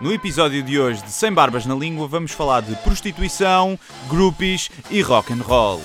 No 0.00 0.12
episódio 0.12 0.62
de 0.62 0.78
hoje 0.80 1.02
de 1.02 1.10
Sem 1.10 1.32
Barbas 1.32 1.66
na 1.66 1.74
Língua 1.74 2.08
vamos 2.08 2.32
falar 2.32 2.62
de 2.62 2.74
prostituição, 2.76 3.78
groupies 4.08 4.70
e 4.90 5.02
rock 5.02 5.32
and 5.32 5.42
roll. 5.42 5.80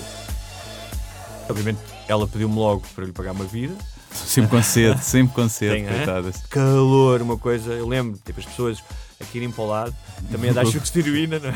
Obviamente 1.48 1.78
ela 2.08 2.26
pediu-me 2.26 2.54
logo 2.54 2.82
para 2.94 3.04
lhe 3.04 3.12
pagar 3.12 3.32
uma 3.32 3.44
vida. 3.44 3.74
Sempre 4.10 4.50
com 4.50 4.62
sede, 4.62 4.98
sempre 5.04 5.34
com 5.34 5.48
sede, 5.48 5.84
Tem, 5.84 5.86
é? 5.86 6.32
Calor, 6.48 7.20
uma 7.20 7.36
coisa. 7.36 7.72
Eu 7.72 7.86
lembro, 7.86 8.18
tipo, 8.24 8.40
as 8.40 8.46
pessoas 8.46 8.78
aqui 9.20 9.38
irem 9.38 9.50
para 9.50 9.64
o 9.64 9.66
lado, 9.68 9.94
também 10.30 10.50
a 10.50 10.52
dar 10.54 10.64
chutes 10.66 10.90
de 10.90 11.00
heroína, 11.00 11.38
não 11.38 11.50
é? 11.50 11.54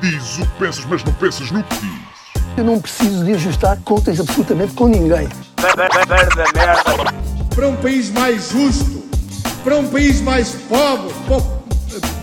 Diz 0.00 0.38
o 0.38 0.42
que 0.42 0.58
pensas, 0.58 0.84
mas 0.84 1.04
não 1.04 1.12
pensas 1.14 1.50
no 1.50 1.62
que 1.64 1.74
diz. 1.76 2.02
Eu 2.58 2.64
não 2.64 2.78
preciso 2.80 3.24
de 3.24 3.32
ajustar 3.32 3.78
contas 3.80 4.20
absolutamente 4.20 4.74
com 4.74 4.86
ninguém. 4.88 5.26
para 7.54 7.68
um 7.68 7.76
país 7.76 8.10
mais 8.10 8.50
justo, 8.50 9.02
para 9.64 9.76
um 9.78 9.88
país 9.88 10.20
mais 10.20 10.50
pobre, 10.68 11.14
po- 11.26 11.61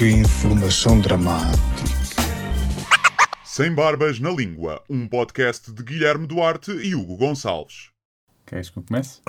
que 0.00 0.08
informação 0.08 0.98
dramática. 0.98 1.60
Sem 3.44 3.74
Barbas 3.74 4.18
na 4.18 4.30
Língua, 4.30 4.82
um 4.88 5.06
podcast 5.06 5.70
de 5.70 5.82
Guilherme 5.82 6.26
Duarte 6.26 6.70
e 6.70 6.94
Hugo 6.94 7.18
Gonçalves. 7.18 7.90
Queres 8.46 8.70
que 8.70 8.78
eu 8.78 8.82
comece? 8.82 9.20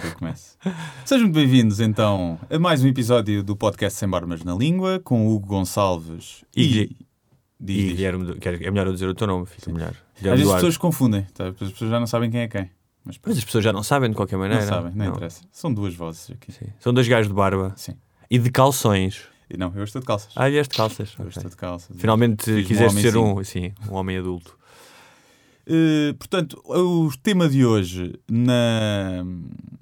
Que 0.00 0.06
eu 0.06 0.14
comece? 0.14 0.56
Sejam 1.04 1.24
muito 1.24 1.34
bem-vindos 1.34 1.80
então 1.80 2.38
a 2.48 2.56
mais 2.56 2.84
um 2.84 2.86
episódio 2.86 3.42
do 3.42 3.56
podcast 3.56 3.98
Sem 3.98 4.08
Barbas 4.08 4.44
na 4.44 4.54
Língua 4.54 5.00
com 5.02 5.26
o 5.26 5.34
Hugo 5.34 5.48
Gonçalves 5.48 6.44
E 6.54 6.62
e. 6.62 6.68
Diz, 6.68 6.90
E 6.90 7.86
diz. 7.88 7.96
Guilherme, 7.96 8.26
du- 8.26 8.36
quer- 8.36 8.62
é 8.62 8.70
melhor 8.70 8.86
eu 8.86 8.92
dizer 8.92 9.08
o 9.08 9.14
teu 9.14 9.26
nome, 9.26 9.46
fica 9.46 9.72
melhor. 9.72 9.90
Às 10.14 10.22
vezes 10.22 10.38
as 10.38 10.42
Duarte. 10.44 10.54
pessoas 10.58 10.76
confundem, 10.76 11.22
tá? 11.34 11.48
as 11.48 11.54
pessoas 11.72 11.90
já 11.90 11.98
não 11.98 12.06
sabem 12.06 12.30
quem 12.30 12.42
é 12.42 12.46
quem. 12.46 12.70
Mas 13.04 13.18
Mas 13.26 13.38
as 13.38 13.44
pessoas 13.44 13.64
já 13.64 13.72
não 13.72 13.82
sabem 13.82 14.08
de 14.10 14.14
qualquer 14.14 14.36
não 14.36 14.42
maneira. 14.42 14.64
sabem, 14.64 14.92
não, 14.94 15.06
interessa. 15.06 15.40
São 15.50 15.74
duas 15.74 15.96
vozes 15.96 16.30
aqui. 16.30 16.52
Sim. 16.52 16.66
São 16.78 16.94
dois 16.94 17.08
gajos 17.08 17.26
de 17.26 17.34
barba 17.34 17.72
Sim. 17.76 17.96
e 18.30 18.38
de 18.38 18.50
calções. 18.52 19.22
E 19.48 19.56
não, 19.56 19.72
eu 19.76 19.84
estou 19.84 20.00
de 20.00 20.06
calças. 20.06 20.32
Ah, 20.34 20.48
vieste 20.48 20.72
de 20.72 20.76
calças. 20.76 21.14
eu 21.18 21.24
Ok. 21.26 21.32
estou 21.36 21.50
de 21.50 21.56
calças. 21.56 21.96
Finalmente 21.96 22.44
Fiz-me 22.44 22.64
quiseste 22.64 22.98
um 22.98 23.00
ser 23.02 23.16
um, 23.16 23.44
sim, 23.44 23.72
um 23.90 23.94
homem 23.94 24.18
adulto. 24.18 24.56
Uh, 25.68 26.14
portanto, 26.14 26.60
o 26.64 27.10
tema 27.22 27.48
de 27.48 27.64
hoje, 27.66 28.14
na, 28.30 29.24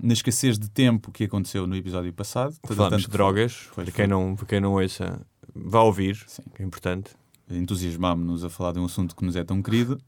na 0.03 0.13
escassez 0.15 0.59
de 0.59 0.71
tempo 0.71 1.13
que 1.13 1.25
aconteceu 1.25 1.67
no 1.67 1.77
episódio 1.77 2.11
passado, 2.13 2.55
Falamos 2.67 3.03
de 3.03 3.09
drogas, 3.09 3.69
para 3.75 3.91
quem, 3.91 4.07
não, 4.07 4.35
para 4.35 4.47
quem 4.47 4.61
não 4.61 4.73
ouça, 4.73 5.21
vá 5.55 5.81
ouvir, 5.83 6.23
Sim. 6.27 6.43
que 6.55 6.63
é 6.63 6.65
importante. 6.67 7.11
entusiasmámos-nos 7.51 8.45
a 8.45 8.49
falar 8.51 8.73
de 8.73 8.79
um 8.81 8.87
assunto 8.87 9.15
que 9.15 9.25
nos 9.25 9.37
é 9.37 9.45
tão 9.45 9.63
querido 9.63 10.01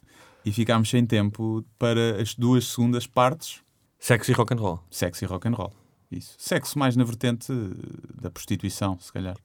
e 0.47 0.53
ficámos 0.53 0.89
sem 0.89 1.05
tempo 1.05 1.63
para 1.79 2.23
as 2.23 2.35
duas 2.35 2.67
segundas 2.69 3.07
partes, 3.07 3.61
Sexo 3.99 4.31
e 4.31 4.35
rock 4.35 4.55
and 4.55 4.59
roll. 4.59 4.81
sexo 4.91 5.25
e 5.25 5.27
rock 5.27 5.47
and 5.49 5.53
roll. 5.55 5.73
Isso. 6.11 6.35
Sexo 6.39 6.79
mais 6.79 6.97
na 6.97 7.05
vertente 7.05 7.53
da 8.21 8.31
prostituição, 8.31 8.99
se 9.01 9.13
calhar. 9.13 9.37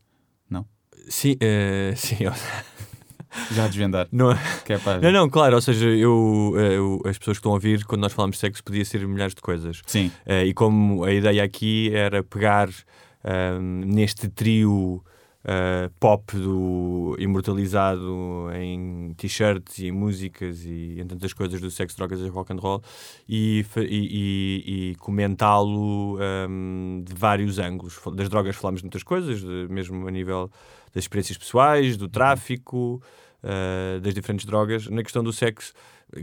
Sim, 1.09 1.35
eh, 1.41 1.93
sim. 1.97 2.17
Já 3.53 3.65
a 3.65 3.67
desvendar. 3.67 4.07
Não, 4.11 4.29
Que 4.65 4.73
é 4.73 4.77
não, 5.01 5.11
não, 5.11 5.29
claro, 5.29 5.55
ou 5.55 5.61
seja, 5.61 5.87
eu, 5.87 6.53
eh, 6.57 6.75
eu- 6.77 7.01
as 7.05 7.17
pessoas 7.17 7.37
que 7.37 7.39
estão 7.39 7.51
a 7.51 7.55
ouvir, 7.55 7.83
quando 7.85 8.01
nós 8.01 8.13
falamos 8.13 8.35
de 8.35 8.41
sexo, 8.41 8.63
podia 8.63 8.83
ser 8.85 9.07
milhares 9.07 9.33
de 9.33 9.41
coisas. 9.41 9.81
Sim, 9.87 10.11
Eh, 10.25 10.45
e 10.47 10.53
como 10.53 11.03
a 11.03 11.11
ideia 11.11 11.43
aqui 11.43 11.91
era 11.95 12.21
pegar 12.23 12.69
neste 13.85 14.27
trio 14.29 15.03
ah, 15.45 15.89
pop 15.99 16.35
do 16.37 17.15
imortalizado 17.19 18.47
em 18.55 19.13
t-shirts 19.15 19.79
e 19.79 19.91
músicas 19.91 20.63
e 20.65 20.99
em 20.99 21.05
tantas 21.07 21.33
coisas 21.33 21.59
do 21.59 21.69
sexo, 21.71 21.97
drogas 21.97 22.19
e 22.19 22.27
rock 22.27 22.53
and 22.53 22.57
roll 22.57 22.81
e, 23.27 23.65
e- 23.77 23.81
e- 23.81 24.89
e 24.91 24.95
comentá-lo 24.95 26.17
ahm, 26.19 27.03
de 27.03 27.13
vários 27.13 27.57
ângulos. 27.59 27.99
Das 28.15 28.29
drogas 28.29 28.55
falámos 28.55 28.81
de 28.81 28.85
muitas 28.85 29.03
coisas, 29.03 29.41
de- 29.41 29.67
mesmo 29.69 30.07
a 30.07 30.11
nível 30.11 30.49
das 30.93 31.03
experiências 31.05 31.37
pessoais, 31.37 31.97
do 31.97 32.07
tráfico, 32.07 33.01
ah, 33.43 33.99
das 34.01 34.13
diferentes 34.13 34.45
drogas. 34.45 34.87
Na 34.87 35.01
questão 35.03 35.23
do 35.23 35.33
sexo, 35.33 35.73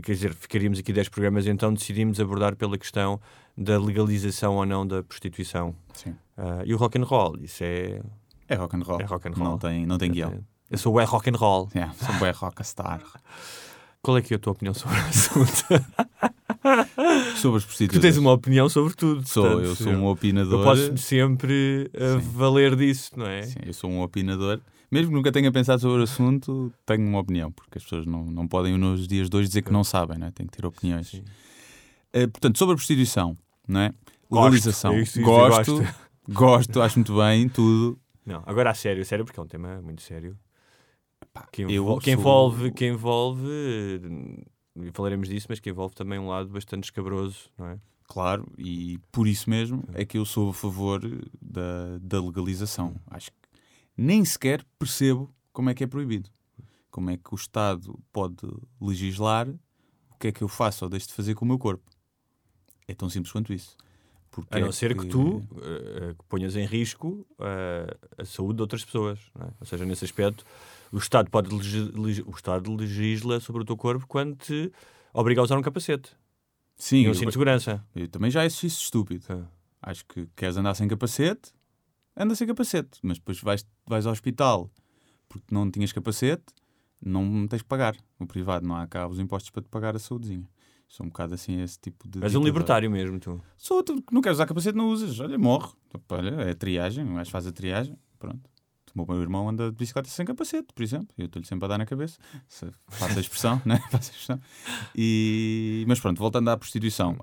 quer 0.03 0.11
dizer, 0.13 0.33
ficaríamos 0.33 0.79
aqui 0.79 0.93
10 0.93 1.09
programas, 1.09 1.47
então 1.47 1.73
decidimos 1.73 2.19
abordar 2.19 2.55
pela 2.55 2.77
questão 2.77 3.19
da 3.57 3.77
legalização 3.79 4.55
ou 4.55 4.65
não 4.65 4.85
da 4.87 5.03
prostituição. 5.03 5.75
sim. 5.93 6.15
Ah, 6.37 6.61
e 6.65 6.73
o 6.73 6.77
rock 6.77 6.97
and 6.97 7.03
roll, 7.03 7.35
isso 7.41 7.61
é, 7.65 7.99
É 8.49 8.55
rock 8.55 8.75
and 8.75 8.81
roll. 8.81 8.99
é 8.99 9.05
rock 9.05 9.27
and 9.27 9.31
roll. 9.31 9.49
Não 9.51 9.57
tem, 9.57 9.85
não 9.85 9.97
tem 9.97 10.11
guião. 10.11 10.43
Eu 10.69 10.77
sou 10.77 10.93
o 10.93 10.99
é 10.99 11.03
rock 11.03 11.29
and 11.29 11.37
roll. 11.37 11.69
É, 11.73 11.89
sou 12.05 12.15
bué 12.15 12.31
rockstar. 12.31 13.01
Qual 14.01 14.17
é 14.17 14.21
que 14.21 14.33
é 14.33 14.37
a 14.37 14.39
tua 14.39 14.53
opinião 14.53 14.73
sobre 14.73 14.97
o 14.97 15.01
assunto? 15.01 15.65
Sobre 17.37 17.57
as 17.57 17.63
tu 17.63 17.67
prostitutas. 17.67 18.01
tens 18.01 18.17
uma 18.17 18.33
opinião 18.33 18.67
sobre 18.67 18.93
tudo. 18.93 19.25
Sou, 19.27 19.43
portanto, 19.43 19.65
eu 19.65 19.75
sou 19.75 19.93
um 19.93 20.07
opinador. 20.07 20.59
Eu 20.59 20.63
posso 20.63 20.97
sempre 20.97 21.89
Sim. 21.93 22.19
valer 22.33 22.75
disso, 22.75 23.11
não 23.15 23.25
é? 23.25 23.43
Sim, 23.43 23.59
eu 23.65 23.73
sou 23.73 23.89
um 23.89 24.01
opinador. 24.01 24.59
Mesmo 24.91 25.09
que 25.09 25.15
nunca 25.15 25.31
tenha 25.31 25.51
pensado 25.51 25.81
sobre 25.81 26.01
o 26.01 26.03
assunto, 26.03 26.73
tenho 26.85 27.07
uma 27.07 27.19
opinião, 27.19 27.51
porque 27.51 27.77
as 27.77 27.83
pessoas 27.83 28.05
não, 28.05 28.25
não 28.25 28.47
podem 28.47 28.77
nos 28.77 29.07
dias 29.07 29.29
de 29.29 29.37
hoje 29.37 29.47
dizer 29.47 29.61
que 29.61 29.71
não 29.71 29.83
sabem, 29.83 30.17
não 30.17 30.27
é? 30.27 30.31
têm 30.31 30.47
que 30.47 30.57
ter 30.57 30.65
opiniões. 30.65 31.07
Sim. 31.07 31.23
Eh, 32.11 32.27
portanto, 32.27 32.57
sobre 32.57 32.73
a 32.73 32.75
prostituição, 32.75 33.37
não 33.67 33.81
é? 33.81 33.93
Legalização. 34.31 34.93
é 34.93 35.03
gosto, 35.21 35.75
gosto. 35.75 35.85
gosto, 36.27 36.81
acho 36.81 36.97
muito 36.99 37.15
bem, 37.15 37.47
tudo. 37.47 37.97
Não, 38.29 38.43
agora 38.45 38.69
a 38.71 38.73
sério, 38.73 39.01
a 39.01 39.05
sério, 39.05 39.25
porque 39.25 39.39
é 39.39 39.43
um 39.43 39.47
tema 39.47 39.81
muito 39.81 40.01
sério. 40.01 40.37
Que, 41.51 41.63
envol- 41.63 41.99
que 41.99 42.05
sou- 42.05 42.13
envolve, 42.13 42.71
que 42.71 42.85
envolve, 42.85 43.47
eh, 43.47 44.83
e 44.87 44.91
falaremos 44.91 45.27
disso, 45.27 45.47
mas 45.49 45.59
que 45.59 45.69
envolve 45.69 45.93
também 45.95 46.17
um 46.19 46.27
lado 46.27 46.49
bastante 46.49 46.85
escabroso, 46.85 47.49
não 47.57 47.67
é? 47.67 47.79
Claro, 48.07 48.47
e 48.57 48.97
por 49.11 49.27
isso 49.27 49.49
mesmo 49.49 49.83
é 49.93 50.03
que 50.05 50.17
eu 50.17 50.25
sou 50.25 50.49
a 50.49 50.53
favor 50.53 51.01
da, 51.41 51.97
da 52.01 52.19
legalização. 52.21 52.95
Acho 53.07 53.29
que 53.31 53.37
nem 53.95 54.23
sequer 54.25 54.65
percebo 54.79 55.31
como 55.53 55.69
é 55.69 55.73
que 55.75 55.83
é 55.83 55.87
proibido. 55.87 56.29
Como 56.89 57.09
é 57.11 57.17
que 57.17 57.33
o 57.33 57.35
Estado 57.35 57.99
pode 58.11 58.37
legislar 58.81 59.47
o 59.47 60.17
que 60.19 60.27
é 60.29 60.31
que 60.31 60.41
eu 60.43 60.47
faço 60.47 60.85
ou 60.85 60.89
deixo 60.89 61.07
de 61.07 61.13
fazer 61.13 61.35
com 61.35 61.45
o 61.45 61.47
meu 61.47 61.59
corpo. 61.59 61.83
É 62.87 62.95
tão 62.95 63.09
simples 63.09 63.31
quanto 63.31 63.53
isso. 63.53 63.77
Porque 64.31 64.55
A 64.55 64.59
não 64.59 64.67
é 64.67 64.71
ser 64.71 64.95
que 64.95 65.07
tu 65.07 65.43
eh, 65.61 66.13
que 66.17 66.23
ponhas 66.29 66.55
em 66.55 66.65
risco 66.65 67.25
eh, 67.39 67.97
a 68.17 68.25
saúde 68.25 68.57
de 68.57 68.61
outras 68.61 68.85
pessoas. 68.85 69.19
é? 69.39 69.45
Ou 69.59 69.65
seja, 69.65 69.85
nesse 69.85 70.05
aspecto, 70.05 70.45
o 70.91 70.97
Estado 70.97 71.29
pode 71.29 71.53
o 71.53 72.31
Estado 72.31 72.75
legisla 72.75 73.39
sobre 73.39 73.63
o 73.63 73.65
teu 73.65 73.75
corpo 73.75 74.05
quando 74.07 74.35
te 74.35 74.71
obriga 75.13 75.41
a 75.41 75.43
usar 75.43 75.57
um 75.57 75.61
capacete 75.61 76.11
Sim, 76.77 76.97
e 76.97 77.05
um 77.07 77.09
eu, 77.09 77.15
cinto 77.15 77.27
de 77.27 77.33
segurança. 77.33 77.83
eu 77.95 78.07
também 78.07 78.29
já 78.31 78.43
acho 78.45 78.65
isso 78.65 78.81
estúpido. 78.83 79.25
Ah. 79.29 79.47
Acho 79.81 80.05
que 80.05 80.27
queres 80.35 80.57
andar 80.57 80.75
sem 80.75 80.87
capacete, 80.87 81.51
anda 82.15 82.35
sem 82.35 82.47
capacete. 82.47 82.99
Mas 83.01 83.17
depois 83.17 83.41
vais, 83.41 83.65
vais 83.87 84.05
ao 84.05 84.11
hospital 84.11 84.69
porque 85.27 85.47
não 85.53 85.69
tinhas 85.69 85.91
capacete, 85.91 86.45
não 87.01 87.47
tens 87.47 87.61
que 87.61 87.67
pagar. 87.67 87.95
No 88.19 88.27
privado 88.27 88.67
não 88.67 88.75
há 88.75 88.85
cá 88.87 89.07
os 89.07 89.19
impostos 89.19 89.49
para 89.51 89.61
te 89.63 89.69
pagar 89.69 89.95
a 89.95 89.99
saúdezinha. 89.99 90.47
Sou 90.89 91.05
um 91.05 91.09
bocado 91.09 91.35
assim 91.35 91.61
esse 91.61 91.79
tipo 91.79 92.09
de. 92.09 92.17
És 92.17 92.23
um 92.35 92.39
ditador. 92.39 92.45
libertário 92.45 92.91
mesmo, 92.91 93.19
tu. 93.19 93.39
Sou, 93.55 93.83
tu 93.83 94.03
não 94.11 94.21
queres 94.21 94.37
usar 94.37 94.47
capacete, 94.47 94.75
não 94.75 94.89
usas. 94.89 95.19
Olha, 95.19 95.37
morre. 95.37 95.71
Olha, 96.09 96.41
é 96.41 96.53
triagem, 96.55 97.07
o 97.09 97.15
gajo 97.15 97.29
faz 97.29 97.45
a 97.45 97.51
triagem. 97.51 97.95
Pronto. 98.17 98.49
O 98.95 99.05
meu 99.05 99.21
irmão 99.21 99.47
anda 99.47 99.69
de 99.69 99.77
bicicleta 99.77 100.09
sem 100.09 100.25
capacete, 100.25 100.73
por 100.73 100.81
exemplo. 100.81 101.09
Eu 101.15 101.27
estou-lhe 101.27 101.47
sempre 101.47 101.65
a 101.65 101.67
dar 101.69 101.77
na 101.77 101.85
cabeça. 101.85 102.19
Faço 102.87 103.17
a 103.17 103.21
expressão, 103.21 103.61
né? 103.65 103.77
Faço 103.91 104.09
a 104.09 104.13
expressão. 104.13 104.41
E... 104.95 105.85
Mas 105.87 105.99
pronto, 105.99 106.17
voltando 106.17 106.49
à 106.49 106.57
prostituição. 106.57 107.15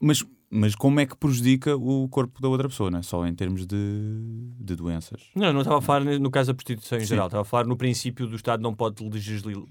Mas, 0.00 0.24
mas 0.54 0.74
como 0.74 1.00
é 1.00 1.06
que 1.06 1.16
prejudica 1.16 1.74
o 1.74 2.06
corpo 2.10 2.42
da 2.42 2.46
outra 2.46 2.68
pessoa, 2.68 2.90
não 2.90 2.98
é? 2.98 3.02
Só 3.02 3.26
em 3.26 3.34
termos 3.34 3.66
de, 3.66 3.76
de 4.60 4.76
doenças. 4.76 5.22
Não, 5.34 5.50
não 5.50 5.62
estava 5.62 5.78
a 5.78 5.80
falar 5.80 6.04
no 6.04 6.30
caso 6.30 6.52
da 6.52 6.54
prostituição 6.54 6.98
em 6.98 7.00
Sim. 7.00 7.06
geral. 7.06 7.26
Estava 7.28 7.40
a 7.40 7.44
falar 7.44 7.64
no 7.64 7.74
princípio 7.74 8.26
do 8.26 8.36
Estado 8.36 8.62
não 8.62 8.74
pode 8.74 9.02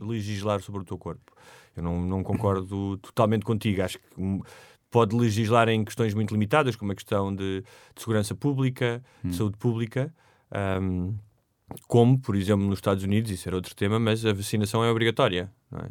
legislar 0.01 0.59
sobre 0.61 0.81
o 0.81 0.83
teu 0.83 0.97
corpo. 0.97 1.31
Eu 1.77 1.83
não, 1.83 2.01
não 2.01 2.23
concordo 2.23 2.97
totalmente 2.97 3.45
contigo. 3.45 3.83
Acho 3.83 3.99
que 3.99 4.05
hum, 4.17 4.41
pode 4.89 5.15
legislar 5.15 5.69
em 5.69 5.85
questões 5.85 6.15
muito 6.15 6.31
limitadas, 6.31 6.75
como 6.75 6.91
a 6.91 6.95
questão 6.95 7.33
de, 7.33 7.61
de 7.95 8.01
segurança 8.01 8.33
pública, 8.33 9.03
de 9.23 9.35
saúde 9.35 9.57
pública. 9.57 10.11
hum, 10.81 11.13
como, 11.87 12.19
por 12.19 12.35
exemplo, 12.35 12.65
nos 12.65 12.79
Estados 12.79 13.03
Unidos, 13.03 13.29
isso 13.29 13.47
era 13.47 13.55
outro 13.55 13.75
tema, 13.75 13.99
mas 13.99 14.25
a 14.25 14.33
vacinação 14.33 14.83
é 14.83 14.89
obrigatória. 14.89 15.51
Não 15.69 15.79
é? 15.79 15.89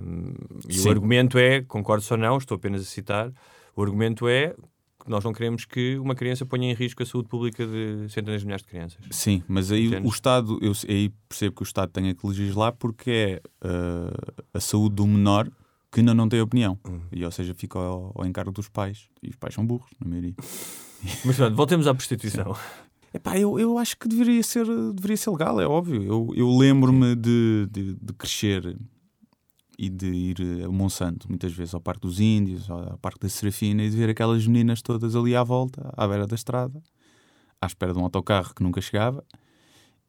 Hum, 0.00 0.32
e 0.68 0.74
Sim. 0.74 0.88
o 0.88 0.92
argumento 0.92 1.38
é, 1.38 1.60
concordo 1.62 2.04
ou 2.08 2.16
não, 2.16 2.38
estou 2.38 2.54
apenas 2.54 2.82
a 2.82 2.84
citar, 2.84 3.32
o 3.76 3.82
argumento 3.82 4.26
é 4.26 4.54
porque 4.98 5.10
nós 5.10 5.22
não 5.22 5.32
queremos 5.32 5.64
que 5.64 5.96
uma 5.98 6.16
criança 6.16 6.44
ponha 6.44 6.70
em 6.70 6.74
risco 6.74 7.02
a 7.02 7.06
saúde 7.06 7.28
pública 7.28 7.64
de 7.64 8.08
centenas 8.08 8.40
de 8.40 8.46
milhares 8.46 8.64
de 8.64 8.68
crianças. 8.68 8.98
Sim, 9.10 9.42
mas 9.46 9.70
aí 9.70 9.86
Entendes? 9.86 10.10
o 10.10 10.12
Estado, 10.12 10.58
eu 10.60 10.72
aí 10.88 11.12
percebo 11.28 11.54
que 11.54 11.62
o 11.62 11.64
Estado 11.64 11.92
tenha 11.92 12.12
que 12.12 12.26
legislar 12.26 12.72
porque 12.72 13.10
é 13.10 13.42
uh, 13.64 14.42
a 14.52 14.58
saúde 14.58 14.96
do 14.96 15.06
menor 15.06 15.48
que 15.92 16.00
ainda 16.00 16.12
não 16.12 16.28
tem 16.28 16.40
opinião. 16.40 16.78
Uhum. 16.86 17.00
E, 17.12 17.24
ou 17.24 17.30
seja, 17.30 17.54
fica 17.54 17.78
ao, 17.78 18.12
ao 18.16 18.26
encargo 18.26 18.50
dos 18.50 18.68
pais. 18.68 19.08
E 19.22 19.30
os 19.30 19.36
pais 19.36 19.54
são 19.54 19.64
burros, 19.64 19.88
na 20.00 20.08
maioria. 20.08 20.34
Mas 21.24 21.36
pronto, 21.36 21.54
voltemos 21.54 21.86
à 21.86 21.94
prostituição. 21.94 22.56
Epá, 23.14 23.38
eu, 23.38 23.58
eu 23.58 23.78
acho 23.78 23.96
que 23.96 24.08
deveria 24.08 24.42
ser, 24.42 24.66
deveria 24.92 25.16
ser 25.16 25.30
legal, 25.30 25.60
é 25.60 25.66
óbvio. 25.66 26.02
Eu, 26.02 26.32
eu 26.34 26.50
lembro-me 26.54 27.14
de, 27.14 27.68
de, 27.70 27.94
de 27.94 28.12
crescer 28.12 28.76
e 29.78 29.90
de 29.90 30.06
ir 30.06 30.64
a 30.64 30.68
Monsanto, 30.68 31.28
muitas 31.28 31.52
vezes 31.52 31.74
ao 31.74 31.80
Parque 31.80 32.00
dos 32.00 32.20
Índios, 32.20 32.70
ao 32.70 32.98
Parque 32.98 33.20
da 33.20 33.28
Serafina, 33.28 33.82
e 33.82 33.90
de 33.90 33.96
ver 33.96 34.10
aquelas 34.10 34.46
meninas 34.46 34.80
todas 34.80 35.14
ali 35.14 35.36
à 35.36 35.42
volta, 35.42 35.92
à 35.96 36.06
beira 36.08 36.26
da 36.26 36.34
estrada, 36.34 36.82
à 37.60 37.66
espera 37.66 37.92
de 37.92 37.98
um 37.98 38.02
autocarro 38.02 38.54
que 38.54 38.62
nunca 38.62 38.80
chegava, 38.80 39.24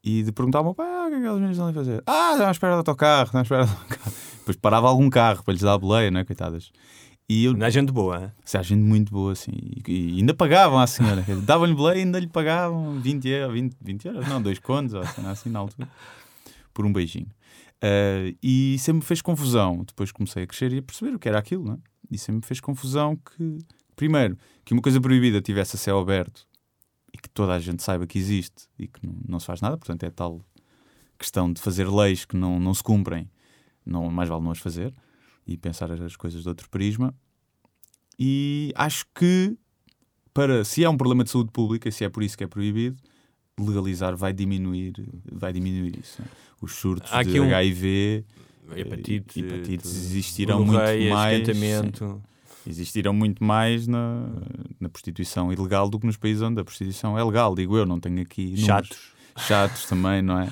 e 0.03 0.23
de 0.23 0.31
perguntar 0.31 0.59
ao 0.59 0.63
meu 0.63 0.73
pai: 0.73 0.87
ah, 0.87 1.07
o 1.07 1.09
que 1.09 1.15
é 1.15 1.17
que 1.17 1.23
aquelas 1.23 1.39
meninas 1.39 1.57
estão 1.57 1.67
ali 1.67 1.77
a 1.77 1.81
fazer? 1.81 2.03
Ah, 2.05 2.31
estão 2.31 2.47
à 2.47 2.51
espera 2.51 2.73
do 2.73 2.77
autocarro, 2.77 3.25
estão 3.25 3.39
à 3.39 3.43
espera 3.43 3.65
do 3.65 3.71
autocarro. 3.71 4.13
Depois 4.39 4.57
parava 4.57 4.87
algum 4.87 5.09
carro 5.09 5.43
para 5.43 5.53
lhes 5.53 5.61
dar 5.61 5.73
a 5.73 5.77
boleia, 5.77 6.09
não 6.09 6.21
é? 6.21 6.23
Coitadas. 6.23 6.71
E 7.29 7.43
eu, 7.43 7.53
Não 7.53 7.65
há 7.65 7.69
gente 7.69 7.91
boa, 7.91 8.23
hein? 8.23 8.31
se 8.45 8.57
há 8.57 8.61
gente 8.61 8.81
muito 8.81 9.11
boa 9.11 9.33
assim. 9.33 9.51
E, 9.85 10.17
ainda 10.17 10.33
pagavam 10.33 10.79
à 10.79 10.87
senhora. 10.87 11.25
Davam-lhe 11.43 11.73
boleia 11.73 11.97
e 11.97 12.03
ainda 12.03 12.19
lhe 12.19 12.27
pagavam 12.27 13.01
20 13.01 13.27
euros, 13.27 13.53
20, 13.53 13.77
20 13.81 14.05
euros, 14.05 14.27
não, 14.29 14.41
dois 14.41 14.59
contos, 14.59 14.93
ou 14.93 15.01
assim, 15.01 15.25
assim 15.25 15.49
na 15.49 15.59
altura, 15.59 15.89
por 16.73 16.85
um 16.85 16.93
beijinho. 16.93 17.27
Ah, 17.81 18.33
e 18.41 18.77
sempre 18.79 18.99
me 18.99 19.05
fez 19.05 19.21
confusão. 19.21 19.83
Depois 19.85 20.11
comecei 20.11 20.43
a 20.43 20.47
crescer 20.47 20.73
e 20.73 20.77
a 20.79 20.81
perceber 20.81 21.15
o 21.15 21.19
que 21.19 21.27
era 21.27 21.39
aquilo, 21.39 21.63
não 21.63 21.73
é? 21.73 21.77
E 22.09 22.17
sempre 22.17 22.37
me 22.37 22.45
fez 22.45 22.59
confusão 22.59 23.15
que, 23.15 23.57
primeiro, 23.95 24.37
que 24.63 24.73
uma 24.73 24.81
coisa 24.81 24.99
proibida 25.01 25.41
tivesse 25.41 25.75
a 25.75 25.79
céu 25.79 25.99
aberto 25.99 26.47
e 27.13 27.17
que 27.17 27.29
toda 27.29 27.53
a 27.53 27.59
gente 27.59 27.83
saiba 27.83 28.07
que 28.07 28.17
existe 28.17 28.67
e 28.79 28.87
que 28.87 29.05
não, 29.05 29.15
não 29.27 29.39
se 29.39 29.45
faz 29.45 29.61
nada. 29.61 29.77
Portanto, 29.77 30.03
é 30.03 30.09
tal 30.09 30.41
questão 31.17 31.51
de 31.51 31.59
fazer 31.59 31.89
leis 31.89 32.25
que 32.25 32.37
não, 32.37 32.59
não 32.59 32.73
se 32.73 32.83
cumprem, 32.83 33.29
não, 33.85 34.09
mais 34.09 34.29
vale 34.29 34.43
não 34.43 34.51
as 34.51 34.59
fazer 34.59 34.93
e 35.45 35.57
pensar 35.57 35.91
as 35.91 36.15
coisas 36.15 36.43
de 36.43 36.49
outro 36.49 36.69
prisma. 36.69 37.13
E 38.19 38.71
acho 38.75 39.05
que, 39.13 39.57
para, 40.33 40.63
se 40.63 40.83
é 40.83 40.89
um 40.89 40.97
problema 40.97 41.23
de 41.23 41.29
saúde 41.29 41.51
pública, 41.51 41.89
se 41.91 42.03
é 42.03 42.09
por 42.09 42.23
isso 42.23 42.37
que 42.37 42.43
é 42.43 42.47
proibido, 42.47 42.97
legalizar 43.59 44.15
vai 44.15 44.33
diminuir, 44.33 44.93
vai 45.31 45.51
diminuir 45.51 45.99
isso. 45.99 46.15
não 46.19 46.25
é? 46.25 46.29
Os 46.61 46.73
surtos 46.73 47.11
Há 47.13 47.23
de 47.23 47.39
um- 47.39 47.45
HIV, 47.45 48.23
Hepatite, 48.75 49.39
hepatites 49.39 49.91
tudo. 49.91 50.01
existirão 50.03 50.65
muito 50.65 50.79
mais. 51.13 51.37
sim, 52.63 52.69
existirão 52.69 53.13
muito 53.13 53.43
mais 53.43 53.87
na, 53.87 54.27
na 54.79 54.89
prostituição 54.89 55.51
ilegal 55.53 55.89
do 55.89 55.99
que 55.99 56.05
nos 56.05 56.17
países 56.17 56.41
onde 56.41 56.59
a 56.59 56.63
prostituição 56.63 57.17
é 57.17 57.23
legal, 57.23 57.55
digo 57.55 57.77
eu, 57.77 57.85
não 57.85 57.99
tenho 57.99 58.21
aqui 58.21 58.43
números. 58.45 58.65
Chatos. 58.65 58.99
Chatos 59.37 59.85
também, 59.85 60.21
não 60.21 60.39
é? 60.39 60.51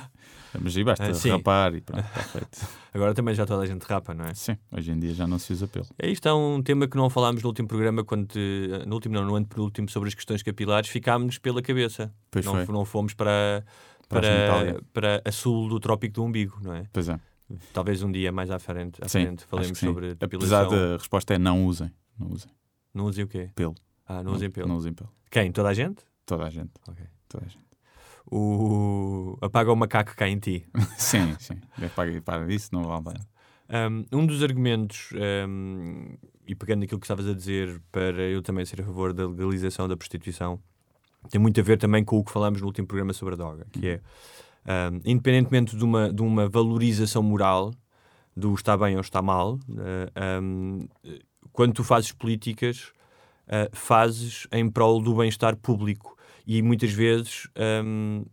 Mas 0.62 0.75
aí 0.78 0.84
basta 0.84 1.04
Ah, 1.06 1.31
rapar 1.31 1.74
e 1.75 1.81
pronto, 1.81 2.04
está 2.06 2.19
feito. 2.24 2.68
Agora 2.94 3.13
também 3.13 3.34
já 3.36 3.46
toda 3.46 3.63
a 3.63 3.66
gente 3.66 3.84
rapa, 3.84 4.13
não 4.13 4.25
é? 4.25 4.34
Sim, 4.34 4.57
hoje 4.72 4.92
em 4.92 5.00
dia 5.00 5.13
já 5.13 5.28
não 5.28 5.38
se 5.40 5.52
usa 5.54 5.68
pelo. 5.68 5.86
É, 6.00 6.10
Isto 6.10 6.28
é 6.28 6.34
um 6.34 6.62
tema 6.62 6.88
que 6.88 6.96
não 6.98 7.10
falámos 7.10 7.42
no 7.44 7.50
último 7.50 7.68
programa, 7.68 8.04
quando 8.04 8.28
te- 8.28 8.69
no 8.88 8.94
último 8.96 9.16
não, 9.16 9.25
no 9.25 9.36
ano 9.36 9.46
penúltimo, 9.46 9.90
sobre 9.90 10.10
as 10.10 10.16
questões 10.16 10.42
capilares, 10.44 10.90
ficámos 10.90 11.38
pela 11.38 11.62
cabeça. 11.62 12.13
Pois 12.31 12.46
não, 12.46 12.66
foi. 12.66 12.74
não 12.74 12.86
fomos 12.86 13.13
para, 13.13 13.66
Para 14.07 14.80
para, 14.94 15.22
a 15.25 15.31
sul 15.31 15.68
do 15.69 15.80
Trópico 15.80 16.13
do 16.16 16.24
Umbigo, 16.24 16.60
não 16.62 16.74
é? 16.74 16.86
Pois 16.94 17.10
é. 17.10 17.19
Talvez 17.74 18.01
um 18.01 18.12
dia 18.12 18.31
mais 18.31 18.50
à 18.50 18.58
frente, 18.58 19.04
à 19.04 19.08
Sim, 19.08 19.24
frente 19.25 19.46
falemos 19.46 19.78
sobre 19.78 20.12
Apesar 20.19 20.63
depilação. 20.63 20.69
da 20.69 20.98
resposta 20.98 21.34
é 21.34 21.38
não 21.38 21.66
usem. 21.66 21.92
Não 22.18 22.31
usem. 22.31 22.51
Não 22.94 23.06
usem 23.06 23.24
o 23.24 23.28
quê? 23.28 23.50
Pelo. 23.54 23.75
Ah, 24.08 24.24
não 24.24 24.34
usem 24.34 24.50
pelo. 24.50 24.68
Não 24.68 24.78
usem 24.78 24.94
pelo. 24.94 25.10
Quem? 25.30 25.51
Toda 25.51 25.69
a 25.69 25.74
gente? 25.74 26.04
Toda 26.25 26.46
a 26.46 26.50
gente. 26.50 26.72
Ok. 26.88 27.06
Toda 27.28 27.46
a 27.46 27.48
gente. 27.50 27.66
O... 28.31 29.38
Apaga 29.42 29.72
o 29.72 29.75
macaco 29.75 30.12
que 30.12 30.18
cai 30.18 30.30
em 30.30 30.39
ti. 30.39 30.66
Sim, 30.98 31.36
sim. 31.39 31.60
É 31.81 31.88
para, 31.88 32.51
isso 32.54 32.69
não 32.74 32.83
vale 32.83 33.00
a 33.00 33.12
pena. 33.12 33.25
Um, 33.68 34.19
um 34.19 34.25
dos 34.25 34.44
argumentos, 34.44 35.10
um, 35.48 36.16
e 36.48 36.54
pegando 36.54 36.81
naquilo 36.81 37.00
que 37.00 37.06
estavas 37.06 37.27
a 37.27 37.33
dizer, 37.33 37.81
para 37.92 38.22
eu 38.22 38.42
também 38.42 38.63
ser 38.66 38.81
a 38.81 38.83
favor 38.83 39.12
da 39.12 39.27
legalização 39.27 39.88
da 39.88 39.98
prostituição, 39.98 40.60
tem 41.30 41.42
muito 41.42 41.60
a 41.60 41.63
ver 41.63 41.77
também 41.77 42.04
com 42.04 42.18
o 42.18 42.24
que 42.24 42.31
falámos 42.31 42.62
no 42.62 42.68
último 42.68 42.88
programa 42.88 43.13
sobre 43.13 43.33
a 43.33 43.38
droga, 43.38 43.66
que 43.72 43.88
é, 43.88 44.01
um, 44.92 45.01
independentemente 45.04 45.75
de 45.75 45.83
uma, 45.83 46.13
de 46.13 46.22
uma 46.22 46.48
valorização 46.48 47.24
moral, 47.24 47.74
do 48.36 48.54
está 48.54 48.77
bem 48.77 48.95
ou 48.95 49.01
está 49.01 49.22
mal, 49.22 49.56
uh, 49.56 50.42
um, 50.42 50.88
quando 51.51 51.74
tu 51.74 51.83
fazes 51.83 52.12
políticas, 52.12 52.92
uh, 53.48 53.69
fazes 53.72 54.45
em 54.51 54.69
prol 54.69 55.01
do 55.01 55.16
bem-estar 55.16 55.56
público 55.56 56.14
e 56.45 56.62
muitas 56.62 56.92
vezes 56.92 57.47
um, 57.83 58.25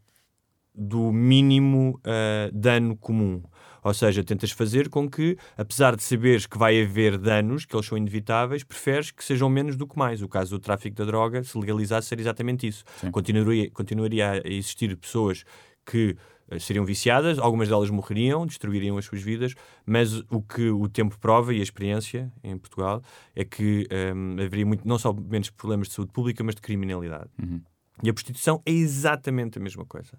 do 0.75 1.13
mínimo 1.13 2.01
uh, 2.01 2.53
dano 2.53 2.97
comum. 2.97 3.43
Ou 3.85 3.93
seja, 3.93 4.23
tentas 4.23 4.53
fazer 4.53 4.89
com 4.89 5.11
que, 5.11 5.37
apesar 5.57 5.97
de 5.97 6.05
saberes 6.05 6.47
que 6.47 6.57
vai 6.57 6.81
haver 6.81 7.19
danos, 7.19 7.65
que 7.65 7.75
eles 7.75 7.87
são 7.87 7.99
inevitáveis, 7.99 8.63
preferes 8.63 9.11
que 9.11 9.25
sejam 9.25 9.49
menos 9.49 9.77
do 9.77 9.89
que 9.89 9.99
mais. 9.99 10.23
O 10.23 10.29
caso 10.29 10.57
do 10.57 10.61
tráfico 10.61 10.95
da 10.95 11.05
droga, 11.05 11.43
se 11.43 11.59
legalizasse, 11.59 12.09
seria 12.09 12.23
exatamente 12.23 12.67
isso. 12.67 12.85
Sim. 12.99 13.11
Continuaria, 13.11 13.69
continuaria 13.71 14.31
a 14.45 14.49
existir 14.49 14.97
pessoas 14.97 15.45
que 15.85 16.17
eh, 16.49 16.59
seriam 16.61 16.85
viciadas, 16.85 17.41
algumas 17.41 17.69
delas 17.69 17.91
morreriam, 17.91 18.47
destruiriam 18.47 18.97
as 18.99 19.05
suas 19.05 19.21
vidas, 19.21 19.55
mas 19.85 20.21
o 20.31 20.41
que 20.41 20.71
o 20.71 20.89
tempo 20.89 21.19
prova 21.19 21.53
e 21.53 21.59
a 21.59 21.63
experiência 21.63 22.33
em 22.45 22.57
Portugal 22.57 23.03
é 23.35 23.45
que 23.45 23.89
hum, 24.15 24.37
haveria 24.39 24.65
muito, 24.65 24.87
não 24.87 24.97
só 24.97 25.13
menos 25.13 25.51
problemas 25.51 25.89
de 25.89 25.95
saúde 25.95 26.13
pública, 26.13 26.45
mas 26.45 26.55
de 26.55 26.61
criminalidade. 26.61 27.31
Uhum. 27.43 27.61
E 28.03 28.11
a 28.11 28.13
prostituição 28.13 28.61
é 28.67 28.73
exatamente 28.73 29.59
a 29.59 29.61
mesma 29.61 29.85
coisa. 29.85 30.19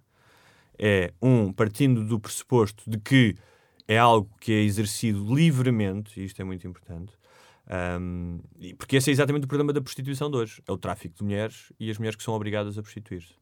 É, 0.79 1.13
um, 1.21 1.51
partindo 1.51 2.03
do 2.03 2.19
pressuposto 2.19 2.89
de 2.89 2.97
que 2.97 3.35
é 3.87 3.97
algo 3.97 4.29
que 4.39 4.51
é 4.51 4.61
exercido 4.61 5.33
livremente, 5.35 6.19
e 6.19 6.25
isto 6.25 6.41
é 6.41 6.45
muito 6.45 6.65
importante, 6.67 7.13
e- 8.59 8.73
porque 8.75 8.95
esse 8.97 9.09
é 9.09 9.13
exatamente 9.13 9.45
o 9.45 9.47
problema 9.47 9.71
da 9.73 9.81
prostituição 9.81 10.29
de 10.29 10.37
hoje: 10.37 10.61
é 10.67 10.71
o 10.71 10.77
tráfico 10.77 11.15
de 11.15 11.23
mulheres 11.23 11.71
e 11.79 11.89
as 11.89 11.97
mulheres 11.97 12.15
que 12.15 12.23
são 12.23 12.33
obrigadas 12.33 12.77
a 12.77 12.81
prostituir-se. 12.81 13.35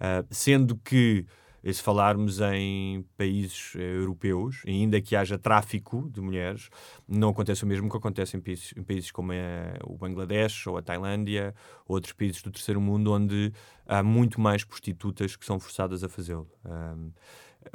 Ah, 0.00 0.24
sendo 0.30 0.76
que, 0.76 1.26
eh, 1.62 1.72
se 1.72 1.82
falarmos 1.82 2.40
em 2.40 3.04
países 3.16 3.74
eh, 3.76 3.96
europeus, 3.96 4.62
ainda 4.66 5.00
que 5.00 5.14
haja 5.14 5.38
tráfico 5.38 6.10
de 6.10 6.20
mulheres, 6.20 6.68
não 7.08 7.28
acontece 7.28 7.64
o 7.64 7.66
mesmo 7.66 7.90
que 7.90 7.96
acontece 7.96 8.36
em 8.36 8.40
países, 8.40 8.74
em 8.76 8.82
países 8.82 9.10
como 9.10 9.32
eh, 9.32 9.78
o 9.84 9.96
Bangladesh 9.96 10.66
ou 10.66 10.76
a 10.76 10.82
Tailândia, 10.82 11.54
ou 11.86 11.96
outros 11.96 12.12
países 12.12 12.42
do 12.42 12.50
terceiro 12.50 12.80
mundo, 12.80 13.12
onde 13.12 13.52
há 13.86 14.02
muito 14.02 14.40
mais 14.40 14.64
prostitutas 14.64 15.36
que 15.36 15.44
são 15.44 15.60
forçadas 15.60 16.02
a 16.02 16.08
fazê-lo. 16.08 16.48
Ahm, 16.64 17.10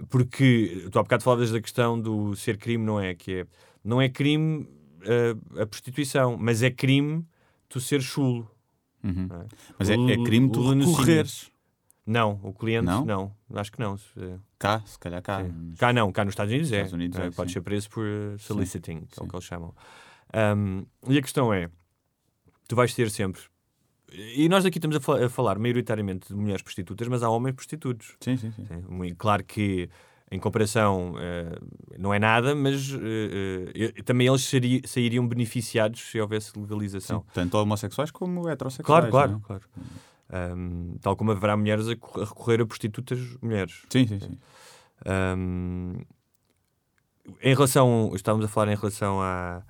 porque 0.09 0.87
tu 0.91 0.99
há 0.99 1.03
bocado 1.03 1.23
falavas 1.23 1.51
da 1.51 1.61
questão 1.61 1.99
do 1.99 2.35
ser 2.35 2.57
crime, 2.57 2.83
não 2.83 2.99
é? 2.99 3.15
Que 3.15 3.41
é, 3.41 3.47
não 3.83 4.01
é 4.01 4.09
crime 4.09 4.67
ah, 5.03 5.61
a 5.61 5.65
prostituição, 5.65 6.37
mas 6.37 6.61
é 6.61 6.69
crime 6.69 7.25
tu 7.69 7.79
ser 7.79 8.01
chulo. 8.01 8.49
Uhum. 9.03 9.27
é? 9.31 9.45
Mas 9.77 9.89
é, 9.89 9.93
é 9.93 10.23
crime 10.23 10.51
tu 10.51 10.73
recorreres. 10.73 11.51
Não, 12.07 12.39
o 12.41 12.53
cliente 12.53 12.85
Não? 12.85 13.03
não. 13.05 13.35
Acho 13.53 13.69
que 13.71 13.79
não. 13.81 13.97
Se- 13.97 14.39
Cá, 14.57 14.81
se 14.85 14.97
calhar 14.97 15.21
cá. 15.21 15.43
sim. 15.43 15.73
Cá 15.77 15.91
não, 15.91 16.09
cá 16.11 16.23
nos 16.23 16.31
Estados 16.31 16.51
Unidos 16.53 16.71
é. 16.71 16.75
Estados 16.77 16.93
Unidos 16.93 17.19
Eh, 17.19 17.25
é, 17.27 17.31
Pode 17.31 17.49
sim. 17.49 17.55
ser 17.55 17.61
preso 17.61 17.89
por 17.89 18.05
eh, 18.05 18.37
soliciting, 18.39 19.01
que 19.01 19.19
é 19.19 19.21
o 19.21 19.25
Sim. 19.25 19.29
que 19.29 19.35
eles 19.35 19.45
chamam. 19.45 19.75
Ahm, 20.33 20.83
e 21.09 21.17
a 21.17 21.21
questão 21.21 21.53
é: 21.53 21.69
tu 22.67 22.75
vais 22.75 22.93
ter 22.93 23.09
sempre. 23.11 23.41
E 24.13 24.47
nós 24.47 24.65
aqui 24.65 24.77
estamos 24.77 24.95
a, 24.95 25.01
fa- 25.01 25.25
a 25.25 25.29
falar 25.29 25.59
maioritariamente 25.59 26.29
de 26.29 26.33
mulheres 26.35 26.61
prostitutas, 26.61 27.07
mas 27.09 27.21
há 27.23 27.29
homens 27.29 27.55
prostitutos. 27.55 28.15
Sim, 28.21 28.37
sim, 28.37 28.51
sim. 28.51 28.65
Sim, 28.65 29.15
Claro 29.15 29.43
que 29.43 29.89
em 30.31 30.39
comparação 30.39 31.13
eh, 31.19 31.59
não 31.99 32.13
é 32.13 32.19
nada, 32.19 32.55
mas 32.55 32.93
eh, 32.93 32.97
eh, 33.75 33.93
eu- 33.97 34.03
também 34.05 34.27
eles 34.27 34.43
sari- 34.45 34.81
sairiam 34.85 35.27
beneficiados 35.27 36.01
se 36.09 36.19
houvesse 36.21 36.57
legalização. 36.57 37.19
Sim, 37.19 37.25
Tanto 37.33 37.57
homossexuais 37.57 38.11
como 38.11 38.47
heterossexuais. 38.47 38.85
Claro, 38.85 39.11
claro, 39.11 39.31
não 39.33 39.37
é? 39.39 39.41
claro. 39.41 39.63
Ahm, 40.29 40.97
tal 41.01 41.15
como 41.15 41.31
haverá 41.31 41.55
mulheres 41.55 41.87
a 41.87 41.95
co- 41.95 42.21
a 42.21 42.25
recorrer 42.25 42.61
a 42.61 42.65
prostitutas 42.65 43.19
mulheres. 43.41 43.83
Sim, 43.89 44.05
sim, 44.07 44.19
sim. 44.19 44.37
Ahm, 45.05 46.01
em 47.41 47.53
relação, 47.53 48.11
estávamos 48.15 48.45
a 48.45 48.49
falar 48.49 48.71
em 48.71 48.75
relação 48.75 49.21
à, 49.21 49.63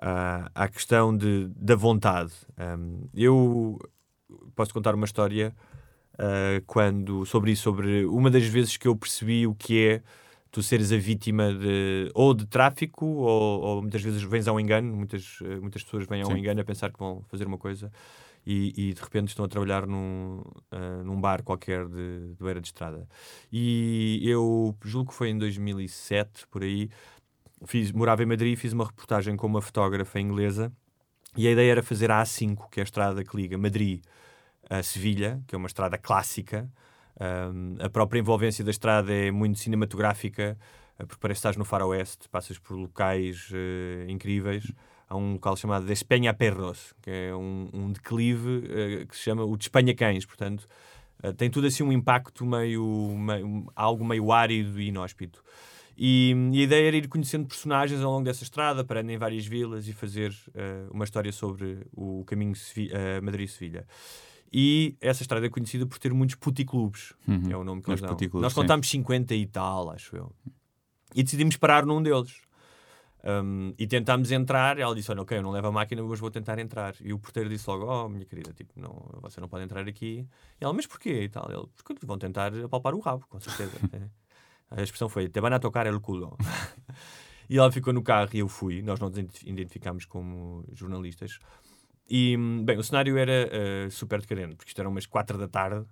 à, 0.00 0.50
à 0.54 0.68
questão 0.68 1.16
de, 1.16 1.48
da 1.56 1.74
vontade. 1.74 2.32
Ahm, 2.58 3.04
eu 3.14 3.78
posso 4.54 4.72
contar 4.72 4.94
uma 4.94 5.04
história 5.06 5.54
ah, 6.18 6.62
quando, 6.66 7.24
sobre 7.26 7.52
isso, 7.52 7.62
sobre 7.62 8.04
uma 8.04 8.30
das 8.30 8.44
vezes 8.44 8.76
que 8.76 8.86
eu 8.86 8.94
percebi 8.96 9.46
o 9.46 9.54
que 9.54 9.86
é 9.86 10.02
tu 10.50 10.62
seres 10.62 10.90
a 10.92 10.96
vítima 10.96 11.54
de, 11.54 12.10
ou 12.12 12.34
de 12.34 12.44
tráfico 12.44 13.06
ou, 13.06 13.60
ou 13.62 13.82
muitas 13.82 14.02
vezes 14.02 14.20
vens 14.22 14.48
ao 14.48 14.58
engano, 14.58 14.94
muitas, 14.94 15.38
muitas 15.60 15.82
pessoas 15.84 16.06
vêm 16.06 16.22
ao 16.22 16.28
Sim. 16.32 16.38
engano 16.38 16.60
a 16.60 16.64
pensar 16.64 16.92
que 16.92 16.98
vão 16.98 17.22
fazer 17.28 17.46
uma 17.46 17.56
coisa 17.56 17.90
e, 18.46 18.90
e 18.90 18.94
de 18.94 19.00
repente 19.00 19.28
estão 19.28 19.44
a 19.44 19.48
trabalhar 19.48 19.86
num, 19.86 20.42
ah, 20.70 21.02
num 21.04 21.20
bar 21.20 21.42
qualquer 21.42 21.86
de, 21.86 22.34
de 22.34 22.44
beira 22.44 22.60
de 22.60 22.68
estrada. 22.68 23.08
E 23.52 24.20
eu 24.24 24.76
julgo 24.84 25.10
que 25.10 25.16
foi 25.16 25.30
em 25.30 25.38
2007, 25.38 26.46
por 26.48 26.62
aí, 26.62 26.88
fiz, 27.66 27.92
morava 27.92 28.22
em 28.22 28.26
Madrid 28.26 28.54
e 28.54 28.56
fiz 28.56 28.72
uma 28.72 28.86
reportagem 28.86 29.36
com 29.36 29.46
uma 29.46 29.62
fotógrafa 29.62 30.18
inglesa 30.20 30.72
E 31.36 31.46
a 31.46 31.50
ideia 31.50 31.72
era 31.72 31.82
fazer 31.82 32.10
a 32.10 32.22
A5, 32.22 32.68
que 32.70 32.80
é 32.80 32.82
a 32.82 32.84
estrada 32.84 33.24
que 33.24 33.36
liga 33.36 33.58
Madrid 33.58 34.02
a 34.68 34.82
Sevilha, 34.82 35.42
que 35.48 35.54
é 35.54 35.58
uma 35.58 35.66
estrada 35.66 35.98
clássica. 35.98 36.70
Um, 37.20 37.76
a 37.84 37.90
própria 37.90 38.20
envolvência 38.20 38.64
da 38.64 38.70
estrada 38.70 39.12
é 39.12 39.30
muito 39.30 39.58
cinematográfica, 39.58 40.56
uh, 40.98 41.06
porque 41.06 41.20
parece 41.20 41.38
que 41.38 41.40
estás 41.40 41.56
no 41.56 41.64
faroeste, 41.64 42.28
passas 42.28 42.58
por 42.58 42.76
locais 42.76 43.50
uh, 43.50 44.08
incríveis. 44.08 44.72
Há 45.10 45.16
um 45.16 45.32
local 45.32 45.56
chamado 45.56 45.84
de 45.84 45.92
Espenha 45.92 46.32
Perros, 46.32 46.94
que 47.02 47.10
é 47.10 47.34
um, 47.34 47.68
um 47.72 47.90
declive 47.92 48.58
uh, 48.58 49.06
que 49.08 49.16
se 49.16 49.22
chama 49.22 49.44
o 49.44 49.56
de 49.56 49.64
Espanha 49.64 49.92
Cães, 49.92 50.24
portanto 50.24 50.68
uh, 51.24 51.32
tem 51.32 51.50
tudo 51.50 51.66
assim 51.66 51.82
um 51.82 51.90
impacto 51.90 52.46
meio, 52.46 52.84
meio 53.18 53.66
algo 53.74 54.04
meio 54.04 54.30
árido 54.30 54.80
e 54.80 54.86
inóspito. 54.86 55.42
E, 55.98 56.32
e, 56.52 56.60
a 56.60 56.62
ideia 56.62 56.86
era 56.86 56.96
ir 56.96 57.08
conhecendo 57.08 57.46
personagens 57.46 58.00
ao 58.00 58.12
longo 58.12 58.24
dessa 58.24 58.44
estrada, 58.44 58.84
parando 58.84 59.10
em 59.10 59.18
várias 59.18 59.44
vilas 59.44 59.88
e 59.88 59.92
fazer 59.92 60.30
uh, 60.30 60.94
uma 60.94 61.02
história 61.04 61.32
sobre 61.32 61.84
o 61.92 62.24
caminho 62.24 62.54
Madrid-Sevilha. 63.20 63.84
E 64.52 64.96
essa 65.00 65.22
estrada 65.22 65.44
é 65.44 65.48
conhecida 65.48 65.86
por 65.86 65.98
ter 65.98 66.14
muitos 66.14 66.36
puticlubes, 66.36 67.12
Uhum. 67.26 67.50
é 67.50 67.56
o 67.56 67.64
nome 67.64 67.82
que 67.82 67.90
eles 67.90 68.00
dão. 68.00 68.16
Nós 68.40 68.54
contámos 68.54 68.88
50 68.88 69.34
e 69.34 69.46
tal, 69.46 69.90
acho 69.90 70.16
eu. 70.16 70.32
E 71.14 71.22
decidimos 71.22 71.56
parar 71.56 71.84
num 71.84 72.00
deles. 72.02 72.40
Um, 73.22 73.74
e 73.78 73.86
tentámos 73.86 74.30
entrar, 74.30 74.78
ela 74.78 74.94
disse: 74.94 75.10
Olha, 75.10 75.22
ok, 75.22 75.38
eu 75.38 75.42
não 75.42 75.50
levo 75.50 75.68
a 75.68 75.72
máquina, 75.72 76.02
mas 76.02 76.18
vou 76.18 76.30
tentar 76.30 76.58
entrar. 76.58 76.94
E 77.00 77.12
o 77.12 77.18
porteiro 77.18 77.48
disse 77.48 77.68
logo: 77.68 77.84
Oh, 77.84 78.08
minha 78.08 78.24
querida, 78.24 78.52
tipo, 78.52 78.72
não, 78.76 78.90
você 79.20 79.40
não 79.40 79.48
pode 79.48 79.64
entrar 79.64 79.86
aqui. 79.86 80.26
E 80.60 80.64
ela: 80.64 80.72
Mas 80.72 80.86
porquê? 80.86 81.24
E 81.24 81.28
tal. 81.28 81.50
Ele: 81.50 81.66
Porque 81.76 81.94
vão 82.06 82.18
tentar 82.18 82.52
apalpar 82.64 82.94
o 82.94 83.00
rabo, 83.00 83.26
com 83.28 83.40
certeza. 83.40 83.72
É. 84.72 84.80
A 84.80 84.82
expressão 84.82 85.08
foi: 85.08 85.28
Te 85.28 85.40
van 85.40 85.52
a 85.52 85.58
tocar 85.58 85.86
el 85.86 86.00
culo. 86.00 86.36
e 87.50 87.58
ela 87.58 87.72
ficou 87.72 87.92
no 87.92 88.02
carro 88.02 88.30
e 88.32 88.38
eu 88.38 88.48
fui. 88.48 88.82
Nós 88.82 89.00
não 89.00 89.08
nos 89.08 89.18
identi- 89.18 89.48
identificámos 89.48 90.04
como 90.04 90.64
jornalistas. 90.72 91.40
E, 92.08 92.36
bem, 92.64 92.78
o 92.78 92.82
cenário 92.82 93.16
era 93.18 93.48
eh, 93.52 93.88
super 93.90 94.20
decadente, 94.20 94.56
porque 94.56 94.70
isto 94.70 94.80
era 94.80 94.88
umas 94.88 95.06
4 95.06 95.38
da 95.38 95.48
tarde 95.48 95.86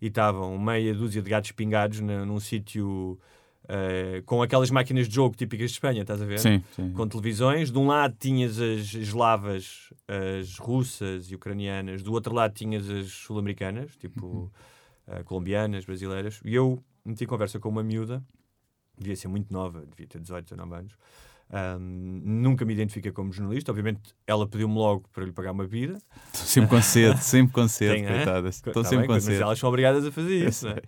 e 0.00 0.08
estavam 0.08 0.58
meia 0.58 0.94
dúzia 0.94 1.22
de 1.22 1.30
gatos 1.30 1.52
pingados 1.52 2.00
num 2.00 2.40
sítio 2.40 3.18
eh, 3.68 4.22
com 4.26 4.42
aquelas 4.42 4.70
máquinas 4.70 5.08
de 5.08 5.14
jogo 5.14 5.34
típicas 5.36 5.70
de 5.70 5.76
Espanha, 5.76 6.02
estás 6.02 6.20
a 6.20 6.24
ver? 6.24 6.38
Sim, 6.38 6.62
sim. 6.74 6.92
com 6.92 7.06
televisões. 7.08 7.70
De 7.70 7.78
um 7.78 7.86
lado 7.86 8.14
tinhas 8.18 8.58
as 8.60 8.94
eslavas, 8.94 9.92
as 10.08 10.58
russas 10.58 11.30
e 11.30 11.34
ucranianas, 11.34 12.02
do 12.02 12.12
outro 12.12 12.34
lado 12.34 12.52
tinhas 12.54 12.88
as 12.90 13.08
sul-americanas, 13.10 13.96
tipo 13.96 14.50
eh, 15.06 15.22
colombianas, 15.22 15.84
brasileiras. 15.84 16.40
E 16.44 16.54
eu 16.54 16.82
meti 17.04 17.26
conversa 17.26 17.58
com 17.58 17.68
uma 17.68 17.82
miúda, 17.82 18.22
devia 18.98 19.16
ser 19.16 19.28
muito 19.28 19.52
nova, 19.52 19.84
devia 19.86 20.06
ter 20.06 20.20
18, 20.20 20.44
19 20.54 20.74
anos. 20.74 20.92
Ahm, 21.50 22.20
nunca 22.24 22.64
me 22.64 22.72
identifiquei 22.72 23.12
como 23.12 23.30
jornalista. 23.30 23.70
Obviamente, 23.70 24.00
ela 24.26 24.46
pediu-me 24.48 24.74
logo 24.74 25.06
para 25.12 25.24
lhe 25.24 25.32
pagar 25.32 25.52
uma 25.52 25.64
bebida. 25.64 25.98
Sempre 26.32 26.70
com 26.70 26.80
sede, 26.82 27.18
sempre 27.22 27.52
com 27.52 27.68
sede, 27.68 28.02
coitadas. 28.06 28.60
Co- 28.62 28.70
Estão 28.70 28.82
tá 28.82 28.88
sempre 28.88 29.02
bem, 29.02 29.06
com 29.08 29.12
mas 29.14 29.24
sede. 29.24 29.42
elas 29.42 29.58
são 29.58 29.68
obrigadas 29.68 30.06
a 30.06 30.10
fazer 30.10 30.48
isso. 30.48 30.64
não 30.66 30.72
é? 30.72 30.82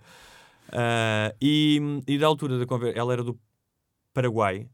Ah, 0.71 1.33
e, 1.41 1.79
e 2.07 2.17
da 2.17 2.27
altura 2.27 2.57
da 2.59 2.65
conversa, 2.65 2.97
ela 2.97 3.13
era 3.13 3.23
do 3.23 3.37
Paraguai. 4.13 4.67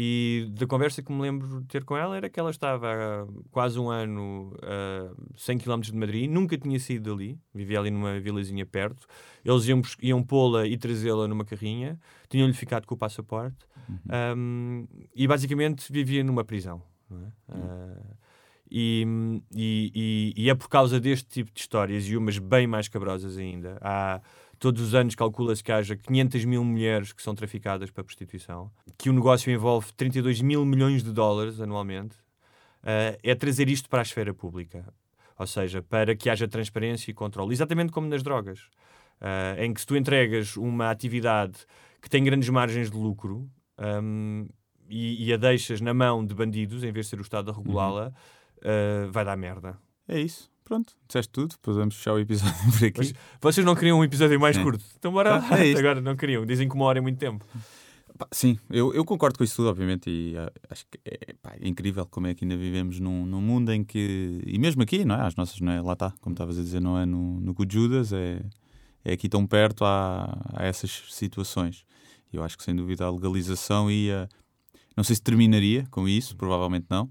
E 0.00 0.46
da 0.52 0.64
conversa 0.66 1.02
que 1.02 1.10
me 1.10 1.20
lembro 1.20 1.60
de 1.60 1.66
ter 1.66 1.82
com 1.82 1.96
ela 1.96 2.16
era 2.16 2.28
que 2.30 2.38
ela 2.38 2.50
estava 2.50 2.86
há 2.88 3.26
quase 3.50 3.80
um 3.80 3.90
ano 3.90 4.54
a 4.62 5.10
100 5.36 5.58
km 5.58 5.80
de 5.80 5.96
Madrid, 5.96 6.30
nunca 6.30 6.56
tinha 6.56 6.78
saído 6.78 7.10
dali, 7.10 7.36
vivia 7.52 7.80
ali 7.80 7.90
numa 7.90 8.20
vilazinha 8.20 8.64
perto. 8.64 9.06
Eles 9.44 9.66
iam, 9.66 9.82
iam 10.00 10.22
pô-la 10.22 10.68
e 10.68 10.76
trazê-la 10.78 11.26
numa 11.26 11.44
carrinha, 11.44 11.98
tinham-lhe 12.28 12.52
ficado 12.54 12.86
com 12.86 12.94
o 12.94 12.98
passaporte 12.98 13.56
um, 14.36 14.86
e 15.16 15.26
basicamente 15.26 15.92
vivia 15.92 16.22
numa 16.22 16.44
prisão. 16.44 16.80
é? 17.10 17.32
Ah, 17.48 18.14
e, 18.70 19.04
e, 19.52 19.92
e- 20.36 20.44
e 20.44 20.50
é 20.50 20.54
por 20.54 20.68
causa 20.68 21.00
deste 21.00 21.26
tipo 21.28 21.50
de 21.52 21.58
histórias 21.60 22.04
e 22.06 22.16
umas 22.16 22.38
bem 22.38 22.66
mais 22.68 22.86
cabrosas 22.86 23.36
ainda. 23.38 23.78
Há 23.80 24.20
todos 24.58 24.82
os 24.82 24.94
anos 24.94 25.14
calcula-se 25.14 25.62
que 25.62 25.72
haja 25.72 25.96
500 25.96 26.44
mil 26.44 26.64
mulheres 26.64 27.12
que 27.12 27.22
são 27.22 27.34
traficadas 27.34 27.90
para 27.90 28.04
prostituição, 28.04 28.70
que 28.96 29.08
o 29.08 29.12
negócio 29.12 29.52
envolve 29.52 29.92
32 29.94 30.40
mil 30.40 30.64
milhões 30.64 31.02
de 31.02 31.12
dólares 31.12 31.60
anualmente. 31.60 32.16
Ah, 32.82 33.16
é 33.22 33.34
trazer 33.34 33.68
isto 33.68 33.88
para 33.88 34.00
a 34.00 34.02
esfera 34.02 34.32
pública, 34.34 34.92
ou 35.38 35.46
seja, 35.46 35.82
para 35.82 36.14
que 36.16 36.28
haja 36.30 36.48
transparência 36.48 37.10
e 37.10 37.14
controle, 37.14 37.52
exatamente 37.52 37.92
como 37.92 38.08
nas 38.08 38.22
drogas, 38.22 38.68
Ah, 39.20 39.56
em 39.58 39.74
que 39.74 39.80
se 39.80 39.86
tu 39.86 39.96
entregas 39.96 40.56
uma 40.56 40.90
atividade 40.90 41.58
que 42.00 42.08
tem 42.08 42.22
grandes 42.22 42.48
margens 42.48 42.88
de 42.90 42.96
lucro 42.96 43.50
hum, 44.02 44.48
e, 44.88 45.26
e 45.26 45.32
a 45.32 45.36
deixas 45.36 45.80
na 45.80 45.92
mão 45.92 46.24
de 46.24 46.34
bandidos, 46.34 46.84
em 46.84 46.92
vez 46.92 47.06
de 47.06 47.10
ser 47.10 47.18
o 47.18 47.22
Estado 47.22 47.50
a 47.50 47.54
regulá-la, 47.54 48.12
ah, 48.62 49.08
vai 49.10 49.24
dar 49.24 49.36
merda. 49.36 49.76
É 50.06 50.20
isso. 50.20 50.50
Pronto, 50.68 50.92
disseste 51.06 51.32
tudo. 51.32 51.54
Podemos 51.62 51.96
fechar 51.96 52.12
o 52.12 52.18
episódio 52.18 52.54
por 52.78 52.84
aqui. 52.86 52.98
Mas 52.98 53.14
vocês 53.40 53.64
não 53.64 53.74
queriam 53.74 53.98
um 53.98 54.04
episódio 54.04 54.38
mais 54.38 54.54
É. 54.54 54.62
curto? 54.62 54.84
Então 54.98 55.10
bora 55.10 55.38
lá. 55.38 55.58
É. 55.58 55.72
Agora 55.72 55.98
não 55.98 56.14
queriam. 56.14 56.44
Dizem 56.44 56.68
que 56.68 56.74
uma 56.74 56.84
hora 56.84 56.98
é 56.98 57.00
muito 57.00 57.16
tempo. 57.18 57.42
Pá, 58.18 58.28
sim, 58.30 58.58
eu, 58.68 58.92
eu 58.92 59.02
concordo 59.02 59.38
com 59.38 59.44
isso 59.44 59.56
tudo, 59.56 59.70
obviamente, 59.70 60.10
e 60.10 60.36
ah, 60.36 60.52
acho 60.68 60.84
que 60.90 60.98
é, 61.06 61.34
pá, 61.40 61.54
é 61.58 61.66
incrível 61.66 62.04
como 62.04 62.26
é 62.26 62.34
que 62.34 62.44
ainda 62.44 62.54
vivemos 62.56 63.00
num, 63.00 63.24
num 63.24 63.40
mundo 63.40 63.72
em 63.72 63.82
que, 63.82 64.42
e 64.44 64.58
mesmo 64.58 64.82
aqui, 64.82 65.06
não 65.06 65.14
é? 65.14 65.22
As 65.22 65.36
nossas, 65.36 65.58
não 65.60 65.72
é? 65.72 65.80
Lá 65.80 65.94
está, 65.94 66.12
como 66.20 66.34
estavas 66.34 66.58
a 66.58 66.62
dizer, 66.62 66.80
não 66.80 66.98
é 66.98 67.06
no, 67.06 67.40
no 67.40 67.54
Good 67.54 67.72
Judas, 67.72 68.12
é, 68.12 68.42
é 69.04 69.12
aqui 69.12 69.26
tão 69.26 69.46
perto 69.46 69.84
a, 69.86 70.36
a 70.52 70.66
essas 70.66 71.04
situações. 71.10 71.86
E 72.30 72.36
eu 72.36 72.42
acho 72.42 72.58
que 72.58 72.64
sem 72.64 72.76
dúvida 72.76 73.06
a 73.06 73.10
legalização 73.10 73.90
ia. 73.90 74.28
Não 74.94 75.02
sei 75.04 75.16
se 75.16 75.22
terminaria 75.22 75.86
com 75.90 76.06
isso, 76.06 76.36
provavelmente 76.36 76.86
não, 76.90 77.10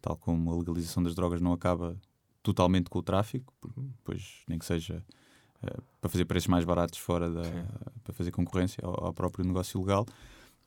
tal 0.00 0.16
como 0.16 0.52
a 0.52 0.56
legalização 0.56 1.02
das 1.02 1.14
drogas 1.16 1.40
não 1.40 1.52
acaba 1.52 1.96
totalmente 2.42 2.90
com 2.90 2.98
o 2.98 3.02
tráfico, 3.02 3.52
depois 3.98 4.42
nem 4.48 4.58
que 4.58 4.64
seja 4.64 5.02
eh, 5.62 5.76
para 6.00 6.10
fazer 6.10 6.24
preços 6.24 6.48
mais 6.48 6.64
baratos 6.64 6.98
fora 6.98 7.30
da. 7.30 7.42
para 8.02 8.12
fazer 8.12 8.30
concorrência 8.30 8.80
ao, 8.84 9.06
ao 9.06 9.12
próprio 9.12 9.44
negócio 9.44 9.80
legal. 9.80 10.06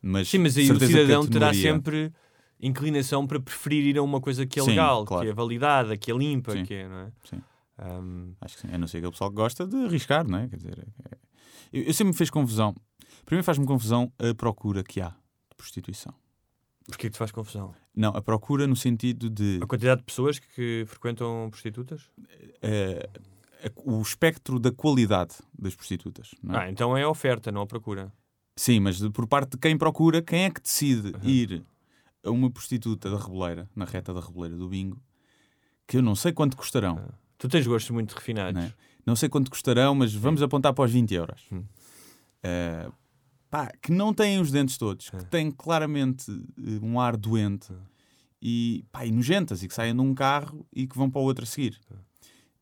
Mas, 0.01 0.29
Sim, 0.29 0.39
mas 0.39 0.57
aí 0.57 0.71
o 0.71 0.77
que 0.77 0.87
cidadão 0.87 1.25
terá 1.25 1.53
sempre 1.53 2.13
inclinação 2.59 3.25
para 3.27 3.39
preferir 3.39 3.83
ir 3.85 3.97
a 3.97 4.03
uma 4.03 4.21
coisa 4.21 4.45
que 4.45 4.59
é 4.59 4.63
Sim, 4.63 4.69
legal, 4.71 5.03
claro. 5.05 5.23
que 5.25 5.29
é 5.31 5.33
validada, 5.33 5.97
que 5.97 6.11
é 6.11 6.15
limpa, 6.15 6.51
Sim. 6.51 6.63
que 6.63 6.73
é, 6.73 6.87
não 6.87 6.97
é? 6.99 7.11
Sim. 7.23 7.41
Um, 7.77 8.33
Acho 8.39 8.55
que 8.55 8.61
sim. 8.61 8.73
A 8.73 8.77
não 8.77 8.87
ser 8.87 8.97
aquele 8.99 9.11
pessoal 9.11 9.29
que 9.29 9.35
gosta 9.35 9.67
de 9.67 9.75
arriscar, 9.85 10.25
não 10.27 10.39
é? 10.39 10.47
Quer 10.47 10.55
dizer, 10.57 10.87
é- 11.11 11.17
eu, 11.73 11.83
eu 11.83 11.93
sempre 11.93 12.11
me 12.11 12.17
fez 12.17 12.29
confusão. 12.29 12.73
Primeiro 13.25 13.43
faz-me 13.43 13.65
confusão 13.65 14.11
a 14.17 14.33
procura 14.33 14.83
que 14.83 15.01
há 15.01 15.09
de 15.09 15.55
prostituição. 15.57 16.13
Porquê 16.85 17.07
que 17.07 17.13
te 17.13 17.17
faz 17.17 17.31
confusão? 17.31 17.73
Não, 17.95 18.09
a 18.15 18.21
procura 18.21 18.67
no 18.67 18.75
sentido 18.75 19.29
de 19.29 19.59
A 19.61 19.67
quantidade 19.67 20.01
de 20.01 20.05
pessoas 20.05 20.37
que 20.39 20.83
frequentam 20.87 21.47
prostitutas? 21.49 22.09
eh, 22.61 23.09
a- 23.63 23.71
o 23.89 24.01
espectro 24.01 24.59
da 24.59 24.71
qualidade 24.71 25.35
das 25.57 25.75
prostitutas. 25.75 26.35
Não 26.43 26.55
é? 26.55 26.65
Ah, 26.65 26.69
então 26.69 26.97
é 26.97 27.03
a 27.03 27.09
oferta, 27.09 27.51
não 27.51 27.61
a 27.61 27.65
procura. 27.67 28.11
Sim, 28.55 28.79
mas 28.81 28.97
de- 28.99 29.09
por 29.09 29.27
parte 29.27 29.51
de 29.51 29.57
quem 29.57 29.77
procura, 29.77 30.21
quem 30.21 30.43
é 30.45 30.49
que 30.49 30.61
decide 30.61 31.13
ir 31.23 31.63
a 32.23 32.31
uma 32.31 32.49
prostituta 32.51 33.09
da 33.09 33.17
Reboleira, 33.17 33.69
na 33.75 33.85
reta 33.85 34.13
da 34.13 34.19
Reboleira 34.19 34.55
do 34.57 34.67
Bingo, 34.67 35.01
que 35.87 35.97
eu 35.97 36.01
não 36.01 36.15
sei 36.15 36.31
quanto 36.33 36.57
custarão. 36.57 36.99
Tu 37.37 37.47
tens 37.47 37.65
gostos 37.67 37.91
muito 37.91 38.13
refinados. 38.13 38.53
Não, 38.55 38.67
é? 38.67 38.73
Não 39.05 39.15
sei 39.15 39.29
quanto 39.29 39.51
custarão, 39.51 39.93
mas 39.93 40.13
vamos 40.13 40.41
apontar 40.41 40.73
para 40.73 40.83
os 40.85 40.91
20 40.91 41.13
euros. 41.13 41.45
Hum. 41.51 41.63
Eh, 42.43 42.89
pá, 43.55 43.71
que 43.81 43.91
não 43.91 44.13
têm 44.13 44.39
os 44.39 44.51
dentes 44.51 44.77
todos, 44.77 45.09
É. 45.13 45.17
que 45.17 45.25
têm 45.25 45.49
claramente 45.51 46.29
eh, 46.31 46.79
um 46.81 46.99
ar 46.99 47.15
doente 47.15 47.71
e, 48.41 48.83
pá, 48.91 49.05
e 49.05 49.11
nojentas 49.11 49.63
e 49.63 49.67
que 49.67 49.73
saem 49.73 49.95
de 49.95 50.01
um 50.01 50.13
carro 50.13 50.65
e 50.73 50.85
que 50.85 50.97
vão 50.97 51.09
para 51.09 51.21
o 51.21 51.23
outro 51.23 51.43
a 51.43 51.47
seguir. 51.47 51.79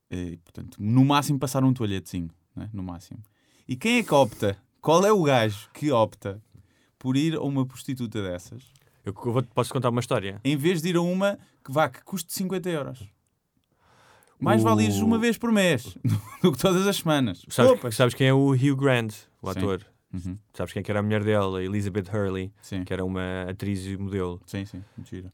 Eh, 0.09 0.33
e, 0.33 0.37
portanto, 0.37 0.77
no 0.79 1.03
máximo 1.03 1.39
passar 1.39 1.63
um 1.63 1.73
toalhetezinho, 1.73 2.29
né? 2.55 2.69
no 2.71 2.83
máximo. 2.83 3.21
E 3.67 3.75
quem 3.75 3.97
é 3.97 4.03
que 4.03 4.13
opta? 4.13 4.57
Qual 4.81 5.03
é 5.05 5.11
o 5.11 5.23
gajo 5.23 5.69
que 5.73 5.91
opta 5.91 6.41
por 6.99 7.17
ir 7.17 7.35
a 7.35 7.41
uma 7.41 7.65
prostituta 7.65 8.21
dessas 8.21 8.63
Eu 9.03 9.13
vou, 9.13 9.41
posso 9.43 9.73
contar 9.73 9.89
uma 9.89 9.99
história? 10.01 10.39
em 10.43 10.55
vez 10.55 10.81
de 10.81 10.89
ir 10.89 10.95
a 10.97 11.01
uma 11.01 11.39
que 11.63 11.71
vá 11.71 11.89
que 11.89 12.03
custe 12.03 12.31
50 12.33 12.69
euros? 12.69 12.99
Mais 14.39 14.61
O- 14.61 14.65
vale 14.65 14.83
ires 14.83 14.97
uma 14.97 15.17
vez 15.17 15.37
por 15.37 15.51
mês 15.51 15.97
do 16.43 16.51
que 16.51 16.57
todas 16.59 16.85
as 16.85 16.97
semanas. 16.97 17.45
Sabes, 17.49 17.95
sabes 17.95 18.13
quem 18.13 18.27
é 18.27 18.33
o 18.33 18.51
Hugh 18.51 18.75
Grant, 18.75 19.13
o 19.41 19.51
Sim. 19.51 19.59
ator? 19.59 19.85
Uhum. 20.13 20.37
Sabes 20.53 20.71
quem 20.73 20.81
é 20.81 20.83
que 20.83 20.91
era 20.91 20.99
a 20.99 21.03
mulher 21.03 21.23
dele, 21.23 21.57
a 21.57 21.63
Elizabeth 21.63 22.05
Hurley, 22.13 22.53
Sim, 22.61 22.83
que 22.83 22.93
era 22.93 23.03
uma 23.03 23.43
atriz 23.49 23.85
e 23.85 23.97
modelo. 23.97 24.39
sim, 24.45 24.63
sim, 24.65 24.83
mentira. 24.97 25.33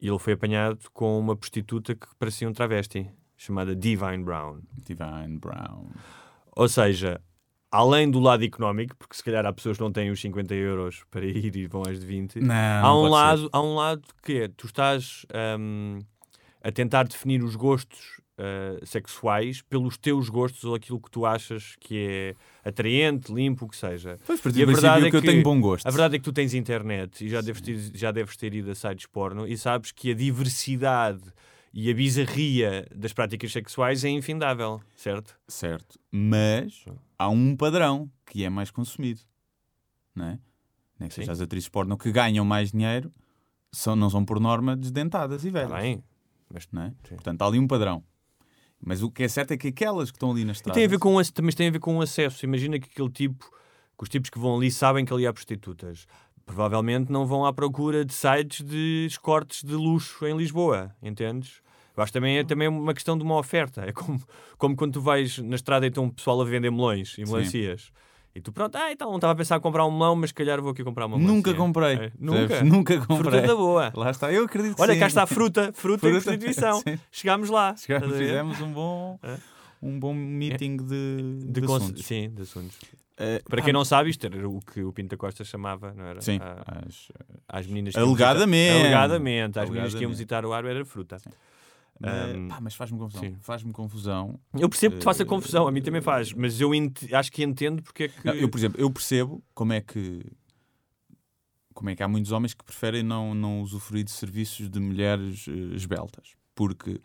E 0.00 0.08
ele 0.08 0.18
foi 0.18 0.32
apanhado 0.32 0.78
com 0.94 1.18
uma 1.18 1.36
prostituta 1.36 1.94
que 1.94 2.06
parecia 2.18 2.48
um 2.48 2.52
travesti, 2.52 3.10
chamada 3.36 3.76
Divine 3.76 4.24
Brown. 4.24 4.60
Divine 4.82 5.38
Brown. 5.38 5.90
Ou 6.56 6.68
seja, 6.68 7.20
além 7.70 8.10
do 8.10 8.18
lado 8.18 8.42
económico, 8.42 8.96
porque 8.96 9.14
se 9.14 9.22
calhar 9.22 9.44
há 9.44 9.52
pessoas 9.52 9.76
que 9.76 9.82
não 9.82 9.92
têm 9.92 10.10
os 10.10 10.20
50 10.20 10.54
euros 10.54 11.04
para 11.10 11.24
ir 11.26 11.54
e 11.54 11.66
vão 11.66 11.82
às 11.86 12.00
de 12.00 12.06
20, 12.06 12.40
Não, 12.40 12.54
há, 12.54 12.96
um 12.98 13.08
lado, 13.08 13.48
há 13.52 13.62
um 13.62 13.74
lado 13.74 14.02
que 14.22 14.32
é, 14.44 14.48
tu 14.48 14.66
estás 14.66 15.26
hum, 15.58 15.98
a 16.62 16.72
tentar 16.72 17.06
definir 17.06 17.42
os 17.44 17.54
gostos 17.54 18.19
uh, 18.40 18.86
sexuais 18.86 19.62
pelos 19.62 19.96
teus 19.96 20.28
gostos 20.28 20.64
ou 20.64 20.74
aquilo 20.74 20.98
que 21.00 21.10
tu 21.10 21.24
achas 21.26 21.76
que 21.78 22.34
é 22.64 22.68
atraente, 22.68 23.32
limpo, 23.32 23.66
o 23.66 23.68
que 23.68 23.76
seja. 23.76 24.18
Pois, 24.26 24.40
por 24.40 24.56
E 24.56 24.62
a 24.62 24.66
verdade 24.66 25.06
é 25.06 25.10
que 25.10 25.16
eu 25.16 25.20
que- 25.20 25.26
tenho 25.28 25.42
bom 25.42 25.60
gosto. 25.60 25.86
A 25.86 25.90
verdade 25.90 26.16
é 26.16 26.18
que 26.18 26.24
tu 26.24 26.32
tens 26.32 26.54
internet 26.54 27.24
e 27.24 27.28
já 27.28 27.40
deves 27.40 27.60
ter, 27.60 27.76
já 27.94 28.10
deves 28.10 28.36
ter 28.36 28.52
ido 28.54 28.70
a 28.70 28.74
sites 28.74 29.06
porno 29.06 29.46
e 29.46 29.56
sabes 29.56 29.92
que 29.92 30.10
a 30.10 30.14
diversidade 30.14 31.22
e 31.72 31.88
a 31.90 31.94
bizarria 31.94 32.86
das 32.94 33.12
práticas 33.12 33.52
sexuais 33.52 34.04
é 34.04 34.08
infindável, 34.08 34.80
certo? 34.96 35.38
Certo. 35.46 35.98
Mas 36.10 36.84
há 37.18 37.28
um 37.28 37.54
padrão 37.56 38.10
que 38.26 38.44
é 38.44 38.50
mais 38.50 38.70
consumido. 38.70 39.20
Não 40.14 40.24
é? 40.26 40.38
Nem 40.98 41.08
que 41.08 41.14
Sim. 41.14 41.20
seja 41.22 41.32
as 41.32 41.40
atrizes 41.40 41.68
porno 41.68 41.96
que 41.96 42.10
ganham 42.10 42.44
mais 42.44 42.72
dinheiro 42.72 43.12
são, 43.72 43.94
não 43.94 44.10
são 44.10 44.24
por 44.24 44.40
norma 44.40 44.76
desdentadas 44.76 45.44
e 45.44 45.50
velhas. 45.50 45.70
Está 45.70 45.80
bem. 45.80 46.04
Mas 46.52 46.68
Não 46.72 46.82
é? 46.82 46.88
Sim. 47.08 47.14
Portanto, 47.14 47.40
há 47.42 47.46
ali 47.46 47.58
um 47.60 47.68
padrão. 47.68 48.02
Mas 48.82 49.02
o 49.02 49.10
que 49.10 49.22
é 49.22 49.28
certo 49.28 49.52
é 49.52 49.56
que 49.56 49.68
aquelas 49.68 50.10
que 50.10 50.16
estão 50.16 50.30
ali 50.30 50.44
na 50.44 50.52
estrada. 50.52 50.74
tem 50.74 50.86
a 50.86 50.88
ver 50.88 50.98
com, 50.98 51.22
também 51.24 51.54
tem 51.54 51.68
a 51.68 51.70
ver 51.70 51.80
com 51.80 51.98
o 51.98 52.00
acesso. 52.00 52.44
Imagina 52.44 52.78
que 52.78 52.88
aquele 52.90 53.10
tipo, 53.10 53.44
que 53.44 54.02
os 54.02 54.08
tipos 54.08 54.30
que 54.30 54.38
vão 54.38 54.56
ali 54.56 54.70
sabem 54.70 55.04
que 55.04 55.12
ali 55.12 55.26
há 55.26 55.32
prostitutas. 55.32 56.06
Provavelmente 56.46 57.12
não 57.12 57.26
vão 57.26 57.44
à 57.44 57.52
procura 57.52 58.04
de 58.04 58.14
sites 58.14 58.64
de 58.64 59.06
escortes 59.06 59.62
de 59.62 59.74
luxo 59.74 60.26
em 60.26 60.36
Lisboa, 60.36 60.94
entendes? 61.02 61.60
Eu 61.96 62.02
acho 62.02 62.12
que 62.12 62.18
também 62.18 62.38
é 62.38 62.44
também 62.44 62.66
uma 62.66 62.94
questão 62.94 63.16
de 63.16 63.22
uma 63.22 63.36
oferta. 63.36 63.82
É 63.82 63.92
como, 63.92 64.20
como 64.56 64.74
quando 64.74 64.94
tu 64.94 65.00
vais 65.00 65.38
na 65.38 65.54
estrada 65.54 65.86
e 65.86 65.88
estão 65.88 66.04
um 66.04 66.10
pessoal 66.10 66.40
a 66.40 66.44
vender 66.44 66.70
melões 66.70 67.16
e 67.18 67.24
melancias. 67.24 67.92
E 68.34 68.40
tu, 68.40 68.52
pronto, 68.52 68.76
ah, 68.76 68.92
então 68.92 69.08
não 69.08 69.16
estava 69.16 69.32
a 69.32 69.36
pensar 69.36 69.56
em 69.56 69.60
comprar 69.60 69.84
um 69.84 69.90
melão, 69.90 70.14
mas 70.14 70.30
se 70.30 70.34
calhar 70.34 70.60
vou 70.62 70.70
aqui 70.70 70.84
comprar 70.84 71.06
uma 71.06 71.18
Nunca 71.18 71.50
melancia. 71.50 71.54
comprei. 71.54 71.94
É, 71.96 72.12
nunca. 72.18 72.62
Nunca 72.64 72.98
comprei. 73.06 73.18
Fruta 73.32 73.40
da 73.42 73.56
boa. 73.56 73.92
Lá 73.94 74.10
está, 74.10 74.32
eu 74.32 74.44
acredito 74.44 74.76
que 74.76 74.82
Olha, 74.82 74.94
sim. 74.94 75.00
cá 75.00 75.06
está 75.08 75.22
a 75.24 75.26
fruta, 75.26 75.72
fruta, 75.72 76.06
e 76.08 76.10
Fruta. 76.12 76.22
prostituição. 76.24 76.80
Sim. 76.86 76.98
Chegámos 77.10 77.50
lá. 77.50 77.74
Chegámos, 77.76 78.16
fizemos 78.16 78.60
um 78.60 78.72
bom, 78.72 79.18
É. 79.22 79.36
um 79.82 79.98
bom 79.98 80.14
meeting 80.14 80.76
de, 80.76 81.42
De 81.46 81.60
de 81.60 81.64
assuntos. 81.64 82.04
Sim, 82.06 82.30
de 82.30 82.42
assuntos. 82.42 82.78
Eh, 83.22 83.42
Para 83.48 83.58
pá, 83.58 83.64
quem 83.64 83.72
não 83.72 83.84
sabe, 83.84 84.08
isto 84.10 84.24
era 84.24 84.48
o 84.48 84.60
que 84.60 84.82
o 84.82 84.92
Pinta 84.92 85.16
Costa 85.16 85.44
chamava, 85.44 85.92
não 85.92 86.04
era? 86.06 86.20
Sim, 86.22 86.38
as- 86.66 87.08
às 87.48 87.66
meninas 87.66 87.92
que 87.94 88.00
Alegadamente. 88.00 88.72
visitar- 88.78 88.96
alegadamente, 89.02 89.58
às 89.58 89.68
meninas 89.68 89.92
que 89.92 89.96
iam 90.02 90.08
Alegadamente. 90.08 90.10
visitar 90.16 90.46
o 90.46 90.52
ar 90.54 90.64
era 90.64 90.84
fruta. 90.86 91.16
mas, 91.26 91.34
Ahm, 92.02 92.48
pá, 92.48 92.60
mas 92.60 92.74
faz-me 92.74 92.98
confusão. 92.98 93.36
Faz-me 93.40 93.72
confusão. 93.72 94.40
Eu 94.54 94.68
percebo 94.68 94.94
que 94.94 95.00
te 95.00 95.04
faça 95.04 95.22
Eh, 95.22 95.26
confusão, 95.26 95.68
a 95.68 95.72
mim 95.72 95.82
também 95.82 96.00
faz, 96.00 96.32
mas 96.32 96.60
eu 96.60 96.70
acho 97.12 97.30
que 97.30 97.42
entendo 97.42 97.82
porque 97.82 98.04
é 98.04 98.08
que. 98.08 98.26
Não, 98.26 98.34
eu, 98.34 98.48
por 98.48 98.58
exemplo, 98.58 98.80
eu 98.80 98.90
percebo 98.90 99.42
como 99.54 99.72
é 99.72 99.80
que 99.80 100.24
como 101.74 101.88
é 101.88 101.96
que 101.96 102.02
há 102.02 102.08
muitos 102.08 102.30
homens 102.32 102.52
que 102.52 102.62
preferem 102.62 103.02
não, 103.02 103.34
não 103.34 103.62
usufruir 103.62 104.04
de 104.04 104.10
serviços 104.10 104.68
de 104.68 104.78
mulheres 104.78 105.46
eh, 105.48 105.74
esbeltas. 105.74 106.34
Porque 106.54 107.00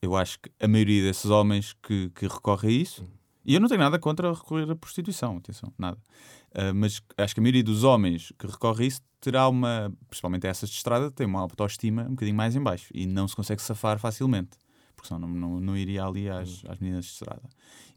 eu 0.00 0.14
acho 0.16 0.38
que 0.38 0.50
a 0.60 0.68
maioria 0.68 1.02
desses 1.02 1.30
homens 1.30 1.72
que, 1.82 2.10
que 2.10 2.26
recorre 2.28 2.68
a 2.68 2.70
isso, 2.70 3.04
e 3.44 3.54
eu 3.54 3.60
não 3.60 3.68
tenho 3.68 3.80
nada 3.80 3.98
contra 3.98 4.32
recorrer 4.32 4.70
à 4.70 4.76
prostituição, 4.76 5.36
atenção, 5.38 5.72
nada. 5.78 5.98
Ah, 6.54 6.72
mas 6.72 7.02
acho 7.18 7.34
que 7.34 7.40
a 7.40 7.42
maioria 7.42 7.64
dos 7.64 7.82
homens 7.84 8.32
que 8.38 8.46
recorre 8.46 8.84
a 8.84 8.86
isso 8.86 9.00
terá 9.20 9.48
uma, 9.48 9.92
principalmente 10.08 10.46
essas 10.46 10.68
de 10.70 10.76
estrada, 10.76 11.10
tem 11.10 11.26
uma 11.26 11.40
autoestima 11.40 12.02
um 12.04 12.10
bocadinho 12.10 12.36
mais 12.36 12.54
em 12.54 12.62
baixo 12.62 12.88
e 12.94 13.06
não 13.06 13.26
se 13.26 13.34
consegue 13.34 13.60
safar 13.62 13.98
facilmente. 13.98 14.50
Porque 14.94 15.08
senão 15.08 15.20
não, 15.20 15.28
não, 15.28 15.60
não 15.60 15.76
iria 15.76 16.04
ali 16.04 16.28
às, 16.28 16.62
às 16.68 16.78
meninas 16.78 17.06
de 17.06 17.10
estrada. 17.12 17.42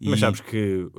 E- 0.02 0.10
Mas 0.10 0.20
sabes 0.20 0.42
que 0.42 0.90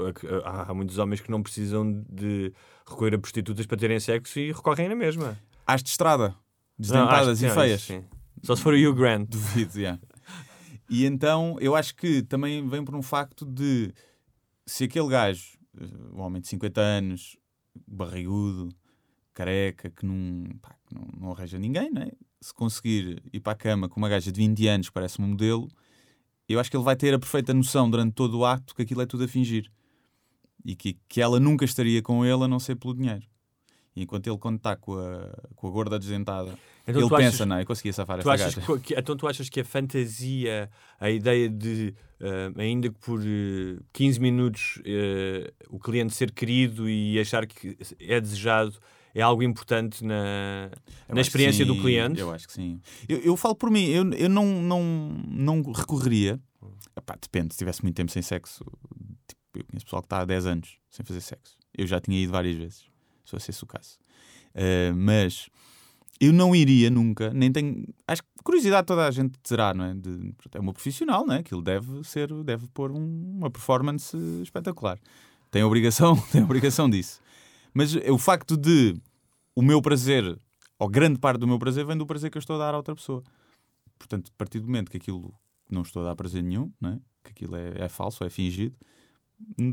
há 0.45 0.71
há 0.71 0.75
muitos 0.75 0.97
homens 0.99 1.21
que 1.21 1.31
não 1.31 1.43
precisam 1.43 2.05
de 2.09 2.53
recorrer 2.88 3.15
a 3.15 3.19
prostitutas 3.19 3.67
para 3.67 3.77
terem 3.77 3.99
sexo 3.99 4.38
e 4.38 4.53
recorrem 4.53 4.88
na 4.88 4.95
mesma. 4.95 5.38
às 5.67 5.83
de 5.83 5.88
estrada, 5.91 6.29
Não, 6.29 6.37
desdentadas 6.79 7.38
que 7.41 7.47
e 7.47 7.49
sim, 7.49 7.55
feias. 7.55 7.83
sim. 7.83 8.05
Só 8.45 8.55
se 8.55 8.62
for 8.62 8.73
o 8.73 8.77
Hugh 8.77 8.95
Grant. 8.95 9.29
Duvido, 9.33 9.79
yeah. 9.79 9.99
E 10.88 11.05
então 11.05 11.57
eu 11.61 11.75
acho 11.75 11.95
que 11.97 12.23
também 12.23 12.67
vem 12.69 12.85
por 12.85 12.95
um 12.95 13.03
facto 13.03 13.45
de 13.45 13.93
se 14.67 14.85
aquele 14.85 15.09
gajo, 15.09 15.59
eh, 15.79 15.85
um 16.15 16.21
homem 16.21 16.41
de 16.41 16.49
50 16.49 16.81
anos, 16.81 17.37
barrigudo, 17.87 18.68
careca, 19.35 19.90
que 19.90 20.04
não, 20.04 20.44
pá, 20.61 20.76
que 20.87 20.94
não, 20.94 21.08
não 21.18 21.32
arranja 21.32 21.58
ninguém, 21.58 21.90
né? 21.90 22.08
se 22.40 22.54
conseguir 22.54 23.23
ir 23.32 23.40
para 23.40 23.52
a 23.52 23.56
cama 23.56 23.88
com 23.88 23.99
uma 23.99 24.08
gaja 24.08 24.30
de 24.30 24.38
20 24.38 24.66
anos 24.68 24.88
que 24.88 24.92
parece 24.92 25.20
um 25.20 25.26
modelo, 25.26 25.68
eu 26.49 26.58
acho 26.58 26.70
que 26.70 26.76
ele 26.76 26.85
vai 26.85 26.97
ter 26.97 27.12
a 27.12 27.18
perfeita 27.18 27.52
noção 27.52 27.90
durante 27.90 28.14
todo 28.14 28.38
o 28.38 28.44
acto 28.44 28.75
que 28.75 28.82
aquilo 28.82 29.02
é 29.02 29.06
tudo 29.06 29.25
a 29.25 29.28
fingir. 29.28 29.70
E 30.64 30.75
que, 30.75 30.99
que 31.08 31.20
ela 31.20 31.38
nunca 31.38 31.64
estaria 31.64 32.02
com 32.02 32.25
ele 32.25 32.44
a 32.44 32.49
não 32.49 32.58
ser 32.58 32.76
pelo 32.76 32.94
dinheiro. 32.94 33.26
E 33.94 34.02
enquanto 34.02 34.26
ele, 34.26 34.38
quando 34.38 34.56
está 34.56 34.76
com 34.76 34.94
a, 34.99 35.30
com 35.54 35.68
a 35.68 35.70
gorda 35.70 35.99
desdentada, 35.99 36.59
Então 36.88 37.01
ele 37.03 37.09
tu 37.09 37.16
pensa, 37.16 37.29
achas- 37.37 37.46
não, 37.46 37.61
eu 37.61 37.66
conseguia 37.66 37.92
safar 37.92 38.20
Tu 38.22 38.31
achas 38.31 38.55
gaja. 38.55 38.79
que, 38.81 38.94
então 38.94 39.16
tu 39.16 39.27
achas 39.29 39.48
que 39.48 39.61
a 39.61 39.64
fantasia, 39.64 40.70
a 40.98 41.11
ideia 41.11 41.48
de, 41.48 41.94
eh, 42.20 42.51
ainda 42.57 42.88
que 42.88 42.98
por 42.98 43.20
eh, 43.22 43.79
15 43.92 44.18
minutos, 44.20 44.81
eh, 44.85 45.53
o 45.68 45.79
cliente 45.79 46.14
ser 46.14 46.33
querido 46.33 46.88
e 46.88 47.18
achar 47.20 47.46
que 47.46 47.77
é 48.01 48.20
desejado 48.20 48.79
é 49.14 49.20
algo 49.20 49.42
importante 49.42 50.05
na, 50.05 50.70
Eu 51.09 51.14
na 51.14 51.20
experiência 51.20 51.64
do 51.66 51.74
sim, 51.74 51.81
cliente? 51.81 52.20
Eu 52.20 52.31
acho 52.31 52.46
que 52.46 52.53
sim. 52.53 52.81
Eu, 53.09 53.18
eu 53.18 53.37
falo 53.37 53.55
por 53.55 53.70
mim, 53.70 53.85
eu, 53.87 54.09
eu 54.12 54.29
não, 54.29 54.46
não, 54.62 54.83
não 55.29 55.62
recorreria. 55.72 56.40
Epá, 56.96 57.16
depende, 57.20 57.55
se 57.55 57.59
tivesse 57.59 57.83
muito 57.83 57.96
tempo 57.96 58.11
sem 58.12 58.22
sexo. 58.22 58.64
Tipo, 59.27 59.40
eu 59.57 59.64
conheço 59.64 59.85
pessoal 59.87 60.03
que 60.03 60.07
está 60.07 60.20
há 60.20 60.24
10 60.24 60.46
anos 60.46 60.79
sem 60.90 61.05
fazer 61.05 61.20
sexo. 61.20 61.57
Eu 61.77 61.87
já 61.87 62.01
tinha 62.01 62.18
ido 62.20 62.33
várias 62.33 62.55
vezes, 62.57 62.79
se 63.24 63.31
fosse 63.31 63.51
esse 63.51 63.62
o 63.64 63.66
caso. 63.66 63.98
Eh, 64.55 64.92
mas 64.94 65.48
eu 66.20 66.33
não 66.33 66.54
iria 66.54 66.90
nunca, 66.90 67.33
nem 67.33 67.50
tenho. 67.52 67.85
Acho 68.07 68.22
que 68.22 68.28
curiosidade 68.42 68.87
toda 68.87 69.07
a 69.07 69.11
gente 69.11 69.38
terá, 69.40 69.72
não 69.74 69.85
é? 69.85 69.94
De, 69.94 70.35
é 70.54 70.59
uma 70.61 70.72
profissional, 70.72 71.24
não 71.26 71.35
é? 71.35 71.42
Que 71.42 71.54
ele 71.54 71.62
deve 71.62 72.02
ser, 72.04 72.33
deve 72.44 72.66
pôr 72.68 72.90
um- 72.90 73.37
uma 73.38 73.50
performance 73.50 74.16
espetacular. 74.42 74.98
Tem 75.50 75.62
obrigação, 75.62 76.16
tem 76.33 76.42
obrigação 76.42 76.88
disso. 76.90 77.20
Mas 77.72 77.94
o 77.94 78.18
facto 78.18 78.57
de 78.57 78.96
o 79.54 79.62
meu 79.62 79.81
prazer, 79.81 80.38
ou 80.78 80.88
grande 80.88 81.18
parte 81.18 81.38
do 81.40 81.46
meu 81.46 81.59
prazer, 81.59 81.85
vem 81.87 81.96
do 81.96 82.07
prazer 82.07 82.31
que 82.31 82.38
eu 82.38 82.40
estou 82.40 82.57
a 82.57 82.59
dar 82.59 82.74
a 82.74 82.76
outra 82.76 82.94
pessoa. 82.94 83.22
Portanto, 83.98 84.31
a 84.33 84.38
partir 84.38 84.61
do 84.61 84.66
momento 84.66 84.90
que 84.90 84.96
aquilo 84.96 85.35
não 85.70 85.83
estou 85.83 86.02
a 86.02 86.07
dar 86.07 86.16
prazer 86.16 86.42
nenhum, 86.42 86.72
não 86.81 86.90
é? 86.90 87.00
que 87.24 87.31
aquilo 87.31 87.57
é, 87.57 87.72
é 87.85 87.88
falso, 87.88 88.24
é 88.24 88.31
fingido, 88.31 88.74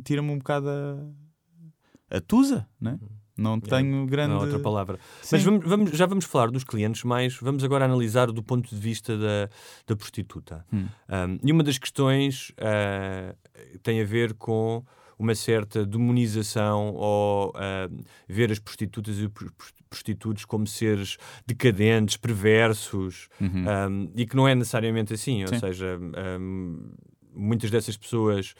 tira-me 0.03 0.29
um 0.31 0.37
bocado 0.37 0.67
a, 0.69 2.17
a 2.17 2.21
tusa, 2.21 2.67
não 2.79 2.91
é? 2.91 2.99
Não 3.37 3.59
tenho 3.59 4.05
grande. 4.05 4.33
Não 4.33 4.41
outra 4.41 4.59
palavra. 4.59 4.97
Sim. 5.21 5.35
Mas 5.35 5.43
vamos, 5.43 5.67
vamos- 5.67 5.91
já 5.91 6.05
vamos 6.05 6.25
falar 6.25 6.49
dos 6.51 6.63
clientes, 6.63 7.03
mas 7.03 7.35
vamos 7.37 7.63
agora 7.63 7.83
analisar 7.85 8.31
do 8.31 8.41
ponto 8.41 8.69
de 8.69 8.79
vista 8.81 9.17
da, 9.17 9.49
da 9.87 9.95
prostituta. 9.95 10.65
Hum. 10.71 10.87
Um, 11.09 11.39
e 11.43 11.51
uma 11.51 11.63
das 11.63 11.77
questões 11.77 12.51
ah, 12.57 13.35
tem 13.83 14.01
a 14.01 14.05
ver 14.05 14.33
com 14.35 14.83
uma 15.19 15.33
certa 15.35 15.85
demonização 15.85 16.93
ou 16.93 17.51
ah, 17.55 17.89
ver 18.27 18.51
as 18.51 18.59
prostitutas 18.59 19.17
e 19.17 19.25
os 19.25 19.31
pros- 19.31 19.51
prostitutos 19.89 20.43
como 20.45 20.65
seres 20.67 21.17
decadentes, 21.45 22.17
perversos, 22.17 23.27
Uhum. 23.39 23.65
um, 23.89 24.11
e 24.15 24.25
que 24.25 24.35
não 24.35 24.47
é 24.47 24.53
necessariamente 24.55 25.13
assim. 25.13 25.41
Ou 25.43 25.47
Sim. 25.49 25.59
seja, 25.59 25.97
um, 26.39 26.91
muitas 27.33 27.69
dessas 27.71 27.95
pessoas 27.97 28.53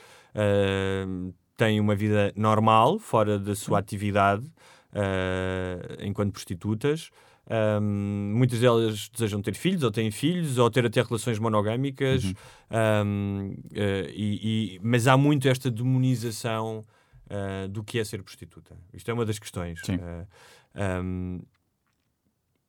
um, 1.08 1.34
têm 1.58 1.80
uma 1.80 1.96
vida 1.96 2.34
normal, 2.36 3.00
fora 3.00 3.40
da 3.40 3.56
sua 3.56 3.80
atividade, 3.80 4.46
uh, 4.92 6.04
enquanto 6.04 6.32
prostitutas. 6.34 7.10
Um, 7.48 8.34
muitas 8.36 8.60
delas 8.60 9.08
desejam 9.10 9.40
ter 9.40 9.54
filhos, 9.54 9.84
ou 9.84 9.92
têm 9.92 10.10
filhos, 10.10 10.58
ou 10.58 10.70
ter 10.72 10.84
até 10.86 11.02
relações 11.02 11.38
monogâmicas, 11.38 12.24
um, 13.06 13.54
uh, 13.72 14.10
e- 14.12 14.76
e- 14.76 14.80
mas 14.82 15.06
há 15.08 15.16
muito 15.16 15.48
esta 15.48 15.70
demonização 15.70 16.84
uh, 17.28 17.68
do 17.68 17.84
que 17.84 18.00
é 18.00 18.04
ser 18.04 18.24
prostituta. 18.24 18.76
Isto 18.92 19.12
é 19.12 19.14
uma 19.14 19.26
das 19.26 19.38
questões. 19.38 19.80
Um, 21.04 21.40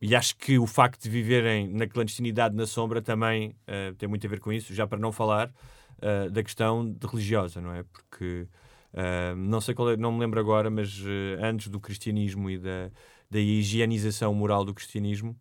e 0.00 0.14
acho 0.14 0.36
que 0.36 0.58
o 0.58 0.66
facto 0.66 1.02
de 1.04 1.08
viverem 1.08 1.68
na 1.68 1.86
clandestinidade, 1.86 2.54
na 2.54 2.66
sombra, 2.66 3.00
também 3.00 3.56
tem 3.96 4.06
muito 4.06 4.26
a 4.26 4.30
ver 4.30 4.40
com 4.40 4.52
isso, 4.52 4.74
já 4.74 4.86
para 4.86 4.98
não 4.98 5.10
falar 5.10 5.50
da 6.30 6.42
questão 6.42 6.94
religiosa, 7.10 7.62
não 7.62 7.72
é? 7.72 7.82
Porque 7.82 8.46
não 9.36 9.60
sei 9.60 9.74
qual 9.74 9.90
é, 9.90 9.96
não 9.96 10.12
me 10.12 10.20
lembro 10.20 10.40
agora, 10.40 10.70
mas 10.70 10.98
uh, 11.00 11.42
antes 11.42 11.68
do 11.68 11.78
cristianismo 11.80 12.48
e 12.50 12.58
da, 12.58 12.90
da 13.30 13.38
higienização 13.38 14.32
moral 14.34 14.64
do 14.64 14.72
cristianismo, 14.74 15.36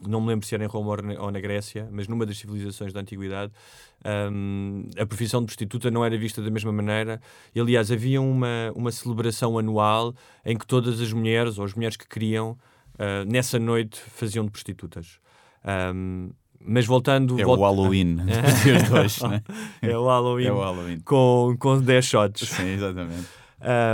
não 0.00 0.20
me 0.20 0.28
lembro 0.28 0.44
se 0.46 0.54
era 0.54 0.64
em 0.64 0.66
Roma 0.66 0.90
ou 0.90 1.02
na- 1.02 1.22
ou 1.22 1.30
na 1.30 1.40
Grécia, 1.40 1.88
mas 1.92 2.08
numa 2.08 2.26
das 2.26 2.36
civilizações 2.38 2.92
da 2.92 3.00
antiguidade, 3.00 3.52
um, 4.32 4.88
a 4.98 5.06
profissão 5.06 5.40
de 5.40 5.46
prostituta 5.46 5.90
não 5.90 6.04
era 6.04 6.16
vista 6.18 6.42
da 6.42 6.50
mesma 6.50 6.72
maneira. 6.72 7.20
E, 7.54 7.60
aliás, 7.60 7.90
havia 7.92 8.20
uma, 8.20 8.72
uma 8.74 8.90
celebração 8.90 9.56
anual 9.58 10.14
em 10.44 10.56
que 10.56 10.66
todas 10.66 11.00
as 11.00 11.12
mulheres, 11.12 11.58
ou 11.58 11.64
as 11.64 11.74
mulheres 11.74 11.96
que 11.96 12.08
queriam, 12.08 12.58
uh, 12.94 13.24
nessa 13.30 13.58
noite 13.60 14.00
faziam 14.00 14.44
de 14.44 14.50
prostitutas. 14.50 15.20
Um, 15.94 16.30
mas 16.66 16.86
voltando. 16.86 17.40
É 17.40 17.44
vol- 17.44 17.58
o 17.58 17.62
Halloween 17.62 18.16
dos 18.16 18.62
dias 18.62 18.82
de 18.84 18.92
hoje, 18.92 19.28
né? 19.28 19.42
É 19.80 19.96
o 19.96 20.06
Halloween. 20.06 20.46
É 20.46 20.52
o 20.52 20.60
Halloween. 20.60 21.00
Com, 21.00 21.56
com 21.58 21.80
10 21.80 22.04
shots. 22.04 22.48
Sim, 22.48 22.68
exatamente. 22.68 23.26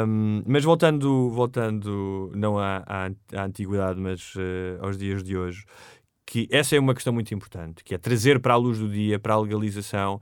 Um, 0.07 0.43
mas 0.47 0.65
voltando, 0.65 1.29
voltando 1.31 2.33
não 2.35 2.59
à, 2.59 2.83
à, 2.87 3.11
à 3.37 3.45
antiguidade, 3.45 4.01
mas 4.01 4.33
eh, 4.39 4.79
aos 4.81 4.97
dias 4.97 5.23
de 5.23 5.37
hoje, 5.37 5.65
que 6.25 6.49
essa 6.51 6.75
é 6.75 6.81
uma 6.81 6.95
questão 6.95 7.13
muito 7.13 7.35
importante, 7.35 7.85
que 7.85 7.95
é 7.95 7.99
trazer 7.99 8.41
para 8.41 8.55
a 8.55 8.57
luz 8.57 8.79
do 8.79 8.89
dia, 8.89 9.19
para 9.19 9.35
a 9.35 9.39
legalização, 9.39 10.21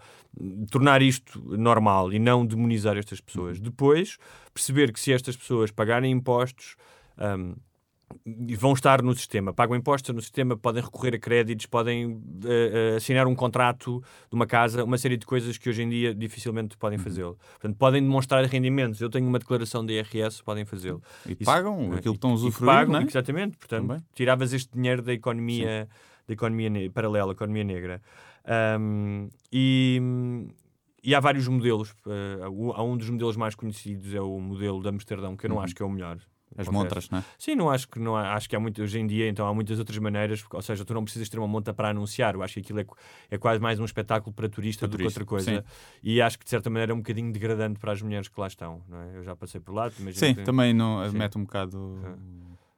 tornar 0.71 1.01
isto 1.01 1.41
normal 1.57 2.13
e 2.13 2.19
não 2.19 2.45
demonizar 2.45 2.97
estas 2.97 3.21
pessoas. 3.21 3.61
Depois, 3.61 4.17
perceber 4.53 4.93
que 4.93 4.99
se 4.99 5.13
estas 5.13 5.37
pessoas 5.37 5.71
pagarem 5.71 6.11
impostos, 6.13 6.75
e 7.19 7.57
vão 8.57 8.73
estar 8.73 9.03
no 9.03 9.14
sistema, 9.14 9.53
pagam 9.53 9.77
impostos 9.77 10.14
no 10.14 10.21
sistema, 10.21 10.57
podem 10.57 10.83
recorrer 10.83 11.14
a 11.14 11.19
créditos, 11.19 11.66
podem 11.66 12.21
eh, 12.45 12.92
eh, 12.92 12.97
assinar 12.97 13.27
um 13.27 13.35
contrato 13.35 14.03
de 14.29 14.35
uma 14.35 14.47
casa, 14.47 14.85
uma 14.85 14.99
série 14.99 15.16
de 15.16 15.27
coisas 15.27 15.59
que 15.59 15.69
hoje 15.69 15.83
em 15.83 15.88
dia 15.88 16.14
dificilmente 16.14 16.77
podem 16.77 16.99
fazê-lo. 16.99 17.37
Portanto, 17.53 17.77
podem 17.77 18.03
demonstrar 18.03 18.45
rendimentos. 18.45 19.01
Eu 19.01 19.11
tenho 19.11 19.27
uma 19.27 19.38
declaração 19.38 19.85
de 19.85 19.95
IRS, 19.95 20.42
podem 20.42 20.64
fazê-lo. 20.64 21.03
E 21.27 21.33
Isso- 21.33 21.45
pagam 21.45 21.92
eh, 21.95 21.99
aquilo 21.99 22.14
que 22.14 22.19
estão 22.19 22.31
a 22.31 22.35
usufruir, 22.35 22.73
pagam, 22.73 22.92
não 22.95 23.01
é? 23.01 23.05
Exatamente. 23.05 23.57
Portanto, 23.57 23.87
Também. 23.87 24.05
tiravas 24.14 24.53
este 24.53 24.73
dinheiro 24.73 25.03
da 25.03 25.12
economia, 25.12 25.88
da 26.27 26.35
economia 26.35 26.90
paralela, 26.90 27.33
economia 27.33 27.64
negra. 27.64 28.03
Ahm, 28.45 29.29
e, 29.53 30.01
e 31.03 31.14
há 31.14 31.21
vários 31.21 31.49
modelos. 31.49 31.95
há 32.75 32.83
um 32.83 32.97
dos 32.97 33.11
modelos 33.11 33.37
mais 33.37 33.55
conhecidos 33.57 34.14
é 34.14 34.21
o 34.21 34.38
modelo 34.40 34.81
de 34.81 34.88
Amsterdão, 34.88 35.37
que 35.37 35.47
eu 35.47 35.51
não 35.51 35.61
acho 35.61 35.75
que 35.75 35.83
é 35.83 35.87
o 35.87 35.90
melhor. 35.90 36.19
As 36.57 36.69
montras, 36.69 37.11
não 37.11 37.19
é? 37.19 37.25
Sim, 37.38 37.55
não 37.55 37.71
acho 37.71 37.88
que 37.88 37.99
não 37.99 38.16
há, 38.16 38.35
acho 38.35 38.49
que 38.49 38.57
há 38.57 38.61
muito 38.61 38.83
hoje 38.83 38.99
em 38.99 39.07
dia, 39.07 39.29
então 39.29 39.47
há 39.47 39.55
muitas 39.55 39.79
outras 39.79 39.99
maneiras, 39.99 40.45
ou 40.51 40.62
seja, 40.62 40.85
tu 40.85 40.95
não 40.95 41.05
precisas 41.05 41.29
ter 41.29 41.38
uma 41.38 41.47
monta 41.49 41.73
para 41.75 41.90
anunciar. 41.90 42.35
Eu 42.35 42.42
acho 42.42 42.55
que 42.55 42.61
aquilo 42.61 42.81
é, 42.81 42.87
é 43.31 43.38
quase 43.38 43.61
mais 43.61 43.79
um 43.81 43.85
espetáculo 43.85 44.35
para 44.35 44.49
turista 44.49 44.87
Para 44.87 44.97
do 44.97 44.99
turista, 44.99 45.21
que 45.25 45.35
outra 45.35 45.45
coisa. 45.45 45.64
E 46.03 46.21
acho 46.23 46.38
que 46.38 46.45
de 46.45 46.51
certa 46.51 46.69
maneira 46.71 46.92
é 46.92 46.95
um 46.95 46.99
bocadinho 46.99 47.33
degradante 47.33 47.79
para 47.79 47.92
as 47.92 48.01
mulheres 48.03 48.29
que 48.29 48.38
lá 48.40 48.47
estão. 48.47 48.83
Não 48.88 49.01
é? 49.01 49.16
Eu 49.16 49.23
já 49.23 49.35
passei 49.37 49.61
por 49.61 49.75
lá, 49.75 49.90
imagino 49.99 50.27
Sim, 50.27 50.35
que- 50.35 50.42
também 50.42 50.73
não, 50.73 51.09
Sim. 51.11 51.19
mete 51.19 51.37
um 51.38 51.42
bocado. 51.45 51.99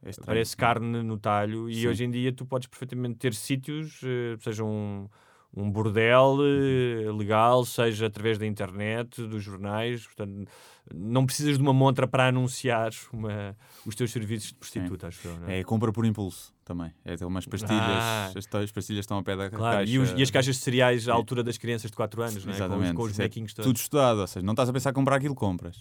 é. 0.05 0.11
Parece 0.25 0.57
carne 0.57 1.03
no 1.03 1.19
talho 1.19 1.69
e 1.69 1.75
Sim. 1.83 1.89
hoje 1.89 2.05
em 2.05 2.11
dia 2.11 2.33
tu 2.33 2.47
podes 2.47 2.67
perfeitamente 2.69 3.17
ter 3.17 3.35
sítios, 3.35 4.01
eh, 4.05 4.37
seja 4.41 4.65
um, 4.65 5.09
um 5.57 5.71
bordel 5.71 6.37
eh, 6.43 7.11
legal, 7.13 7.65
seja 7.65 8.07
através 8.07 8.39
da 8.39 8.47
internet, 8.47 9.23
dos 9.27 9.43
jornais, 9.43 10.05
portanto 10.07 10.49
não 10.95 11.27
precisas 11.27 11.57
de 11.59 11.63
uma 11.63 11.73
montra 11.75 12.07
para 12.09 12.29
anunciar 12.29 12.91
uma- 13.13 13.55
os 13.85 13.95
teus 13.95 14.11
serviços 14.11 14.49
de 14.49 14.55
prostituta, 14.55 15.09
acho 15.09 15.29
eu. 15.29 15.39
Não 15.39 15.49
é? 15.49 15.61
É 15.61 15.65
compra 15.65 15.93
por 15.93 16.07
impulso 16.07 16.51
também. 16.65 16.91
É 17.05 17.15
ter 17.15 17.27
umas 17.27 17.45
pastilhas. 17.45 17.79
Ah. 17.83 18.33
As, 18.35 18.47
as 18.55 18.73
pastilhas 18.73 19.01
estão 19.03 19.19
ao 19.19 19.23
pé 19.23 19.37
da 19.37 19.51
Claro, 19.51 19.79
caixa. 19.79 19.93
e, 19.93 19.99
os- 19.99 20.13
e 20.17 20.23
as 20.23 20.31
caixas 20.31 20.57
de 20.57 20.63
cereais 20.63 21.07
à 21.07 21.13
altura 21.13 21.43
das 21.45 21.59
crianças 21.59 21.91
de 21.91 21.97
4 21.97 22.23
anos, 22.23 22.37
não 22.37 22.41
é? 22.41 22.45
Com 22.45 22.51
os- 22.53 22.57
Exatamente. 22.57 22.95
com 22.95 23.03
os, 23.03 23.13
é 23.13 23.17
bonequinhos 23.17 23.53
todos. 23.53 23.69
Tudo 23.69 23.77
estudado, 23.77 24.21
ou 24.21 24.27
seja, 24.27 24.45
não 24.47 24.55
estás 24.55 24.69
a 24.69 24.73
pensar 24.73 24.91
em 24.91 24.95
comprar 24.95 25.17
aquilo, 25.17 25.35
compras. 25.35 25.77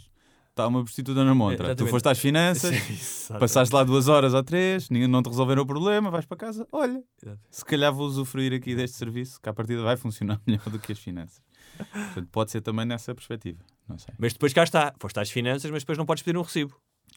Está 0.57 0.67
uma 0.67 0.83
prostituta 0.83 1.23
na 1.23 1.35
montra. 1.35 1.57
tu 1.57 1.63
Exatamente. 1.67 1.91
foste 1.91 2.09
às 2.09 2.17
finanças, 2.19 2.75
passaste 3.39 3.73
lá 3.75 3.83
duas 3.83 4.07
horas 4.07 4.33
ou 4.33 4.43
três, 4.43 4.89
não 4.89 5.21
te 5.21 5.27
resolveram 5.29 5.61
o 5.61 5.65
problema, 5.67 6.09
vais 6.09 6.25
para 6.25 6.35
casa, 6.37 6.67
olha, 6.71 7.03
Exato. 7.23 7.39
se 7.51 7.63
calhar 7.63 7.93
vou 7.93 8.07
usufruir 8.07 8.51
aqui 8.53 8.73
deste 8.75 8.97
serviço, 8.97 9.39
que 9.39 9.47
à 9.47 9.53
partida 9.53 9.83
vai 9.83 9.95
funcionar 9.95 10.41
melhor 10.47 10.67
do 10.69 10.79
que 10.79 10.91
as 10.91 10.99
finanças. 10.99 11.41
Portanto, 11.77 12.27
pode 12.31 12.49
ser 12.51 12.61
também 12.61 12.85
nessa 12.85 13.13
perspectiva. 13.13 13.59
Não 13.87 13.99
sei. 13.99 14.13
Mas 14.17 14.33
depois 14.33 14.51
cá 14.51 14.63
está, 14.63 14.93
foste 14.99 15.19
às 15.19 15.29
finanças, 15.29 15.69
mas 15.69 15.83
depois 15.83 15.95
não 15.97 16.05
podes 16.07 16.23
pedir 16.23 16.37
um 16.37 16.41
recibo. 16.41 16.75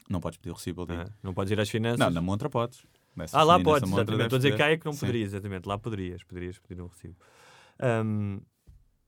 Não 0.09 0.21
podes 0.21 0.39
pedir 0.39 0.51
o 0.51 0.55
recibo 0.55 0.83
ao 0.83 0.87
dia. 0.87 1.07
Não, 1.23 1.33
podes 1.33 1.51
ir 1.51 1.59
às 1.59 1.71
finanças. 1.71 1.99
Não, 1.99 2.11
na 2.11 2.21
montra 2.21 2.51
podes. 2.51 2.83
Nessa 3.17 3.39
Ah, 3.39 3.43
lá 3.43 3.59
podes, 3.59 3.89
exatamente. 3.91 4.23
Estou 4.25 4.37
a 4.37 4.39
dizer 4.39 4.55
que 4.57 4.63
é 4.63 4.77
que 4.77 4.85
não 4.85 4.95
poderias, 4.95 5.33
exatamente. 5.33 5.67
Lá 5.67 5.79
poderias, 5.79 6.23
poderias 6.25 6.59
pedir 6.59 6.83
um 6.83 6.87
recibo. 6.89 7.17
Ahm, 7.81 8.41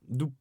do- 0.08 0.32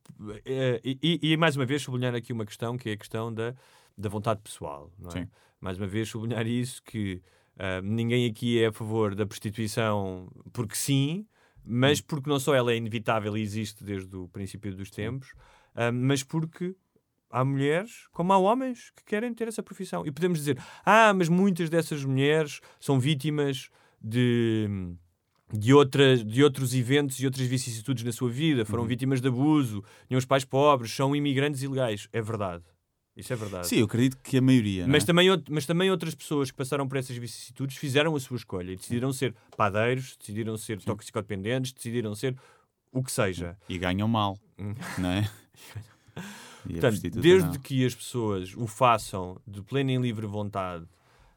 eh, 0.45 0.82
e, 0.84 1.19
e, 1.21 1.38
mais 1.38 1.56
uma 1.56 1.65
vez 1.65 1.82
sublinhar 1.82 2.15
aqui 2.15 2.34
uma 2.34 2.45
questão 2.45 2.77
que 2.77 2.89
é 2.89 2.93
a 2.93 2.97
questão 2.97 3.34
da, 3.34 3.54
da 4.02 4.10
vontade 4.10 4.42
pessoal. 4.42 4.92
Não 5.00 5.12
é? 5.12 5.28
Mais 5.60 5.78
uma 5.78 5.88
vez 5.88 6.10
sublinhar 6.10 6.46
isso 6.48 6.82
que 6.84 7.22
ah, 7.58 7.82
ninguém 7.84 8.26
aqui 8.30 8.60
é 8.62 8.68
a 8.68 8.72
favor 8.72 9.14
da 9.16 9.26
prostituição 9.26 10.28
porque 10.52 10.76
sim, 10.76 11.26
mas 11.64 12.00
Hum. 12.00 12.04
porque 12.08 12.30
não 12.30 12.40
só 12.40 12.56
ela 12.56 12.72
é 12.72 12.76
inevitável 12.78 13.38
e 13.38 13.42
existe 13.42 13.84
desde 13.84 14.16
o 14.16 14.28
princípio 14.28 14.76
dos 14.76 14.90
tempos, 14.90 15.34
ah, 15.76 15.92
mas 15.92 16.24
porque 16.24 16.76
há 17.30 17.46
mulheres, 17.46 18.08
como 18.12 18.34
há 18.34 18.38
homens, 18.38 18.92
que 18.96 19.04
querem 19.06 19.34
ter 19.34 19.48
essa 19.48 19.62
profissão. 19.64 20.06
E 20.06 20.12
podemos 20.12 20.40
dizer, 20.40 20.58
ah, 20.86 21.14
mas 21.14 21.30
muitas 21.30 21.70
dessas 21.70 22.04
mulheres 22.04 22.60
são 22.80 23.00
vítimas 23.00 23.70
de, 24.02 24.68
de, 25.54 25.74
outras, 25.74 26.26
de 26.26 26.44
outros 26.44 26.74
eventos 26.74 27.20
e 27.20 27.26
outras 27.26 27.46
vicissitudes 27.48 28.04
na 28.04 28.12
sua 28.12 28.30
vida, 28.30 28.62
Uhum. 28.62 28.66
foram 28.66 28.86
vítimas 28.86 29.22
de 29.22 29.28
abuso, 29.28 29.84
tinham 30.08 30.18
os 30.18 30.26
pais 30.26 30.44
pobres, 30.44 30.92
são 30.94 31.16
imigrantes 31.16 31.62
ilegais. 31.62 32.08
É 32.12 32.22
verdade. 32.22 32.64
Isso 33.15 33.34
é 33.34 33.36
verdade. 33.36 33.67
Sim, 33.67 33.78
eu 33.80 33.86
acredito 33.86 34.17
que 34.24 34.38
a 34.38 34.41
maioria. 34.41 34.88
Mas 34.88 35.04
é? 35.04 35.06
também, 35.06 35.28
mas 35.50 35.65
também 35.65 35.91
outras 35.91 36.15
pessoas 36.15 36.50
que 36.50 36.58
passaram 36.58 36.88
por 36.88 36.97
essas 36.97 37.15
vicissitudes 37.17 37.76
fizeram 37.78 38.15
a 38.15 38.19
sua 38.19 38.38
escolha 38.38 38.71
e 38.71 38.76
decidiram 38.78 39.12
ser 39.12 39.36
padeiros, 39.58 40.15
decidiram 40.17 40.58
ser 40.58 40.82
toxicodependentes, 40.82 41.74
decidiram 41.74 42.15
ser 42.15 42.38
o 42.91 43.04
que 43.04 43.12
seja. 43.12 43.58
E 43.67 43.78
ganham 43.78 44.08
mal, 44.08 44.38
Hum. 44.58 44.74
não 44.97 45.10
é? 45.10 45.30
E 46.69 46.74
Portanto, 46.74 47.10
desde 47.19 47.47
não. 47.50 47.60
que 47.60 47.84
as 47.84 47.95
pessoas 47.95 48.54
o 48.56 48.67
façam 48.67 49.41
de 49.47 49.63
plena 49.63 49.93
e 49.93 49.97
livre 49.97 50.28
vontade 50.28 50.86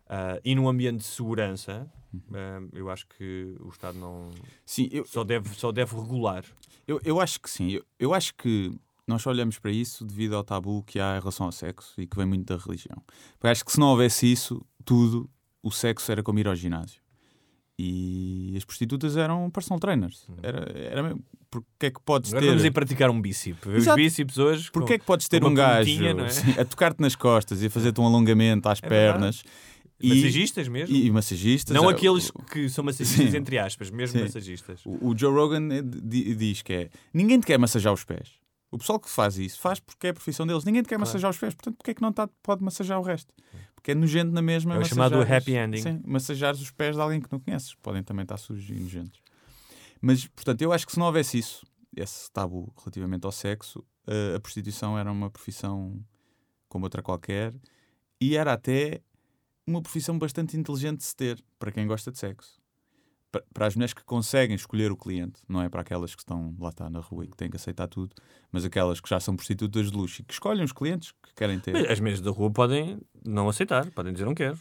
ah, 0.07 0.39
e 0.45 0.55
num 0.55 0.69
ambiente 0.69 0.99
de 0.99 1.05
segurança, 1.05 1.91
ah, 2.33 2.61
eu 2.75 2.91
acho 2.91 3.07
que 3.09 3.57
o 3.61 3.71
Estado 3.71 3.99
não 3.99 4.31
Sim, 4.67 4.87
eu, 4.93 5.07
só 5.07 5.25
deve, 5.25 5.49
só 5.55 5.73
deve 5.73 5.95
regular. 5.97 6.45
eu, 6.87 7.01
eu 7.05 7.21
acho 7.21 7.41
que 7.41 7.49
sim. 7.49 7.71
Eu, 7.71 7.85
eu 7.99 8.13
acho 8.13 8.35
que 8.35 8.71
nós 9.07 9.23
só 9.23 9.31
olhamos 9.31 9.59
para 9.59 9.71
isso 9.71 10.05
devido 10.05 10.35
ao 10.37 10.43
tabu 10.45 10.83
que 10.83 10.99
há 11.01 11.17
em 11.17 11.21
relação 11.21 11.47
ao 11.47 11.53
sexo 11.53 11.93
e 12.01 12.07
que 12.07 12.17
vem 12.17 12.27
muito 12.27 12.45
da 12.47 12.63
religião. 12.63 13.03
Porque 13.39 13.49
acho 13.49 13.65
que 13.65 13.73
se 13.73 13.79
não 13.81 13.89
houvesse 13.89 14.31
isso, 14.31 14.65
tudo, 14.85 15.29
o 15.63 15.71
sexo 15.71 16.11
era 16.11 16.23
como 16.23 16.39
ir 16.39 16.49
ao 16.49 16.55
ginásio. 16.57 17.03
E 17.79 18.55
as 18.57 18.65
prostitutas 18.65 19.17
eram 19.17 19.51
personal 19.51 19.81
trainers. 19.81 20.27
Era, 20.43 20.71
era 20.79 21.03
mesmo. 21.03 21.25
Porque 21.51 21.87
é 21.87 21.91
que 21.91 22.01
podes 22.01 22.31
Agora 22.33 22.45
ter. 22.47 22.49
vamos 22.51 22.65
ir 22.65 22.71
praticar 22.71 23.11
um 23.11 23.21
bíceps. 23.21 23.67
Os 23.89 23.95
bíceps 23.95 24.39
hoje. 24.39 24.71
com- 24.71 24.81
Porque 24.81 24.95
é 24.95 24.99
que 24.99 25.05
podes 25.05 25.29
ter 25.29 25.41
com 25.41 25.49
um 25.49 25.55
gajo 25.55 25.91
é? 26.05 26.29
sim, 26.29 26.51
a 26.59 26.65
tocar-te 26.65 27.01
nas 27.01 27.15
costas 27.17 27.63
e 27.63 27.67
a 27.67 27.71
fazer-te 27.71 28.01
um 28.01 28.07
alongamento 28.07 28.69
às 28.69 28.81
É 28.83 28.89
pernas 28.89 29.43
e, 30.01 30.09
Massagistas 30.09 30.67
mesmo? 30.69 30.95
e, 30.95 31.11
massagistas? 31.11 31.75
não 31.75 31.89
Ah, 31.89 31.93
aqueles 31.93 32.29
o- 32.31 32.43
que 32.45 32.69
são 32.69 32.85
massagistas, 32.85 33.31
Sim. 33.31 33.37
entre 33.37 33.59
aspas, 33.59 33.91
mesmo 33.91 34.19
Sim. 34.19 34.25
massagistas. 34.25 34.81
O, 34.85 35.09
o 35.11 35.19
Joe 35.19 35.33
Rogan 35.33 35.69
di- 35.85 36.35
diz 36.35 36.63
que 36.63 36.73
é 36.73 36.91
ninguém 37.13 37.39
te 37.41 37.47
quer 37.47 37.59
massajar 37.59 37.93
os 37.93 38.05
pés. 38.05 38.29
O 38.75 38.79
pessoal 38.79 38.99
que 38.99 39.09
faz 39.09 39.39
isso 39.39 39.61
faz 39.61 39.79
porque 39.79 40.09
é 40.09 40.11
a 40.11 40.15
profissão 40.15 40.45
deles. 40.45 40.65
Ninguém 40.65 40.83
te 40.83 40.89
quer 40.89 40.99
massajar 40.99 41.31
os 41.31 41.39
pés, 41.39 41.55
portanto, 41.55 41.77
porque 41.77 41.93
é 41.93 41.95
que 41.95 42.03
não 42.03 42.13
tá, 42.13 42.29
pode 42.43 42.61
massajar 42.65 42.99
o 42.99 43.03
resto? 43.03 43.33
Porque 43.73 43.93
é 43.93 43.95
nojento 43.95 44.33
na 44.33 44.43
mesma. 44.43 44.75
É 44.75 44.79
o 44.79 44.85
chamado 44.85 45.23
happy 45.23 45.55
ending. 45.55 45.81
Sim, 45.81 46.03
os 46.61 46.73
pés 46.73 46.97
de 46.97 47.01
alguém 47.01 47.21
que 47.21 47.31
não 47.31 47.39
conheces. 47.39 47.77
Podem 47.77 48.03
também 48.03 48.25
estar 48.25 48.37
sujos 48.37 48.69
e 48.69 48.75
nojentos. 48.75 49.21
Mas, 50.01 50.27
portanto, 50.27 50.61
eu 50.61 50.73
acho 50.73 50.87
que 50.87 50.93
se 50.93 50.99
não 50.99 51.07
houvesse 51.07 51.39
isso, 51.39 51.65
esse 51.97 52.29
tabu 52.33 52.73
relativamente 52.77 53.25
ao 53.25 53.31
sexo, 53.31 53.85
eh, 54.09 54.35
a 54.35 54.41
prostituição 54.41 54.99
era 54.99 55.13
uma 55.13 55.31
profissão 55.31 56.05
como 56.69 56.85
outra 56.85 57.01
qualquer 57.01 57.55
e 58.21 58.37
era 58.37 58.55
até 58.55 59.01
uma 59.65 59.81
profissão 59.81 60.19
bastante 60.19 60.57
inteligente 60.57 60.99
de 60.99 61.05
se 61.05 61.15
ter 61.15 61.41
para 61.61 61.71
quem 61.71 61.87
gosta 61.87 62.11
de 62.11 62.19
sexo. 62.19 62.61
Pa- 63.39 63.45
Para 63.53 63.67
as 63.67 63.75
mulheres 63.75 63.93
que 63.95 64.05
conseguem 64.05 64.55
escolher 64.57 64.91
o 64.93 64.97
cliente, 64.97 65.41
não 65.49 65.61
é 65.63 65.69
para 65.69 65.81
aquelas 65.81 66.15
que 66.15 66.23
estão 66.23 66.55
lá 66.59 66.69
está 66.71 66.89
na 66.89 67.01
rua 67.01 67.25
e 67.25 67.29
que 67.29 67.37
têm 67.37 67.51
que 67.51 67.57
aceitar 67.57 67.89
tudo, 67.89 68.15
mas 68.53 68.65
aquelas 68.65 69.01
que 69.01 69.09
já 69.09 69.19
são 69.21 69.35
prostitutas 69.37 69.91
de 69.91 69.97
luxo 69.97 70.23
e 70.23 70.25
que 70.25 70.33
escolhem 70.33 70.65
os 70.65 70.73
clientes 70.73 71.13
que 71.23 71.35
querem 71.35 71.59
ter. 71.61 71.73
Mas 71.73 71.91
As 71.91 72.01
mulheres 72.01 72.21
da 72.21 72.31
rua 72.31 72.51
podem 72.51 73.01
não 73.25 73.49
aceitar, 73.49 73.91
podem 73.91 74.13
dizer 74.13 74.25
não 74.25 74.35
quero. 74.35 74.59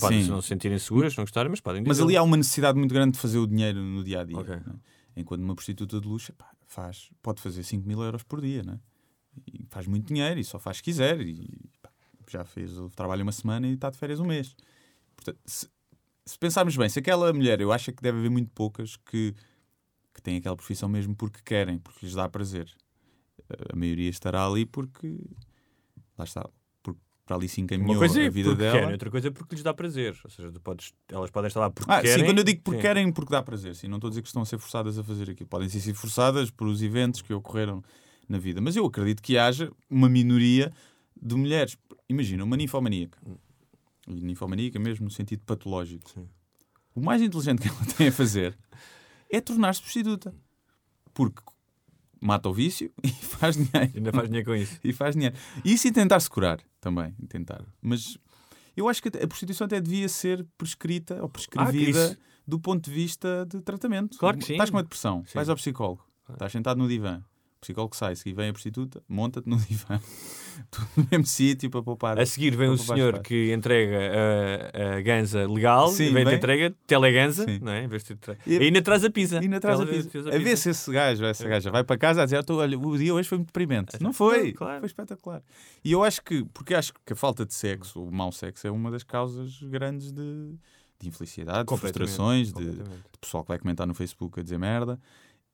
Podem 0.00 0.22
Sim. 0.22 0.30
não 0.30 0.40
se 0.40 0.48
sentirem 0.48 0.78
seguras, 0.78 1.14
não 1.16 1.24
gostarem, 1.24 1.50
mas 1.50 1.60
podem 1.60 1.82
dizer. 1.82 1.88
Mas 1.90 2.00
ali 2.00 2.16
há 2.16 2.22
uma 2.22 2.36
necessidade 2.36 2.78
muito 2.78 2.94
grande 2.94 3.12
de 3.12 3.18
fazer 3.18 3.38
o 3.38 3.46
dinheiro 3.46 3.78
no 3.82 4.02
dia 4.02 4.20
a 4.20 4.24
dia. 4.24 4.38
Ok. 4.38 4.56
Enquanto 5.14 5.42
uma 5.42 5.54
prostituta 5.54 6.00
de 6.00 6.08
luxo 6.08 6.32
pá, 6.32 6.50
faz, 6.66 7.10
pode 7.20 7.42
fazer 7.42 7.62
5 7.62 7.86
mil 7.86 8.02
euros 8.02 8.22
por 8.22 8.40
dia, 8.40 8.62
né? 8.62 8.80
e 9.46 9.64
faz 9.70 9.86
muito 9.86 10.06
dinheiro 10.06 10.38
e 10.40 10.44
só 10.44 10.58
faz 10.58 10.78
se 10.78 10.82
quiser. 10.82 11.20
E 11.20 11.68
pá, 11.82 11.90
já 12.28 12.44
fez 12.44 12.78
o 12.78 12.88
trabalho 12.88 13.22
uma 13.22 13.32
semana 13.32 13.66
e 13.66 13.74
está 13.74 13.90
de 13.90 13.98
férias 13.98 14.18
um 14.20 14.24
mês. 14.26 14.54
Portanto, 15.14 15.38
se, 15.44 15.68
se 16.24 16.38
pensarmos 16.38 16.76
bem, 16.76 16.88
se 16.88 16.98
aquela 16.98 17.32
mulher, 17.32 17.60
eu 17.60 17.72
acho 17.72 17.92
que 17.92 18.02
deve 18.02 18.18
haver 18.18 18.30
muito 18.30 18.50
poucas 18.54 18.96
que, 18.96 19.34
que 20.14 20.22
têm 20.22 20.36
aquela 20.36 20.56
profissão 20.56 20.88
mesmo 20.88 21.14
porque 21.14 21.40
querem, 21.44 21.78
porque 21.78 22.04
lhes 22.06 22.14
dá 22.14 22.28
prazer. 22.28 22.70
A 23.72 23.76
maioria 23.76 24.08
estará 24.08 24.46
ali 24.46 24.64
porque 24.64 25.18
lá 26.16 26.24
está, 26.24 26.48
porque 26.82 27.00
para 27.26 27.36
ali 27.36 27.48
se 27.48 27.60
encaminhou 27.60 28.02
é 28.02 28.06
a 28.06 28.30
vida 28.30 28.48
porque 28.50 28.62
dela. 28.62 28.78
querem, 28.78 28.92
outra 28.92 29.10
coisa 29.10 29.28
é 29.28 29.30
porque 29.30 29.54
lhes 29.54 29.64
dá 29.64 29.74
prazer. 29.74 30.18
Ou 30.24 30.30
seja, 30.30 30.50
podes, 30.62 30.92
elas 31.08 31.30
podem 31.30 31.48
estar 31.48 31.60
lá 31.60 31.70
porque 31.70 31.90
Ah, 31.92 32.00
querem. 32.00 32.20
sim, 32.20 32.24
quando 32.24 32.38
eu 32.38 32.44
digo 32.44 32.62
porque 32.62 32.78
Sim. 32.78 32.82
querem, 32.82 33.12
porque 33.12 33.30
dá 33.30 33.42
prazer. 33.42 33.74
Sim, 33.74 33.88
não 33.88 33.96
estou 33.96 34.08
a 34.08 34.10
dizer 34.10 34.22
que 34.22 34.28
estão 34.28 34.42
a 34.42 34.46
ser 34.46 34.58
forçadas 34.58 34.98
a 34.98 35.04
fazer 35.04 35.28
aquilo. 35.30 35.48
Podem 35.48 35.68
ser 35.68 35.92
forçadas 35.94 36.50
por 36.50 36.66
os 36.66 36.82
eventos 36.82 37.20
que 37.20 37.34
ocorreram 37.34 37.82
na 38.28 38.38
vida. 38.38 38.60
Mas 38.60 38.76
eu 38.76 38.86
acredito 38.86 39.22
que 39.22 39.36
haja 39.36 39.70
uma 39.90 40.08
minoria 40.08 40.72
de 41.20 41.34
mulheres. 41.34 41.76
Imagina, 42.08 42.42
uma 42.44 42.56
ninfomaníaca. 42.56 43.18
E 44.08 44.20
ninfomaníaca 44.20 44.78
mesmo 44.78 45.04
no 45.04 45.10
sentido 45.10 45.42
patológico. 45.44 46.28
O 46.94 47.00
mais 47.00 47.22
inteligente 47.22 47.62
que 47.62 47.68
ela 47.68 47.78
tem 47.96 48.08
a 48.08 48.12
fazer 48.12 48.56
é 49.30 49.40
tornar-se 49.40 49.80
prostituta. 49.80 50.34
Porque 51.14 51.40
mata 52.20 52.48
o 52.48 52.52
vício 52.54 52.92
e 53.02 53.08
faz 53.10 53.56
dinheiro. 53.56 53.92
Ainda 53.96 54.12
faz 54.12 54.28
dinheiro 54.28 54.46
com 54.50 54.54
isso. 54.54 54.78
E 54.82 54.92
faz 54.92 55.14
dinheiro. 55.14 55.36
E 55.64 55.72
isso 55.72 55.86
e 55.88 55.92
tentar-se 55.92 56.28
curar 56.28 56.60
também. 56.80 57.12
Tentar. 57.28 57.64
Mas 57.80 58.18
eu 58.76 58.88
acho 58.88 59.02
que 59.02 59.08
a 59.08 59.26
prostituição 59.28 59.66
até 59.66 59.80
devia 59.80 60.08
ser 60.08 60.46
prescrita 60.58 61.22
ou 61.22 61.28
prescrevida 61.28 62.06
isso- 62.06 62.18
do 62.46 62.58
ponto 62.58 62.84
de 62.90 62.94
vista 62.94 63.46
de 63.48 63.60
tratamento. 63.60 64.18
Claro 64.18 64.36
que 64.38 64.44
sim. 64.44 64.52
Estás 64.54 64.68
com 64.70 64.76
uma 64.76 64.82
depressão, 64.82 65.24
Sim. 65.24 65.32
vais 65.34 65.48
ao 65.48 65.54
psicólogo, 65.54 66.04
estás 66.28 66.50
sentado 66.50 66.76
no 66.78 66.88
divã. 66.88 67.22
Psicólogo 67.62 67.96
sai, 67.96 68.12
a 68.12 68.16
seguir 68.16 68.34
vem 68.34 68.50
a 68.50 68.52
prostituta, 68.52 69.02
monta-te 69.08 69.48
no 69.48 69.56
divã, 69.62 69.98
tudo 70.70 70.86
no 70.96 71.06
mesmo 71.10 71.26
sítio 71.26 71.70
para 71.70 71.82
poupar. 71.82 72.18
A 72.20 72.26
seguir 72.26 72.54
vem 72.56 72.68
o 72.68 72.76
senhor 72.76 73.08
espaço. 73.14 73.22
que 73.22 73.52
entrega 73.52 73.98
a, 74.74 74.96
a 74.98 75.00
ganza 75.00 75.46
legal, 75.50 75.88
Sim, 75.88 76.04
e 76.04 76.10
vem, 76.12 76.24
vem. 76.24 76.34
entrega 76.34 76.74
teleganza, 76.86 77.44
Sim. 77.44 77.58
não 77.62 77.72
é? 77.72 77.88
E- 78.46 78.52
E 78.56 78.58
ainda 78.64 78.82
traz 78.82 79.04
a 79.04 79.10
pizza. 79.10 79.36
E 79.36 79.38
ainda 79.44 79.60
traz 79.60 79.80
a 79.80 79.86
pizza. 79.86 80.10
fez 80.10 80.26
A 80.26 80.30
ver 80.30 80.56
se 80.58 80.70
esse 80.70 80.92
gajo, 80.92 81.24
essa 81.24 81.48
gaja 81.48 81.70
vai 81.70 81.84
para 81.84 81.96
casa 81.96 82.22
a 82.22 82.24
dizer: 82.24 82.42
"Tô, 82.44 82.58
olha, 82.58 82.78
o 82.78 82.98
dia 82.98 83.14
hoje 83.14 83.28
foi 83.28 83.38
muito 83.38 83.48
deprimente. 83.48 83.96
Não 84.02 84.12
foi. 84.12 84.52
Claro. 84.52 84.80
Foi 84.80 84.86
espetacular. 84.88 85.42
E 85.84 85.92
eu 85.92 86.02
acho 86.04 86.22
que, 86.22 86.44
porque 86.52 86.74
acho 86.74 86.92
que 87.06 87.12
a 87.12 87.16
falta 87.16 87.46
de 87.46 87.54
sexo, 87.54 88.02
o 88.02 88.12
mau 88.12 88.30
sexo, 88.32 88.66
é 88.66 88.70
uma 88.70 88.90
das 88.90 89.02
causas 89.04 89.62
grandes 89.62 90.12
de, 90.12 90.54
de 91.00 91.08
infelicidade, 91.08 91.66
de 91.68 91.76
frustrações, 91.78 92.52
de, 92.52 92.70
de 92.72 92.82
pessoal 93.20 93.42
que 93.44 93.48
vai 93.48 93.58
comentar 93.58 93.86
no 93.86 93.94
Facebook 93.94 94.40
a 94.40 94.42
dizer 94.42 94.58
merda. 94.58 94.98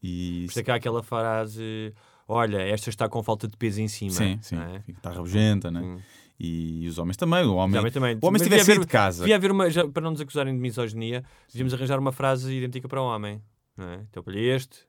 E 0.03 0.43
Por 0.47 0.51
isso 0.51 0.61
é 0.61 0.63
que 0.63 0.71
há 0.71 0.75
aquela 0.77 1.03
frase: 1.03 1.93
olha, 2.27 2.59
esta 2.59 2.89
está 2.91 3.09
com 3.09 3.23
falta 3.23 3.49
de 3.49 3.57
peso 3.57 3.81
em 3.81 3.89
cima. 3.89 4.13
sim, 4.13 4.39
sim, 4.43 4.57
não 4.57 4.63
é? 4.63 4.83
está 4.89 5.11
rabugenta, 5.11 5.71
né? 5.71 5.81
Hum. 5.81 5.99
E, 6.41 6.87
os 6.87 6.99
homens 6.99 7.17
também. 7.17 7.45
O 7.45 7.55
homem, 7.57 7.75
Também, 7.77 7.91
também. 7.93 8.15
o 8.15 8.27
homem 8.27 8.33
Mas 8.33 8.43
se 8.43 8.45
tiver 8.45 8.57
devia 8.59 8.65
saído 8.65 8.81
haver- 8.83 8.87
de 8.87 8.93
casa. 8.93 9.19
Devia 9.25 9.35
haver 9.37 9.51
uma, 9.51 9.69
já- 9.69 9.89
para 9.89 10.03
não 10.03 10.13
nos 10.13 10.21
acusarem 10.21 10.55
de 10.55 10.61
misoginia, 10.61 11.25
devíamos 11.49 11.75
arranjar 11.75 11.99
uma 11.99 12.13
frase 12.13 12.53
idêntica 12.55 12.87
para 12.89 13.03
o 13.03 13.05
homem. 13.07 13.43
Não 13.77 13.89
é? 13.89 13.97
Então, 14.09 14.23
olha 14.27 14.39
este. 14.39 14.87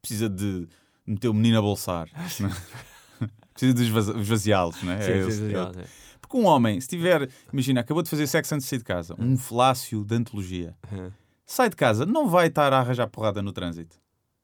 precisa 0.00 0.28
de 0.28 0.68
meter 1.06 1.28
o 1.28 1.34
menino 1.34 1.58
a 1.58 1.62
bolsar. 1.62 2.08
né? 2.14 2.50
precisa 3.52 3.74
de 3.74 3.82
esvazi- 3.82 4.18
esvaziá-los? 4.20 4.76
Sim, 4.76 4.90
É 4.90 5.00
sim, 5.00 5.30
sim, 5.32 5.54
é- 5.54 5.72
sim. 5.84 5.90
Porque 6.20 6.36
um 6.36 6.46
homem, 6.46 6.80
se 6.80 6.88
tiver, 6.88 7.28
imagina, 7.52 7.80
acabou 7.80 8.02
de 8.02 8.08
fazer 8.08 8.26
sexo 8.26 8.54
antes 8.54 8.64
de 8.64 8.70
sair 8.70 8.78
de 8.78 8.84
casa, 8.84 9.14
um 9.18 9.36
falácio 9.36 10.04
de 10.04 10.14
antologia, 10.14 10.74
Hum. 10.92 11.10
sai 11.44 11.68
de 11.68 11.76
casa, 11.76 12.06
não 12.06 12.28
vai 12.28 12.46
estar 12.46 12.72
a 12.72 12.78
arranjar 12.78 13.06
porrada 13.08 13.42
no 13.42 13.52
trânsito. 13.52 14.00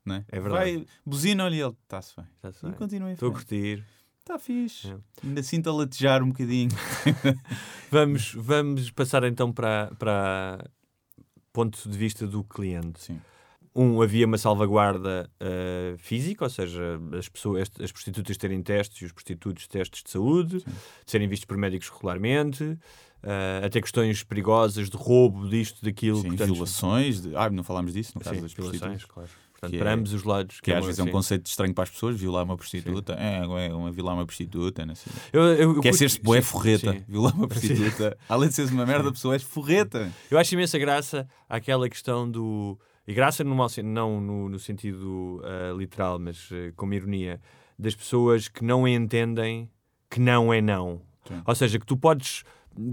Né? 0.08 0.24
É 0.28 0.40
verdade. 0.40 0.76
Vai, 0.76 0.86
buzina-lhe 1.04 1.56
e 1.56 1.60
ele 1.60 1.74
está-se 1.82 2.16
bem. 2.16 2.26
Já 2.42 2.52
se 2.52 2.66
E 2.66 2.72
continua 2.72 3.12
Estou 3.12 3.30
a 3.30 3.32
curtir. 3.32 3.84
Está 4.18 4.38
fixe. 4.38 4.88
É. 4.88 4.96
Ainda 5.26 5.42
sinto 5.42 5.70
a 5.70 5.72
latejar 5.72 6.22
um 6.22 6.28
bocadinho. 6.28 6.70
Vamos, 7.90 8.34
vamos 8.34 8.90
passar 8.90 9.24
então 9.24 9.50
para, 9.50 9.90
para 9.98 10.62
ponto 11.52 11.88
de 11.88 11.96
vista 11.96 12.26
do 12.26 12.44
cliente. 12.44 13.02
Sim. 13.02 13.20
Um, 13.74 14.02
havia 14.02 14.26
uma 14.26 14.36
salvaguarda 14.36 15.30
eh, 15.40 15.94
física, 15.98 16.44
ou 16.44 16.50
seja, 16.50 17.00
as, 17.16 17.28
pessoas, 17.28 17.70
as 17.82 17.92
prostitutas 17.92 18.36
terem 18.36 18.62
testes 18.62 19.00
e 19.02 19.04
os 19.04 19.12
prostitutos 19.12 19.66
testes 19.68 20.02
de 20.02 20.10
saúde, 20.10 20.58
de 20.58 20.64
serem 21.06 21.28
vistos 21.28 21.46
por 21.46 21.56
médicos 21.56 21.88
regularmente, 21.88 22.78
eh, 23.22 23.62
até 23.64 23.80
questões 23.80 24.22
perigosas 24.22 24.90
de 24.90 24.96
roubo, 24.96 25.48
disto, 25.48 25.84
daquilo. 25.84 26.20
Sim, 26.20 26.28
portanto, 26.28 26.52
violações. 26.52 27.22
De... 27.22 27.36
Ah, 27.36 27.48
não 27.50 27.62
falámos 27.62 27.92
disso 27.92 28.12
no 28.14 28.20
caso 28.20 28.36
Sim, 28.36 28.42
das 28.42 28.52
violações, 28.52 29.04
claro. 29.04 29.30
Portanto, 29.60 29.72
Que 29.72 29.78
para 29.78 29.90
é- 29.90 29.94
ambos 29.94 30.12
os 30.12 30.22
lados. 30.22 30.60
Que 30.60 30.72
às 30.72 30.84
vezes 30.84 31.00
é 31.00 31.02
um 31.02 31.06
sim. 31.06 31.12
conceito 31.12 31.46
estranho 31.46 31.74
para 31.74 31.82
as 31.82 31.90
pessoas, 31.90 32.16
violar 32.16 32.44
uma 32.44 32.56
prostituta. 32.56 33.14
É, 33.18 33.38
é 33.66 33.74
uma 33.74 33.90
violar 33.90 34.14
uma 34.14 34.24
prostituta. 34.24 34.86
Não 34.86 34.94
sei. 34.94 35.12
Eu, 35.32 35.42
eu, 35.42 35.74
eu 35.74 35.80
Que 35.80 35.88
é 35.88 35.92
ser-se 35.92 36.20
boé 36.22 36.40
sim, 36.40 36.46
forreta. 36.46 36.92
sim. 36.92 37.04
Violar 37.08 37.34
uma 37.34 37.48
prostituta. 37.48 38.16
Além 38.28 38.48
de 38.50 38.54
seres 38.54 38.70
uma 38.70 38.86
merda, 38.86 39.08
a 39.08 39.12
pessoa 39.12 39.34
és 39.34 39.42
forreta. 39.42 40.12
Eu 40.30 40.38
acho 40.38 40.54
imensa 40.54 40.78
graça 40.78 41.28
àquela 41.48 41.88
questão 41.88 42.30
do. 42.30 42.78
E 43.06 43.12
graça 43.12 43.42
no 43.42 43.68
sen- 43.68 43.82
não 43.82 44.20
no, 44.20 44.48
no 44.48 44.58
sentido 44.60 45.40
ah, 45.42 45.72
literal, 45.76 46.18
mas 46.20 46.48
ah, 46.52 46.72
como 46.76 46.94
ironia, 46.94 47.40
das 47.76 47.96
pessoas 47.96 48.46
que 48.48 48.62
não 48.64 48.86
entendem 48.86 49.68
que 50.08 50.20
não 50.20 50.52
é 50.52 50.60
não. 50.60 51.00
Sim. 51.26 51.42
Ou 51.44 51.54
seja, 51.54 51.78
que 51.80 51.86
tu 51.86 51.96
podes 51.96 52.44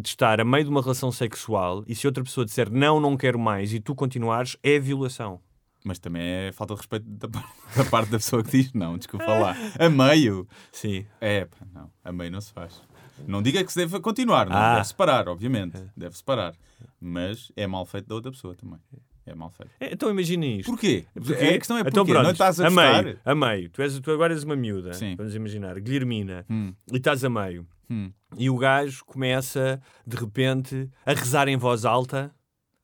estar 0.03 0.41
a 0.41 0.45
meio 0.45 0.63
de 0.63 0.69
uma 0.71 0.81
relação 0.81 1.11
sexual 1.11 1.83
e 1.87 1.93
se 1.93 2.07
outra 2.07 2.23
pessoa 2.23 2.43
disser 2.43 2.71
não, 2.71 2.99
não 2.99 3.15
quero 3.15 3.37
mais 3.37 3.71
e 3.71 3.79
tu 3.79 3.93
continuares, 3.93 4.57
é 4.63 4.79
violação. 4.79 5.39
Mas 5.85 5.99
também 5.99 6.21
é 6.23 6.51
falta 6.51 6.73
de 6.73 6.79
respeito 6.79 7.05
da, 7.07 7.27
da 7.77 7.85
parte 7.89 8.09
da 8.09 8.17
pessoa 8.17 8.43
que 8.43 8.49
diz 8.51 8.73
não, 8.73 8.97
desculpa 8.97 9.25
lá. 9.27 9.55
A 9.79 9.87
meio. 9.89 10.47
Sim. 10.71 11.05
É, 11.21 11.47
não. 11.73 11.91
A 12.03 12.11
meio 12.11 12.31
não 12.31 12.41
se 12.41 12.51
faz. 12.51 12.81
Não 13.27 13.41
diga 13.41 13.63
que 13.63 13.71
se 13.71 13.77
deve 13.79 13.99
continuar, 13.99 14.49
não. 14.49 14.57
Ah. 14.57 14.75
Deve 14.75 14.87
separar, 14.87 15.29
obviamente. 15.29 15.77
Deve 15.95 16.17
separar. 16.17 16.53
Mas 16.99 17.51
é 17.55 17.65
mal 17.67 17.85
feito 17.85 18.07
da 18.07 18.15
outra 18.15 18.31
pessoa 18.31 18.55
também. 18.55 18.79
É 19.27 19.33
mal 19.33 19.49
feito. 19.51 19.71
É, 19.79 19.93
Então 19.93 20.09
imagina 20.09 20.45
isto. 20.45 20.69
Porquê? 20.71 21.05
Porque- 21.13 21.33
É, 21.33 21.49
a 21.55 21.57
questão 21.57 21.77
é 21.77 21.83
porquê. 21.83 21.89
então, 21.99 22.05
pronto, 22.05 22.23
não 22.23 22.31
estás 22.31 22.59
a 22.59 22.67
a 22.67 22.69
meio, 22.71 23.19
a 23.23 23.35
meio. 23.35 23.69
Tu, 23.69 23.81
és, 23.81 23.99
tu 23.99 24.11
agora 24.11 24.33
és 24.33 24.43
uma 24.43 24.55
miúda, 24.55 24.93
Sim. 24.93 25.15
vamos 25.15 25.33
imaginar, 25.35 25.79
Guilhermina, 25.79 26.45
Hum. 26.49 26.73
e 26.91 26.97
estás 26.97 27.23
a 27.23 27.29
meio. 27.29 27.65
Hum. 27.89 28.11
E 28.37 28.49
o 28.49 28.57
gajo 28.57 29.03
começa, 29.05 29.81
de 30.05 30.15
repente, 30.17 30.89
a 31.05 31.13
rezar 31.13 31.47
em 31.47 31.57
voz 31.57 31.85
alta 31.85 32.31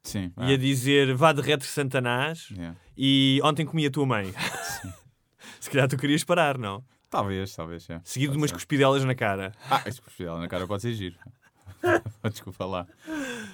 Sim. 0.04 0.32
e 0.38 0.54
a 0.54 0.58
dizer 0.58 1.14
vá 1.16 1.32
de 1.32 1.42
retro 1.42 1.68
Santanás 1.68 2.50
É. 2.58 2.74
e 3.04 3.40
ontem 3.44 3.66
comi 3.66 3.84
a 3.88 3.90
tua 3.92 4.06
mãe. 4.06 4.32
Se 5.60 5.70
calhar 5.72 5.88
tu 5.88 5.98
querias 5.98 6.24
parar, 6.24 6.58
não? 6.58 6.84
Talvez, 7.10 7.56
talvez. 7.56 7.90
É. 7.90 8.00
Seguido 8.04 8.34
de 8.34 8.38
umas 8.38 8.52
ser. 8.52 8.56
cuspidelas 8.56 9.04
na 9.04 9.16
cara. 9.16 9.52
Ah, 9.70 9.82
esse 9.88 10.00
cuspidela 10.00 10.40
na 10.40 10.48
cara 10.48 10.68
pode 10.68 10.84
ser 10.84 10.94
giro. 10.94 11.16
Desculpa 12.32 12.66
lá. 12.66 12.88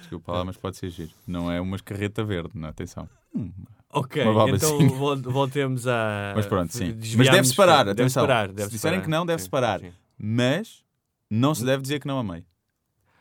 Desculpa 0.00 0.32
lá, 0.32 0.44
mas 0.44 0.56
pode 0.58 0.76
ser 0.76 0.90
giro. 0.90 1.10
Não 1.26 1.50
é 1.50 1.58
umas 1.60 1.80
carreta 1.80 2.22
verde, 2.22 2.50
não, 2.54 2.68
atenção. 2.68 3.08
Hum, 3.34 3.50
Ok, 3.90 4.22
Uma 4.22 4.50
então 4.50 4.76
assim. 4.76 4.88
vol- 4.88 5.16
voltemos 5.22 5.86
a. 5.88 6.34
Mas 6.36 6.44
pronto, 6.44 6.70
sim. 6.76 6.94
Mas 7.16 7.30
deve-se 7.30 7.54
parar, 7.54 7.84
deve 7.84 7.92
atenção. 8.02 8.26
parar, 8.26 8.48
Se 8.48 8.54
deve 8.54 8.70
disserem 8.70 9.00
que 9.00 9.08
não, 9.08 9.24
deve-se 9.24 9.48
parar. 9.48 9.80
Mas 10.18 10.84
não 11.30 11.54
se 11.54 11.64
deve 11.64 11.80
dizer 11.82 11.98
que 11.98 12.06
não 12.06 12.18
amei. 12.18 12.44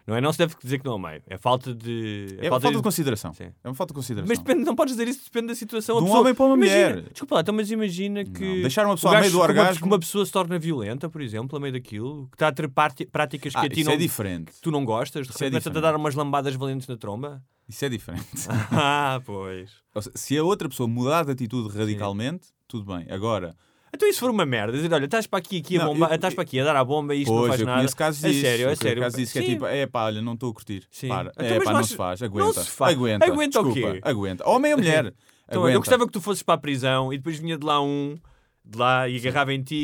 Não 0.07 0.15
é? 0.15 0.21
Não 0.21 0.31
se 0.31 0.37
deve 0.39 0.55
dizer 0.63 0.79
que 0.79 0.85
não 0.85 0.93
amei. 0.95 1.21
É 1.27 1.37
falta 1.37 1.73
de. 1.75 2.37
É 2.39 2.49
uma 2.49 2.61
falta 2.61 2.77
de 2.77 2.81
consideração. 2.83 3.33
Sim. 3.33 3.51
É 3.61 3.67
uma 3.67 3.75
falta 3.75 3.91
de 3.93 3.95
consideração. 3.97 4.29
Mas 4.29 4.39
depende, 4.39 4.63
não 4.65 4.73
podes 4.73 4.93
dizer 4.95 5.05
isso, 5.07 5.25
depende 5.25 5.47
da 5.47 5.55
situação. 5.55 5.97
A 5.97 5.99
De 5.99 6.03
um 6.03 6.07
pessoa- 6.07 6.21
homem 6.21 6.33
para 6.33 6.45
uma 6.45 6.55
imagina- 6.55 6.89
mulher. 6.89 7.09
Desculpa 7.11 7.35
lá, 7.35 7.41
então, 7.41 7.53
mas 7.53 7.69
imagina 7.69 8.23
que. 8.23 8.45
Não, 8.45 8.61
deixar 8.61 8.85
uma 8.85 8.95
pessoa 8.95 9.17
a 9.17 9.19
meio 9.19 9.31
do 9.33 9.39
orgasmo- 9.41 9.81
Que 9.81 9.87
uma 9.87 9.99
pessoa 9.99 10.25
se 10.25 10.31
torna 10.31 10.57
violenta, 10.57 11.09
por 11.09 11.21
exemplo, 11.21 11.57
a 11.57 11.59
meio 11.59 11.73
daquilo, 11.73 12.27
que 12.29 12.35
está 12.35 12.47
a 12.47 12.51
ter 12.53 12.69
práticas 12.69 13.51
que 13.53 13.59
Ah, 13.59 13.63
a 13.63 13.69
ti 13.69 13.81
isso 13.81 13.89
não, 13.89 13.95
é 13.95 13.97
diferente. 13.97 14.53
tu 14.61 14.71
não 14.71 14.85
gostas, 14.85 15.27
de 15.27 15.33
é 15.33 15.33
repente 15.33 15.55
a 15.55 15.59
diferente. 15.59 15.81
dar 15.81 15.95
umas 15.95 16.15
lambadas 16.15 16.55
valentes 16.55 16.87
na 16.87 16.95
tromba. 16.95 17.43
Isso 17.67 17.83
é 17.83 17.89
diferente. 17.89 18.25
ah, 18.71 19.19
pois. 19.25 19.69
Seja, 19.99 20.11
se 20.15 20.37
a 20.37 20.43
outra 20.43 20.69
pessoa 20.69 20.87
mudar 20.87 21.25
de 21.25 21.31
atitude 21.31 21.77
radicalmente, 21.77 22.47
tudo 22.65 22.85
bem. 22.95 23.05
Agora, 23.09 23.55
Então 23.93 24.07
isso 24.07 24.19
for 24.19 24.29
uma 24.29 24.45
merda, 24.45 24.73
dizer, 24.73 24.93
olha, 24.93 25.05
estás 25.05 25.25
para 25.25 25.39
aqui, 25.39 25.57
aqui 25.59 25.77
a 25.77 25.79
Não, 25.85 25.93
bomba, 25.93 26.07
eu- 26.07 26.15
estás 26.15 26.33
para 26.33 26.43
aqui 26.43 26.59
a 26.59 26.63
dar 26.63 26.75
a 26.75 26.83
bomba 26.83 27.15
e 27.15 27.21
isto 27.21 27.31
não 27.31 27.37
Pois, 27.39 27.49
faz 27.49 27.61
eu 27.61 27.65
nada. 27.67 27.91
casos 27.93 28.23
é 28.23 28.29
disso. 28.29 28.41
sério, 28.41 28.69
é 28.69 28.75
sério. 28.75 29.01
casos 29.03 29.19
disso 29.19 29.33
que 29.33 29.39
é 29.39 29.41
tipo, 29.43 29.65
é 29.65 29.87
pá, 29.87 30.05
olha, 30.05 30.21
não 30.21 30.33
estou 30.33 30.51
a 30.51 30.53
curtir. 30.53 30.83
Sim. 30.91 31.07
Para. 31.07 31.31
Então, 31.31 31.45
é 31.45 31.59
pá, 31.59 31.71
não 31.71 31.79
não 31.79 31.83
se- 31.83 31.95
faz. 31.95 32.19
não 32.21 32.27
Aguenta. 32.27 32.63
se 32.63 32.69
faz. 32.71 32.93
Aguenta. 32.93 33.25
Aguenta 33.25 33.61
o 33.61 33.63
Desculpa, 33.63 33.93
quê? 33.95 34.01
Aguenta. 34.03 34.49
Homem 34.49 34.71
ou 34.73 34.77
mulher? 34.77 35.13
Então, 35.49 35.61
aguenta. 35.61 35.75
eu 35.77 35.79
gostava 35.79 36.05
que 36.05 36.11
tu 36.11 36.19
fosses 36.19 36.43
para 36.43 36.55
a 36.55 36.57
prisão 36.57 37.13
e 37.13 37.17
depois 37.17 37.39
vinha 37.39 37.57
de 37.57 37.65
lá 37.65 37.81
um 37.81 38.17
de 38.65 38.77
lá 38.77 39.07
e 39.07 39.15
agarrava 39.17 39.53
em 39.53 39.63
ti 39.63 39.75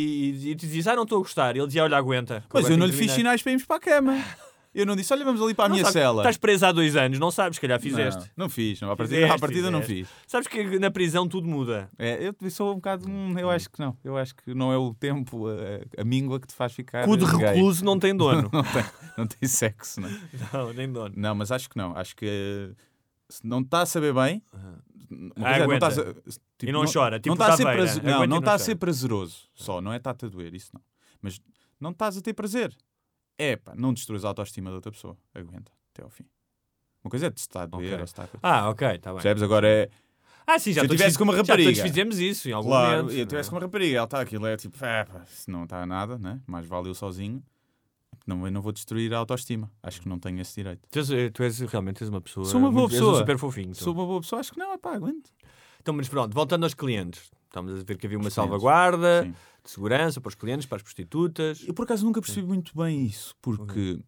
e, 0.44 0.50
e 0.52 0.56
tu 0.58 0.66
dizias, 0.66 0.86
ah, 0.88 0.96
não 0.98 1.04
estou 1.04 1.20
a 1.20 1.22
gostar. 1.22 1.56
E 1.56 1.60
ele 1.60 1.68
dizia, 1.68 1.84
olha, 1.86 1.96
aguenta. 1.96 2.44
Mas 2.54 2.66
agora 2.66 2.74
eu 2.74 2.78
não 2.78 2.86
lhe 2.86 2.92
fiz 2.92 3.08
terminar." 3.08 3.16
sinais 3.38 3.42
para 3.42 3.52
irmos 3.54 3.66
para 3.66 3.78
a 3.78 3.80
cama. 3.80 4.22
Eu 4.74 4.86
não 4.88 4.96
disse, 4.96 5.14
olha, 5.14 5.24
vamos 5.24 5.42
ali 5.42 5.54
para 5.54 5.66
a 5.66 5.70
Não 5.70 5.76
minha 5.76 5.84
sabes, 5.86 5.94
cela. 6.02 6.22
Estás 6.22 6.38
preso 6.38 6.66
há 6.66 6.72
dois 6.72 6.96
anos, 6.96 7.20
não 7.20 7.30
sabes, 7.30 7.58
se 7.58 7.62
calhar 7.62 7.80
fizeste. 7.80 8.22
Não, 8.36 8.46
não 8.46 8.50
fiz. 8.50 8.82
Não. 8.82 8.90
À 8.92 8.96
partida, 8.96 9.16
Fizeste, 9.18 9.36
à 9.36 9.40
partida 9.40 9.72
não 9.72 9.82
fizeste. 9.82 10.06
fiz. 10.14 10.24
Sabes 10.26 10.48
que 10.48 10.80
na 10.80 10.90
prisão 10.90 11.28
tudo 11.28 11.48
muda. 11.48 11.90
É, 11.98 12.32
eu 12.42 12.50
sou 12.50 12.72
um 12.72 12.76
bocado. 12.76 13.08
hum, 13.08 13.38
eu 13.38 13.50
acho 13.50 13.70
que 13.70 13.80
não. 13.80 13.96
Eu 14.04 14.18
acho 14.18 14.36
que 14.36 14.54
não 14.54 14.72
é 14.74 14.78
o 14.78 14.94
tempo, 14.94 15.46
a, 15.48 16.02
a 16.02 16.04
míngua 16.04 16.40
que 16.40 16.48
te 16.48 16.54
faz 16.56 16.74
ficar. 16.74 17.06
Cu 17.06 17.16
de 17.18 17.26
gay. 17.26 17.38
recluso 17.46 17.86
não 17.86 18.00
tem 18.00 18.16
dono. 18.16 18.50
Não 18.54 18.64
tem, 18.64 18.84
não 19.18 19.28
tem 19.28 19.48
sexo, 19.48 20.02
não 20.02 20.10
é? 20.10 20.20
não, 20.54 20.74
nem 20.74 20.92
dono. 20.92 21.14
Não, 21.16 21.36
mas 21.36 21.52
acho 21.52 21.70
que 21.70 21.78
não. 21.78 21.96
Acho 21.96 22.16
que 22.16 22.72
se 23.30 23.46
não 23.46 23.62
está 23.62 23.82
a 23.82 23.86
saber 23.86 24.14
bem. 24.14 24.42
coisa 24.52 24.72
é, 25.48 25.68
não 25.68 25.76
a- 25.88 25.92
tipo, 26.58 26.70
E 26.70 26.72
não 26.72 26.86
chora, 26.92 27.20
tipo 27.20 27.36
não 27.36 27.44
está 27.46 27.54
a 27.54 27.58
ser 27.58 27.64
prazer- 27.64 28.04
Não, 28.04 28.20
não 28.22 28.28
não 28.28 28.38
está 28.40 28.54
a 28.54 28.60
ser 28.60 28.76
prazeroso 28.76 29.48
só, 29.54 29.82
não 29.82 29.94
é 29.94 29.98
estar-te 29.98 30.26
a 30.26 30.30
doer, 30.30 30.54
isso 30.54 30.70
não. 30.74 30.82
Mas 31.22 31.40
não 31.80 31.92
estás 31.92 32.18
a 32.18 32.22
ter 32.22 32.34
prazer. 32.34 32.76
É 33.38 33.56
pá, 33.56 33.74
não 33.76 33.94
destruas 33.94 34.24
a 34.26 34.28
autoestima 34.30 34.70
da 34.70 34.76
outra 34.76 34.92
pessoa. 34.92 35.18
Aguenta 35.34 35.72
até 35.94 36.04
ao 36.04 36.10
fim. 36.10 36.26
Uma 37.04 37.10
coisa 37.10 37.28
é 37.28 37.32
te 37.32 37.38
estar 37.40 37.64
a 37.64 37.66
doer 37.66 37.86
Ok. 37.94 37.98
ou 38.00 38.04
está 38.06 38.24
a... 38.24 38.28
Ah, 38.42 38.70
ok, 38.70 38.88
está 38.88 39.10
bem. 39.12 39.16
Percebes? 39.22 39.44
Agora 39.44 39.68
é. 39.68 39.90
Ah, 40.46 40.60
sim, 40.60 40.72
já 40.74 40.82
Se 40.82 40.88
eu 40.88 40.92
tivesse 40.92 41.18
com 41.18 41.24
uma 41.24 41.34
Já 41.34 41.40
rapariga. 41.42 41.70
todos 41.70 41.82
fizemos 41.82 42.20
isso 42.20 42.50
em 42.50 42.52
algum 42.52 42.70
Claro, 42.70 43.04
momento. 43.04 43.18
eu 43.18 43.26
tivesse 43.26 43.50
com 43.50 43.56
uma 43.56 43.62
rapariga, 43.62 43.98
ela 43.98 44.04
está 44.06 44.20
aquilo, 44.22 44.46
é 44.46 44.58
tipo, 44.58 44.84
é, 44.86 45.06
pá, 45.06 45.26
se 45.26 45.50
não 45.50 45.64
está 45.64 45.86
nada, 45.86 46.18
né? 46.18 46.42
mais 46.48 46.66
vale 46.66 46.90
eu 46.90 46.94
sozinho. 46.94 47.42
Não, 48.28 48.46
eu 48.46 48.52
não 48.52 48.62
vou 48.62 48.72
destruir 48.72 49.14
a 49.14 49.18
autoestima. 49.18 49.70
Acho 49.82 50.02
que 50.02 50.08
não 50.08 50.18
tenho 50.18 50.40
esse 50.40 50.56
direito. 50.56 50.88
Tu 50.90 51.00
és, 51.00 51.10
eh, 51.12 51.30
tu 51.30 51.44
és 51.44 51.60
realmente 51.60 52.02
és 52.04 52.10
uma 52.10 52.22
pessoa. 52.22 52.46
Sou 52.46 52.60
uma 52.60 52.72
boa 52.72 52.86
és 52.86 52.94
um 52.94 52.96
pessoa. 52.96 53.18
super 53.20 53.38
fofinho. 53.38 53.72
tu. 53.74 53.84
Sou 53.84 53.94
uma 53.94 54.06
boa 54.06 54.22
pessoa, 54.22 54.40
acho 54.40 54.54
que 54.54 54.60
não, 54.60 54.72
é 54.74 54.78
pá, 54.78 54.96
aguento. 54.96 55.30
Então, 55.82 55.94
mas 55.94 56.08
pronto, 56.08 56.34
voltando 56.34 56.64
aos 56.64 56.74
clientes. 56.74 57.30
Estamos 57.48 57.72
a 57.82 57.84
ver 57.84 57.98
que 57.98 58.06
havia 58.06 58.18
uma 58.18 58.28
Os 58.30 58.34
clientes, 58.34 58.36
salvaguarda 58.36 59.24
Sim. 59.24 59.36
De 59.64 59.70
segurança 59.72 60.20
para 60.20 60.30
os 60.30 60.36
clientes, 60.36 60.66
para 60.66 60.76
as 60.78 60.82
prostitutas. 60.82 61.64
Eu 61.68 61.74
por 61.74 61.84
acaso 61.84 62.06
nunca 62.06 62.22
percebi 62.22 62.46
muito 62.46 62.76
bem 62.78 63.06
isso, 63.06 63.34
porque 63.42 64.00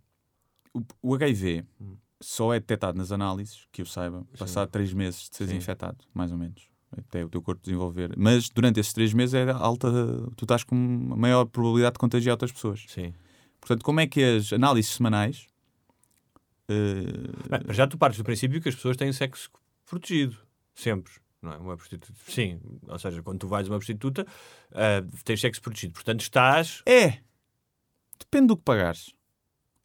o, 0.74 0.82
o 1.02 1.16
HIV 1.16 1.66
Hum. 1.80 1.96
só 2.22 2.54
é 2.54 2.60
detectado 2.60 2.98
nas 2.98 3.12
análises, 3.12 3.66
que 3.72 3.82
eu 3.82 3.86
saiba, 3.86 4.26
passado 4.38 4.70
três 4.70 4.92
meses 4.94 5.30
de 5.30 5.36
seres 5.38 5.52
Sim. 5.52 5.58
infectado, 5.58 5.98
mais 6.14 6.32
ou 6.32 6.38
menos. 6.38 6.64
Até 6.98 7.26
o 7.26 7.30
teu 7.30 7.42
corpo 7.42 7.62
desenvolver. 7.62 8.14
Mas 8.18 8.50
durante 8.50 8.80
esses 8.80 8.94
três 8.94 9.14
meses 9.14 9.34
é 9.34 9.50
alta. 9.52 9.92
Tu 10.38 10.46
estás 10.46 10.64
com 10.64 10.76
uma 10.76 11.16
maior 11.18 11.44
probabilidade 11.46 11.94
de 11.94 12.00
contagiar 12.00 12.34
outras 12.34 12.52
pessoas. 12.54 12.86
Sim. 12.88 13.14
Portanto, 13.60 13.84
como 13.84 14.00
é 14.00 14.08
que 14.08 14.24
as 14.24 14.54
análises 14.54 14.92
semanais. 14.94 15.46
eh, 16.70 17.04
Bem, 17.50 17.62
para 17.64 17.74
já 17.74 17.86
tu 17.88 17.98
partes 17.98 18.18
do 18.18 18.24
princípio 18.24 18.62
que 18.62 18.70
as 18.70 18.76
pessoas 18.76 18.96
têm 18.96 19.12
sexo 19.12 19.50
protegido. 19.86 20.38
Sempre. 20.74 21.12
Não 21.46 21.54
é? 21.54 21.58
Uma 21.58 21.78
prostituta. 21.78 22.14
Sim, 22.28 22.60
ou 22.88 23.00
seja, 23.00 23.22
quando 23.24 23.40
tu 23.40 23.48
vais 23.48 23.68
a 23.68 23.72
uma 23.72 23.78
prostituta, 23.78 24.26
ah, 24.74 25.04
tens 25.24 25.40
sexo 25.40 25.62
protegido. 25.62 25.94
Portanto, 25.94 26.22
estás. 26.22 26.82
É! 26.86 27.20
Depende 28.20 28.48
do 28.48 28.58
que 28.58 28.64
pagares. 28.64 29.14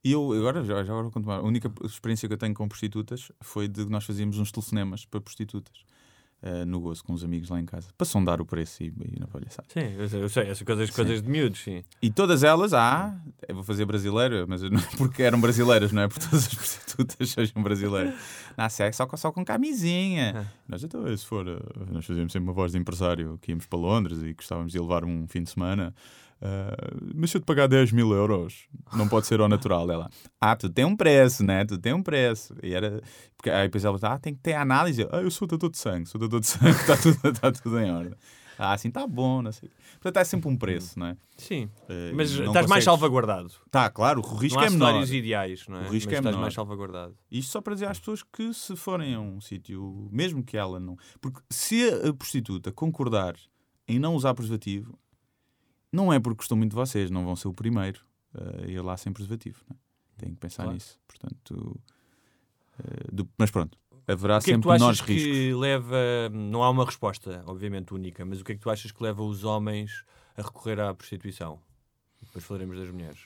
E 0.03 0.13
eu 0.13 0.33
agora, 0.33 0.65
já, 0.65 0.83
já 0.83 0.93
agora 0.93 1.03
vou 1.03 1.13
contar. 1.13 1.37
A 1.37 1.43
única 1.43 1.71
experiência 1.85 2.27
que 2.27 2.33
eu 2.33 2.39
tenho 2.39 2.55
com 2.55 2.67
prostitutas 2.67 3.31
foi 3.43 3.69
de 3.69 3.85
que 3.85 3.91
nós 3.91 4.05
fazíamos 4.05 4.39
uns 4.39 4.51
telefonemas 4.51 5.05
para 5.05 5.21
prostitutas. 5.21 5.85
Eh, 6.43 6.65
no 6.65 6.81
gozo 6.81 7.05
com 7.05 7.13
os 7.13 7.23
amigos 7.25 7.49
lá 7.51 7.61
em 7.61 7.65
casa. 7.67 7.89
Para 7.97 8.05
sondar 8.05 8.41
o 8.41 8.47
preço 8.47 8.83
e, 8.83 8.87
e 9.15 9.21
na 9.21 9.27
palhaçada. 9.27 9.67
Sim, 9.73 9.95
eu 9.99 10.09
sei, 10.09 10.23
eu 10.23 10.29
sei 10.29 10.43
essas 10.45 10.63
coisas, 10.63 10.91
coisas 10.91 11.23
de 11.23 11.29
miúdos, 11.29 11.61
sim. 11.61 11.83
E 12.01 12.11
todas 12.11 12.43
elas, 12.43 12.73
ah, 12.75 13.15
eu 13.49 13.55
vou 13.55 13.65
fazer 13.65 13.85
brasileira, 13.85 14.47
mas 14.47 14.63
não- 14.63 14.81
porque 14.97 15.23
eram 15.23 15.41
brasileiras, 15.41 15.93
não 15.93 16.03
é? 16.03 16.09
Porque 16.09 16.25
todas 16.27 16.47
as 16.47 16.55
prostitutas 16.55 17.31
sejam 17.31 17.63
brasileiras. 17.63 18.15
Na 18.57 18.69
sexo 18.69 18.99
só 18.99 19.07
com, 19.07 19.17
só 19.17 19.31
com 19.33 19.45
camisinha. 19.45 20.47
Nós, 20.69 20.83
então, 20.85 21.17
se 21.17 21.25
for, 21.27 21.47
eh, 21.47 21.59
nós 21.91 22.05
fazíamos 22.07 22.33
sempre 22.33 22.49
uma 22.49 22.55
voz 22.55 22.73
de 22.73 22.79
empresário 22.79 23.39
que 23.43 23.51
íamos 23.53 23.67
para 23.67 23.79
Londres 23.79 24.23
e 24.23 24.33
gostávamos 24.33 24.73
de 24.73 24.79
levar 24.79 25.05
um 25.05 25.27
fim 25.29 25.43
de 25.43 25.51
semana. 25.51 25.95
Ah, 26.43 26.75
mas 27.15 27.31
se 27.31 27.37
eu 27.37 27.41
te 27.41 27.45
pagar 27.45 27.67
10 27.67 27.93
mil 27.93 28.13
euros, 28.13 28.67
não 28.95 29.09
pode 29.09 29.27
ser 29.27 29.41
ao 29.41 29.49
natural. 29.49 29.91
Ela, 29.91 30.11
ah, 30.41 30.57
tu 30.57 30.69
tem 30.69 30.85
um 30.85 30.97
preço, 30.97 31.45
né? 31.45 31.65
Tu 31.65 31.79
tem 31.79 31.93
um 31.93 32.03
preço. 32.03 32.55
E 32.63 32.73
era, 32.75 33.01
porque, 33.37 33.51
aí 33.51 33.69
depois 33.69 33.85
ela, 33.85 33.99
ah, 34.03 34.19
tem 34.19 34.35
que 34.35 34.41
ter 34.41 34.55
análise. 34.55 35.07
Ah, 35.11 35.19
eu 35.23 35.31
sou 35.31 35.47
dador 35.47 35.71
de 35.71 35.79
sangue, 35.79 36.07
sou 36.09 36.21
dador 36.21 36.41
de 36.41 36.47
sangue, 36.47 36.71
está 36.71 36.97
tudo, 36.97 37.19
está 37.29 37.53
tudo 37.53 37.79
em 37.81 37.91
ordem. 37.91 38.15
Ah, 38.63 38.75
assim 38.75 38.89
está 38.89 39.07
bom, 39.07 39.41
não 39.41 39.51
sei. 39.53 39.71
Portanto, 40.03 40.19
é 40.19 40.25
sempre 40.25 40.49
um 40.51 40.55
preço, 40.57 40.99
não 40.99 41.07
é? 41.07 41.17
Sim. 41.39 41.71
Eh, 41.89 42.13
Mas 42.15 42.29
estás 42.31 42.45
não 42.47 42.53
mais 42.53 42.63
consegues- 42.67 42.85
salvaguardado. 42.85 43.51
Tá, 43.71 43.89
claro, 43.89 44.21
o 44.21 44.37
risco 44.37 44.59
não 44.59 44.63
há 44.65 44.67
é 44.67 44.71
menor. 44.71 44.87
cenários 44.89 45.13
ideais, 45.15 45.67
não 45.67 45.79
é? 45.79 45.89
O 45.89 45.91
risco 45.91 46.09
Mas 46.11 46.17
é 46.17 46.19
estás 46.19 46.25
menor. 46.27 46.41
mais 46.43 46.53
salvaguardado. 46.55 47.17
Isto 47.31 47.53
só 47.53 47.63
para 47.63 47.73
dizer 47.73 47.87
às 47.87 47.99
pessoas 47.99 48.23
que 48.23 48.53
se 48.53 48.77
forem 48.77 49.15
a 49.15 49.21
um 49.21 49.41
sítio, 49.41 50.09
mesmo 50.13 50.45
que 50.45 50.59
ela 50.59 50.79
não. 50.79 50.95
Porque 51.23 51.41
se 51.49 51.89
a 52.07 52.13
prostituta 52.13 52.71
concordar 52.71 53.35
em 53.89 53.99
não 53.99 54.15
usar 54.15 54.35
preservativo, 54.35 54.99
não 55.93 56.13
é 56.13 56.19
porque 56.21 56.39
gostou 56.39 56.57
muito 56.57 56.71
de 56.71 56.77
vocês, 56.77 57.11
não 57.11 57.25
vão 57.25 57.35
ser 57.37 57.49
o 57.49 57.53
primeiro 57.55 58.01
a 58.35 58.67
ir 58.67 58.81
lá 58.81 58.97
sem 58.97 59.13
preservativo. 59.13 59.61
Não 59.69 59.77
é? 59.77 59.79
Têm 60.25 60.31
que 60.35 60.41
pensar 60.41 60.63
Claro. 60.65 60.75
nisso. 60.75 60.99
Portanto, 61.09 61.81
eh, 62.79 63.05
do- 63.13 63.29
mas 63.39 63.51
pronto, 63.51 63.79
haverá 64.07 64.39
O 64.39 64.41
que 64.41 64.45
é 64.51 64.55
que 64.55 64.57
sempre 64.57 64.63
tu 64.63 64.71
achas 64.71 64.81
menores 64.81 65.01
que 65.01 65.13
riscos. 65.13 65.61
leva. 65.61 65.97
Não 66.33 66.63
há 66.63 66.71
uma 66.71 66.85
resposta, 66.85 67.43
obviamente, 67.47 67.95
única, 67.95 68.25
mas 68.25 68.41
o 68.41 68.45
que 68.45 68.53
é 68.53 68.55
que 68.55 68.61
tu 68.61 68.71
achas 68.71 68.91
que 68.93 69.03
leva 69.03 69.23
os 69.23 69.45
homens 69.45 70.05
a 70.37 70.43
recorrer 70.43 70.79
à 70.81 70.95
prostituição? 70.95 71.59
Depois 72.23 72.45
falaremos 72.45 72.77
das 72.79 72.91
mulheres. 72.91 73.19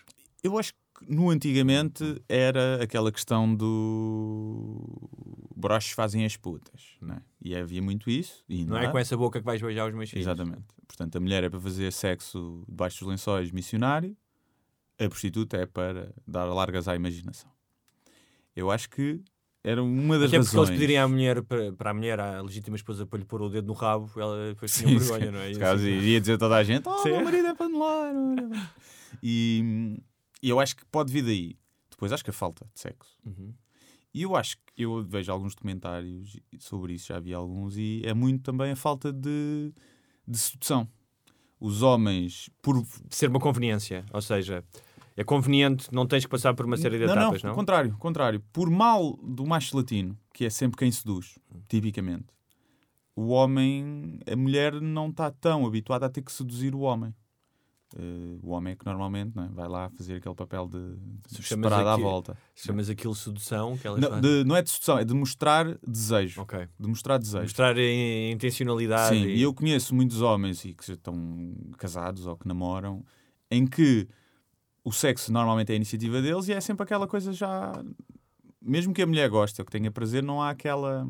Eu 0.43 0.57
acho 0.59 0.73
que 0.73 1.13
no 1.13 1.31
antigamente 1.31 2.23
era 2.29 2.81
aquela 2.83 3.11
questão 3.11 3.53
do 3.55 4.87
broches 5.57 5.93
fazem 5.93 6.25
as 6.25 6.37
putas, 6.37 6.83
não 7.01 7.17
é? 7.17 7.23
E 7.43 7.57
havia 7.57 7.83
muito 7.83 8.09
isso. 8.11 8.45
Não 8.49 8.77
é 8.79 8.89
com 8.91 8.99
essa 8.99 9.17
boca 9.17 9.41
que 9.41 9.45
vais 9.45 9.61
beijar 9.61 9.89
os 9.89 9.95
meus 9.95 10.11
filhos. 10.11 10.27
Exatamente. 10.27 10.65
Portanto, 10.87 11.17
a 11.17 11.21
mulher 11.21 11.45
é 11.45 11.51
para 11.51 11.61
fazer 11.61 11.93
sexo 11.93 12.65
debaixo 12.69 13.01
dos 13.01 13.09
lençóis 13.09 13.51
missionário, 13.51 14.17
a 14.99 15.09
prostituta 15.09 15.57
é 15.57 15.67
para 15.67 16.13
dar 16.27 16.45
largas 16.45 16.87
à 16.89 16.95
imaginação. 16.95 17.51
Eu 18.55 18.71
acho 18.71 18.89
que 18.91 19.21
era 19.63 19.83
uma 19.83 20.19
das 20.19 20.29
Até 20.29 20.39
porque 20.39 20.51
razões. 20.57 20.69
eles 20.69 20.79
pedirem 20.81 20.99
à 20.99 21.09
mulher, 21.09 21.43
para, 21.43 21.73
para 21.73 21.91
a 21.91 21.95
mulher, 21.95 22.21
à 22.21 22.41
legítima 22.43 22.77
esposa, 22.77 23.07
para 23.07 23.19
lhe 23.19 23.25
pôr 23.25 23.43
o 23.43 23.49
dedo 23.49 23.67
no 23.67 23.73
rabo, 23.73 24.11
ela 24.17 24.49
depois 24.51 24.73
tinha 24.75 24.89
Sim, 24.91 24.99
vergonha, 24.99 25.27
sim. 25.27 25.33
não 25.33 25.39
é? 25.41 25.51
E 25.53 25.59
caso 25.59 25.83
assim, 25.83 25.93
iria 25.93 26.21
dizer 26.21 26.35
a 26.35 26.39
toda 26.39 26.57
a 26.57 26.63
gente: 26.65 26.87
Oh, 26.89 26.99
Sim. 26.99 27.11
meu 27.13 27.25
marido 27.25 27.47
é 27.49 27.55
panelar. 27.55 28.13
meu 28.15 28.23
marido 28.27 28.43
é 28.43 28.49
panelar." 28.51 28.73
E, 29.23 29.97
e 30.43 30.49
eu 30.51 30.61
acho 30.61 30.77
que 30.77 30.85
pode 30.87 31.13
vir 31.13 31.23
daí. 31.25 31.57
Depois 31.91 32.13
acho 32.13 32.23
que 32.25 32.31
a 32.31 32.33
falta 32.35 32.67
de 32.75 32.81
sexo. 32.81 33.17
Uhum. 33.25 33.55
E 34.13 34.23
eu 34.23 34.37
acho 34.37 34.57
que 34.59 34.85
eu 34.85 35.03
vejo 35.03 35.33
alguns 35.33 35.55
documentários 35.55 36.39
sobre 36.61 36.93
isso, 36.95 37.07
já 37.09 37.19
vi 37.19 37.33
alguns, 37.35 37.77
e 37.77 38.03
é 38.05 38.13
muito 38.15 38.43
também 38.43 38.71
a 38.73 38.77
falta 38.77 39.13
de, 39.13 39.73
de 40.27 40.39
sedução. 40.39 40.89
Os 41.61 41.83
homens, 41.83 42.51
por 42.61 42.85
Ser 43.09 43.31
uma 43.31 43.41
conveniência, 43.41 44.05
ou 44.13 44.21
seja, 44.21 44.65
é 45.17 45.23
conveniente, 45.25 45.89
não 45.93 46.07
tens 46.07 46.25
que 46.25 46.31
passar 46.31 46.55
por 46.55 46.67
uma 46.67 46.77
série 46.77 46.99
de 46.99 47.07
não, 47.07 47.13
etapas, 47.13 47.43
não, 47.43 47.51
não? 47.51 47.57
contrário, 47.57 47.97
contrário. 47.99 48.45
Por 48.53 48.69
mal 48.69 49.17
do 49.23 49.47
macho 49.47 49.77
latino, 49.77 50.19
que 50.33 50.45
é 50.45 50.51
sempre 50.51 50.77
quem 50.77 50.91
seduz, 50.91 51.39
tipicamente, 51.69 52.27
o 53.15 53.29
homem, 53.29 54.19
a 54.31 54.35
mulher 54.35 54.81
não 54.81 55.09
está 55.09 55.31
tão 55.31 55.65
habituada 55.65 56.07
a 56.07 56.11
ter 56.11 56.23
que 56.23 56.33
seduzir 56.33 56.75
o 56.75 56.81
homem. 56.81 57.15
Eh, 57.97 58.39
o 58.43 58.51
homem 58.51 58.73
é 58.73 58.77
que 58.77 58.85
normalmente 58.85 59.39
é? 59.39 59.49
vai 59.53 59.69
lá 59.69 59.89
fazer 59.91 60.17
aquele 60.17 60.35
papel 60.35 60.67
de, 60.67 60.79
de 61.29 61.37
à 61.93 61.97
volta. 61.97 62.37
Chamas 62.55 62.91
aquilo 62.91 63.15
sedução, 63.15 63.79
que 63.79 63.87
elas 63.87 64.01
Não, 64.01 64.21
de- 64.21 64.43
não 64.45 64.57
é 64.57 64.63
de 64.63 64.71
sedução, 64.71 64.99
é 64.99 65.05
de 65.05 65.15
mostrar 65.15 65.79
desejo. 65.87 66.41
De 66.79 66.89
mostrar 66.89 67.19
desejo. 67.19 67.43
Mostrar 67.45 67.77
a 67.77 68.31
intencionalidade. 68.33 69.17
Sim, 69.17 69.25
e- 69.27 69.37
e 69.37 69.43
eu 69.43 69.55
conheço 69.55 69.95
muitos 69.95 70.21
homens 70.23 70.65
e 70.65 70.75
que 70.75 70.91
estão 70.91 71.55
casados 71.79 72.27
ou 72.27 72.37
que 72.37 72.49
namoram, 72.49 73.05
em 73.51 73.65
que 73.67 74.09
o 74.83 74.91
sexo 74.93 75.33
normalmente 75.33 75.71
é 75.71 75.75
a 75.75 75.77
iniciativa 75.77 76.21
deles 76.21 76.49
e 76.49 76.53
é 76.53 76.61
sempre 76.61 76.83
aquela 76.83 77.07
coisa 77.07 77.33
já. 77.33 77.73
Mesmo 78.61 78.93
que 78.93 79.03
a 79.03 79.07
mulher 79.07 79.29
goste 79.31 79.61
ou 79.61 79.65
que 79.65 79.71
tenha 79.71 79.91
prazer, 79.91 80.23
não 80.23 80.43
há 80.43 80.51
aquela. 80.51 81.07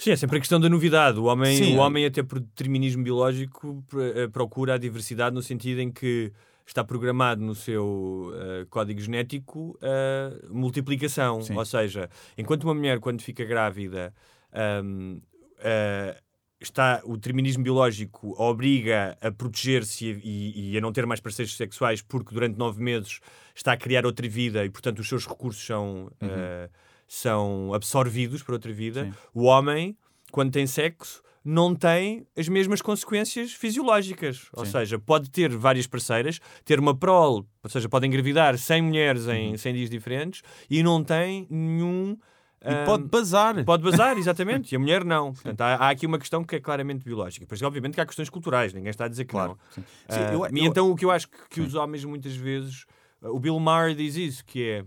Sim, 0.00 0.12
é 0.12 0.16
sempre 0.16 0.38
a 0.38 0.40
questão 0.40 0.58
da 0.58 0.66
novidade. 0.66 1.18
O 1.18 1.24
homem, 1.24 1.54
Sim. 1.54 1.76
o 1.76 1.80
homem 1.80 2.06
até 2.06 2.22
por 2.22 2.40
determinismo 2.40 3.04
biológico, 3.04 3.84
eh, 4.14 4.28
procura 4.28 4.74
a 4.74 4.78
diversidade 4.78 5.34
no 5.34 5.42
sentido 5.42 5.78
em 5.82 5.92
que 5.92 6.32
está 6.66 6.82
programado 6.82 7.42
no 7.42 7.54
seu 7.54 8.32
eh, 8.34 8.66
código 8.70 8.98
genético 8.98 9.78
a 9.82 10.48
multiplicação. 10.50 11.42
Sim. 11.42 11.54
Ou 11.54 11.64
seja, 11.66 12.08
enquanto 12.38 12.64
uma 12.64 12.74
mulher, 12.74 12.98
quando 12.98 13.20
fica 13.20 13.44
grávida, 13.44 14.14
ahm, 14.54 15.18
eh, 15.58 16.16
está, 16.58 17.02
o 17.04 17.16
determinismo 17.16 17.62
biológico 17.62 18.34
obriga 18.40 19.18
a 19.20 19.30
proteger-se 19.30 20.18
e, 20.24 20.72
e- 20.72 20.78
a 20.78 20.80
não 20.80 20.92
ter 20.92 21.04
mais 21.04 21.20
parceiros 21.20 21.54
sexuais 21.54 22.00
porque 22.00 22.32
durante 22.32 22.56
nove 22.56 22.82
meses 22.82 23.20
está 23.54 23.72
a 23.72 23.76
criar 23.76 24.06
outra 24.06 24.26
vida 24.26 24.64
e, 24.64 24.70
portanto, 24.70 25.00
os 25.00 25.08
seus 25.08 25.26
recursos 25.26 25.62
são, 25.62 26.10
eh, 26.22 26.70
são 27.12 27.74
absorvidos 27.74 28.40
por 28.40 28.52
outra 28.52 28.72
vida. 28.72 29.04
Sim. 29.06 29.12
O 29.34 29.42
homem, 29.42 29.96
quando 30.30 30.52
tem 30.52 30.64
sexo, 30.64 31.20
não 31.44 31.74
tem 31.74 32.24
as 32.36 32.46
mesmas 32.48 32.80
consequências 32.80 33.52
fisiológicas. 33.52 34.46
Ou 34.52 34.64
Sim. 34.64 34.70
seja, 34.70 34.96
pode 34.98 35.28
ter 35.28 35.50
várias 35.56 35.88
parceiras, 35.88 36.38
ter 36.64 36.78
uma 36.78 36.94
prole, 36.96 37.44
ou 37.64 37.68
seja, 37.68 37.88
pode 37.88 38.06
engravidar 38.06 38.56
100 38.56 38.82
mulheres 38.82 39.26
Uhum. 39.26 39.32
em 39.32 39.56
100 39.56 39.74
dias 39.74 39.90
diferentes 39.90 40.42
e 40.70 40.84
não 40.84 41.02
tem 41.02 41.48
nenhum. 41.50 42.16
E 42.64 42.68
ahm, 42.68 42.84
pode 42.84 43.04
bazar. 43.08 43.64
Pode 43.64 43.82
bazar, 43.82 44.16
exatamente, 44.16 44.70
e 44.72 44.76
a 44.76 44.78
mulher 44.78 45.04
não. 45.04 45.32
Portanto, 45.34 45.60
há, 45.62 45.74
há 45.76 45.90
aqui 45.90 46.06
uma 46.06 46.18
questão 46.18 46.44
que 46.44 46.54
é 46.54 46.60
claramente 46.60 47.04
biológica. 47.04 47.44
Depois, 47.44 47.60
obviamente, 47.62 47.94
que 47.94 48.00
há 48.00 48.06
questões 48.06 48.30
culturais, 48.30 48.72
ninguém 48.72 48.90
está 48.90 49.06
a 49.06 49.08
dizer 49.08 49.24
que 49.24 49.32
Claro. 49.32 49.58
não. 49.58 49.58
Sim. 49.72 49.82
Ah, 50.06 50.12
Sim, 50.14 50.20
eu- 50.34 50.46
e 50.46 50.58
eu- 50.60 50.64
então, 50.66 50.90
o 50.92 50.94
que 50.94 51.04
eu 51.06 51.10
acho 51.10 51.26
que, 51.28 51.38
que 51.50 51.60
os 51.60 51.74
homens 51.74 52.04
muitas 52.04 52.36
vezes. 52.36 52.84
O 53.20 53.40
Bill 53.40 53.58
Maher 53.58 53.96
diz 53.96 54.14
isso, 54.14 54.44
que 54.44 54.62
é. 54.62 54.84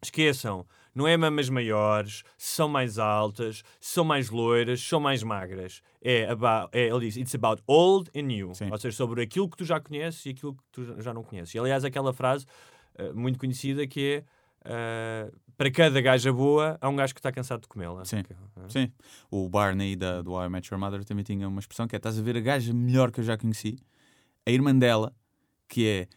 Esqueçam, 0.00 0.64
não 0.98 1.06
é 1.06 1.16
mamas 1.16 1.48
maiores, 1.48 2.24
são 2.36 2.68
mais 2.68 2.98
altas, 2.98 3.62
são 3.78 4.04
mais 4.04 4.30
loiras, 4.30 4.82
são 4.82 4.98
mais 4.98 5.22
magras. 5.22 5.80
É, 6.02 6.28
about, 6.28 6.76
é 6.76 6.88
ele 6.88 6.98
diz, 6.98 7.16
it's 7.16 7.36
about 7.36 7.62
old 7.68 8.10
and 8.16 8.22
new. 8.22 8.52
Sim. 8.52 8.68
Ou 8.68 8.76
seja, 8.78 8.96
sobre 8.96 9.22
aquilo 9.22 9.48
que 9.48 9.56
tu 9.56 9.64
já 9.64 9.78
conheces 9.78 10.26
e 10.26 10.30
aquilo 10.30 10.54
que 10.54 10.62
tu 10.72 11.00
já 11.00 11.14
não 11.14 11.22
conheces. 11.22 11.54
E, 11.54 11.58
aliás, 11.58 11.84
aquela 11.84 12.12
frase 12.12 12.46
ah, 12.98 13.12
muito 13.14 13.38
conhecida 13.38 13.86
que 13.86 14.24
é 14.24 14.24
ah, 14.64 15.30
para 15.56 15.70
cada 15.70 16.00
gaja 16.00 16.32
boa, 16.32 16.76
há 16.80 16.88
um 16.88 16.96
gajo 16.96 17.14
que 17.14 17.20
está 17.20 17.30
cansado 17.30 17.60
de 17.60 17.68
comê-la. 17.68 18.04
Sim. 18.04 18.24
Ah. 18.56 18.68
Sim. 18.68 18.90
O 19.30 19.48
Barney 19.48 19.94
da, 19.94 20.20
do 20.20 20.32
I 20.42 20.48
Met 20.48 20.68
Your 20.68 20.80
Mother 20.80 21.04
também 21.04 21.22
tinha 21.22 21.46
uma 21.46 21.60
expressão 21.60 21.86
que 21.86 21.94
é: 21.94 21.98
estás 21.98 22.18
a 22.18 22.22
ver 22.22 22.36
a 22.36 22.40
gaja 22.40 22.74
melhor 22.74 23.12
que 23.12 23.20
eu 23.20 23.24
já 23.24 23.38
conheci, 23.38 23.78
a 24.44 24.50
irmã 24.50 24.74
dela, 24.76 25.14
que 25.68 25.86
é 25.86 26.08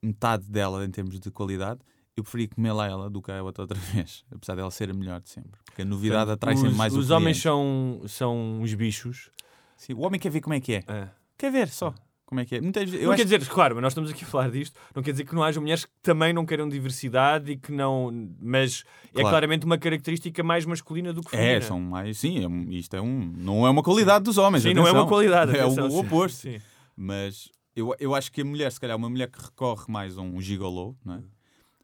metade 0.00 0.48
dela 0.48 0.84
em 0.84 0.90
termos 0.92 1.18
de 1.18 1.28
qualidade. 1.32 1.80
Eu 2.16 2.22
preferi 2.22 2.46
comê-la 2.48 2.84
a 2.84 2.88
ela 2.88 3.10
do 3.10 3.22
que 3.22 3.32
a 3.32 3.42
outra 3.42 3.62
outra 3.62 3.78
vez, 3.78 4.24
apesar 4.34 4.54
dela 4.54 4.70
ser 4.70 4.90
a 4.90 4.94
melhor 4.94 5.20
de 5.20 5.30
sempre. 5.30 5.52
Porque 5.64 5.82
a 5.82 5.84
novidade 5.84 6.30
atrai 6.30 6.54
sempre 6.56 6.70
os, 6.72 6.76
mais 6.76 6.94
o 6.94 6.98
Os 6.98 7.10
homens 7.10 7.40
são, 7.40 8.02
são 8.06 8.60
uns 8.60 8.74
bichos. 8.74 9.30
Sim, 9.76 9.94
o 9.94 10.00
homem 10.00 10.20
quer 10.20 10.30
ver 10.30 10.40
como 10.42 10.54
é 10.54 10.60
que 10.60 10.74
é. 10.74 10.84
Ah. 10.86 11.08
Quer 11.38 11.50
ver 11.50 11.68
só 11.68 11.94
como 12.26 12.40
é 12.40 12.46
que 12.46 12.54
é. 12.56 12.60
Muitas 12.62 12.90
não 12.90 13.10
acho 13.12 13.16
quer 13.16 13.24
dizer, 13.24 13.46
claro, 13.46 13.74
mas 13.74 13.82
nós 13.82 13.92
estamos 13.92 14.10
aqui 14.10 14.24
a 14.24 14.26
falar 14.26 14.50
disto, 14.50 14.78
não 14.94 15.02
quer 15.02 15.10
dizer 15.12 15.24
que 15.26 15.34
não 15.34 15.42
haja 15.42 15.60
mulheres 15.60 15.84
que 15.84 15.90
também 16.02 16.32
não 16.32 16.46
queiram 16.46 16.66
diversidade 16.66 17.52
e 17.52 17.56
que 17.58 17.70
não. 17.70 18.10
Mas 18.40 18.84
é 19.08 19.12
Claro. 19.20 19.28
claramente 19.28 19.66
uma 19.66 19.76
característica 19.76 20.42
mais 20.42 20.64
masculina 20.64 21.12
do 21.12 21.20
que 21.20 21.34
É, 21.36 21.38
feminina. 21.38 21.60
são 21.62 21.78
mais. 21.80 22.18
Sim, 22.18 22.38
é 22.70 22.74
isto 22.74 22.94
é 22.96 23.02
um. 23.02 23.32
Não 23.36 23.66
é 23.66 23.70
uma 23.70 23.82
qualidade 23.82 24.24
dos 24.24 24.38
homens. 24.38 24.62
Sim, 24.62 24.72
não 24.72 24.86
é 24.86 24.92
uma 24.92 25.00
atenção. 25.00 25.08
qualidade. 25.08 25.54
É 25.56 25.60
atenção, 25.60 25.86
o 25.88 25.90
sim. 25.90 25.98
oposto. 25.98 26.36
Sim. 26.38 26.58
Mas 26.96 27.50
eu, 27.76 27.94
eu 28.00 28.14
acho 28.14 28.32
que 28.32 28.40
a 28.40 28.44
mulher, 28.46 28.72
se 28.72 28.80
calhar, 28.80 28.96
uma 28.96 29.10
mulher 29.10 29.28
que 29.30 29.38
recorre 29.42 29.84
mais 29.88 30.16
a 30.16 30.22
um 30.22 30.40
gigolô, 30.40 30.94
não 31.04 31.14
é? 31.16 31.20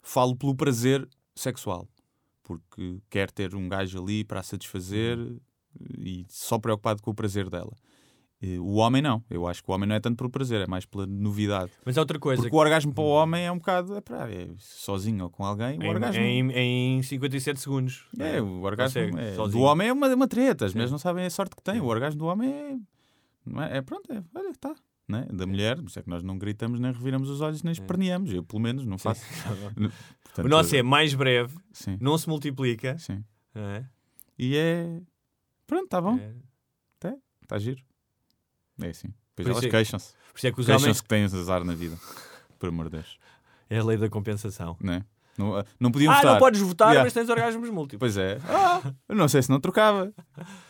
Falo 0.08 0.34
pelo 0.34 0.54
prazer 0.54 1.06
sexual. 1.34 1.86
Porque 2.42 3.00
quer 3.10 3.30
ter 3.30 3.54
um 3.54 3.68
gajo 3.68 4.02
ali 4.02 4.24
para 4.24 4.42
satisfazer 4.42 5.18
e 5.98 6.24
só 6.28 6.58
preocupado 6.58 7.02
com 7.02 7.10
o 7.10 7.14
prazer 7.14 7.50
dela. 7.50 7.72
O 8.60 8.76
homem 8.76 9.02
não. 9.02 9.22
Eu 9.28 9.46
acho 9.48 9.62
que 9.62 9.70
o 9.70 9.74
homem 9.74 9.86
não 9.88 9.96
é 9.96 10.00
tanto 10.00 10.16
por 10.16 10.30
prazer, 10.30 10.60
é 10.62 10.66
mais 10.66 10.86
pela 10.86 11.06
novidade. 11.06 11.72
Mas 11.84 11.98
há 11.98 12.00
outra 12.00 12.18
coisa. 12.18 12.40
Porque 12.40 12.54
o 12.54 12.58
orgasmo 12.58 12.94
para 12.94 13.02
o 13.02 13.08
homem 13.08 13.44
é 13.44 13.52
um 13.52 13.58
bocado. 13.58 13.96
É, 13.96 14.00
pá, 14.00 14.28
é 14.30 14.48
sozinho 14.58 15.24
ou 15.24 15.30
com 15.30 15.44
alguém. 15.44 15.76
O 15.78 15.82
em, 15.82 15.88
orgasmo. 15.88 16.22
em, 16.22 16.50
em 16.52 17.02
57 17.02 17.60
segundos. 17.60 18.06
É, 18.18 18.40
o 18.40 18.62
orgasmo 18.62 19.02
Consegue, 19.02 19.18
é- 19.20 19.48
do 19.48 19.60
homem 19.60 19.88
é 19.88 19.92
uma, 19.92 20.06
uma 20.14 20.28
treta. 20.28 20.64
As 20.64 20.72
mulheres 20.72 20.90
Sim. 20.90 20.94
não 20.94 20.98
sabem 20.98 21.26
a 21.26 21.30
sorte 21.30 21.56
que 21.56 21.62
têm. 21.62 21.80
O 21.80 21.86
orgasmo 21.86 22.20
do 22.20 22.26
homem 22.26 22.48
é. 22.48 23.74
é, 23.74 23.78
é 23.78 23.82
pronto, 23.82 24.10
é, 24.12 24.22
olha, 24.34 24.50
está. 24.50 24.74
Né? 25.08 25.26
Da 25.32 25.46
mulher, 25.46 25.76
por 25.76 25.86
isso 25.88 25.98
é 25.98 26.02
que 26.02 26.10
nós 26.10 26.22
não 26.22 26.36
gritamos, 26.38 26.78
nem 26.78 26.92
reviramos 26.92 27.30
os 27.30 27.40
olhos, 27.40 27.62
nem 27.62 27.72
esperneamos. 27.72 28.30
Eu, 28.32 28.44
pelo 28.44 28.60
menos, 28.60 28.84
não 28.84 28.98
faço. 28.98 29.24
Portanto, 30.22 30.44
O 30.44 30.48
nosso 30.48 30.76
é 30.76 30.82
mais 30.82 31.14
breve, 31.14 31.56
Sim, 31.72 31.96
não 32.00 32.18
se 32.18 32.28
multiplica. 32.28 32.98
sim. 32.98 33.24
não 33.54 33.62
é? 33.62 33.88
E 34.38 34.54
é. 34.56 35.00
Pronto, 35.66 35.84
está 35.84 36.00
bom, 36.00 36.18
É. 36.18 36.32
está 37.42 37.58
giro. 37.58 37.80
É 38.82 38.88
assim. 38.90 39.08
Depois 39.34 39.48
elas 39.56 39.64
é- 39.64 39.70
queixam-se. 39.70 40.12
Por 40.32 40.36
isso 40.38 40.46
é 40.46 40.52
que 40.52 40.60
os 40.60 40.66
Queixam-se 40.66 40.84
homens. 40.84 41.00
que 41.00 41.08
têm 41.08 41.24
azar 41.24 41.64
na 41.64 41.74
vida. 41.74 41.96
Por 42.58 42.68
amor 42.68 42.84
de 42.90 42.96
Deus. 42.98 43.18
É 43.70 43.78
a 43.78 43.84
lei 43.84 43.96
da 43.96 44.08
compensação. 44.10 44.76
Não, 44.80 44.92
é? 44.92 45.04
não, 45.38 45.64
não 45.80 45.90
podiam 45.90 46.12
Ah, 46.12 46.16
votar. 46.16 46.32
não 46.32 46.38
podes 46.38 46.60
votar, 46.60 46.88
Yeah. 46.88 47.04
mas 47.04 47.12
tens 47.14 47.28
orgasmos 47.30 47.70
múltiplos. 47.70 47.98
Pois 48.14 48.16
é. 48.18 48.38
Ah, 48.46 48.92
eu 49.08 49.16
não 49.16 49.26
sei 49.28 49.42
se 49.42 49.48
não 49.50 49.58
trocava. 49.60 50.12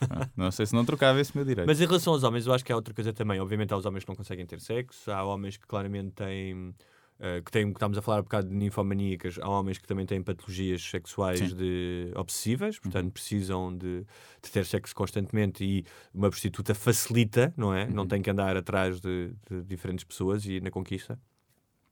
Não 0.36 0.50
sei 0.50 0.66
se 0.66 0.74
não 0.74 0.84
trocava 0.84 1.20
esse 1.20 1.34
meu 1.36 1.44
direito. 1.44 1.66
Mas 1.66 1.80
em 1.80 1.86
relação 1.86 2.12
aos 2.12 2.22
homens, 2.22 2.46
eu 2.46 2.52
acho 2.52 2.64
que 2.64 2.72
há 2.72 2.76
outra 2.76 2.92
coisa 2.94 3.12
também. 3.12 3.40
Obviamente, 3.40 3.72
há 3.72 3.76
os 3.76 3.86
homens 3.86 4.04
que 4.04 4.08
não 4.08 4.16
conseguem 4.16 4.44
ter 4.46 4.60
sexo, 4.60 5.10
há 5.10 5.22
homens 5.24 5.56
que 5.56 5.66
claramente 5.66 6.10
têm. 6.12 6.74
eh, 7.18 7.40
que, 7.42 7.50
têm, 7.50 7.66
que 7.66 7.76
estamos 7.76 7.96
a 7.96 8.02
falar 8.02 8.20
um 8.20 8.24
bocado 8.24 8.48
de 8.48 8.54
ninfomaníacas, 8.54 9.38
há 9.40 9.48
homens 9.48 9.78
que 9.78 9.86
também 9.86 10.04
têm 10.04 10.22
patologias 10.22 10.82
sexuais 10.82 11.38
Sim. 11.38 11.46
Uhum. 11.46 11.56
de 11.56 12.12
obsessivas, 12.14 12.78
portanto 12.78 13.10
precisam 13.10 13.74
de, 13.74 14.04
de 14.42 14.50
ter 14.52 14.66
sexo 14.66 14.94
constantemente 14.94 15.64
e 15.64 15.84
uma 16.12 16.28
prostituta 16.28 16.74
facilita, 16.74 17.54
não 17.56 17.72
é? 17.74 17.84
Uhum. 17.84 17.90
Não 17.92 18.06
tem 18.06 18.20
que 18.20 18.28
andar 18.30 18.54
atrás 18.56 19.00
de, 19.00 19.32
de 19.50 19.62
diferentes 19.64 20.04
pessoas 20.04 20.44
e 20.44 20.60
na 20.60 20.70
conquista. 20.70 21.18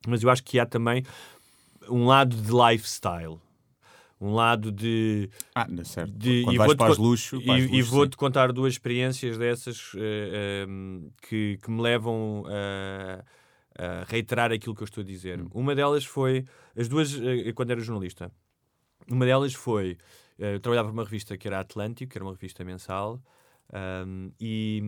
Mas 0.07 0.23
eu 0.23 0.29
acho 0.29 0.45
que 0.45 0.59
há 0.59 0.67
também 0.67 1.03
um 1.89 2.07
lado 2.07 2.37
de 2.37 2.51
lifestyle, 2.53 3.39
um 4.21 4.33
lado 4.35 4.71
de 4.73 5.29
Ah, 5.55 5.67
não 5.69 5.83
é 5.83 5.85
certo. 5.85 6.13
de- 6.13 6.43
Quando 6.43 6.55
e 6.55 6.59
vais 6.59 6.75
para 6.75 6.93
os 6.93 6.97
co- 6.97 7.03
luxo, 7.03 7.37
e, 7.37 7.51
as 7.51 7.63
e 7.71 7.83
vou-te 7.83 8.17
contar 8.17 8.53
duas 8.53 8.75
experiências 8.75 9.37
dessas 9.39 9.93
eh, 9.97 10.63
ehm, 10.67 11.09
que, 11.23 11.59
que 11.63 11.71
me 11.71 11.81
levam 11.83 12.45
a, 12.47 13.25
a 13.77 14.05
reiterar 14.05 14.53
aquilo 14.53 14.75
que 14.75 14.83
eu 14.83 14.87
estou 14.87 15.03
a 15.03 15.05
dizer. 15.05 15.41
Hum. 15.41 15.49
Uma 15.53 15.75
delas 15.75 16.05
foi, 16.05 16.45
as 16.77 16.89
duas, 16.89 17.15
eh, 17.21 17.53
quando 17.53 17.71
era 17.71 17.81
jornalista, 17.81 18.31
uma 19.11 19.25
delas 19.27 19.53
foi, 19.55 19.99
eh, 20.39 20.55
eu 20.55 20.61
trabalhava 20.61 20.89
numa 20.89 21.05
revista 21.05 21.37
que 21.37 21.47
era 21.49 21.61
Atlântico, 21.61 22.13
que 22.13 22.19
era 22.19 22.25
uma 22.25 22.33
revista 22.33 22.65
mensal, 22.65 23.21
ahm, 23.73 24.31
e, 24.41 24.83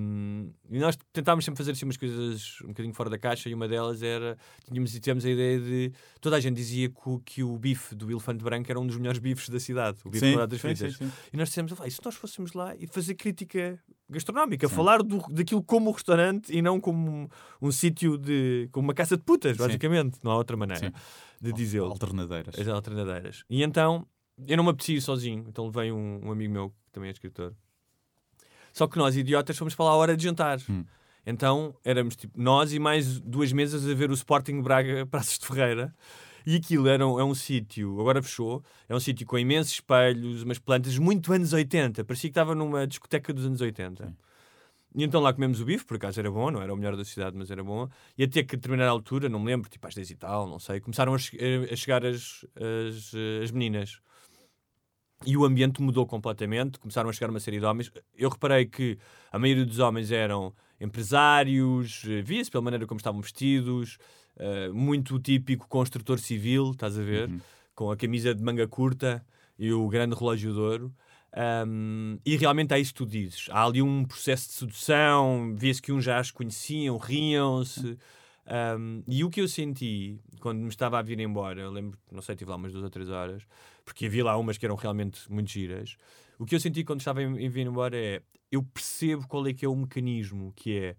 e 0.71 0.79
nós 0.79 0.97
tentávamos 1.13 1.45
sempre 1.45 1.59
fazer 1.59 1.73
assim, 1.73 1.85
umas 1.87 1.97
coisas 1.97 2.59
um 2.65 2.69
bocadinho 2.69 2.95
fora 2.95 3.11
da 3.11 3.19
caixa, 3.19 3.49
e 3.49 3.55
uma 3.55 3.67
delas 3.69 4.03
era, 4.03 4.37
tínhamos, 4.67 4.93
tínhamos 4.99 5.25
a 5.25 5.31
ideia 5.31 5.61
de, 5.61 5.93
toda 6.21 6.37
a 6.37 6.41
gente 6.41 6.57
dizia 6.57 6.89
que, 6.89 7.09
o- 7.09 7.21
que 7.21 7.43
o 7.43 7.57
bife 7.59 7.95
do 7.95 8.11
elefante 8.11 8.43
branco 8.45 8.71
era 8.71 8.79
um 8.81 8.87
dos 8.87 8.97
melhores 8.97 9.19
bifes 9.19 9.49
da 9.49 9.59
cidade, 9.61 9.99
o 10.05 10.11
bife 10.11 10.27
Sim, 10.27 10.37
sim, 10.51 10.59
fritas. 10.59 10.97
sim, 10.97 11.05
sim. 11.07 11.13
E 11.33 11.37
nós 11.37 11.49
dissemos, 11.49 11.73
"Ah, 11.81 11.87
e 11.87 11.91
se 11.91 12.01
nós 12.05 12.15
fôssemos 12.15 12.53
lá 12.53 12.75
e 12.77 12.87
fazer 12.87 13.15
crítica 13.15 13.79
gastronómica, 14.09 14.69
falar 14.69 15.03
do, 15.03 15.19
daquilo 15.31 15.63
como 15.63 15.91
restaurante 15.91 16.53
e 16.57 16.63
não 16.63 16.81
como 16.81 17.11
um, 17.11 17.29
um 17.61 17.73
sítio 17.73 18.17
de. 18.17 18.69
como 18.73 18.87
uma 18.89 18.95
casa 18.95 19.17
de 19.17 19.23
putas, 19.25 19.57
basicamente. 19.57 20.19
Não 20.23 20.31
há 20.31 20.37
outra 20.37 20.57
maneira 20.57 20.93
de 21.41 21.53
dizê-lo. 21.53 21.87
Alternadeiras. 21.91 22.59
As 22.59 22.69
alternadeiras. 22.69 23.45
E 23.51 23.63
então, 23.63 24.07
eu 24.47 24.57
não 24.57 24.65
me 24.65 24.71
apetecia 24.71 25.01
sozinho, 25.01 25.45
então 25.49 25.67
levei 25.67 25.91
um, 25.91 26.21
um 26.27 26.31
amigo 26.31 26.53
meu, 26.53 26.71
que 26.71 26.93
também 26.93 27.09
é 27.09 27.13
escritor. 27.13 27.53
Só 28.77 28.87
que 28.87 28.99
nós, 28.99 29.17
idiotas, 29.17 29.57
fomos 29.57 29.75
para 29.75 29.87
lá 29.87 29.93
à 29.93 29.97
hora 29.97 30.15
de 30.15 30.23
jantar. 30.23 30.59
Hum. 30.69 30.85
Então, 31.25 31.75
éramos 31.83 32.15
tipo 32.15 32.39
nós 32.39 32.75
e 32.75 32.79
mais 32.79 33.19
duas 33.21 33.51
mesas 33.51 33.89
a 33.89 33.95
ver 33.95 34.11
o 34.11 34.13
Sporting 34.15 34.61
Braga 34.61 35.07
Praças 35.11 35.39
de 35.39 35.47
Ferreira. 35.47 35.95
E 36.47 36.57
aquilo 36.57 36.87
era 36.87 37.07
um, 37.07 37.19
é 37.19 37.25
um 37.25 37.35
sítio, 37.35 37.99
agora 37.99 38.23
fechou, 38.23 38.63
é 38.87 38.95
um 38.95 39.01
sítio 39.01 39.27
com 39.27 39.39
imensos 39.39 39.73
espelhos, 39.73 40.43
umas 40.43 40.59
plantas, 40.59 40.99
muito 40.99 41.33
anos 41.33 41.55
80. 41.55 42.05
Parecia 42.05 42.29
que 42.29 42.33
estava 42.33 42.55
numa 42.55 42.87
discoteca 42.87 43.33
dos 43.33 43.47
anos 43.47 43.63
80. 43.63 44.15
E 44.95 45.03
então 45.05 45.23
lá 45.23 45.33
comemos 45.33 45.59
o 45.61 45.65
bife, 45.65 45.87
por 45.87 45.97
acaso 45.97 46.21
era 46.21 46.31
bom, 46.31 46.51
não 46.51 46.61
era 46.63 46.73
o 46.73 46.77
melhor 46.77 46.97
da 46.97 47.05
cidade, 47.05 47.35
mas 47.35 47.51
era 47.51 47.65
bom. 47.65 47.89
E 48.17 48.25
até 48.25 48.43
que 48.45 48.55
a 48.55 48.59
determinada 48.59 48.91
altura, 48.91 49.27
não 49.29 49.41
me 49.41 49.47
lembro, 49.47 49.71
tipo 49.71 49.87
às 49.89 49.95
10 49.95 50.11
e 50.11 50.17
tal, 50.17 50.47
não 50.47 50.59
sei, 50.59 50.81
começaram 50.81 51.15
a, 51.15 51.19
che- 51.19 51.39
a 51.73 51.75
chegar 51.77 52.05
as, 52.05 52.45
as, 52.55 53.13
eh, 53.15 53.41
as 53.43 53.51
meninas. 53.51 54.01
E 55.25 55.37
o 55.37 55.45
ambiente 55.45 55.81
mudou 55.81 56.07
completamente, 56.07 56.79
começaram 56.79 57.09
a 57.09 57.13
chegar 57.13 57.31
uma 57.31 57.41
série 57.41 57.59
de 57.59 57.65
homens. 57.65 57.91
Eu 58.17 58.29
reparei 58.29 58.67
que 58.67 58.99
a 59.33 59.39
maioria 59.39 59.65
dos 59.65 59.79
homens 59.79 60.13
eram 60.13 60.53
empresários, 60.79 62.05
eh, 62.07 62.21
via-se 62.21 62.51
pela 62.51 62.63
maneira 62.63 62.87
como 62.87 62.99
estavam 62.99 63.21
vestidos, 63.21 63.97
eh, 64.37 64.69
muito 64.69 65.15
o 65.17 65.19
típico 65.19 65.67
construtor 65.69 66.19
civil, 66.19 66.73
estás 66.73 66.99
a 66.99 67.03
ver? 67.03 67.31
Com 67.75 67.91
a 67.91 67.97
camisa 67.97 68.35
de 68.35 68.43
manga 68.43 68.69
curta 68.69 69.25
e 69.59 69.73
o 69.73 69.89
grande 69.89 70.15
relógio 70.15 70.53
de 70.53 70.59
ouro. 70.59 70.95
Um, 71.67 72.19
e 72.25 72.35
realmente 72.37 72.73
há 72.73 72.79
isso 72.79 72.93
que 72.93 72.99
tu 72.99 73.07
dizes. 73.07 73.47
Há 73.51 73.67
ali 73.67 73.83
um 73.83 74.05
processo 74.05 74.49
de 74.49 74.55
sedução, 74.55 75.55
via-se 75.55 75.83
que 75.83 75.93
uns 75.93 76.03
já 76.03 76.19
as 76.19 76.31
conheciam, 76.31 76.97
riam-se. 76.97 77.99
Um, 78.79 79.03
e 79.07 79.23
o 79.23 79.29
que 79.29 79.41
eu 79.41 79.49
senti 79.49 80.19
quando 80.41 80.61
me 80.61 80.69
estava 80.69 80.99
a 80.99 81.03
vir 81.03 81.19
embora, 81.21 81.61
eu 81.61 81.71
lembro, 81.71 81.99
não 82.11 82.23
sei, 82.23 82.37
tive 82.37 82.51
lá 82.51 82.57
umas 82.57 82.73
duas 82.73 82.85
ou 82.85 82.91
três 82.91 83.11
horas, 83.11 83.43
porque 83.87 84.07
havia 84.07 84.25
lá 84.25 84.37
umas 84.37 84.59
que 84.59 84.67
eram 84.67 84.75
realmente 84.75 85.33
muito 85.33 85.51
giras. 85.51 85.97
O 86.39 86.45
que 86.45 86.55
eu 86.55 86.61
senti 86.61 86.85
quando 86.85 87.01
estava 87.01 87.23
em, 87.23 87.47
em 87.47 87.49
vir 87.49 87.67
embora 87.67 87.97
é 87.97 88.21
eu 88.53 88.63
percebo 88.63 89.27
qual 89.27 89.47
é 89.47 89.55
que 89.55 89.65
é 89.65 89.69
o 89.69 89.75
mecanismo, 89.75 90.53
que 90.55 90.77
é 90.77 90.97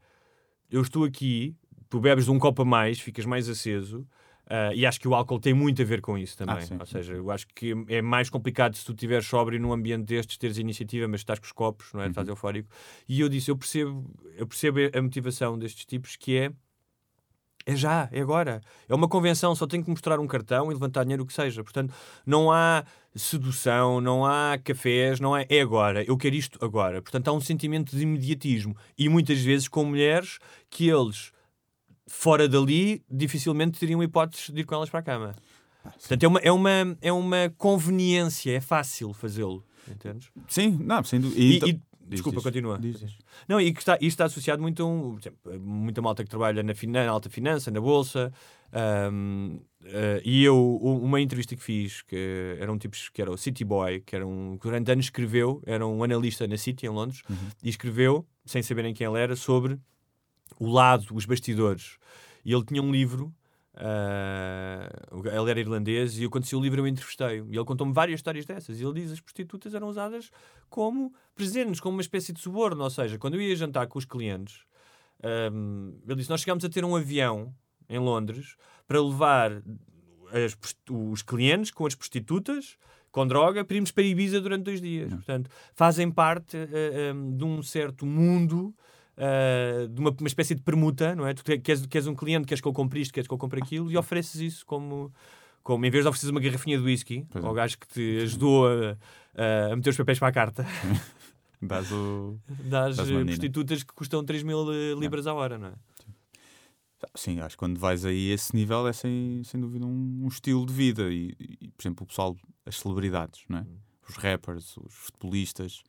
eu 0.71 0.81
estou 0.81 1.03
aqui, 1.03 1.55
tu 1.89 1.99
bebes 1.99 2.25
de 2.25 2.31
um 2.31 2.39
copo 2.39 2.63
a 2.63 2.65
mais, 2.65 2.99
ficas 2.99 3.25
mais 3.25 3.47
aceso. 3.47 4.07
ah, 4.49 4.73
e 4.73 4.85
acho 4.85 4.99
que 4.99 5.07
o 5.07 5.13
álcool 5.13 5.39
tem 5.39 5.53
muito 5.53 5.81
a 5.81 5.85
ver 5.85 6.01
com 6.01 6.17
isso 6.17 6.37
também. 6.37 6.55
Ah, 6.71 6.77
Ou 6.79 6.85
seja, 6.85 7.13
eu 7.13 7.29
acho 7.29 7.45
que 7.53 7.73
é 7.89 8.01
mais 8.01 8.29
complicado 8.29 8.75
se 8.75 8.85
tu 8.85 8.93
estiveres 8.93 9.25
sóbrio 9.25 9.59
num 9.59 9.71
ambiente 9.73 10.05
destes, 10.05 10.37
teres 10.37 10.57
iniciativa, 10.57 11.07
mas 11.07 11.19
estás 11.21 11.39
com 11.39 11.45
os 11.45 11.51
copos, 11.51 11.93
não 11.93 12.01
é? 12.01 12.07
Estás 12.07 12.27
eufórico. 12.27 12.69
E 13.07 13.19
eu 13.19 13.29
disse, 13.29 13.51
eu 13.51 13.57
percebo, 13.57 14.09
eu 14.35 14.47
percebo 14.47 14.79
a 14.93 15.01
motivação 15.01 15.57
destes 15.59 15.85
tipos 15.85 16.15
que 16.15 16.37
é 16.37 16.51
é 17.67 17.75
já, 17.75 18.07
é 18.13 18.21
agora. 18.21 18.61
É 18.87 18.95
uma 18.95 19.07
convenção, 19.09 19.53
só 19.53 19.67
tenho 19.67 19.83
que 19.83 19.89
mostrar 19.89 20.19
um 20.19 20.25
cartão 20.25 20.71
e 20.71 20.73
levantar 20.73 21.03
dinheiro, 21.03 21.23
o 21.23 21.25
que 21.25 21.33
seja. 21.33 21.61
Portanto, 21.63 21.93
não 22.25 22.49
há 22.49 22.85
sedução, 23.13 23.99
não 23.99 24.25
há 24.25 24.57
cafés, 24.63 25.19
não 25.19 25.35
é. 25.35 25.45
É 25.49 25.59
agora. 25.59 26.01
Eu 26.03 26.15
quero 26.17 26.35
isto 26.35 26.57
agora. 26.63 27.01
Portanto, 27.01 27.27
há 27.27 27.33
um 27.33 27.41
sentimento 27.41 27.95
de 27.95 28.01
imediatismo. 28.03 28.75
E 28.97 29.09
muitas 29.09 29.39
vezes 29.41 29.67
com 29.67 29.83
mulheres 29.83 30.39
que 30.69 30.87
eles, 30.87 31.31
fora 32.07 32.47
dali, 32.47 33.03
dificilmente 33.11 33.77
teriam 33.77 34.01
hipóteses 34.01 34.49
de 34.49 34.61
ir 34.61 34.63
com 34.63 34.75
elas 34.75 34.89
para 34.89 35.01
a 35.01 35.03
cama. 35.03 35.35
Portanto, 35.83 36.23
é 36.23 36.27
uma, 36.27 36.39
é 36.39 36.51
uma, 36.51 36.97
é 37.01 37.11
uma 37.11 37.53
conveniência, 37.57 38.51
é 38.55 38.61
fácil 38.61 39.13
fazê-lo. 39.13 39.63
Entendes? 39.89 40.29
Sim, 40.47 40.77
não, 40.81 41.03
sem 41.03 41.19
dúvida. 41.19 41.39
E- 41.41 41.55
então- 41.57 41.69
e- 41.69 41.81
desculpa, 42.15 42.37
diz. 42.37 42.43
continua. 42.43 42.77
Diz, 42.79 42.99
diz. 42.99 43.17
Não, 43.47 43.59
e 43.59 43.73
que 43.73 43.79
está, 43.79 43.95
isto 43.95 44.07
está 44.07 44.25
associado 44.25 44.61
muito 44.61 44.81
a 44.83 44.85
um, 44.85 45.11
por 45.11 45.19
exemplo, 45.19 45.59
muita 45.59 46.01
malta 46.01 46.23
que 46.23 46.29
trabalha 46.29 46.63
na, 46.63 46.73
finan- 46.73 47.05
na 47.05 47.11
alta 47.11 47.29
finança, 47.29 47.69
na 47.71 47.81
bolsa. 47.81 48.31
ahm, 48.71 49.59
eh, 49.85 50.21
e 50.25 50.43
eu, 50.43 50.77
uma 50.81 51.21
entrevista 51.21 51.55
que 51.55 51.63
fiz, 51.63 52.01
que 52.01 52.57
era 52.59 52.71
um 52.71 52.77
tipo 52.77 52.95
que 53.13 53.21
era 53.21 53.31
o 53.31 53.37
City 53.37 53.63
Boy, 53.63 54.01
que 54.01 54.15
era 54.15 54.25
um, 54.27 54.57
que 54.57 54.63
durante 54.67 54.91
anos 54.91 55.05
escreveu, 55.05 55.61
era 55.65 55.85
um 55.85 56.03
analista 56.03 56.47
na 56.47 56.57
City, 56.57 56.85
em 56.85 56.89
Londres, 56.89 57.21
e 57.63 57.69
escreveu, 57.69 58.25
sem 58.45 58.61
saberem 58.61 58.93
quem 58.93 59.07
ele 59.07 59.19
era, 59.19 59.35
sobre 59.35 59.79
o 60.59 60.69
lado, 60.69 61.05
os 61.13 61.25
bastidores. 61.25 61.97
E 62.43 62.53
ele 62.53 62.63
tinha 62.63 62.81
um 62.81 62.91
livro. 62.91 63.33
Ah, 63.79 64.89
ele 65.11 65.51
era 65.51 65.59
irlandês 65.59 66.17
e 66.17 66.23
eu, 66.23 66.29
quando 66.31 66.45
saiu 66.45 66.59
o 66.59 66.61
livro, 66.63 66.81
eu 66.81 66.87
entrevistei-o. 66.87 67.47
E 67.51 67.55
ele 67.55 67.65
contou-me 67.65 67.93
várias 67.93 68.19
histórias 68.19 68.45
dessas. 68.45 68.79
E 68.79 68.83
ele 68.83 68.93
diz 68.93 69.07
que 69.07 69.13
as 69.13 69.19
prostitutas 69.19 69.73
eram 69.75 69.87
usadas 69.87 70.31
como 70.69 71.13
presentes, 71.35 71.79
como 71.79 71.95
uma 71.95 72.01
espécie 72.01 72.33
de 72.33 72.39
suborno. 72.39 72.83
Ou 72.83 72.89
seja, 72.89 73.19
quando 73.19 73.35
eu 73.35 73.41
ia 73.41 73.55
jantar 73.55 73.87
com 73.87 73.99
os 73.99 74.05
clientes, 74.05 74.61
ahm, 75.23 75.91
ele 76.05 76.15
disse: 76.15 76.29
Nós 76.29 76.41
chegámos 76.41 76.65
a 76.65 76.69
ter 76.69 76.83
um 76.83 76.95
avião 76.95 77.53
em 77.87 77.99
Londres 77.99 78.55
para 78.87 79.01
levar 79.01 79.51
as 80.31 80.57
os 80.89 81.21
clientes 81.21 81.71
com 81.71 81.85
as 81.85 81.95
prostitutas, 81.95 82.77
com 83.11 83.25
droga, 83.27 83.63
para 83.63 83.75
irmos 83.75 83.91
para 83.91 84.03
Ibiza 84.03 84.41
durante 84.41 84.63
dois 84.63 84.81
dias. 84.81 85.13
Portanto, 85.13 85.49
fazem 85.75 86.09
parte 86.09 86.57
ah, 86.57 87.11
ahm, 87.11 87.37
de 87.37 87.43
um 87.43 87.61
certo 87.61 88.07
mundo. 88.07 88.73
Ah, 89.17 89.87
de 89.89 89.99
uma, 89.99 90.15
uma 90.19 90.27
espécie 90.27 90.55
de 90.55 90.61
permuta, 90.61 91.15
não 91.15 91.25
é? 91.27 91.33
Tu 91.33 91.43
queres, 91.43 91.85
queres 91.85 92.07
um 92.07 92.15
cliente, 92.15 92.45
queres 92.47 92.61
que 92.61 92.67
eu 92.67 92.73
compre 92.73 93.01
isto, 93.01 93.13
queres 93.13 93.27
que 93.27 93.33
eu 93.33 93.37
compre 93.37 93.61
aquilo, 93.61 93.91
e 93.91 93.97
ofereces 93.97 94.39
isso 94.39 94.65
como, 94.65 95.11
como 95.63 95.85
em 95.85 95.89
vez 95.89 96.03
de 96.03 96.09
ofereces 96.09 96.29
uma 96.29 96.39
garrafinha 96.39 96.77
de 96.77 96.83
whisky 96.83 97.25
Pois 97.29 97.43
é. 97.43 97.47
ao 97.47 97.53
gajo 97.53 97.77
que 97.77 97.87
te 97.87 98.19
ajudou 98.23 98.67
a, 98.67 98.97
a 99.71 99.75
meter 99.75 99.89
os 99.89 99.97
papéis 99.97 100.19
para 100.19 100.27
a 100.27 100.31
carta, 100.31 100.65
Dás 101.61 101.91
o. 101.91 102.39
Das 102.65 102.99
eh, 102.99 103.23
prostitutas 103.23 103.83
que 103.83 103.93
custam 103.93 104.23
3 104.23 104.43
mil 104.43 104.71
eh, 104.71 104.93
libras 104.93 105.25
a 105.25 105.33
hora, 105.33 105.57
não 105.57 105.69
é? 105.69 105.73
Sim, 107.15 107.39
acho 107.39 107.55
que 107.55 107.59
quando 107.59 107.79
vais 107.79 108.05
aí 108.05 108.31
a 108.31 108.33
esse 108.35 108.55
nível 108.55 108.87
é 108.87 108.93
sem, 108.93 109.41
sem 109.43 109.59
dúvida 109.59 109.85
um, 109.85 110.23
um 110.23 110.27
estilo 110.27 110.65
de 110.65 110.73
vida. 110.73 111.11
E, 111.11 111.35
e, 111.39 111.67
por 111.69 111.81
exemplo, 111.81 112.03
o 112.03 112.07
pessoal, 112.07 112.35
as 112.65 112.77
celebridades, 112.77 113.43
não 113.49 113.59
é? 113.59 113.61
Hum. 113.61 113.77
os 114.07 114.15
rappers, 114.15 114.77
os 114.77 114.93
futebolistas, 114.93 115.83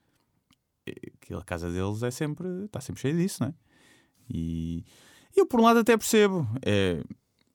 a 1.37 1.45
casa 1.45 1.71
deles 1.71 2.03
é 2.03 2.11
sempre, 2.11 2.47
está 2.65 2.81
sempre 2.81 3.01
cheia 3.01 3.15
disso, 3.15 3.43
não 3.43 3.49
é? 3.49 3.55
E 4.31 4.85
eu, 5.35 5.47
por 5.47 5.61
um 5.61 5.65
lado, 5.65 5.81
até 5.81 5.97
percebo. 5.97 6.47
É 6.65 7.03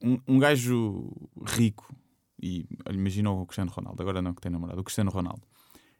um, 0.02 0.18
um 0.28 0.38
gajo 0.38 1.10
rico, 1.46 1.94
e 2.40 2.66
imagina 2.92 3.30
o 3.30 3.46
Cristiano 3.46 3.70
Ronaldo, 3.70 4.02
agora 4.02 4.20
não 4.20 4.34
que 4.34 4.42
tem 4.42 4.52
namorado, 4.52 4.80
o 4.80 4.84
Cristiano 4.84 5.10
Ronaldo. 5.10 5.42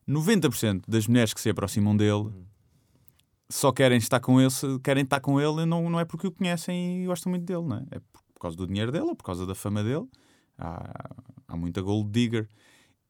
90% 0.08 0.82
das 0.86 1.06
mulheres 1.06 1.32
que 1.32 1.40
se 1.40 1.48
aproximam 1.48 1.96
dele 1.96 2.30
só 3.48 3.72
querem 3.72 3.98
estar 3.98 4.20
com 4.20 4.40
ele, 4.40 4.50
querem 4.82 5.04
estar 5.04 5.20
com 5.20 5.40
ele, 5.40 5.64
não, 5.64 5.88
não 5.88 6.00
é 6.00 6.04
porque 6.04 6.26
o 6.26 6.32
conhecem 6.32 7.02
e 7.02 7.06
gostam 7.06 7.30
muito 7.30 7.44
dele, 7.44 7.62
não 7.62 7.76
é? 7.76 7.84
É 7.92 8.00
por, 8.12 8.22
por 8.34 8.40
causa 8.40 8.56
do 8.56 8.66
dinheiro 8.66 8.92
dele 8.92 9.04
ou 9.04 9.16
por 9.16 9.24
causa 9.24 9.46
da 9.46 9.54
fama 9.54 9.82
dele. 9.82 10.06
Há, 10.58 11.14
há 11.48 11.56
muita 11.56 11.80
gold 11.80 12.10
digger. 12.10 12.48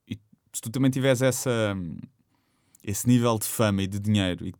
E 0.08 0.18
se 0.52 0.60
tu 0.60 0.70
também 0.70 0.90
tiveres 0.90 1.22
essa, 1.22 1.76
esse 2.84 3.08
nível 3.08 3.38
de 3.38 3.46
fama 3.46 3.82
e 3.82 3.86
de 3.86 3.98
dinheiro 3.98 4.46
e 4.46 4.52
que 4.52 4.58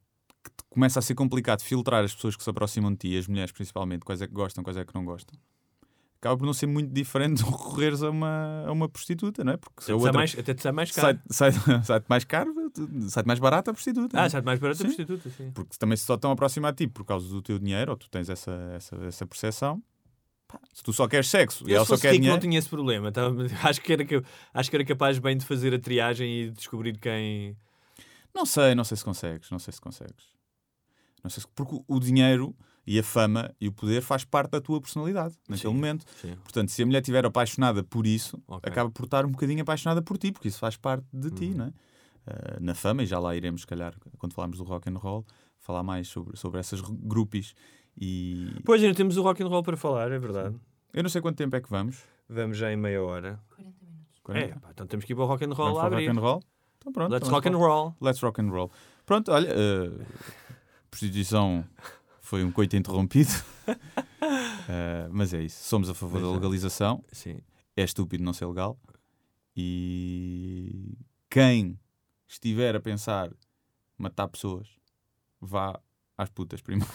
começa 0.70 0.98
a 0.98 1.02
ser 1.02 1.14
complicado 1.14 1.60
filtrar 1.62 2.02
as 2.04 2.14
pessoas 2.14 2.34
que 2.36 2.42
se 2.42 2.50
aproximam 2.50 2.90
de 2.92 2.96
ti, 2.98 3.18
as 3.18 3.28
mulheres 3.28 3.52
principalmente, 3.52 4.00
quais 4.04 4.20
é 4.22 4.26
que 4.26 4.32
gostam, 4.32 4.64
quais 4.64 4.76
é 4.76 4.84
que 4.84 4.94
não 4.94 5.04
gostam. 5.04 5.38
Acaba 6.18 6.38
por 6.38 6.46
não 6.46 6.54
ser 6.54 6.66
muito 6.66 6.90
diferente 6.90 7.36
de 7.44 7.44
recorreres 7.44 8.02
a 8.02 8.08
uma, 8.10 8.64
a 8.66 8.72
uma 8.72 8.88
prostituta, 8.88 9.44
não 9.44 9.52
é? 9.52 9.56
Porque 9.58 9.84
se 9.84 9.92
a 9.92 9.94
outra 9.94 10.12
mais, 10.14 10.34
até 10.38 10.54
te 10.54 10.62
sai 10.62 10.72
mais 10.72 10.90
caro. 10.90 11.18
sai, 11.30 11.52
sai, 11.52 11.62
sai 11.84 12.02
mais 12.08 12.24
caro, 12.24 12.54
sai 13.08 13.22
mais 13.26 13.38
barato 13.38 13.70
a 13.70 13.74
prostituta. 13.74 14.18
Ah, 14.18 14.24
é? 14.24 14.28
sai 14.30 14.40
mais 14.40 14.58
barato 14.58 14.82
a 14.82 14.88
Sim. 14.88 14.94
prostituta, 14.94 15.30
sim. 15.30 15.50
Porque 15.52 15.76
também 15.78 15.96
se 15.98 16.04
só 16.04 16.14
estão 16.14 16.30
a 16.30 16.32
aproximar 16.32 16.72
de 16.72 16.86
ti 16.86 16.90
por 16.90 17.04
causa 17.04 17.28
do 17.28 17.42
teu 17.42 17.58
dinheiro, 17.58 17.90
ou 17.92 17.96
tu 17.98 18.08
tens 18.08 18.30
essa, 18.30 18.52
essa, 18.74 18.96
essa 19.04 19.26
percepção, 19.26 19.82
se 20.72 20.82
tu 20.82 20.92
só 20.94 21.06
queres 21.06 21.28
sexo 21.28 21.64
e 21.68 21.72
Eu 21.72 21.76
ela 21.76 21.84
se 21.84 21.90
só 21.90 21.98
quer 21.98 22.12
dinheiro. 22.12 22.32
não 22.36 22.40
tinha 22.40 22.58
esse 22.58 22.68
problema. 22.70 23.12
Tava- 23.12 23.44
acho, 23.68 23.80
que 23.82 23.92
era, 23.92 24.04
acho 24.54 24.70
que 24.70 24.76
era 24.76 24.84
capaz 24.84 25.18
bem 25.18 25.36
de 25.36 25.44
fazer 25.44 25.74
a 25.74 25.78
triagem 25.78 26.42
e 26.44 26.50
descobrir 26.50 26.96
quem... 26.98 27.54
Não 28.34 28.44
sei, 28.46 28.74
não 28.74 28.84
sei 28.84 28.96
se 28.96 29.04
consegues, 29.04 29.50
não 29.50 29.58
sei 29.58 29.72
se 29.72 29.80
consegues. 29.80 30.26
Não 31.22 31.30
sei 31.30 31.42
se... 31.42 31.48
Porque 31.54 31.80
o- 31.86 32.00
dinheiro 32.00 32.54
e 32.86 32.98
a 32.98 33.02
fama 33.02 33.54
e 33.60 33.68
o 33.68 33.72
poder 33.72 34.02
faz 34.02 34.24
parte 34.24 34.50
da 34.50 34.60
tua 34.60 34.80
personalidade 34.80 35.36
naquele 35.48 35.68
Sim, 35.72 35.74
momento. 35.74 36.04
sim. 36.20 36.34
Portanto, 36.42 36.70
se 36.70 36.82
a 36.82 36.86
mulher 36.86 37.00
estiver 37.00 37.24
apaixonada 37.24 37.82
por 37.82 38.06
isso, 38.06 38.42
Ok. 38.46 38.70
acaba 38.70 38.90
por 38.90 39.04
estar 39.04 39.24
um 39.24 39.30
bocadinho 39.30 39.62
apaixonada 39.62 40.02
por 40.02 40.18
ti, 40.18 40.32
porque 40.32 40.48
isso 40.48 40.58
faz 40.58 40.76
parte 40.76 41.06
de 41.12 41.30
ti, 41.30 41.46
Uhum. 41.46 41.54
não 41.56 41.64
é? 41.66 41.72
Ah, 42.26 42.58
na 42.60 42.74
fama, 42.74 43.02
e 43.02 43.06
já 43.06 43.18
lá 43.18 43.34
iremos, 43.36 43.62
se 43.62 43.66
calhar, 43.66 43.94
quando 44.18 44.32
falarmos 44.34 44.58
do 44.58 44.64
rock 44.64 44.88
and 44.90 44.96
roll, 44.98 45.24
falar 45.60 45.82
mais 45.82 46.08
sobre, 46.08 46.36
sobre 46.36 46.58
essas 46.60 46.80
ru- 46.80 46.94
grupos. 46.96 47.54
E 47.96 48.50
Pois, 48.64 48.82
ainda 48.82 48.94
temos 48.96 49.16
o 49.16 49.22
rock 49.22 49.42
and 49.42 49.46
roll 49.48 49.62
para 49.62 49.76
falar, 49.76 50.10
é 50.10 50.18
verdade. 50.18 50.56
eu 50.92 51.02
não 51.02 51.10
sei 51.10 51.22
quanto 51.22 51.36
tempo 51.36 51.54
é 51.56 51.60
que 51.60 51.70
vamos. 51.70 52.02
Vamos 52.28 52.56
já 52.58 52.70
em 52.72 52.76
meia 52.76 53.02
hora. 53.02 53.40
40? 54.22 54.46
É, 54.56 54.58
pá, 54.58 54.70
então 54.72 54.86
temos 54.86 55.04
que 55.04 55.12
ir 55.12 55.16
para 55.16 55.24
o 55.24 55.26
rock 55.26 55.44
and 55.44 55.52
roll 55.52 55.74
Vamos 55.74 55.78
o 55.82 55.86
abrir. 55.86 56.06
rock 56.08 56.18
and 56.18 56.20
roll? 56.22 56.42
Então 56.84 56.92
pronto. 56.92 57.12
Let's 57.12 57.26
então 57.26 57.34
rock 57.34 57.48
and 57.48 57.56
roll. 57.56 57.94
Let's 57.98 58.20
rock 58.20 58.40
and 58.42 58.50
roll. 58.50 58.70
Pronto, 59.06 59.32
olha, 59.32 59.50
uh, 59.50 60.06
prostituição 60.90 61.64
foi 62.20 62.44
um 62.44 62.52
coito 62.52 62.76
interrompido. 62.76 63.30
Uh, 63.66 65.08
mas 65.10 65.32
é 65.32 65.42
isso. 65.42 65.64
Somos 65.64 65.88
a 65.88 65.94
favor 65.94 66.20
da 66.20 66.28
é. 66.28 66.30
legalização. 66.30 67.02
Sim. 67.10 67.38
É 67.74 67.82
estúpido 67.82 68.22
não 68.22 68.34
ser 68.34 68.46
legal. 68.46 68.78
E 69.56 70.94
quem 71.30 71.78
estiver 72.28 72.76
a 72.76 72.80
pensar 72.80 73.30
matar 73.96 74.28
pessoas, 74.28 74.68
vá 75.40 75.80
às 76.18 76.28
putas 76.28 76.60
primeiro. 76.60 76.92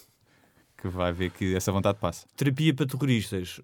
que 0.78 0.88
vai 0.88 1.12
ver 1.12 1.30
que 1.30 1.54
essa 1.54 1.70
vontade 1.70 1.98
passa. 1.98 2.26
Terapia 2.34 2.74
para 2.74 2.86
terroristas. 2.86 3.60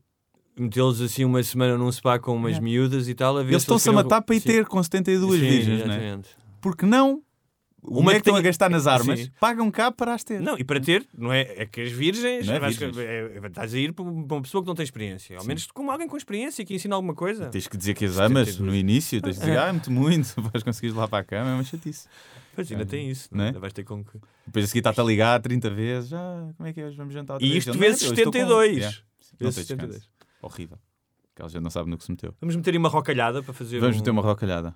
Metê-los 0.58 1.00
assim 1.02 1.24
uma 1.24 1.42
semana 1.42 1.76
num 1.76 1.90
spa 1.92 2.18
com 2.18 2.34
umas 2.34 2.52
Yeah. 2.52 2.64
miúdas 2.64 3.08
e 3.08 3.14
tal. 3.14 3.36
A 3.36 3.42
ver 3.42 3.50
Eles 3.52 3.62
se 3.62 3.70
eles 3.70 3.80
estão-se 3.82 3.88
a 3.90 3.92
matar 3.92 4.22
para 4.22 4.34
ir 4.36 4.40
Sim. 4.40 4.48
ter 4.48 4.66
com 4.66 4.82
72 4.82 5.32
Sim, 5.40 5.46
virgens, 5.48 5.84
não 5.86 5.92
é? 5.94 6.18
Porque 6.60 6.86
não? 6.86 7.22
Uma 7.88 8.10
é 8.10 8.14
que 8.14 8.22
que 8.22 8.22
estão 8.22 8.34
a 8.34 8.38
tenha- 8.38 8.48
gastar 8.50 8.68
nas 8.68 8.86
armas, 8.88 9.20
Sim. 9.20 9.30
pagam 9.38 9.70
cá 9.70 9.92
para 9.92 10.12
as 10.12 10.24
ter. 10.24 10.40
Não, 10.40 10.58
e 10.58 10.64
para 10.64 10.80
ter, 10.80 11.06
não 11.16 11.32
é, 11.32 11.42
é 11.56 11.66
que 11.66 11.82
as 11.82 11.92
virgens, 11.92 12.48
é 12.48 12.58
vais- 12.58 12.76
virgens. 12.76 12.98
é- 12.98 13.38
é- 13.40 13.46
estás 13.46 13.72
a 13.74 13.78
ir 13.78 13.92
para 13.92 14.02
uma 14.04 14.42
pessoa 14.42 14.60
que 14.60 14.66
não 14.66 14.74
tem 14.74 14.82
experiência. 14.82 15.38
Ao 15.38 15.44
menos 15.44 15.66
como 15.70 15.90
alguém 15.92 16.08
com 16.08 16.16
experiência 16.16 16.64
que 16.64 16.74
ensina 16.74 16.96
alguma 16.96 17.14
coisa. 17.14 17.46
Tens 17.46 17.68
que 17.68 17.76
dizer 17.76 17.94
que 17.94 18.04
as 18.04 18.18
amas 18.18 18.48
72. 18.48 18.58
no 18.58 18.74
início, 18.74 19.22
tens 19.22 19.34
de 19.36 19.40
dizer, 19.40 19.56
ah, 19.58 19.72
muito, 19.72 19.92
muito, 19.92 20.34
vais 20.52 20.64
conseguir 20.64 20.88
ir 20.88 20.96
lá 20.96 21.06
para 21.06 21.18
a 21.20 21.24
cama, 21.24 21.50
é 21.50 21.54
uma 21.54 21.62
chatice. 21.64 22.08
Pois 22.56 22.72
ainda 22.72 22.84
tem 22.86 23.08
isso, 23.08 23.28
Não 23.30 23.44
é? 23.44 23.48
Ainda 23.48 23.60
vais 23.60 23.72
ter 23.72 23.84
com 23.84 24.02
que. 24.02 24.18
Depois 24.46 24.64
a 24.64 24.68
seguir 24.68 24.78
está-te 24.80 25.00
a 25.00 25.04
ligar 25.04 25.40
30 25.40 25.70
vezes, 25.70 26.12
ah, 26.12 26.48
como 26.56 26.68
é 26.68 26.72
que 26.72 26.80
é 26.80 26.86
hoje, 26.86 26.96
vamos 26.96 27.14
jantar 27.14 27.34
outra 27.34 27.46
E 27.46 27.50
vez? 27.52 27.64
isto 27.66 27.78
vezes 27.78 28.00
"Não, 28.02 28.08
eu 28.08 28.14
estou 28.14 28.32
com-" 28.32 28.32
72. 28.32 28.76
Yeah. 28.78 28.96
Não 29.38 29.50
Vezes 29.50 29.54
tens 29.54 29.66
72. 29.66 30.08
Horrível. 30.46 30.78
Aquela 31.34 31.48
gente 31.48 31.62
não 31.62 31.70
sabe 31.70 31.90
no 31.90 31.98
que 31.98 32.04
se 32.04 32.10
meteu. 32.10 32.32
Vamos 32.40 32.54
meter 32.54 32.70
aí 32.70 32.78
uma 32.78 32.88
rocalhada 32.88 33.42
para 33.42 33.52
fazer. 33.52 33.80
Vamos 33.80 33.96
um... 33.96 33.98
meter 33.98 34.10
uma 34.10 34.22
rocalhada. 34.22 34.74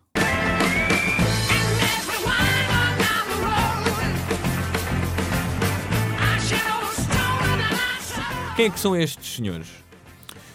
Quem 8.57 8.67
é 8.67 8.71
que 8.71 8.81
são 8.81 8.95
estes 8.95 9.37
senhores? 9.37 9.69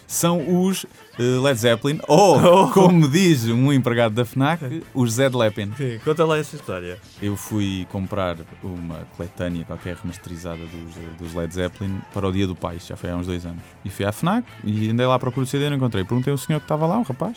São 0.06 0.62
os 0.62 0.86
eh, 1.18 1.22
Led 1.22 1.58
Zeppelin, 1.58 2.00
ou, 2.06 2.70
como 2.70 3.08
diz 3.08 3.46
um 3.48 3.72
empregado 3.72 4.14
da 4.14 4.24
FNAC, 4.24 4.82
os 4.94 5.14
Zed 5.14 5.36
Lepin. 5.36 5.72
Sim, 5.76 5.98
conta 6.04 6.24
lá 6.24 6.38
essa 6.38 6.54
história. 6.54 6.98
Eu 7.20 7.36
fui 7.36 7.86
comprar 7.90 8.36
uma 8.62 9.00
coletânea 9.16 9.64
qualquer 9.64 9.96
remasterizada 9.96 10.62
dos, 10.64 11.18
dos 11.18 11.34
Led 11.34 11.52
Zeppelin 11.52 12.00
para 12.14 12.28
o 12.28 12.32
Dia 12.32 12.46
do 12.46 12.54
Pai, 12.54 12.78
já 12.78 12.96
foi 12.96 13.10
há 13.10 13.16
uns 13.16 13.26
dois 13.26 13.44
anos. 13.44 13.62
E 13.84 13.90
fui 13.90 14.04
à 14.04 14.12
FNAC 14.12 14.46
e 14.62 14.90
andei 14.90 15.06
lá 15.06 15.16
à 15.16 15.18
procura 15.18 15.44
do 15.44 15.48
CD 15.48 15.66
e 15.66 15.70
não 15.70 15.76
encontrei. 15.76 16.04
Perguntei 16.04 16.30
ao 16.30 16.38
senhor 16.38 16.60
que 16.60 16.64
estava 16.64 16.86
lá, 16.86 16.98
um 16.98 17.02
rapaz. 17.02 17.36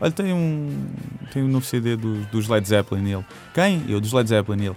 Olha, 0.00 0.12
tem 0.12 0.32
um, 0.32 0.88
tem 1.32 1.42
um 1.42 1.48
novo 1.48 1.64
CD 1.64 1.96
dos, 1.96 2.26
dos 2.26 2.48
Led 2.48 2.66
Zeppelin. 2.66 3.06
E 3.06 3.12
ele, 3.12 3.24
quem? 3.54 3.84
Eu, 3.88 4.00
dos 4.00 4.12
Led 4.12 4.28
Zeppelin. 4.28 4.62
E 4.62 4.66
ele, 4.66 4.76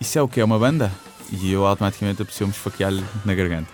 isso 0.00 0.18
é 0.18 0.22
o 0.22 0.28
quê? 0.28 0.40
É 0.40 0.44
uma 0.44 0.58
banda? 0.58 0.90
E 1.30 1.52
eu 1.52 1.66
automaticamente 1.66 2.20
apeteceu-me 2.22 2.52
esfaquear-lhe 2.52 3.04
na 3.24 3.34
garganta. 3.34 3.70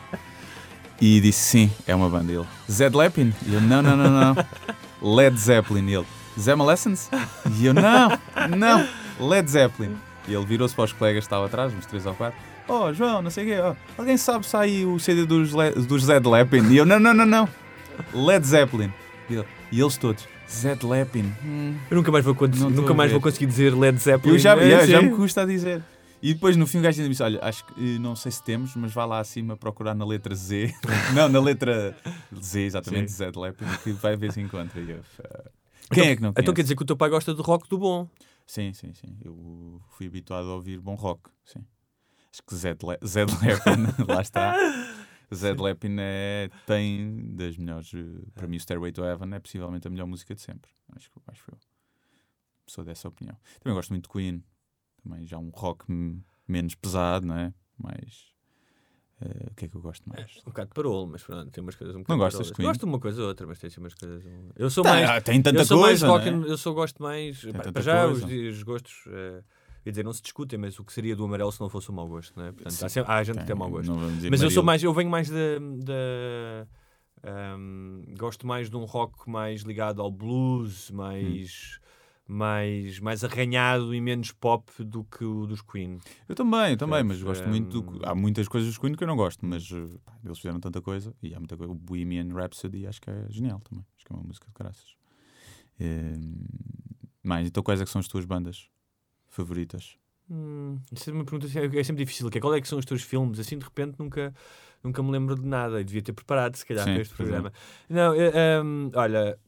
E 1.00 1.20
disse, 1.20 1.40
sim, 1.40 1.70
é 1.86 1.94
uma 1.94 2.08
banda. 2.08 2.32
Ele, 2.32 2.44
Zed 2.70 2.96
Lepin? 2.96 3.32
E 3.46 3.54
eu, 3.54 3.60
não, 3.60 3.80
não, 3.82 3.96
não, 3.96 4.10
não. 4.10 4.36
Led 5.16 5.38
Zeppelin. 5.38 5.86
E 5.88 5.94
ele, 5.94 6.06
Zema 6.38 6.64
Lessons? 6.64 7.08
E 7.58 7.66
eu, 7.66 7.72
não, 7.74 8.10
não, 8.56 8.86
Led 9.20 9.48
Zeppelin. 9.48 9.94
E 10.26 10.34
ele 10.34 10.44
virou-se 10.44 10.74
para 10.74 10.84
os 10.84 10.92
colegas 10.92 11.22
que 11.22 11.26
estavam 11.26 11.46
atrás, 11.46 11.72
uns 11.72 11.86
três 11.86 12.04
ou 12.04 12.14
quatro. 12.14 12.38
Oh, 12.66 12.92
João, 12.92 13.22
não 13.22 13.30
sei 13.30 13.44
o 13.44 13.46
quê. 13.48 13.62
oh, 13.62 14.00
alguém 14.00 14.16
sabe 14.16 14.44
se 14.46 14.56
aí 14.56 14.84
o 14.84 14.98
CD 14.98 15.24
dos, 15.24 15.52
Le 15.54 15.70
dos 15.70 16.04
Zed 16.04 16.26
Lepin? 16.28 16.68
E 16.70 16.76
eu, 16.76 16.84
não, 16.84 16.98
não, 16.98 17.14
não, 17.14 17.24
não. 17.24 17.48
Led 18.12 18.44
Zeppelin. 18.46 18.92
E, 19.30 19.34
ele- 19.34 19.46
e 19.72 19.80
eles 19.80 19.96
todos, 19.96 20.26
Zed 20.50 20.84
Lepin. 20.84 21.32
hum. 21.44 21.74
Eu 21.90 21.96
nunca 21.96 22.10
mais 22.12 22.24
vou, 22.24 22.36
nunca 22.70 22.92
mais 22.94 23.10
vou 23.12 23.20
conseguir 23.20 23.46
dizer 23.46 23.72
Led 23.74 23.96
Zeppelin. 23.98 24.34
Eu 24.34 24.38
já, 24.38 24.56
É, 24.56 24.70
já, 24.80 24.86
já 24.86 25.02
me 25.02 25.10
custa 25.10 25.42
a 25.42 25.46
dizer. 25.46 25.80
E 26.20 26.34
depois 26.34 26.56
no 26.56 26.66
fim 26.66 26.78
o 26.78 26.82
gajo 26.82 27.00
ainda 27.00 27.08
disse: 27.10 27.22
Olha, 27.22 27.38
acho 27.42 27.64
que 27.66 27.98
não 27.98 28.16
sei 28.16 28.32
se 28.32 28.42
temos, 28.42 28.74
mas 28.74 28.92
vá 28.92 29.04
lá 29.04 29.20
acima 29.20 29.56
procurar 29.56 29.94
na 29.94 30.04
letra 30.04 30.34
Z. 30.34 30.72
não, 31.14 31.28
na 31.28 31.40
letra 31.40 31.96
Z, 32.34 32.60
exatamente. 32.62 33.10
Zed 33.12 33.38
Lepin, 33.38 33.64
que 33.84 33.92
vai 33.92 34.16
ver 34.16 34.32
se 34.32 34.40
encontra. 34.40 34.80
Eu, 34.80 35.02
"Ah, 35.24 35.50
Quem 35.92 36.08
é 36.08 36.16
que 36.16 36.22
não 36.22 36.32
conhece? 36.32 36.42
Então 36.42 36.54
quer 36.54 36.62
dizer 36.62 36.74
que 36.76 36.82
o 36.82 36.86
teu 36.86 36.96
pai 36.96 37.08
gosta 37.08 37.32
do 37.32 37.42
rock 37.42 37.68
do 37.68 37.78
bom. 37.78 38.08
Sim, 38.46 38.72
sim, 38.72 38.92
sim. 38.94 39.16
Eu 39.24 39.80
fui 39.90 40.06
habituado 40.06 40.48
a 40.50 40.54
ouvir 40.54 40.80
bom 40.80 40.94
rock. 40.94 41.30
Sim. 41.44 41.64
Acho 42.32 42.42
que 42.46 42.54
Zed, 42.54 42.78
Le 42.84 42.98
Zed 43.06 43.30
Lepin, 43.40 43.86
lá 44.12 44.20
está. 44.22 44.54
Zed 45.34 45.60
Lepin 45.62 45.96
é, 46.00 46.50
tem 46.66 47.34
das 47.36 47.56
melhores. 47.56 47.92
eh, 47.94 48.26
Para 48.34 48.46
mim, 48.48 48.56
o 48.56 48.60
Stairway 48.60 48.90
to 48.92 49.04
Heaven 49.04 49.34
é 49.34 49.38
possivelmente 49.38 49.86
a 49.86 49.90
melhor 49.90 50.06
música 50.06 50.34
de 50.34 50.40
sempre. 50.40 50.70
Acho 50.96 51.10
que 51.10 51.18
acho 51.28 51.42
eu 51.50 51.58
sou 52.66 52.84
dessa 52.84 53.06
opinião. 53.08 53.36
Também 53.62 53.74
gosto 53.74 53.90
muito 53.90 54.04
de 54.04 54.08
Queen. 54.12 54.42
Também 55.08 55.26
já 55.26 55.38
um 55.38 55.48
rock 55.54 55.84
menos 56.46 56.74
pesado, 56.74 57.26
não 57.26 57.36
é? 57.36 57.52
Mais. 57.78 58.26
eh, 59.22 59.46
o 59.50 59.54
que 59.54 59.64
é 59.64 59.68
que 59.68 59.74
eu 59.74 59.80
gosto 59.80 60.06
mais? 60.08 60.36
Um 60.42 60.50
bocado 60.50 60.70
parolo, 60.74 61.06
mas 61.06 61.22
pronto, 61.22 61.50
tem 61.50 61.62
umas 61.62 61.74
coisas 61.74 61.94
um 61.96 62.00
Não 62.00 62.04
bocado 62.04 62.20
gostas 62.20 62.46
de. 62.48 62.52
Queen? 62.52 62.66
Gosto 62.68 62.80
de 62.80 62.86
uma 62.86 62.98
coisa 63.00 63.22
ou 63.22 63.28
outra, 63.28 63.46
mas 63.46 63.58
tem 63.58 63.70
umas 63.78 63.94
coisas. 63.94 64.24
um- 64.24 64.50
Eu 64.56 64.68
sou 64.68 64.84
Tá, 64.84 64.90
mais. 64.90 65.22
tem 65.24 65.40
tanta 65.40 65.58
eu 65.60 65.64
sou 65.64 65.78
coisa. 65.80 66.06
mais 66.06 66.24
rock 66.24 66.30
não 66.30 66.44
é? 66.46 66.50
eu 66.50 66.58
só 66.58 66.72
gosto 66.72 67.02
mais. 67.02 67.42
pá, 67.44 67.72
para 67.72 67.82
já, 67.82 68.04
coisa. 68.06 68.26
os, 68.26 68.32
os 68.56 68.62
gostos. 68.62 69.04
eh, 69.08 69.42
quer 69.84 69.90
dizer, 69.90 70.04
não 70.04 70.12
se 70.12 70.20
discutem, 70.22 70.58
mas 70.58 70.78
o 70.78 70.84
que 70.84 70.92
seria 70.92 71.16
do 71.16 71.24
amarelo 71.24 71.50
se 71.52 71.60
não 71.60 71.68
fosse 71.70 71.88
o 71.88 71.92
mau 71.92 72.06
gosto, 72.06 72.36
não 72.38 72.44
é? 72.46 72.52
Portanto, 72.52 72.84
há, 72.84 72.88
sempre- 72.88 73.12
há 73.12 73.22
gente 73.22 73.34
que 73.34 73.38
Tem, 73.40 73.46
tem 73.46 73.56
mau 73.56 73.70
gosto. 73.70 73.88
não 73.94 74.30
Mas 74.30 74.42
eu 74.42 74.50
sou 74.50 74.62
mais, 74.62 74.82
eu 74.82 74.92
venho 74.92 75.08
mais 75.10 75.30
da. 75.30 75.36
da 75.84 76.66
ahm, 77.22 78.02
gosto 78.18 78.46
mais 78.46 78.68
de 78.68 78.76
um 78.76 78.84
rock 78.84 79.28
mais 79.28 79.62
ligado 79.62 80.02
ao 80.02 80.10
blues, 80.10 80.90
mais, 80.90 81.80
mais, 82.28 83.00
mais 83.00 83.24
arranhado 83.24 83.94
e 83.94 84.00
menos 84.00 84.30
pop 84.30 84.70
do 84.84 85.02
que 85.04 85.24
o 85.24 85.46
dos 85.46 85.62
Queen. 85.62 85.98
Eu 86.28 86.34
também, 86.34 86.72
eu 86.72 86.76
também, 86.76 87.02
mas 87.02 87.22
gosto 87.22 87.48
muito. 87.48 87.80
do-. 87.80 88.06
Há 88.06 88.14
muitas 88.14 88.46
coisas 88.46 88.68
dos 88.68 88.78
Queen 88.78 88.94
que 88.94 89.02
eu 89.02 89.08
não 89.08 89.16
gosto, 89.16 89.44
mas 89.46 89.68
eh, 89.72 89.98
pá, 90.04 90.12
eles 90.22 90.38
fizeram 90.38 90.60
tanta 90.60 90.82
coisa 90.82 91.14
e 91.22 91.34
há 91.34 91.38
muita 91.38 91.56
coisa. 91.56 91.72
O 91.72 91.74
Bohemian 91.74 92.28
Rhapsody 92.34 92.86
acho 92.86 93.00
que 93.00 93.10
é 93.10 93.24
genial 93.30 93.60
também. 93.60 93.84
Acho 93.96 94.04
que 94.04 94.12
é 94.12 94.16
uma 94.16 94.24
música 94.24 94.46
de 94.46 94.54
graças. 94.54 94.96
Mas 97.22 97.46
então, 97.46 97.62
quais 97.62 97.80
é 97.80 97.84
que 97.84 97.90
são 97.90 98.00
as 98.00 98.08
tuas 98.08 98.24
bandas 98.24 98.68
favoritas? 99.28 99.96
Hum, 100.30 100.78
isso 100.92 101.08
é 101.08 101.12
uma 101.12 101.24
pergunta 101.24 101.46
assim, 101.46 101.58
é 101.58 101.84
sempre 101.84 102.04
difícil. 102.04 102.28
que 102.30 102.38
é, 102.38 102.40
qual 102.40 102.54
é 102.54 102.60
que 102.60 102.68
são 102.68 102.78
os 102.78 102.84
teus 102.84 103.02
filmes? 103.02 103.38
Assim, 103.38 103.56
de 103.56 103.64
repente, 103.64 103.98
nunca, 103.98 104.34
nunca 104.82 105.02
me 105.02 105.10
lembro 105.10 105.34
de 105.34 105.46
nada. 105.46 105.80
E 105.80 105.84
devia 105.84 106.02
ter 106.02 106.12
preparado, 106.12 106.56
se 106.56 106.66
calhar, 106.66 106.84
Sim, 106.84 106.92
para 106.92 107.02
este 107.02 107.14
é. 107.14 107.16
programa. 107.16 107.52
Não, 107.88 108.14
eh, 108.14 108.62
hum, 108.62 108.90
olha, 108.94 109.38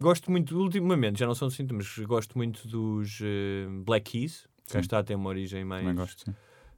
gosto 0.00 0.30
muito, 0.30 0.56
ultimamente, 0.58 1.18
já 1.18 1.26
não 1.26 1.34
são 1.34 1.48
assim, 1.48 1.66
mas 1.72 1.98
gosto 2.00 2.36
muito 2.36 2.66
dos 2.68 3.20
eh, 3.22 3.66
Black 3.84 4.10
Keys. 4.12 4.48
Cá 4.70 4.80
está, 4.80 5.02
tem 5.02 5.16
uma 5.16 5.28
origem 5.30 5.64
mais. 5.64 5.82
Também 5.82 5.96
gosto, 5.96 6.24
sim. 6.24 6.34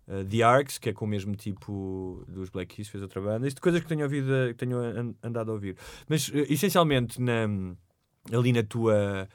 Uh, 0.08 0.24
The 0.24 0.42
Arcs, 0.42 0.78
que 0.78 0.88
é 0.88 0.92
com 0.92 1.04
o 1.04 1.08
mesmo 1.08 1.34
tipo 1.36 2.24
dos 2.28 2.48
Black 2.50 2.74
Keys, 2.74 2.88
fez 2.88 3.02
outra 3.02 3.20
banda. 3.20 3.46
Isto 3.46 3.56
de 3.56 3.60
coisas 3.62 3.80
que 3.80 3.88
tenho, 3.88 4.02
ouvido, 4.02 4.32
que 4.48 4.54
tenho 4.54 4.78
an- 4.78 5.14
andado 5.22 5.50
a 5.50 5.54
ouvir. 5.54 5.76
Mas, 6.08 6.28
uh, 6.28 6.46
essencialmente, 6.48 7.20
na, 7.20 7.46
ali 8.32 8.52
na 8.52 8.62
tua... 8.62 9.28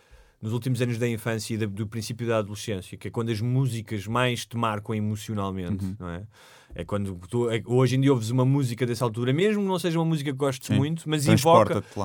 Nos 0.45 0.53
últimos 0.53 0.79
anos 0.79 0.99
da 0.99 1.07
infância 1.09 1.55
e 1.55 1.57
do 1.57 1.87
princípio 1.87 2.27
da 2.27 2.37
adolescência, 2.37 2.95
que 2.99 3.07
é 3.07 3.11
quando 3.11 3.31
as 3.31 3.41
músicas 3.41 4.05
mais 4.05 4.45
te 4.45 4.55
marcam 4.55 4.93
emocionalmente, 4.93 5.83
Uhum. 5.83 5.95
não 5.99 6.07
é? 6.09 6.27
É 6.75 6.85
quando 6.85 7.15
tu, 7.27 7.49
é- 7.49 7.63
hoje 7.65 7.95
em 7.95 8.01
dia 8.01 8.11
ouves 8.13 8.29
uma 8.29 8.45
música 8.45 8.85
dessa 8.85 9.03
altura, 9.03 9.33
mesmo 9.33 9.63
que 9.63 9.67
não 9.67 9.79
seja 9.79 9.97
uma 9.97 10.05
música 10.05 10.31
que 10.31 10.37
gostes 10.37 10.67
Sim. 10.67 10.75
muito, 10.75 11.09
mas 11.09 11.25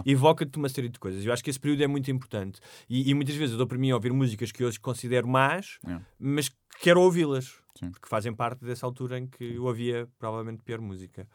evoca-te 0.07 0.57
uma 0.57 0.68
série 0.70 0.88
de 0.88 0.99
coisas. 0.99 1.22
Eu 1.24 1.32
acho 1.34 1.45
que 1.45 1.51
esse 1.51 1.61
período 1.61 1.82
é 1.82 1.86
muito 1.86 2.11
importante. 2.11 2.61
E, 2.88 3.11
e 3.11 3.14
muitas 3.14 3.34
vezes 3.34 3.53
eu 3.53 3.59
dou 3.59 3.66
para 3.66 3.76
mim 3.76 3.91
a 3.91 3.95
ouvir 3.95 4.12
músicas 4.12 4.51
que 4.51 4.64
hoje 4.64 4.80
considero 4.80 5.28
más, 5.28 5.78
É. 5.86 5.99
mas 6.18 6.49
que 6.49 6.57
quero 6.80 7.01
ouvi-las. 7.03 7.59
Porque 7.78 8.09
fazem 8.09 8.32
parte 8.32 8.64
dessa 8.64 8.86
altura 8.86 9.18
em 9.18 9.26
que 9.26 9.55
eu 9.55 9.64
ouvia 9.64 10.09
provavelmente 10.18 10.62
pior 10.62 10.80
música. 10.80 11.26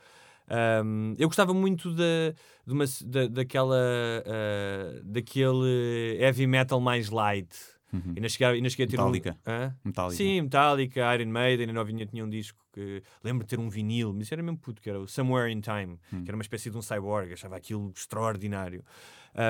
Ahm, 0.49 1.13
eu 1.17 1.27
gostava 1.27 1.53
muito 1.53 1.91
da, 1.93 2.33
de 2.65 2.73
uma, 2.73 2.85
da, 3.05 3.27
daquela, 3.27 3.77
ah, 4.25 5.01
daquele 5.03 6.17
heavy 6.19 6.47
metal 6.47 6.79
mais 6.79 7.09
light. 7.09 7.49
Uhum. 7.93 8.13
E 8.15 8.19
não 8.19 8.27
cheguei, 8.27 8.61
não 8.61 8.69
cheguei 8.69 8.85
a 8.85 8.89
ter 8.89 8.97
Metallica. 8.97 9.37
um. 9.47 9.51
Hã? 9.51 9.75
Metallica. 9.85 10.17
Sim, 10.17 10.41
Metallica, 10.41 11.15
Iron 11.15 11.29
Maiden, 11.31 11.69
a 11.69 11.73
novinha 11.73 12.05
tinha 12.05 12.25
um 12.25 12.29
disco 12.29 12.59
que 12.73 13.01
lembro 13.23 13.45
de 13.45 13.49
ter 13.49 13.59
um 13.59 13.69
vinil, 13.69 14.11
mas 14.13 14.23
isso 14.23 14.33
era 14.33 14.43
mesmo 14.43 14.57
puto, 14.57 14.81
que 14.81 14.89
era 14.89 14.99
o 14.99 15.07
Somewhere 15.07 15.51
in 15.51 15.61
Time, 15.61 15.97
Hum. 16.11 16.23
que 16.23 16.29
era 16.29 16.35
uma 16.35 16.41
espécie 16.41 16.69
de 16.69 16.77
um 16.77 16.81
cyborg, 16.81 17.31
achava 17.31 17.55
aquilo 17.55 17.91
extraordinário. 17.95 18.83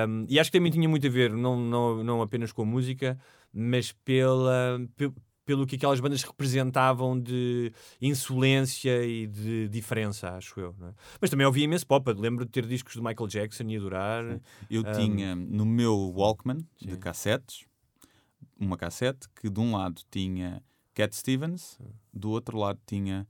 Um, 0.07 0.25
e 0.29 0.39
acho 0.39 0.51
que 0.51 0.57
também 0.57 0.71
tinha 0.71 0.87
muito 0.87 1.05
a 1.07 1.09
ver, 1.09 1.31
não, 1.31 1.59
não, 1.59 2.03
não 2.03 2.21
apenas 2.21 2.51
com 2.51 2.61
a 2.61 2.65
música, 2.65 3.17
mas 3.53 3.91
pela, 3.91 4.79
pe- 4.95 5.11
pelo 5.45 5.65
que 5.67 5.75
aquelas 5.75 5.99
bandas 5.99 6.23
representavam 6.23 7.19
de 7.19 7.71
insolência 8.01 9.05
e 9.05 9.27
de 9.27 9.67
diferença, 9.69 10.31
acho 10.31 10.59
eu. 10.59 10.75
é? 10.81 10.93
Mas 11.21 11.29
também 11.29 11.45
ouvia 11.45 11.63
imenso 11.65 11.85
pop, 11.85 12.11
lembro 12.13 12.45
de 12.45 12.51
ter 12.51 12.65
discos 12.65 12.95
do 12.95 13.03
Michael 13.03 13.27
Jackson 13.27 13.63
e 13.69 13.77
adorar. 13.77 14.23
Eu 14.69 14.81
Um, 14.81 14.91
tinha 14.93 15.35
no 15.35 15.65
meu 15.65 15.95
Walkman 16.15 16.57
de 16.81 16.93
sim. 16.93 16.97
cassetes 16.99 17.65
uma 18.59 18.75
cassete 18.77 19.27
que 19.39 19.49
de 19.49 19.59
um 19.59 19.75
lado 19.75 20.01
tinha 20.09 20.63
Cat 20.93 21.15
Stevens, 21.15 21.77
do 22.13 22.29
outro 22.31 22.57
lado 22.57 22.79
tinha 22.87 23.27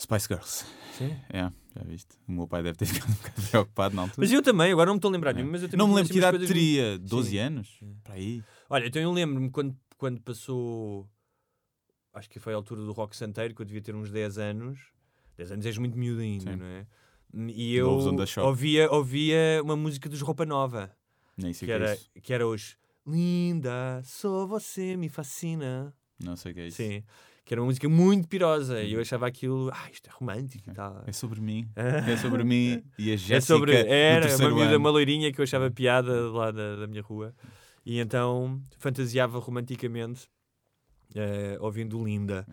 Spice 0.00 0.28
Girls. 0.28 0.64
Sim. 0.96 1.16
É, 1.30 1.50
já 1.74 1.82
viste. 1.84 2.16
O 2.26 2.32
meu 2.32 2.46
pai 2.48 2.62
deve 2.62 2.76
ter 2.76 2.86
ficado 2.86 3.10
um 3.10 3.14
bocado 3.14 3.42
preocupado 3.48 3.96
na 3.96 4.02
altura. 4.02 4.16
Mas 4.18 4.32
eu 4.32 4.42
também, 4.42 4.72
agora 4.72 4.86
não 4.86 4.94
me 4.94 4.98
estou 4.98 5.08
a 5.10 5.12
lembrar 5.12 5.32
de 5.32 5.38
É. 5.38 5.42
nenhum, 5.42 5.52
mas 5.52 5.62
eu 5.62 5.68
também 5.68 5.78
Não 5.78 5.88
me 5.88 5.94
lembro 5.94 6.12
que 6.12 6.18
assim 6.18 6.26
umas 6.28 6.34
idade 6.36 6.52
teria, 6.52 6.98
12 6.98 7.30
Sim. 7.30 7.38
anos? 7.38 7.80
Para 8.04 8.14
aí. 8.14 8.42
Olha, 8.70 8.86
então 8.86 9.00
eu 9.02 9.12
lembro-me 9.12 9.50
quando, 9.50 9.76
quando 9.98 10.20
passou. 10.22 11.06
Acho 12.14 12.30
que 12.30 12.38
foi 12.40 12.54
a 12.54 12.56
altura 12.56 12.80
do 12.80 12.92
Rock 12.92 13.14
Santeiro, 13.14 13.54
que 13.54 13.60
eu 13.60 13.66
devia 13.66 13.82
ter 13.82 13.94
uns 13.94 14.10
10 14.10 14.38
anos. 14.38 14.78
10 15.36 15.52
anos 15.52 15.66
és 15.66 15.76
muito 15.78 15.96
miúdo 15.98 16.20
ainda, 16.20 16.50
Sim. 16.52 16.56
não 16.56 16.66
é? 16.66 16.86
E 17.54 17.74
eu 17.74 17.90
ouvia, 18.42 18.90
ouvia 18.90 19.60
uma 19.62 19.76
música 19.76 20.08
dos 20.08 20.22
Roupa 20.22 20.46
Nova, 20.46 20.90
Nem 21.36 21.52
sei 21.52 21.60
que 21.60 21.66
que 21.66 21.72
é 21.72 21.74
era, 21.74 21.94
isso. 21.94 22.10
que 22.22 22.32
era 22.32 22.48
os 22.48 22.76
Linda, 23.06 24.00
só 24.04 24.46
você 24.46 24.96
me 24.96 25.08
fascina. 25.08 25.94
Não 26.22 26.36
sei 26.36 26.52
o 26.52 26.54
que 26.54 26.60
é 26.60 26.66
isso. 26.68 26.76
Sim. 26.78 27.02
Que 27.44 27.54
era 27.54 27.60
uma 27.62 27.66
música 27.68 27.88
muito 27.88 28.28
pirosa 28.28 28.82
e 28.82 28.92
eu 28.92 29.00
achava 29.00 29.26
aquilo, 29.26 29.70
ah, 29.72 29.90
isto 29.90 30.08
é 30.08 30.12
romântico 30.12 30.70
e 30.70 30.74
tal. 30.74 31.02
É 31.06 31.12
sobre 31.12 31.40
mim. 31.40 31.66
É 31.76 32.16
sobre 32.16 32.44
mim 32.44 32.82
e 32.98 33.12
a 33.12 33.16
Jéssica 33.16 33.36
É 33.36 33.40
sobre, 33.40 33.74
era 33.74 34.36
uma 34.36 34.50
miúda, 34.50 34.76
uma 34.78 34.90
loirinha 34.90 35.32
que 35.32 35.40
eu 35.40 35.44
achava 35.44 35.70
piada 35.70 36.30
lá 36.30 36.50
da, 36.50 36.76
da 36.76 36.86
minha 36.86 37.02
rua. 37.02 37.34
E 37.90 37.98
então 38.00 38.60
fantasiava 38.76 39.38
romanticamente 39.38 40.28
eh, 41.14 41.56
ouvindo 41.58 42.04
Linda. 42.04 42.46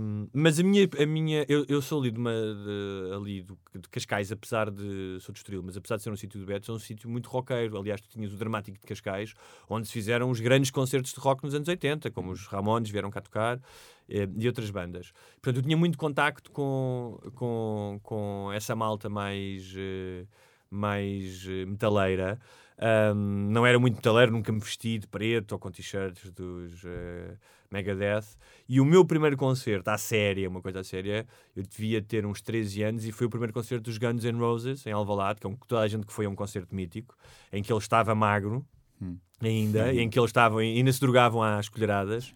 Um, 0.00 0.26
mas 0.32 0.58
a 0.58 0.62
minha, 0.64 0.88
a 1.00 1.06
minha 1.06 1.44
eu, 1.48 1.64
eu 1.68 1.80
sou 1.80 2.00
ali 2.00 2.10
de, 2.10 2.18
uma, 2.18 2.32
de- 2.32 3.14
ali 3.14 3.42
do- 3.42 3.56
de 3.74 3.88
Cascais, 3.88 4.32
apesar 4.32 4.70
de 4.72 5.18
sou 5.20 5.32
de 5.32 5.38
Estoril, 5.38 5.62
mas 5.62 5.76
apesar 5.76 5.96
de 5.98 6.02
ser 6.02 6.10
um 6.10 6.16
sítio 6.16 6.40
de 6.40 6.46
Betos, 6.46 6.68
é 6.68 6.72
um 6.72 6.78
sítio 6.80 7.08
muito 7.08 7.28
roqueiro. 7.28 7.78
Aliás, 7.78 8.00
tu 8.00 8.08
tinhas 8.08 8.32
o 8.32 8.36
Dramático 8.36 8.76
de 8.76 8.84
Cascais, 8.86 9.34
onde 9.68 9.86
se 9.86 9.92
fizeram 9.92 10.30
os 10.30 10.40
grandes 10.40 10.70
concertos 10.72 11.12
de 11.12 11.20
rock 11.20 11.44
nos 11.44 11.54
anos 11.54 11.68
80, 11.68 12.10
como 12.10 12.32
os 12.32 12.46
Ramones 12.48 12.90
vieram 12.90 13.10
cá 13.10 13.20
tocar 13.20 13.60
eh, 14.08 14.26
e 14.36 14.46
outras 14.48 14.70
bandas. 14.70 15.12
Portanto, 15.40 15.58
eu 15.58 15.62
tinha 15.62 15.76
muito 15.76 15.96
contacto 15.96 16.50
com, 16.50 17.20
com, 17.36 18.00
com 18.02 18.50
essa 18.52 18.74
malta 18.74 19.08
mais, 19.08 19.72
eh, 19.76 20.26
mais 20.70 21.46
eh, 21.46 21.66
metaleira. 21.66 22.40
Um, 22.76 23.50
não 23.50 23.64
era 23.64 23.78
muito 23.78 23.96
metaleiro, 23.96 24.32
nunca 24.32 24.50
me 24.50 24.58
vesti 24.58 24.98
de 24.98 25.06
preto 25.06 25.52
ou 25.52 25.58
com 25.58 25.70
t-shirts 25.70 26.30
dos 26.32 26.84
eh, 26.84 27.36
Megadeth. 27.70 28.36
E 28.68 28.80
o 28.80 28.84
meu 28.84 29.04
primeiro 29.04 29.36
concerto, 29.36 29.88
à 29.90 29.96
séria, 29.96 30.48
uma 30.48 30.60
coisa 30.60 30.80
à 30.80 30.84
séria, 30.84 31.26
eu 31.54 31.62
devia 31.62 32.02
ter 32.02 32.26
uns 32.26 32.40
13 32.42 32.82
anos 32.82 33.04
e 33.04 33.12
foi 33.12 33.26
o 33.26 33.30
primeiro 33.30 33.52
concerto 33.52 33.84
dos 33.84 33.98
Guns 33.98 34.24
N' 34.24 34.38
Roses 34.38 34.86
em 34.86 34.92
Alvalade, 34.92 35.40
que 35.40 35.46
é 35.46 35.50
um, 35.50 35.54
toda 35.54 35.82
a 35.82 35.88
gente 35.88 36.06
que 36.06 36.12
foi 36.12 36.26
a 36.26 36.28
um 36.28 36.34
concerto 36.34 36.74
mítico, 36.74 37.16
em 37.52 37.62
que 37.62 37.72
ele 37.72 37.78
estava 37.78 38.14
magro 38.14 38.66
Hum. 39.02 39.16
ainda, 39.42 39.92
em 39.92 40.08
que 40.08 40.18
eles 40.18 40.30
estavam, 40.30 40.58
ainda 40.58 40.92
se 40.92 41.00
drogavam 41.00 41.42
às 41.42 41.68
colheradas. 41.68 42.34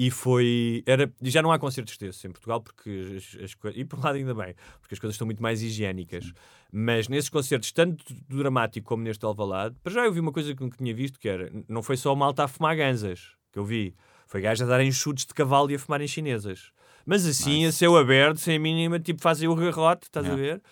E 0.00 0.12
foi. 0.12 0.84
Era, 0.86 1.12
já 1.22 1.42
não 1.42 1.50
há 1.50 1.58
concertos 1.58 1.98
desses 1.98 2.24
em 2.24 2.30
Portugal, 2.30 2.60
porque 2.60 2.88
as, 3.16 3.42
as 3.42 3.54
coisas. 3.54 3.80
E 3.80 3.84
por 3.84 3.98
um 3.98 4.02
lado, 4.02 4.14
ainda 4.14 4.32
bem, 4.32 4.54
porque 4.80 4.94
as 4.94 4.98
coisas 5.00 5.14
estão 5.16 5.26
muito 5.26 5.42
mais 5.42 5.60
higiênicas. 5.60 6.32
Mas 6.72 7.08
nesses 7.08 7.28
concertos, 7.28 7.72
tanto 7.72 8.04
do 8.28 8.38
dramático 8.38 8.86
como 8.86 9.02
neste 9.02 9.24
Alvalade, 9.24 9.74
para 9.82 9.92
já 9.92 10.04
eu 10.04 10.12
vi 10.12 10.20
uma 10.20 10.30
coisa 10.30 10.54
que 10.54 10.62
nunca 10.62 10.76
tinha 10.78 10.94
visto, 10.94 11.18
que 11.18 11.28
era. 11.28 11.50
Não 11.68 11.82
foi 11.82 11.96
só 11.96 12.14
malta 12.14 12.44
a 12.44 12.48
fumar 12.48 12.76
ganzas, 12.76 13.32
que 13.52 13.58
eu 13.58 13.64
vi. 13.64 13.92
Foi 14.28 14.40
gajos 14.40 14.62
a 14.62 14.70
darem 14.70 14.92
chutes 14.92 15.26
de 15.26 15.34
cavalo 15.34 15.68
e 15.70 15.74
a 15.74 15.78
fumarem 15.80 16.06
chinesas. 16.06 16.70
Mas 17.04 17.26
assim, 17.26 17.66
a 17.66 17.72
céu 17.72 17.96
aberto, 17.96 18.36
sem 18.38 18.54
a 18.56 18.60
mínima, 18.60 19.00
tipo, 19.00 19.20
fazem 19.20 19.48
o 19.48 19.54
garrote, 19.56 20.04
estás 20.04 20.26
a 20.26 20.28
Yeah. 20.34 20.42
ver? 20.42 20.62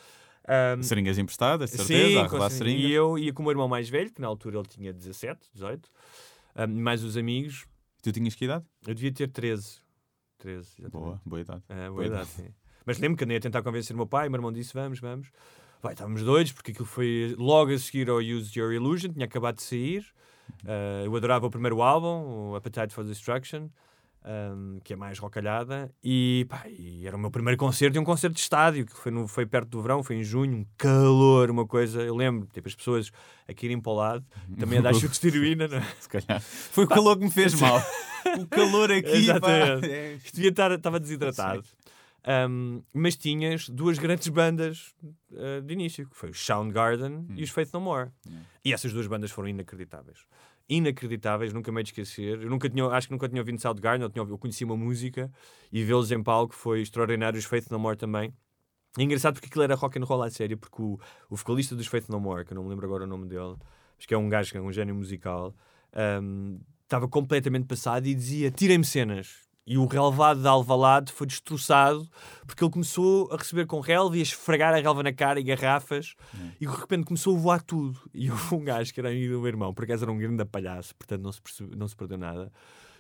Ahm, 0.49 0.83
Seringas 0.83 1.19
emprestadas, 1.19 1.71
certeza, 1.71 2.29
Sim, 2.29 2.37
a 2.37 2.51
seringas. 2.51 2.85
e 2.85 2.93
eu 2.93 3.19
ia 3.19 3.33
com 3.33 3.43
o 3.43 3.45
meu 3.47 3.51
irmão 3.51 3.67
mais 3.67 3.89
velho, 3.89 4.13
que 4.13 4.21
na 4.21 4.29
altura 4.29 4.59
ele 4.59 4.69
tinha 4.69 4.93
17, 4.93 5.41
18, 5.53 5.89
um, 6.55 6.67
mais 6.81 7.03
os 7.03 7.17
amigos, 7.17 7.65
Tu 8.07 8.13
tinhas 8.13 8.37
que 8.37 8.45
idade? 8.45 8.65
eu 8.87 8.95
devia 8.95 9.11
ter 9.11 9.27
13. 9.27 9.81
13, 10.39 10.61
exatamente. 10.79 10.93
Boa, 10.93 11.21
boa 11.27 11.41
idade. 11.41 11.65
É, 11.69 11.75
boa 11.75 11.91
Boa 11.91 12.07
idade, 12.07 12.29
sim. 12.29 12.55
Mas 12.85 13.01
lembro 13.01 13.19
que 13.19 13.25
andei 13.25 13.37
a 13.37 13.41
tentar 13.41 13.65
convencer 13.65 13.95
o 13.95 13.97
meu 13.97 14.07
pai, 14.07 14.29
o 14.29 14.31
meu 14.31 14.39
irmão 14.39 14.53
disse: 14.53 14.73
Vamos, 14.75 15.01
vamos. 15.01 15.29
Vai, 15.83 15.95
estávamos 15.95 16.23
doidos, 16.23 16.53
porque 16.53 16.71
aquilo 16.71 16.87
foi 16.87 17.35
logo 17.37 17.73
a 17.73 17.79
seguir 17.81 18.09
ao 18.09 18.19
Use 18.19 18.57
Your 18.57 18.73
Illusion, 18.73 19.13
tinha 19.13 19.25
acabado 19.25 19.57
de 19.57 19.65
sair. 19.65 20.07
Uh, 20.63 21.05
eu 21.05 21.17
adorava 21.17 21.49
o 21.49 21.51
primeiro 21.51 21.83
álbum, 21.83 22.53
o 22.53 22.55
Appetite 22.55 22.95
for 22.95 23.05
Destruction, 23.05 23.69
um, 24.27 24.81
que 24.83 24.93
é 24.93 24.97
mais 24.97 25.19
rocalhada. 25.19 25.91
E, 26.03 26.47
pá, 26.49 26.65
e 26.69 27.07
era 27.07 27.17
o 27.17 27.19
meu 27.19 27.31
primeiro 27.31 27.57
concerto 27.57 27.97
e 27.97 28.01
um 28.01 28.05
concerto 28.05 28.35
de 28.35 28.41
estádio, 28.41 28.85
que 28.85 28.97
foi, 28.97 29.13
no, 29.13 29.29
foi 29.29 29.47
perto 29.47 29.69
do 29.69 29.81
verão, 29.81 30.03
foi 30.03 30.17
em 30.17 30.25
junho, 30.25 30.59
um 30.59 30.67
calor, 30.77 31.51
uma 31.51 31.67
coisa. 31.67 32.03
Eu 32.03 32.17
lembro, 32.17 32.49
tipo, 32.53 32.69
as 32.69 32.75
pessoas 32.75 33.13
a 33.49 33.53
irem 33.65 33.81
para 33.81 33.93
o 33.93 33.95
lado, 33.95 34.25
também 34.59 34.79
a 34.81 34.83
dar 34.83 34.95
chutes 34.97 35.21
de 35.21 35.29
heroína, 35.29 35.69
não 35.69 35.79
é? 35.79 35.87
Se 36.01 36.09
calhar. 36.09 36.41
Foi 36.41 36.85
o 36.85 36.89
calor 36.89 37.17
que 37.17 37.25
me 37.25 37.31
fez 37.31 37.55
mal. 37.55 37.81
O 38.41 38.47
calor 38.49 38.91
aqui. 38.91 39.09
Exatamente. 39.09 39.89
É. 39.89 40.19
Devia 40.35 40.51
estar, 40.51 40.73
estava 40.73 40.99
desidratado. 40.99 41.63
Um, 42.27 42.83
mas 42.93 43.17
tinhas 43.17 43.69
duas 43.69 43.99
grandes 43.99 44.27
bandas 44.27 44.93
uh, 45.31 45.63
de 45.63 45.73
início, 45.73 46.09
que 46.09 46.17
foi 46.17 46.31
o 46.31 46.35
Soundgarden 46.35 47.25
e 47.37 47.45
os 47.45 47.51
Faith 47.51 47.73
No 47.73 47.81
More. 47.81 48.11
E 48.65 48.73
essas 48.73 48.93
duas 48.93 49.07
bandas 49.07 49.31
foram 49.31 49.49
inacreditáveis. 49.49 50.27
Inacreditáveis, 50.69 51.53
nunca 51.53 51.71
me 51.71 51.83
esquecer. 51.83 52.43
Eu 52.43 52.51
nunca 52.51 52.69
tinha, 52.69 52.87
acho 52.87 53.07
que 53.07 53.13
nunca 53.13 53.29
tinha 53.29 53.41
ouvido 53.41 53.61
Soundgarden, 53.61 54.03
eu, 54.03 54.11
tinha, 54.11 54.25
eu 54.25 54.39
conheci 54.39 54.65
uma 54.65 54.77
música 54.77 55.31
e 55.71 55.85
vê-los 55.85 56.11
em 56.11 56.23
palco 56.23 56.55
foi 56.55 56.83
extraordinário, 56.83 57.39
os 57.39 57.45
Faith 57.45 57.71
No 57.71 57.79
More 57.79 57.97
também. 57.97 58.35
É 58.99 59.03
engraçado 59.03 59.35
porque 59.35 59.47
aquilo 59.47 59.63
era 59.63 59.75
rock 59.75 59.99
and 59.99 60.05
roll 60.05 60.23
à 60.23 60.31
sério, 60.31 60.57
porque 60.57 60.83
o, 60.83 60.99
o 61.29 61.37
vocalista 61.37 61.77
dos 61.77 61.87
Faith 61.87 62.09
No 62.09 62.19
More, 62.19 62.45
que 62.45 62.53
eu 62.53 62.57
não 62.57 62.65
me 62.65 62.71
lembro 62.71 62.87
agora 62.87 63.05
o 63.05 63.07
nome 63.07 63.27
dele, 63.29 63.57
acho 63.99 64.09
que 64.09 64.15
é 64.15 64.19
um 64.19 64.29
gajo 64.29 64.57
é 64.57 64.61
um 64.61 64.73
gênio 64.73 64.95
musical, 64.95 65.55
um, 66.23 66.59
estava 66.83 67.07
completamente 67.09 67.67
passado 67.67 68.07
e 68.07 68.15
dizia: 68.15 68.51
tirem-me 68.51 68.85
cenas. 68.85 69.46
E 69.67 69.77
o 69.77 69.85
relevado 69.87 70.41
de 70.41 70.47
Alvalade 70.47 71.11
foi 71.13 71.27
destroçado 71.27 72.09
porque 72.47 72.63
ele 72.63 72.71
começou 72.71 73.29
a 73.33 73.37
receber 73.37 73.67
com 73.67 73.81
relva 73.81 74.17
e 74.17 74.21
a 74.21 74.23
esfregar 74.23 74.73
a 74.73 74.77
relva 74.79 75.03
na 75.03 75.13
cara 75.13 75.41
e 75.41 75.43
garrafas 75.43 76.15
e 76.61 76.67
de 76.67 76.73
repente 76.73 77.05
começou 77.05 77.37
a 77.37 77.41
voar 77.41 77.61
tudo. 77.63 77.99
E 78.15 78.31
houve 78.31 78.55
um 78.55 78.63
gajo 78.65 78.95
que 78.95 79.01
era 79.01 79.09
amigo 79.11 79.33
do 79.35 79.41
meu 79.41 79.49
irmão, 79.49 79.75
por 79.75 79.83
acaso 79.85 80.05
era 80.05 80.13
um 80.13 80.19
grande 80.19 80.45
palhaço, 80.45 80.95
portanto 80.95 81.23
não 81.23 81.33
se, 81.33 81.43
percebe- 81.43 81.75
não 81.77 81.89
se 81.89 81.97
perdeu 81.97 82.17
nada, 82.17 82.53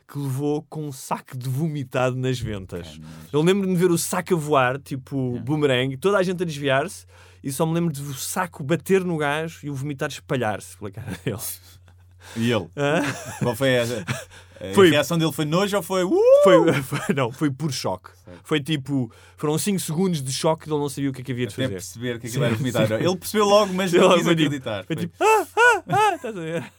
que 0.09 0.19
levou 0.19 0.63
com 0.69 0.87
um 0.87 0.93
saco 0.93 1.37
de 1.37 1.49
vomitado 1.49 2.17
nas 2.17 2.39
ventas. 2.41 2.99
Eu 3.33 3.43
lembro-me 3.43 3.73
de 3.75 3.81
ver 3.81 3.91
o 3.93 3.99
saco 3.99 4.35
a 4.35 4.37
voar, 4.37 4.81
tipo 4.81 5.39
boomerang, 5.41 5.97
toda 5.97 6.19
a 6.19 6.23
gente 6.25 6.43
a 6.43 6.47
desviar-se, 6.47 7.07
e 7.45 7.53
só 7.53 7.65
me 7.65 7.75
lembro 7.75 7.93
de 7.93 8.03
o 8.03 8.15
saco 8.15 8.65
bater 8.65 9.05
no 9.05 9.17
gajo 9.17 9.61
e 9.65 9.71
o 9.71 9.75
vomitar 9.75 10.09
espalhar-se 10.09 10.77
pela 10.77 10.91
cara 10.91 11.13
dele. 11.25 11.37
E 12.35 12.51
ele? 12.51 12.69
Qual 13.43 13.55
foi 13.55 13.79
a, 13.79 13.83
a 13.83 14.75
Foi- 14.75 14.91
reação 14.91 15.19
dele? 15.19 15.33
Foi 15.33 15.45
nojo 15.45 15.77
ou 15.77 15.83
foi. 15.83 16.03
Uh! 16.05 16.17
Foi, 16.45 16.73
foi- 16.83 17.15
não, 17.15 17.31
foi 17.31 17.51
por 17.51 17.71
choque. 17.73 18.11
Foi 18.43 18.61
tipo, 18.61 19.11
foram 19.37 19.57
5 19.59 19.79
segundos 19.81 20.23
de 20.23 20.33
choque 20.33 20.65
que 20.65 20.71
ele 20.71 20.79
não 20.81 20.89
sabia 20.89 21.11
o 21.11 21.13
que 21.13 21.21
é 21.21 21.25
que 21.25 21.33
havia 21.33 21.47
de 21.47 21.53
Até 21.55 21.63
fazer. 21.65 21.75
perceber 21.75 22.19
que 22.21 22.27
aquilo 22.27 22.45
era 22.45 22.55
vomitar. 22.55 22.91
Ele 22.93 23.17
percebeu 23.17 23.47
logo, 23.47 23.73
mas 23.73 23.93
Ele 23.93 24.03
não 24.09 24.11
quis 24.11 24.19
tipo- 24.21 24.31
acreditar. 24.33 24.85
Foi 24.85 24.97
tipo, 24.97 25.15
ah, 25.23 25.47
ah, 25.57 25.83
ah, 25.89 26.15
estás 26.17 26.37
a 26.37 26.41
ver? 26.41 26.73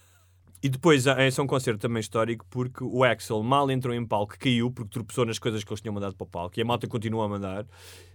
E 0.63 0.69
depois 0.69 1.05
esse 1.05 1.39
é 1.39 1.43
um 1.43 1.47
concerto 1.47 1.79
também 1.79 1.99
histórico 2.01 2.43
porque 2.49 2.83
o 2.83 3.03
Axel 3.03 3.41
mal 3.43 3.69
entrou 3.69 3.93
em 3.93 4.03
palco, 4.03 4.35
caiu 4.39 4.71
porque 4.71 4.89
tropeçou 4.89 5.23
nas 5.23 5.37
coisas 5.37 5.63
que 5.63 5.71
eles 5.71 5.79
tinham 5.81 5.93
mandado 5.93 6.15
para 6.15 6.25
o 6.25 6.27
palco 6.27 6.59
e 6.59 6.61
a 6.61 6.65
malta 6.65 6.87
continua 6.87 7.25
a 7.25 7.29
mandar 7.29 7.63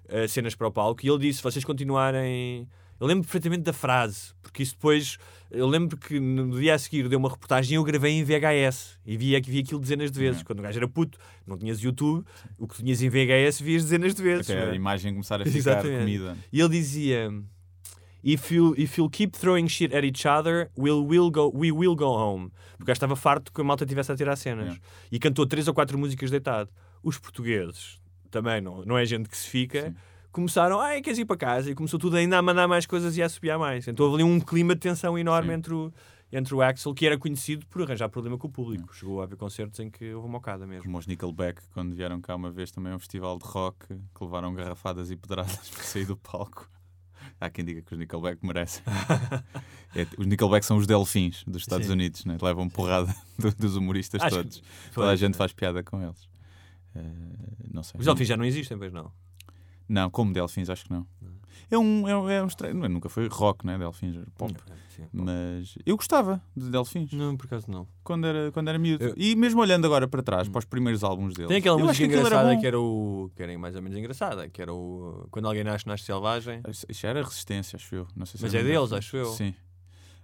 ah, 0.08 0.26
cenas 0.28 0.54
para 0.56 0.66
o 0.66 0.72
palco 0.72 1.06
e 1.06 1.08
ele 1.08 1.18
disse: 1.18 1.38
se 1.38 1.42
vocês 1.42 1.64
continuarem. 1.64 2.68
Eu 3.02 3.08
lembro 3.08 3.24
perfeitamente 3.24 3.64
da 3.64 3.72
frase, 3.72 4.32
porque 4.40 4.62
isso 4.62 4.74
depois. 4.74 5.18
Eu 5.50 5.66
lembro 5.66 5.96
que 5.96 6.20
no 6.20 6.56
dia 6.56 6.72
a 6.72 6.78
seguir 6.78 7.08
deu 7.08 7.18
uma 7.18 7.28
reportagem 7.28 7.72
e 7.72 7.74
eu 7.74 7.82
gravei 7.82 8.12
em 8.12 8.22
VHS 8.22 8.96
e 9.04 9.16
via, 9.16 9.40
vi 9.42 9.58
aquilo 9.58 9.80
dezenas 9.80 10.12
de 10.12 10.20
vezes. 10.20 10.44
Quando 10.44 10.60
o 10.60 10.62
gajo 10.62 10.78
era 10.78 10.86
puto, 10.86 11.18
não 11.44 11.58
tinhas 11.58 11.80
YouTube, 11.80 12.24
o 12.56 12.68
que 12.68 12.76
tinhas 12.76 13.02
em 13.02 13.08
VHS 13.08 13.60
vias 13.60 13.82
dezenas 13.82 14.14
de 14.14 14.22
vezes. 14.22 14.48
Até 14.48 14.60
não 14.60 14.70
a 14.70 14.72
é? 14.72 14.76
imagem 14.76 15.12
começar 15.12 15.42
a 15.42 15.44
ficar 15.44 15.58
Exatamente. 15.58 15.98
comida. 15.98 16.36
E 16.52 16.60
ele 16.60 16.68
dizia: 16.68 17.28
If 18.22 18.52
you, 18.52 18.72
if 18.78 18.96
you'll 18.96 19.10
keep 19.10 19.36
throwing 19.36 19.68
shit 19.68 19.92
at 19.92 20.04
each 20.04 20.24
other, 20.28 20.70
we'll, 20.78 21.04
will 21.04 21.28
go, 21.28 21.50
we 21.52 21.72
will 21.72 21.96
go 21.96 22.16
home. 22.16 22.52
Porque 22.76 22.92
eu 22.92 22.94
estava 22.94 23.16
farto 23.16 23.52
que 23.52 23.60
a 23.60 23.64
malta 23.64 23.82
estivesse 23.82 24.12
a 24.12 24.16
tirar 24.16 24.36
cenas. 24.36 24.66
Yeah. 24.66 24.82
E 25.10 25.18
cantou 25.18 25.44
três 25.44 25.66
ou 25.66 25.74
quatro 25.74 25.98
músicas 25.98 26.30
deitado. 26.30 26.70
Os 27.02 27.18
portugueses, 27.18 28.00
também 28.30 28.60
não, 28.60 28.84
não 28.84 28.96
é 28.96 29.04
gente 29.04 29.28
que 29.28 29.36
se 29.36 29.48
fica, 29.48 29.88
Sim. 29.88 29.96
Começaram, 30.32 30.80
ai, 30.80 31.00
queres 31.00 31.18
ir 31.18 31.24
para 31.24 31.36
casa? 31.36 31.70
E 31.70 31.74
começou 31.74 31.98
tudo 31.98 32.16
ainda 32.16 32.38
a 32.38 32.42
mandar 32.42 32.66
mais 32.66 32.86
coisas 32.86 33.16
e 33.16 33.22
a 33.22 33.28
subir 33.28 33.56
mais. 33.58 33.86
Então 33.86 34.06
houve 34.06 34.22
ali 34.22 34.30
um 34.32 34.40
clima 34.40 34.74
de 34.74 34.80
tensão 34.80 35.16
enorme 35.18 35.48
Sim. 35.50 35.54
entre 35.54 35.74
o, 35.74 35.92
entre 36.32 36.54
o 36.54 36.62
Axel, 36.62 36.94
que 36.94 37.06
era 37.06 37.18
conhecido 37.18 37.66
por 37.66 37.82
arranjar 37.82 38.08
problema 38.08 38.38
com 38.38 38.48
o 38.48 38.50
público. 38.50 38.94
Chegou 38.94 39.20
a 39.20 39.24
haver 39.24 39.36
concertos 39.36 39.78
em 39.80 39.90
que 39.90 40.12
houve 40.14 40.26
uma 40.26 40.32
mocada 40.32 40.66
mesmo. 40.66 40.84
Como 40.84 40.98
os 40.98 41.06
Nickelback, 41.06 41.62
quando 41.72 41.94
vieram 41.94 42.20
cá 42.20 42.34
uma 42.34 42.50
vez 42.50 42.70
também 42.70 42.92
a 42.92 42.96
um 42.96 42.98
festival 42.98 43.38
de 43.38 43.44
rock, 43.44 43.86
que 43.88 44.24
levaram 44.24 44.54
garrafadas 44.54 45.10
e 45.10 45.16
pedradas 45.16 45.68
para 45.70 45.82
sair 45.84 46.06
do 46.06 46.16
palco. 46.16 46.68
Há 47.40 47.50
quem 47.50 47.64
diga 47.64 47.82
que 47.82 47.92
os 47.92 47.98
Nickelback 47.98 48.44
merecem. 48.44 48.82
É, 49.94 50.06
os 50.16 50.26
Nickelback 50.26 50.64
são 50.64 50.78
os 50.78 50.86
delfins 50.86 51.44
dos 51.46 51.60
Estados 51.60 51.86
Sim. 51.86 51.92
Unidos, 51.92 52.24
né? 52.24 52.38
levam 52.40 52.66
porrada 52.66 53.14
do- 53.38 53.54
dos 53.54 53.76
humoristas 53.76 54.22
Acho 54.22 54.36
todos. 54.36 54.62
Toda 54.94 55.10
a 55.10 55.14
gente 55.16 55.32
né? 55.32 55.36
faz 55.36 55.52
piada 55.52 55.82
com 55.82 56.02
eles. 56.02 56.26
Eh, 56.94 57.02
não 57.70 57.82
sei. 57.82 58.00
Os 58.00 58.06
delfins 58.06 58.26
já 58.26 58.34
não 58.34 58.46
existem, 58.46 58.78
pois 58.78 58.90
não. 58.90 59.12
Não, 59.92 60.08
como 60.10 60.32
Delfins, 60.32 60.70
acho 60.70 60.84
que 60.86 60.90
não. 60.92 61.06
É 61.70 61.78
um, 61.78 62.06
é 62.26 62.34
é 62.36 62.42
um 62.42 62.46
estranho. 62.46 62.84
é, 62.84 62.88
Nunca 62.88 63.08
foi 63.08 63.28
rock, 63.28 63.66
né? 63.66 63.78
Delfins, 63.78 64.16
era 64.16 64.26
pop. 64.36 64.54
Sim. 64.94 65.04
Mas 65.12 65.74
eu 65.86 65.96
gostava 65.96 66.42
de 66.54 66.68
Delfins 66.70 67.10
Não, 67.12 67.34
por 67.36 67.46
acaso 67.46 67.70
não. 67.70 67.86
quando, 68.04 68.26
era, 68.26 68.52
quando 68.52 68.68
era 68.68 68.78
miúdo. 68.78 69.02
Eu- 69.04 69.14
E 69.16 69.34
mesmo 69.34 69.60
olhando 69.60 69.86
agora 69.86 70.06
para 70.06 70.22
trás, 70.22 70.48
para 70.48 70.58
os 70.58 70.64
primeiros 70.66 71.02
álbuns 71.02 71.32
deles. 71.34 71.48
Tem 71.48 71.58
aquela 71.58 71.80
eu 71.80 71.86
música 71.86 72.04
engraçada 72.06 72.54
bom. 72.54 72.60
que 72.60 72.66
era 72.66 72.78
o. 72.80 73.30
que 73.34 73.42
era 73.42 73.58
mais 73.58 73.74
ou 73.74 73.80
menos 73.82 73.96
engraçada, 73.98 74.48
que 74.50 74.60
era 74.60 74.72
o. 74.72 75.26
Quando 75.30 75.46
alguém 75.46 75.64
nasce, 75.64 75.86
nasce 75.86 76.04
selvagem. 76.04 76.60
Isso 76.88 77.06
era 77.06 77.22
resistência, 77.22 77.76
acho 77.76 77.94
eu. 77.94 78.06
Não 78.14 78.26
sei 78.26 78.38
se 78.38 78.44
Mas 78.44 78.54
era 78.54 78.62
é 78.68 78.72
deles, 78.72 78.92
acho 78.92 79.16
eu. 79.16 79.26
Sim. 79.26 79.54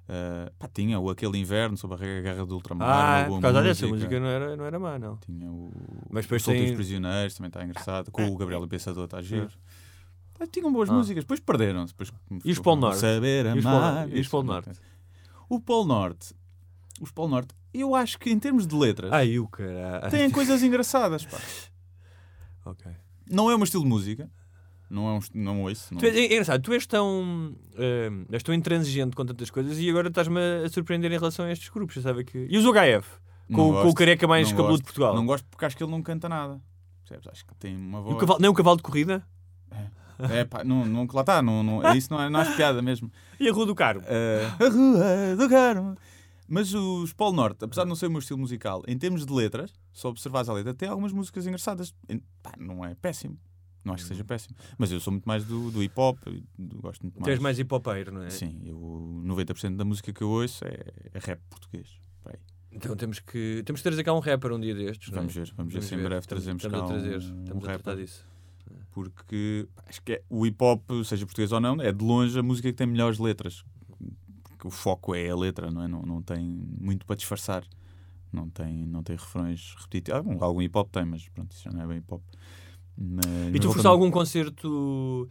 Uh, 0.09 0.50
pá, 0.59 0.66
tinha 0.72 0.98
o 0.98 1.11
Aquele 1.11 1.36
Inverno 1.38 1.76
sobre 1.76 1.96
a 1.96 2.20
guerra 2.22 2.46
do 2.46 2.54
ultramar. 2.54 3.24
Ah, 3.26 3.28
por 3.28 3.40
causa 3.42 3.62
dessa 3.62 3.86
música 3.86 4.18
não 4.18 4.26
era, 4.26 4.56
não 4.56 4.64
era 4.64 4.78
má, 4.78 4.98
não. 4.98 5.18
Tinha 5.18 5.50
o 5.50 5.70
Mas 6.11 6.24
depois 6.24 6.46
Últimos 6.46 6.66
tem- 6.68 6.74
Prisioneiros, 6.76 7.34
também 7.34 7.48
está 7.48 7.62
engraçado. 7.62 8.11
Com 8.11 8.26
o 8.26 8.36
Gabriel 8.36 8.66
Pensador, 8.66 9.04
está 9.04 9.20
giro. 9.20 9.50
Ah, 10.40 10.46
Tinham 10.46 10.72
boas 10.72 10.88
Ah. 10.88 10.94
músicas, 10.94 11.24
depois 11.24 11.40
perderam-se. 11.40 11.92
Depois 11.92 12.11
E 12.44 12.52
os 12.52 12.59
Polo 12.59 12.80
Norte? 12.80 13.00
Saber 13.00 13.46
amar. 13.48 14.09
e 14.09 14.20
os 14.20 14.28
Polo 14.28 14.44
não 14.44 14.54
Norte? 14.54 14.70
O 15.48 15.61
Polo 15.61 15.84
Norte. 15.86 16.34
Os 17.02 17.11
Polo 17.11 17.28
Norte, 17.28 17.54
eu 17.74 17.94
acho 17.94 18.18
que 18.18 18.30
em 18.30 18.38
termos 18.38 18.66
de 18.66 18.74
letras, 18.74 19.12
Ai, 19.12 19.38
o 19.38 19.46
caralho. 19.46 20.11
têm 20.11 20.30
coisas 20.30 20.62
engraçadas. 20.62 21.26
Pá. 21.26 21.38
Ok. 22.64 22.90
Não 23.30 23.50
é 23.50 23.54
o 23.54 23.59
meu 23.59 23.64
estilo 23.64 23.82
de 23.82 23.88
música. 23.90 24.30
Não 24.91 25.09
é 25.09 25.12
um, 25.12 25.20
não 25.34 25.62
ouço. 25.62 25.93
Não 25.93 26.01
Tu 26.01 26.07
és, 26.07 26.16
é 26.16 26.24
engraçado, 26.26 26.62
tu 26.62 26.72
és 26.72 26.86
tão, 26.86 27.55
eh, 27.76 28.11
és 28.32 28.43
tão 28.43 28.55
intransigente 28.55 29.14
com 29.14 29.24
tantas 29.24 29.51
coisas 29.51 29.78
e 29.78 29.89
agora 29.91 30.09
estás-me 30.09 30.41
a 30.64 30.68
surpreender 30.68 31.12
em 31.12 31.18
relação 31.18 31.45
a 31.45 31.53
estes 31.53 31.68
grupos, 31.68 31.97
eu 31.97 32.03
sabe 32.03 32.24
que... 32.24 32.47
E 32.49 32.57
os? 32.57 32.64
Não 32.64 32.72
Com, 33.53 33.72
com 33.72 33.89
o 33.89 33.95
careca 33.95 34.26
mais 34.26 34.51
cabeludo 34.51 34.78
de 34.78 34.84
Portugal? 34.84 35.14
Não 35.14 35.26
gosto 35.26 35.47
porque 35.51 35.64
acho 35.64 35.76
que 35.76 35.82
ele 35.82 35.91
não 35.91 36.03
canta 36.03 36.28
nada. 36.28 36.61
Percebes? 37.03 37.28
Acho 37.32 37.47
que 37.47 37.55
tem 37.57 37.76
uma 37.76 38.01
voz. 38.01 38.14
o 38.14 38.18
cavalo, 38.18 38.41
nem 38.41 38.51
o 38.51 38.55
cavalo 38.55 38.76
de 38.76 38.82
corrida? 38.82 39.26
É 40.18 40.45
pá, 40.45 40.64
não, 40.64 40.84
não, 40.84 41.07
lá 41.12 41.20
está, 41.20 41.41
não, 41.41 41.62
não, 41.62 41.95
isso 41.95 42.12
não 42.12 42.20
é, 42.20 42.28
não 42.28 42.41
é 42.41 42.57
piada 42.57 42.82
mesmo. 42.82 43.11
E 43.39 43.49
a 43.49 43.53
Rua 43.53 43.66
do 43.66 43.74
Caro? 43.74 44.03
Eh, 44.05 44.51
a 44.59 44.68
rua 44.68 45.36
do 45.36 45.49
Carmo. 45.49 45.97
Mas 46.49 46.74
os 46.74 47.12
Polo 47.12 47.36
Norte, 47.36 47.64
apesar 47.64 47.84
de 47.84 47.89
não 47.89 47.95
ser 47.95 48.07
o 48.07 48.11
meu 48.11 48.18
estilo 48.18 48.39
musical, 48.39 48.82
em 48.89 48.99
termos 48.99 49.24
de 49.24 49.32
letras, 49.32 49.72
se 49.93 50.05
observares 50.07 50.49
a 50.49 50.53
letra, 50.55 50.74
tem 50.74 50.89
algumas 50.89 51.12
músicas 51.12 51.47
engraçadas. 51.47 51.95
Pá, 52.43 52.53
não 52.59 52.84
é 52.84 52.97
péssimo. 52.97 53.39
Não 53.85 53.95
acho 53.95 54.05
que 54.05 54.09
seja 54.09 54.24
péssimo. 54.24 54.57
Mas 54.76 54.91
eu 54.93 55.01
sou 55.01 55.12
muito 55.12 55.24
mais 55.24 55.45
do, 55.45 55.70
do 55.70 55.83
hip 55.83 55.95
hop, 55.99 56.18
do- 56.59 56.79
gosto 56.81 57.03
muito 57.03 57.14
Tu 57.14 57.20
mais. 57.20 57.31
és 57.33 57.39
mais 57.41 57.59
hipopeiro, 57.59 58.12
não 58.12 58.22
é? 58.22 58.31
Sim, 58.31 58.61
eu, 58.64 59.22
90% 59.24 59.76
da 59.76 59.85
música 59.85 60.12
que 60.12 60.22
eu 60.22 60.29
ouço 60.29 60.64
é, 60.66 60.85
é 61.14 61.18
rap 61.18 61.41
português. 61.49 61.89
Então 62.70 62.95
temos 62.95 63.18
que, 63.18 63.62
temos 63.64 63.81
que 63.81 63.85
trazer 63.85 64.05
cá 64.05 64.12
um 64.12 64.18
rapper 64.18 64.53
um 64.53 64.61
dia 64.61 64.74
destes, 64.74 65.11
é? 65.11 65.14
Vamos 65.16 65.35
ver, 65.35 65.51
vamos 65.57 65.72
ver 65.72 65.83
se 65.83 65.95
em 65.95 66.03
breve 66.03 66.26
trazemos 66.26 66.62
estamos 66.62 66.79
cá 66.79 66.85
a 66.85 66.87
trazer, 66.99 67.14
um- 67.16 67.43
estamos 67.43 67.64
um 67.64 67.66
a 67.66 67.72
rapper. 67.72 67.97
disso. 67.97 68.24
porque 68.93 69.66
acho 69.87 70.03
que 70.03 70.12
é- 70.12 70.22
o 70.29 70.45
hip 70.47 70.62
hop, 70.62 70.83
seja 71.05 71.24
português 71.24 71.51
ou 71.53 71.61
não, 71.61 71.81
é 71.81 71.91
de 71.93 72.05
longe 72.05 72.39
a 72.39 72.43
música 72.43 72.68
que 72.68 72.74
tem 72.76 72.87
melhores 72.87 73.18
letras. 73.18 73.64
Porque 74.43 74.66
o 74.66 74.70
foco 74.70 75.14
é 75.14 75.31
a 75.31 75.37
letra, 75.37 75.70
não 75.70 75.83
é? 75.83 75.89
Não, 75.89 76.03
não 76.03 76.20
tem 76.20 76.45
muito 76.81 77.07
para 77.07 77.16
disfarçar. 77.16 77.64
Não 78.33 78.51
tem, 78.51 78.85
não 78.87 79.03
tem 79.03 79.16
refrões 79.16 79.74
repetitivos. 79.76 80.18
Algum, 80.18 80.45
algum 80.45 80.61
hip 80.61 80.76
hop 80.76 80.91
tem, 80.91 81.05
mas 81.07 81.26
pronto, 81.31 81.53
isso 81.53 81.62
já 81.64 81.70
não 81.70 81.81
é 81.83 81.87
bem 81.87 81.99
hip 81.99 82.12
hop. 82.12 82.22
Mas, 83.01 83.55
E 83.55 83.61
tu 83.61 83.72
foste 83.72 83.86
a 83.86 83.90
algum 83.90 84.11
concerto, 84.11 85.28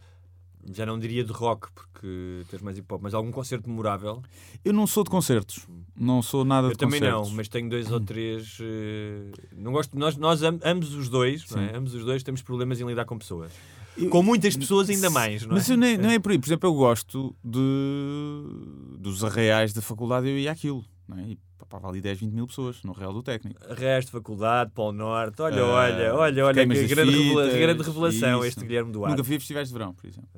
já 0.72 0.86
não 0.86 0.98
diria 0.98 1.22
de 1.22 1.32
rock, 1.32 1.68
porque 1.74 2.42
tens 2.50 2.62
mais 2.62 2.78
hip 2.78 2.90
hop, 2.92 3.02
mas 3.02 3.12
algum 3.12 3.30
concerto 3.30 3.68
memorável? 3.68 4.22
Eu 4.64 4.72
não 4.72 4.86
sou 4.86 5.04
de 5.04 5.10
concertos. 5.10 5.66
Não 5.94 6.22
sou 6.22 6.44
nada 6.46 6.68
Eu 6.68 6.72
de 6.72 6.78
também 6.78 6.98
concertos. 7.00 7.28
não, 7.28 7.36
mas 7.36 7.48
tenho 7.48 7.68
dois 7.68 7.90
ou 7.92 8.00
três. 8.00 8.56
eh, 8.60 9.30
não 9.56 9.72
gosto, 9.72 9.98
nós, 9.98 10.16
nós 10.16 10.42
am- 10.42 10.58
ambos 10.64 10.94
os 10.94 11.08
dois, 11.10 11.44
é? 11.56 11.76
Ambos 11.76 11.94
os 11.94 12.04
dois 12.04 12.22
temos 12.22 12.40
problemas 12.40 12.80
em 12.80 12.86
lidar 12.86 13.04
com 13.04 13.18
pessoas. 13.18 13.52
Eu- 13.96 14.08
Com 14.10 14.22
muitas 14.22 14.56
pessoas, 14.56 14.88
ainda 14.88 15.10
mais, 15.10 15.42
não 15.42 15.52
é? 15.52 15.54
Mas 15.56 15.68
eu 15.68 15.76
nem, 15.76 15.98
não 15.98 16.08
é 16.08 16.18
por 16.18 16.30
aí. 16.32 16.38
Por 16.38 16.46
exemplo, 16.46 16.68
eu 16.70 16.74
gosto 16.74 17.34
de, 17.44 18.96
dos 18.98 19.24
arreais 19.24 19.72
da 19.72 19.82
faculdade, 19.82 20.28
eu 20.28 20.38
ia 20.38 20.52
àquilo. 20.52 20.84
É? 21.16 21.22
E 21.22 21.38
papava 21.58 21.88
ali 21.88 22.00
10, 22.00 22.18
20 22.20 22.32
mil 22.32 22.46
pessoas 22.46 22.82
no 22.82 22.92
Real 22.92 23.12
do 23.12 23.22
Técnico. 23.22 23.60
Resto, 23.74 24.10
faculdade, 24.12 24.70
Polo 24.74 24.92
Norte, 24.92 25.40
olha, 25.40 25.62
Ah, 25.62 25.66
olha, 25.66 26.14
olha, 26.14 26.44
olha, 26.46 26.66
que 26.66 26.74
de 26.74 26.86
grande, 26.86 27.10
revela- 27.12 27.48
grande 27.58 27.82
revelação 27.82 28.38
isso. 28.40 28.46
este 28.48 28.60
Guilherme 28.64 28.92
Duarte. 28.92 29.10
Nunca 29.16 29.22
a 29.22 29.38
festivais 29.38 29.68
de 29.68 29.72
verão, 29.74 29.94
por 29.94 30.06
exemplo. 30.06 30.28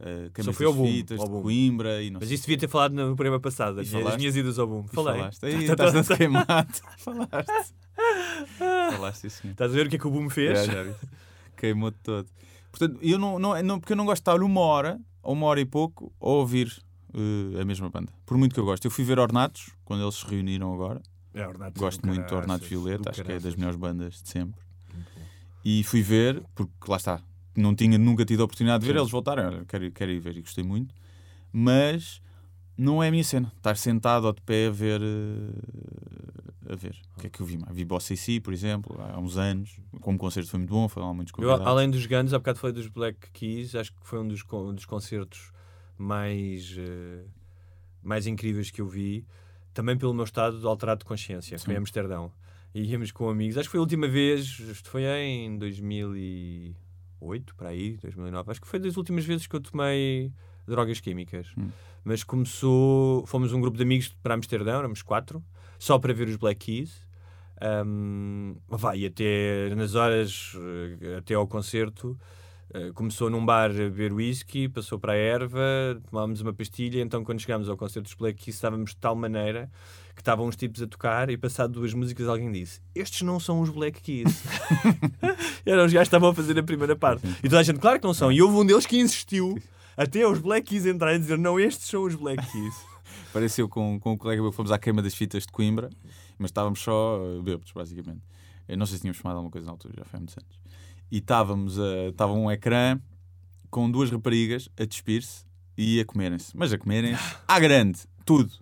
Uh, 0.00 0.30
queimas 0.32 0.56
fui 0.56 0.64
ao 0.66 0.72
Boom, 0.72 0.86
fitas 0.86 1.20
ao 1.20 1.26
de 1.26 1.32
Boom. 1.32 1.42
Coimbra 1.42 2.02
e 2.02 2.10
não 2.10 2.20
Mas 2.20 2.28
sei. 2.28 2.34
isso 2.34 2.44
devia 2.44 2.56
ter 2.58 2.68
falado 2.68 2.92
no 2.92 3.14
programa 3.14 3.38
passado, 3.38 3.80
as 3.80 3.86
minhas, 3.86 3.94
as 3.94 4.00
falaste? 4.02 4.18
minhas 4.18 4.36
idas 4.36 4.58
ao 4.58 4.66
boom. 4.66 4.84
E 4.90 4.94
Falei. 4.94 5.14
Falaste. 5.18 5.44
Aí, 5.46 5.52
Tá- 5.76 5.84
estás 5.86 6.08
tá- 6.08 6.16
queimado. 6.16 6.72
Falaste. 6.98 7.74
Falaste, 8.58 9.30
senhor. 9.30 9.52
Estás 9.52 9.70
a 9.72 9.74
ver 9.74 9.86
o 9.86 9.90
que 9.90 9.96
é 9.96 9.98
que 9.98 10.06
o 10.06 10.10
boom 10.10 10.30
fez? 10.30 10.64
Já, 10.66 10.72
já 10.72 10.82
vi. 10.84 10.94
Queimou-te 11.56 11.98
todo. 12.02 12.26
Portanto, 12.70 12.98
eu 13.02 13.18
não, 13.18 13.38
não, 13.38 13.62
não, 13.62 13.80
porque 13.80 13.92
eu 13.92 13.96
não 13.96 14.04
gosto 14.06 14.22
de 14.24 14.30
estar 14.30 14.42
uma 14.42 14.60
hora, 14.60 14.98
ou 15.22 15.34
uma 15.34 15.46
hora 15.46 15.60
e 15.60 15.66
pouco, 15.66 16.12
a 16.20 16.28
ouvir 16.28 16.72
uh, 17.14 17.60
a 17.60 17.64
mesma 17.64 17.88
banda. 17.88 18.12
Por 18.26 18.36
muito 18.36 18.54
que 18.54 18.60
eu 18.60 18.64
gosto. 18.64 18.84
Eu 18.84 18.90
fui 18.90 19.04
ver 19.04 19.18
Ornatos, 19.18 19.70
quando 19.84 20.02
eles 20.02 20.16
se 20.16 20.26
reuniram 20.26 20.72
agora. 20.74 21.00
É, 21.32 21.46
Ornatos 21.46 21.80
Gosto 21.80 22.02
do 22.02 22.08
muito 22.08 22.26
de 22.26 22.34
Ornatos 22.34 22.68
Violeta, 22.68 23.10
acho 23.10 23.22
que 23.22 23.32
é 23.32 23.38
das 23.38 23.54
melhores 23.54 23.76
bandas 23.76 24.20
de 24.22 24.28
sempre. 24.28 24.60
E 25.64 25.84
fui 25.84 26.02
ver, 26.02 26.42
porque 26.54 26.72
lá 26.88 26.96
está, 26.96 27.20
não 27.56 27.74
tinha 27.74 27.96
nunca 27.98 28.24
tido 28.24 28.40
a 28.40 28.44
oportunidade 28.44 28.80
de 28.80 28.86
ver, 28.86 28.94
Sim. 28.94 29.00
eles 29.00 29.10
voltaram, 29.12 29.64
quero, 29.66 29.90
quero 29.92 30.10
ir 30.10 30.18
ver 30.18 30.36
e 30.36 30.40
gostei 30.40 30.64
muito, 30.64 30.94
mas 31.52 32.20
não 32.76 33.02
é 33.02 33.08
a 33.08 33.10
minha 33.10 33.22
cena, 33.22 33.52
estar 33.56 33.76
sentado 33.76 34.26
ou 34.26 34.32
de 34.32 34.40
pé 34.40 34.66
a 34.68 34.70
ver. 34.70 35.00
eh, 35.02 36.72
a 36.72 36.76
ver. 36.76 36.96
O 37.16 37.20
que 37.20 37.26
é 37.26 37.30
que 37.30 37.40
eu 37.40 37.46
vi 37.46 37.58
mais? 37.58 37.74
Vi 37.76 37.84
Bossa 37.84 38.16
C, 38.16 38.40
por 38.40 38.52
exemplo, 38.52 38.96
há 39.00 39.18
uns 39.18 39.36
anos, 39.36 39.78
como 40.00 40.16
concerto 40.18 40.50
foi 40.50 40.58
muito 40.58 40.70
bom, 40.70 40.88
foram 40.88 41.08
lá 41.08 41.14
muitos 41.14 41.32
Eu, 41.32 41.36
convidados. 41.36 41.66
além 41.66 41.90
dos 41.90 42.06
Guns, 42.06 42.32
há 42.32 42.38
bocado 42.38 42.58
falei 42.58 42.74
dos 42.74 42.88
Black 42.88 43.18
Keys, 43.32 43.74
acho 43.74 43.92
que 43.92 43.98
foi 44.02 44.18
um 44.20 44.26
dos, 44.28 44.42
um 44.52 44.74
dos 44.74 44.84
concertos 44.86 45.52
mais, 46.00 46.74
eh, 46.78 47.24
mais 48.02 48.26
incríveis 48.26 48.70
que 48.70 48.80
eu 48.80 48.88
vi, 48.88 49.26
também 49.74 49.96
pelo 49.96 50.14
meu 50.14 50.24
estado 50.24 50.58
de 50.58 50.66
alterado 50.66 51.00
de 51.00 51.04
consciência. 51.04 51.58
Foi 51.58 51.74
em 51.74 51.76
Sim. 51.76 51.80
Amsterdão. 51.80 52.32
E 52.74 52.82
íamos 52.84 53.12
com 53.12 53.28
amigos. 53.28 53.58
Acho 53.58 53.68
que 53.68 53.72
foi 53.72 53.78
a 53.78 53.82
última 53.82 54.08
vez, 54.08 54.58
isto 54.58 54.88
foi 54.88 55.04
em 55.04 55.58
2008, 55.58 57.54
para 57.54 57.68
aí, 57.68 57.98
2009. 57.98 58.50
Acho 58.50 58.60
que 58.60 58.66
foi 58.66 58.78
das 58.78 58.96
últimas 58.96 59.24
vezes 59.24 59.46
que 59.46 59.54
eu 59.54 59.60
tomei 59.60 60.32
drogas 60.66 61.00
químicas. 61.00 61.48
Hum. 61.58 61.68
Mas 62.02 62.24
começou. 62.24 63.26
Fomos 63.26 63.52
um 63.52 63.60
grupo 63.60 63.76
de 63.76 63.82
amigos 63.82 64.08
para 64.22 64.34
Amsterdão, 64.34 64.78
éramos 64.78 65.02
quatro, 65.02 65.44
só 65.78 65.98
para 65.98 66.14
ver 66.14 66.28
os 66.28 66.36
Black 66.36 66.64
Keys. 66.64 67.08
Um, 67.86 68.56
vai 68.66 69.04
até 69.04 69.74
nas 69.74 69.94
horas 69.94 70.56
eh, 71.02 71.18
até 71.18 71.34
ao 71.34 71.46
concerto 71.46 72.18
eh, 72.72 72.92
começou 72.94 73.28
num 73.28 73.44
bar 73.44 73.70
a 73.70 73.74
beber 73.74 74.12
whisky, 74.12 74.68
passou 74.68 74.96
para 74.98 75.12
a 75.12 75.16
erva, 75.16 76.00
tomámos 76.08 76.40
uma 76.40 76.52
pastilha. 76.52 77.00
Então, 77.00 77.24
quando 77.24 77.40
chegámos 77.40 77.68
ao 77.68 77.76
concerto 77.76 78.04
dos 78.04 78.14
Black 78.14 78.44
Keys, 78.44 78.56
estávamos 78.56 78.90
de 78.90 78.96
tal 78.96 79.16
maneira 79.16 79.68
que 80.14 80.20
estavam 80.20 80.46
uns 80.46 80.54
tipos 80.54 80.80
a 80.80 80.86
tocar. 80.86 81.30
E, 81.30 81.36
passado 81.36 81.72
duas 81.72 81.92
músicas, 81.92 82.28
alguém 82.28 82.50
disse: 82.52 82.80
Estes 82.94 83.22
não 83.22 83.40
são 83.40 83.60
os 83.60 83.70
Black 83.70 84.00
Keys. 84.00 84.44
Eram 85.66 85.84
os 85.86 85.92
gajos 85.92 86.08
que 86.08 86.14
estavam 86.14 86.28
a 86.28 86.34
fazer 86.34 86.56
a 86.58 86.62
primeira 86.62 86.94
parte. 86.94 87.26
E 87.42 87.48
toda 87.48 87.58
a 87.58 87.62
gente, 87.64 87.80
claro 87.80 87.98
que 87.98 88.06
não 88.06 88.14
são. 88.14 88.30
E 88.30 88.40
houve 88.40 88.56
um 88.56 88.64
deles 88.64 88.86
que 88.86 89.00
insistiu 89.00 89.60
até 89.96 90.24
os 90.24 90.38
Black 90.38 90.68
Keys 90.68 90.86
entrarem 90.86 91.16
a 91.16 91.20
dizer: 91.20 91.38
Não, 91.38 91.58
estes 91.58 91.88
são 91.88 92.04
os 92.04 92.14
Black 92.14 92.40
Keys. 92.52 92.74
Pareceu 93.32 93.68
com, 93.68 93.98
com 93.98 94.12
um 94.12 94.16
colega 94.16 94.40
meu 94.40 94.52
que 94.52 94.56
fomos 94.56 94.70
à 94.70 94.78
queima 94.78 95.02
das 95.02 95.14
fitas 95.14 95.42
de 95.42 95.52
Coimbra, 95.52 95.90
mas 96.38 96.50
estávamos 96.50 96.80
só 96.80 97.18
uh, 97.18 97.42
bêbados, 97.42 97.72
basicamente. 97.72 98.22
Eu 98.68 98.76
não 98.76 98.86
sei 98.86 98.96
se 98.96 99.00
tínhamos 99.00 99.18
fumado 99.18 99.38
alguma 99.38 99.50
coisa 99.50 99.66
na 99.66 99.72
altura, 99.72 99.94
já 99.98 100.04
foi 100.04 100.16
há 100.16 100.20
muitos 100.20 100.36
anos. 100.38 100.59
E 101.10 101.18
estávamos 101.18 101.78
a, 101.78 102.08
estava 102.08 102.32
um 102.32 102.50
ecrã 102.50 103.00
com 103.70 103.90
duas 103.90 104.10
raparigas 104.10 104.68
a 104.78 104.84
despir-se 104.84 105.44
e 105.76 106.00
a 106.00 106.04
comerem-se. 106.04 106.56
Mas 106.56 106.72
a 106.72 106.78
comerem-se 106.78 107.36
à 107.46 107.58
grande, 107.58 108.00
tudo, 108.24 108.52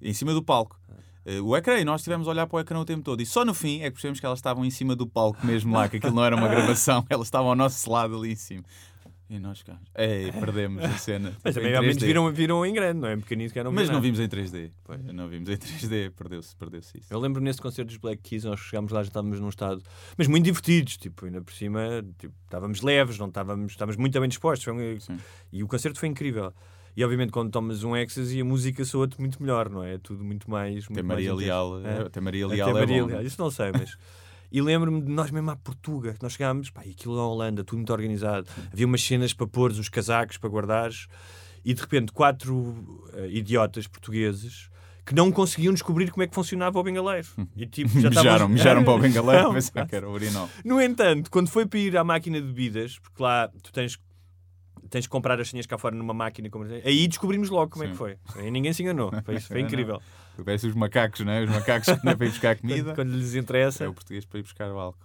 em 0.00 0.12
cima 0.12 0.32
do 0.32 0.42
palco. 0.42 0.78
Uh, 1.24 1.42
o 1.42 1.56
ecrã, 1.56 1.78
e 1.78 1.84
nós 1.84 2.02
estivemos 2.02 2.28
a 2.28 2.30
olhar 2.30 2.46
para 2.46 2.56
o 2.56 2.60
ecrã 2.60 2.78
o 2.78 2.84
tempo 2.84 3.02
todo. 3.02 3.22
E 3.22 3.26
só 3.26 3.44
no 3.44 3.54
fim 3.54 3.80
é 3.80 3.84
que 3.84 3.92
percebemos 3.92 4.20
que 4.20 4.26
elas 4.26 4.38
estavam 4.38 4.64
em 4.64 4.70
cima 4.70 4.94
do 4.94 5.06
palco 5.06 5.46
mesmo 5.46 5.74
lá, 5.74 5.88
que 5.88 5.96
aquilo 5.96 6.14
não 6.14 6.24
era 6.24 6.36
uma 6.36 6.48
gravação, 6.48 7.04
elas 7.08 7.26
estavam 7.26 7.48
ao 7.48 7.56
nosso 7.56 7.90
lado 7.90 8.16
ali 8.16 8.32
em 8.32 8.36
cima. 8.36 8.64
E 9.30 9.38
nós 9.38 9.62
cá. 9.62 9.78
Ei, 9.96 10.30
perdemos 10.32 10.84
a 10.84 10.98
cena. 10.98 11.32
Mas 11.42 11.54
também 11.54 11.72
em 11.72 11.76
ao 11.76 11.82
menos 11.82 11.96
3D. 11.96 12.06
viram, 12.06 12.30
viram 12.32 12.66
em 12.66 12.74
grande, 12.74 13.00
não 13.00 13.08
é? 13.08 13.14
Em 13.14 13.20
pequenino 13.20 13.50
que 13.50 13.62
não 13.62 13.72
Mas 13.72 13.88
não 13.88 14.00
vimos 14.00 14.20
em 14.20 14.28
3D. 14.28 14.70
Não 15.12 15.28
vimos 15.28 15.48
em 15.48 15.56
3D, 15.56 16.10
perdeu-se 16.10 16.54
perdeu 16.56 16.80
isso. 16.80 16.98
Eu 17.08 17.18
lembro 17.18 17.42
nesse 17.42 17.60
concerto 17.60 17.88
dos 17.88 17.96
Black 17.96 18.22
Keys, 18.22 18.44
nós 18.44 18.60
chegámos 18.60 18.92
lá, 18.92 19.02
já 19.02 19.08
estávamos 19.08 19.40
num 19.40 19.48
estado, 19.48 19.82
mas 20.18 20.28
muito 20.28 20.44
divertidos, 20.44 20.98
tipo, 20.98 21.24
ainda 21.24 21.40
por 21.40 21.54
cima, 21.54 22.04
tipo, 22.18 22.34
estávamos 22.44 22.82
leves, 22.82 23.18
não 23.18 23.28
estávamos, 23.28 23.72
estávamos 23.72 23.96
muito 23.96 24.18
bem 24.20 24.28
dispostos. 24.28 24.66
Um-. 24.68 25.16
E 25.52 25.62
o 25.64 25.66
concerto 25.68 25.98
foi 25.98 26.08
incrível. 26.10 26.52
E 26.96 27.02
obviamente 27.02 27.32
quando 27.32 27.50
tomas 27.50 27.82
um 27.82 27.96
ecstasy 27.96 28.40
a 28.40 28.44
música 28.44 28.84
soa-te 28.84 29.18
muito 29.18 29.42
melhor, 29.42 29.68
não 29.68 29.82
é? 29.82 29.94
É 29.94 29.98
tudo 29.98 30.22
muito 30.22 30.48
mais. 30.50 30.84
Até 30.84 30.92
muito 30.94 31.06
Maria 31.06 31.34
mais 31.34 31.42
intenso. 31.44 31.70
Leal, 31.74 31.80
É. 31.86 32.06
até 32.06 32.20
Maria 32.20 32.46
Até 32.46 32.54
Leal 32.54 32.68
é 32.68 32.72
Maria 32.74 33.02
bom. 33.02 33.08
Leal, 33.08 33.22
Isso 33.22 33.40
não 33.40 33.50
sei, 33.50 33.72
mas. 33.72 33.96
E 34.56 34.62
lembro-me 34.62 35.00
de 35.02 35.10
nós 35.10 35.32
mesmo 35.32 35.50
à 35.50 35.56
Portuga, 35.56 36.14
que 36.14 36.22
nós 36.22 36.34
chegámos, 36.34 36.70
pá, 36.70 36.82
aquilo 36.82 37.16
na 37.16 37.26
Holanda, 37.26 37.64
tudo 37.64 37.78
muito 37.78 37.92
organizado. 37.92 38.46
Havia 38.72 38.86
umas 38.86 39.02
cenas 39.02 39.32
para 39.32 39.48
pôr, 39.48 39.72
uns 39.72 39.88
casacos 39.88 40.36
para 40.38 40.48
guardares, 40.48 41.08
e 41.64 41.74
de 41.74 41.80
repente 41.80 42.12
quatro 42.12 43.08
eh, 43.14 43.28
idiotas 43.32 43.88
portugueses 43.88 44.68
que 45.04 45.12
não 45.14 45.32
conseguiam 45.32 45.72
descobrir 45.74 46.10
como 46.12 46.22
é 46.22 46.26
que 46.28 46.34
funcionava 46.34 46.78
o 46.78 46.82
bengaleiro. 46.84 47.26
E 47.56 47.66
tipo, 47.66 47.88
já 48.00 48.08
Mijaram, 48.10 48.32
estavam- 48.32 48.48
mijaram 48.48 48.84
para 48.84 48.94
o 48.94 48.98
bengaleiro, 49.00 49.42
Não, 49.42 49.54
pensaram 49.54 49.86
que 49.88 49.96
era 49.96 50.08
urinol. 50.08 50.48
no 50.64 50.80
entanto, 50.80 51.30
quando 51.32 51.48
foi 51.48 51.66
para 51.66 51.78
ir 51.80 51.96
à 51.96 52.04
máquina 52.04 52.40
de 52.40 52.46
bebidas, 52.46 52.98
porque 53.00 53.20
lá 53.22 53.48
tu 53.62 53.72
tens, 53.72 53.98
tens 54.90 55.06
que 55.06 55.10
comprar 55.10 55.40
as 55.40 55.48
senhas 55.48 55.66
cá 55.66 55.76
fora 55.78 55.94
numa 55.96 56.14
máquina, 56.14 56.48
como- 56.50 56.64
aí 56.64 57.06
descobrimos 57.08 57.50
logo 57.50 57.70
como 57.72 57.84
é 57.84 57.86
que 57.88 57.92
Sim. 57.94 57.98
foi. 57.98 58.16
Aí 58.36 58.50
ninguém 58.50 58.72
se 58.72 58.82
enganou. 58.82 59.10
Foi, 59.24 59.40
foi 59.40 59.60
incrível. 59.60 60.00
Parece 60.44 60.66
os 60.66 60.74
macacos, 60.74 61.20
não 61.20 61.32
é? 61.32 61.44
Os 61.44 61.50
macacos 61.50 61.92
que 61.94 62.04
não 62.04 62.12
é 62.12 62.16
para 62.16 62.26
ir 62.26 62.30
buscar 62.30 62.56
comida. 62.60 62.82
Quando, 62.84 62.94
quando 62.96 63.10
lhes 63.16 63.34
interessa. 63.34 63.84
É 63.84 63.88
o 63.88 63.94
português 63.94 64.24
para 64.24 64.38
ir 64.40 64.42
buscar 64.42 64.70
o 64.70 64.78
álcool. 64.78 65.04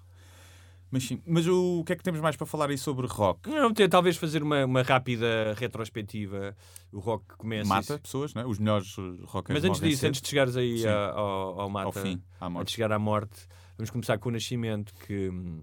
Mas 0.92 1.04
sim, 1.04 1.22
mas 1.24 1.46
o, 1.48 1.82
o 1.82 1.84
que 1.84 1.94
é 1.94 1.96
que 1.96 2.02
temos 2.02 2.20
mais 2.20 2.36
para 2.36 2.48
falar 2.48 2.68
aí 2.72 2.78
sobre 2.78 3.06
rock? 3.06 3.48
Não, 3.48 3.72
ter- 3.72 3.88
talvez 3.88 4.18
fazer 4.18 4.42
uma, 4.42 4.66
uma 4.66 4.82
rápida 4.82 5.54
retrospectiva. 5.56 6.56
O 6.92 6.98
rock 7.00 7.26
começa. 7.38 7.70
Mata 7.70 7.94
isso. 7.94 8.00
pessoas, 8.00 8.34
não 8.34 8.42
é? 8.42 8.46
Os 8.48 8.58
melhores 8.58 8.96
rockers 9.26 9.54
Mas 9.62 9.64
antes 9.70 9.80
disso, 9.82 10.08
antes 10.08 10.20
de 10.20 10.28
chegares 10.28 10.58
aí 10.58 10.80
Sim. 10.80 10.88
a- 10.88 11.12
ao, 11.12 11.62
ao 11.62 11.70
mata, 11.70 11.86
ao 11.86 11.92
fim, 11.94 12.20
à 12.40 12.46
antes 12.48 12.50
de 12.50 12.54
morte. 12.54 12.72
chegar 12.72 12.92
à 12.92 12.98
morte, 12.98 13.40
vamos 13.78 13.92
começar 13.92 14.18
com 14.18 14.30
o 14.30 14.32
Nascimento, 14.32 14.92
que 15.06 15.30
hum, 15.30 15.62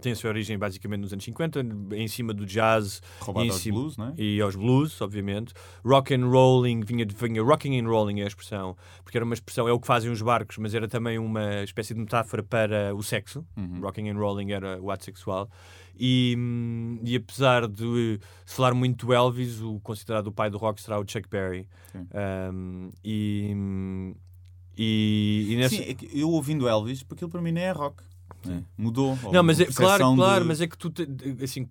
tem 0.00 0.12
a 0.12 0.16
sua 0.16 0.30
origem 0.30 0.58
basicamente 0.58 1.00
nos 1.00 1.12
anos 1.12 1.24
50, 1.24 1.60
em 1.94 2.08
cima 2.08 2.32
do 2.34 2.44
jazz 2.46 3.00
Roubado 3.20 3.46
em 3.46 3.50
aos 3.50 3.60
cima- 3.60 3.78
blues, 3.80 3.96
não 3.96 4.08
é? 4.08 4.14
e 4.16 4.40
aos 4.40 4.56
blues, 4.56 5.00
obviamente. 5.00 5.52
Rock 5.84 6.14
and 6.14 6.26
rolling, 6.26 6.80
vinha, 6.80 7.04
de- 7.06 7.14
vinha 7.14 7.42
rocking 7.42 7.78
and 7.80 7.88
rolling 7.88 8.20
é 8.20 8.24
a 8.24 8.26
expressão, 8.26 8.76
porque 9.04 9.16
era 9.18 9.24
uma 9.24 9.34
expressão, 9.34 9.68
é 9.68 9.72
o 9.72 9.78
que 9.80 9.86
fazem 9.86 10.10
os 10.10 10.20
barcos, 10.22 10.56
mas 10.58 10.74
era 10.74 10.88
também 10.88 11.18
uma 11.18 11.62
espécie 11.62 11.94
de 11.94 12.00
metáfora 12.00 12.42
para 12.42 12.94
o 12.94 13.02
sexo. 13.02 13.44
Uhum. 13.56 13.80
Rocking 13.80 14.08
and 14.08 14.16
rolling 14.18 14.52
era 14.52 14.80
o 14.80 14.90
ato 14.90 15.04
sexual. 15.04 15.48
E, 16.02 16.34
e 17.04 17.14
apesar 17.16 17.68
de 17.68 18.18
se 18.46 18.56
falar 18.56 18.72
muito 18.72 19.04
do 19.06 19.12
Elvis, 19.12 19.60
o 19.60 19.78
considerado 19.80 20.28
o 20.28 20.32
pai 20.32 20.48
do 20.48 20.56
rock 20.56 20.80
será 20.80 20.98
o 20.98 21.04
Chuck 21.06 21.28
Berry. 21.28 21.68
Sim. 21.92 22.06
Um, 22.54 22.90
e, 23.04 24.14
e, 24.76 25.46
e 25.50 25.56
nessa... 25.56 25.76
Sim, 25.76 25.82
é 25.82 25.96
eu 26.14 26.30
ouvindo 26.30 26.66
Elvis, 26.68 27.02
porque 27.02 27.16
aquilo 27.16 27.30
para 27.30 27.42
mim 27.42 27.52
nem 27.52 27.64
é 27.64 27.72
rock. 27.72 28.02
É? 28.48 28.62
Mudou. 28.76 29.16
Não, 29.32 29.42
mas 29.42 29.60
é, 29.60 29.66
claro, 29.66 30.14
claro, 30.16 30.42
de- 30.42 30.48
mas 30.48 30.60
é 30.60 30.66
que 30.66 30.78
tu, 30.78 30.90
te- 30.90 31.06
assim, 31.42 31.68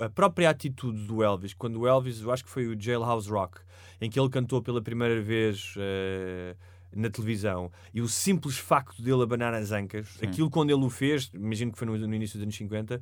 a 0.00 0.08
própria 0.08 0.50
atitude 0.50 1.06
do 1.06 1.22
Elvis, 1.22 1.54
quando 1.54 1.80
o 1.80 1.86
Elvis, 1.86 2.20
eu 2.20 2.30
acho 2.30 2.44
que 2.44 2.50
foi 2.50 2.66
o 2.66 2.80
Jailhouse 2.80 3.28
Rock, 3.30 3.58
em 4.00 4.08
que 4.10 4.18
ele 4.20 4.28
cantou 4.28 4.60
pela 4.62 4.80
primeira 4.82 5.20
vez 5.22 5.74
eh, 5.78 6.54
na 6.96 7.10
televisão, 7.10 7.70
e 7.92 8.00
o 8.00 8.08
simples 8.08 8.56
facto 8.58 9.02
dele 9.02 9.22
abanar 9.22 9.52
as 9.54 9.72
ancas, 9.72 10.08
aquilo 10.22 10.48
quando 10.50 10.70
ele 10.70 10.84
o 10.84 10.90
fez, 10.90 11.30
imagino 11.34 11.72
que 11.72 11.78
foi 11.78 11.86
no, 11.86 11.96
no 11.96 12.14
início 12.14 12.38
dos 12.38 12.42
anos 12.44 12.56
50, 12.56 13.00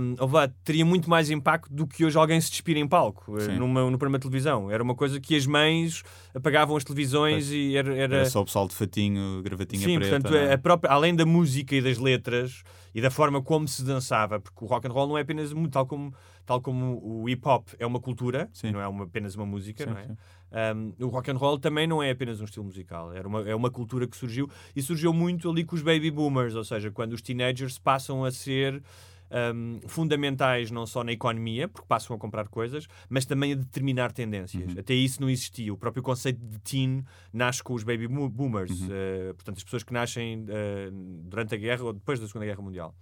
um, 0.00 0.14
teria 0.62 0.84
muito 0.84 1.10
mais 1.10 1.30
impacto 1.30 1.72
do 1.72 1.86
que 1.86 2.04
hoje 2.04 2.16
alguém 2.16 2.40
se 2.40 2.50
despir 2.50 2.76
em 2.76 2.86
palco, 2.86 3.36
eh, 3.38 3.40
Sim. 3.46 3.58
numa, 3.58 3.82
no 3.90 3.98
programa 3.98 4.18
de 4.18 4.22
televisão. 4.22 4.70
Era 4.70 4.82
uma 4.82 4.94
coisa 4.94 5.20
que 5.20 5.34
as 5.36 5.46
mães 5.46 6.02
apagavam 6.34 6.76
as 6.76 6.84
televisões 6.84 7.50
e 7.50 7.76
era- 7.76 7.94
era 7.94 8.16
Era 8.16 8.24
só 8.30 8.40
o 8.42 8.44
pessoal 8.44 8.68
de 8.68 8.74
fatinho, 8.74 9.42
gravatinha 9.42 9.82
Sim, 9.84 9.98
preta. 9.98 10.20
portanto, 10.20 10.36
é? 10.36 10.52
a 10.52 10.58
própria, 10.58 10.90
além 10.92 11.14
da 11.14 11.26
música 11.26 11.74
e 11.74 11.82
das 11.82 11.98
letras 11.98 12.62
e 12.94 13.00
da 13.00 13.10
forma 13.10 13.42
como 13.42 13.66
se 13.66 13.82
dançava, 13.84 14.38
porque 14.38 14.64
o 14.64 14.68
rock 14.68 14.86
and 14.86 14.92
roll 14.92 15.08
não 15.08 15.18
é 15.18 15.22
apenas 15.22 15.50
tal 15.70 15.86
como 15.86 16.14
tal 16.46 16.60
como 16.60 17.00
o 17.02 17.26
hip 17.28 17.40
hop 17.48 17.68
é 17.78 17.86
uma 17.86 17.98
cultura, 17.98 18.48
Sim. 18.52 18.70
não 18.70 18.80
é 18.80 18.86
uma- 18.86 19.04
apenas 19.04 19.34
uma 19.34 19.46
música, 19.46 19.82
Sim, 19.84 19.90
não 19.90 19.96
é? 19.98 20.06
Um, 20.54 20.92
o 21.04 21.08
rock 21.08 21.30
and 21.32 21.36
roll 21.36 21.58
também 21.58 21.84
não 21.84 22.00
é 22.00 22.10
apenas 22.10 22.40
um 22.40 22.44
estilo 22.44 22.64
musical, 22.64 23.12
era 23.12 23.26
uma, 23.26 23.40
é 23.48 23.54
uma 23.56 23.70
cultura 23.72 24.06
que 24.06 24.16
surgiu 24.16 24.48
e 24.76 24.80
surgiu 24.80 25.12
muito 25.12 25.50
ali 25.50 25.64
com 25.64 25.74
os 25.74 25.82
baby 25.82 26.12
boomers, 26.12 26.54
ou 26.54 26.62
seja, 26.62 26.92
quando 26.92 27.12
os 27.12 27.20
teenagers 27.20 27.76
passam 27.76 28.24
a 28.24 28.30
ser 28.30 28.80
um, 29.52 29.80
fundamentais 29.88 30.70
não 30.70 30.86
só 30.86 31.02
na 31.02 31.10
economia, 31.10 31.66
porque 31.66 31.88
passam 31.88 32.14
a 32.14 32.18
comprar 32.18 32.46
coisas, 32.46 32.86
mas 33.08 33.24
também 33.24 33.52
a 33.52 33.56
determinar 33.56 34.12
tendências. 34.12 34.72
Uhum. 34.74 34.78
Até 34.78 34.94
isso 34.94 35.20
não 35.20 35.28
existia. 35.28 35.72
O 35.74 35.76
próprio 35.76 36.04
conceito 36.04 36.38
de 36.38 36.58
teen 36.60 37.04
nasce 37.32 37.60
com 37.60 37.74
os 37.74 37.82
baby 37.82 38.06
boomers, 38.06 38.70
Uhum. 38.80 38.86
uh, 38.86 39.34
portanto, 39.34 39.56
as 39.56 39.64
pessoas 39.64 39.82
que 39.82 39.92
nascem 39.92 40.42
uh, 40.44 40.90
durante 41.24 41.52
a 41.54 41.58
guerra 41.58 41.82
ou 41.82 41.92
depois 41.92 42.20
da 42.20 42.28
Segunda 42.28 42.46
Guerra 42.46 42.62
Mundial. 42.62 42.94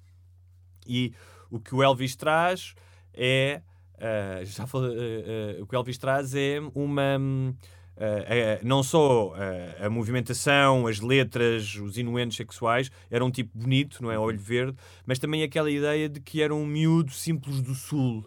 E 0.86 1.12
o 1.50 1.60
que 1.60 1.74
o 1.74 1.82
Elvis 1.82 2.16
traz 2.16 2.74
é. 3.12 3.60
Uh, 4.02 4.44
já 4.44 4.66
falei, 4.66 4.90
uh, 4.90 5.62
o 5.62 5.66
que 5.66 5.74
o 5.74 5.78
Elvis 5.78 5.98
traz 5.98 6.34
é 6.34 6.58
uma. 6.74 7.18
hum, 7.18 7.54
Uh, 7.94 8.62
uh, 8.62 8.66
não 8.66 8.82
só 8.82 9.28
uh, 9.32 9.84
a 9.84 9.90
movimentação, 9.90 10.86
as 10.86 10.98
letras, 10.98 11.74
os 11.74 11.98
inuendos 11.98 12.38
sexuais, 12.38 12.90
era 13.10 13.22
um 13.22 13.30
tipo 13.30 13.56
bonito, 13.56 14.02
não 14.02 14.10
é? 14.10 14.18
Olho 14.18 14.38
verde, 14.40 14.76
mas 15.04 15.18
também 15.18 15.42
aquela 15.42 15.70
ideia 15.70 16.08
de 16.08 16.18
que 16.18 16.40
era 16.40 16.54
um 16.54 16.64
miúdo 16.66 17.12
simples 17.12 17.60
do 17.60 17.74
Sul, 17.74 18.24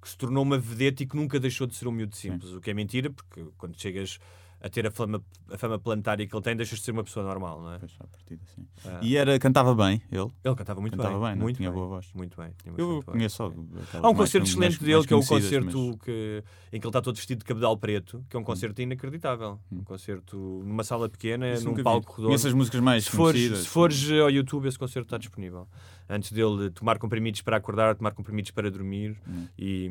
que 0.00 0.10
se 0.10 0.16
tornou 0.16 0.42
uma 0.42 0.58
vedeta 0.58 1.02
e 1.02 1.06
que 1.06 1.16
nunca 1.16 1.40
deixou 1.40 1.66
de 1.66 1.74
ser 1.74 1.88
um 1.88 1.90
miúdo 1.90 2.14
simples. 2.14 2.52
O 2.52 2.60
que 2.60 2.70
é 2.70 2.74
mentira, 2.74 3.08
porque 3.08 3.46
quando 3.56 3.80
chegas 3.80 4.20
a 4.60 4.68
ter 4.68 4.86
a 4.86 4.90
fama, 4.90 5.22
a 5.52 5.56
fama 5.56 5.78
planetária 5.78 6.26
que 6.26 6.34
ele 6.34 6.42
tem, 6.42 6.56
deixas 6.56 6.78
de 6.80 6.84
ser 6.84 6.90
uma 6.90 7.04
pessoa 7.04 7.24
normal, 7.24 7.60
não 7.62 7.72
é? 7.74 7.78
Pois, 7.78 7.92
à 8.00 8.06
partida, 8.06 8.42
sim. 8.54 8.66
Ah. 8.84 8.98
E 9.02 9.16
era, 9.16 9.38
cantava 9.38 9.74
bem, 9.74 10.02
ele. 10.10 10.28
Ele 10.44 10.54
cantava 10.56 10.80
muito 10.80 10.96
Cantava 10.96 11.18
bem, 11.20 11.28
bem, 11.34 11.36
muito 11.42 11.56
Tinha 11.58 11.70
bem, 11.70 11.78
boa 11.78 11.88
voz. 11.88 12.08
Muito 12.14 12.36
bem. 12.36 12.50
tinha 12.60 12.74
Eu 12.76 13.02
conheço 13.04 13.36
só. 13.36 13.52
Há 14.02 14.08
um 14.10 14.14
concerto 14.14 14.48
excelente 14.48 14.82
dele, 14.82 15.06
que 15.06 15.12
é 15.12 15.16
o 15.16 15.24
concerto 15.24 15.66
mas- 15.88 15.96
que, 16.04 16.42
em 16.72 16.80
que 16.80 16.86
ele 16.86 16.88
está 16.88 17.00
todo 17.00 17.14
vestido 17.16 17.38
de 17.38 17.44
cabedal 17.44 17.76
preto, 17.76 18.24
que 18.28 18.36
é 18.36 18.40
um 18.40 18.44
concerto 18.44 18.82
inacreditável. 18.82 19.60
Um 19.70 19.84
concerto 19.84 20.36
numa 20.64 20.82
sala 20.84 21.08
pequena, 21.08 21.46
Hum. 21.46 21.52
Isso 21.52 21.64
num 21.64 21.70
nunca 21.70 21.80
vi. 21.80 21.84
palco 21.84 22.10
redondo. 22.12 22.26
Conheço 22.28 22.48
as 22.48 22.54
músicas 22.54 22.80
mais 22.80 23.04
se 23.04 23.10
fores, 23.10 23.32
conhecidas. 23.40 23.60
se 23.60 23.68
fores 23.68 24.10
ao 24.10 24.30
YouTube, 24.30 24.66
esse 24.66 24.78
concerto 24.78 25.06
está 25.06 25.18
disponível. 25.18 25.68
Antes 26.10 26.32
dele 26.32 26.70
tomar 26.70 26.98
comprimidos 26.98 27.42
para 27.42 27.56
acordar, 27.58 27.94
tomar 27.94 28.12
comprimidos 28.12 28.50
para 28.50 28.70
dormir 28.70 29.16
e, 29.58 29.90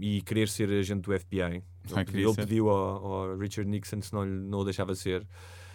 e 0.00 0.20
querer 0.22 0.48
ser 0.48 0.68
agente 0.70 1.02
do 1.02 1.18
FBI. 1.18 1.40
Ele, 1.40 1.62
Ah, 1.92 2.04
pediu, 2.04 2.28
ele 2.30 2.36
pediu 2.36 2.68
ao, 2.70 3.06
ao 3.30 3.38
Richard 3.38 3.70
Nixon 3.70 4.02
se 4.02 4.12
não, 4.12 4.24
não 4.26 4.58
o 4.60 4.64
deixava 4.64 4.94
ser. 4.94 5.24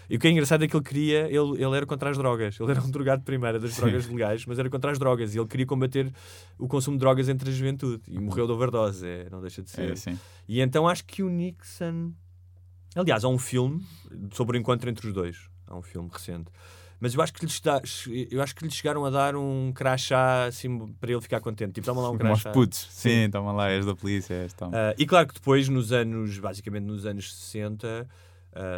E 0.09 0.15
o 0.15 0.19
que 0.19 0.27
é 0.27 0.31
engraçado 0.31 0.63
é 0.63 0.67
que 0.67 0.75
ele 0.75 0.83
queria, 0.83 1.27
ele, 1.27 1.63
ele 1.63 1.75
era 1.77 1.85
contra 1.85 2.09
as 2.09 2.17
drogas. 2.17 2.59
Ele 2.59 2.71
era 2.71 2.81
um 2.81 2.89
drogado 2.89 3.23
primeiro 3.23 3.59
das 3.59 3.75
drogas 3.77 4.07
legais, 4.07 4.43
mas 4.45 4.57
era 4.57 4.67
contra 4.69 4.91
as 4.91 4.97
drogas. 4.97 5.35
E 5.35 5.37
ele 5.37 5.47
queria 5.47 5.67
combater 5.67 6.11
o 6.57 6.67
consumo 6.67 6.97
de 6.97 7.01
drogas 7.01 7.29
entre 7.29 7.49
a 7.49 7.53
juventude. 7.53 8.01
E 8.07 8.17
morreu 8.19 8.47
de 8.47 8.51
overdose, 8.51 9.05
é, 9.07 9.29
não 9.29 9.39
deixa 9.39 9.61
de 9.61 9.69
ser. 9.69 9.91
É, 9.91 9.95
sim. 9.95 10.17
E 10.47 10.59
então 10.61 10.87
acho 10.87 11.05
que 11.05 11.21
o 11.21 11.29
Nixon. 11.29 12.11
Aliás, 12.95 13.23
há 13.23 13.27
um 13.29 13.37
filme 13.37 13.85
sobre 14.33 14.57
o 14.57 14.59
encontro 14.59 14.89
entre 14.89 15.07
os 15.07 15.13
dois. 15.13 15.47
Há 15.67 15.77
um 15.77 15.81
filme 15.83 16.09
recente. 16.11 16.49
Mas 16.99 17.13
eu 17.13 17.21
acho 17.21 17.33
que 17.33 17.45
lhe, 17.45 18.27
eu 18.29 18.41
acho 18.41 18.55
que 18.55 18.65
lhe 18.65 18.71
chegaram 18.71 19.05
a 19.05 19.09
dar 19.09 19.35
um 19.35 19.71
crachá 19.73 20.45
assim, 20.45 20.77
para 20.99 21.11
ele 21.11 21.21
ficar 21.21 21.39
contente. 21.39 21.73
Tipo, 21.73 21.85
toma 21.85 22.01
lá 22.01 22.09
um 22.11 22.17
crachá. 22.17 22.51
putos. 22.51 22.87
Sim, 22.91 23.29
toma 23.31 23.51
lá, 23.53 23.69
és 23.69 23.85
da 23.85 23.95
polícia, 23.95 24.33
és. 24.33 24.53
Ah, 24.61 24.93
e 24.97 25.05
claro 25.05 25.27
que 25.27 25.33
depois, 25.35 25.69
nos 25.69 25.91
anos, 25.91 26.37
basicamente 26.39 26.83
nos 26.83 27.05
anos 27.05 27.33
60, 27.33 28.07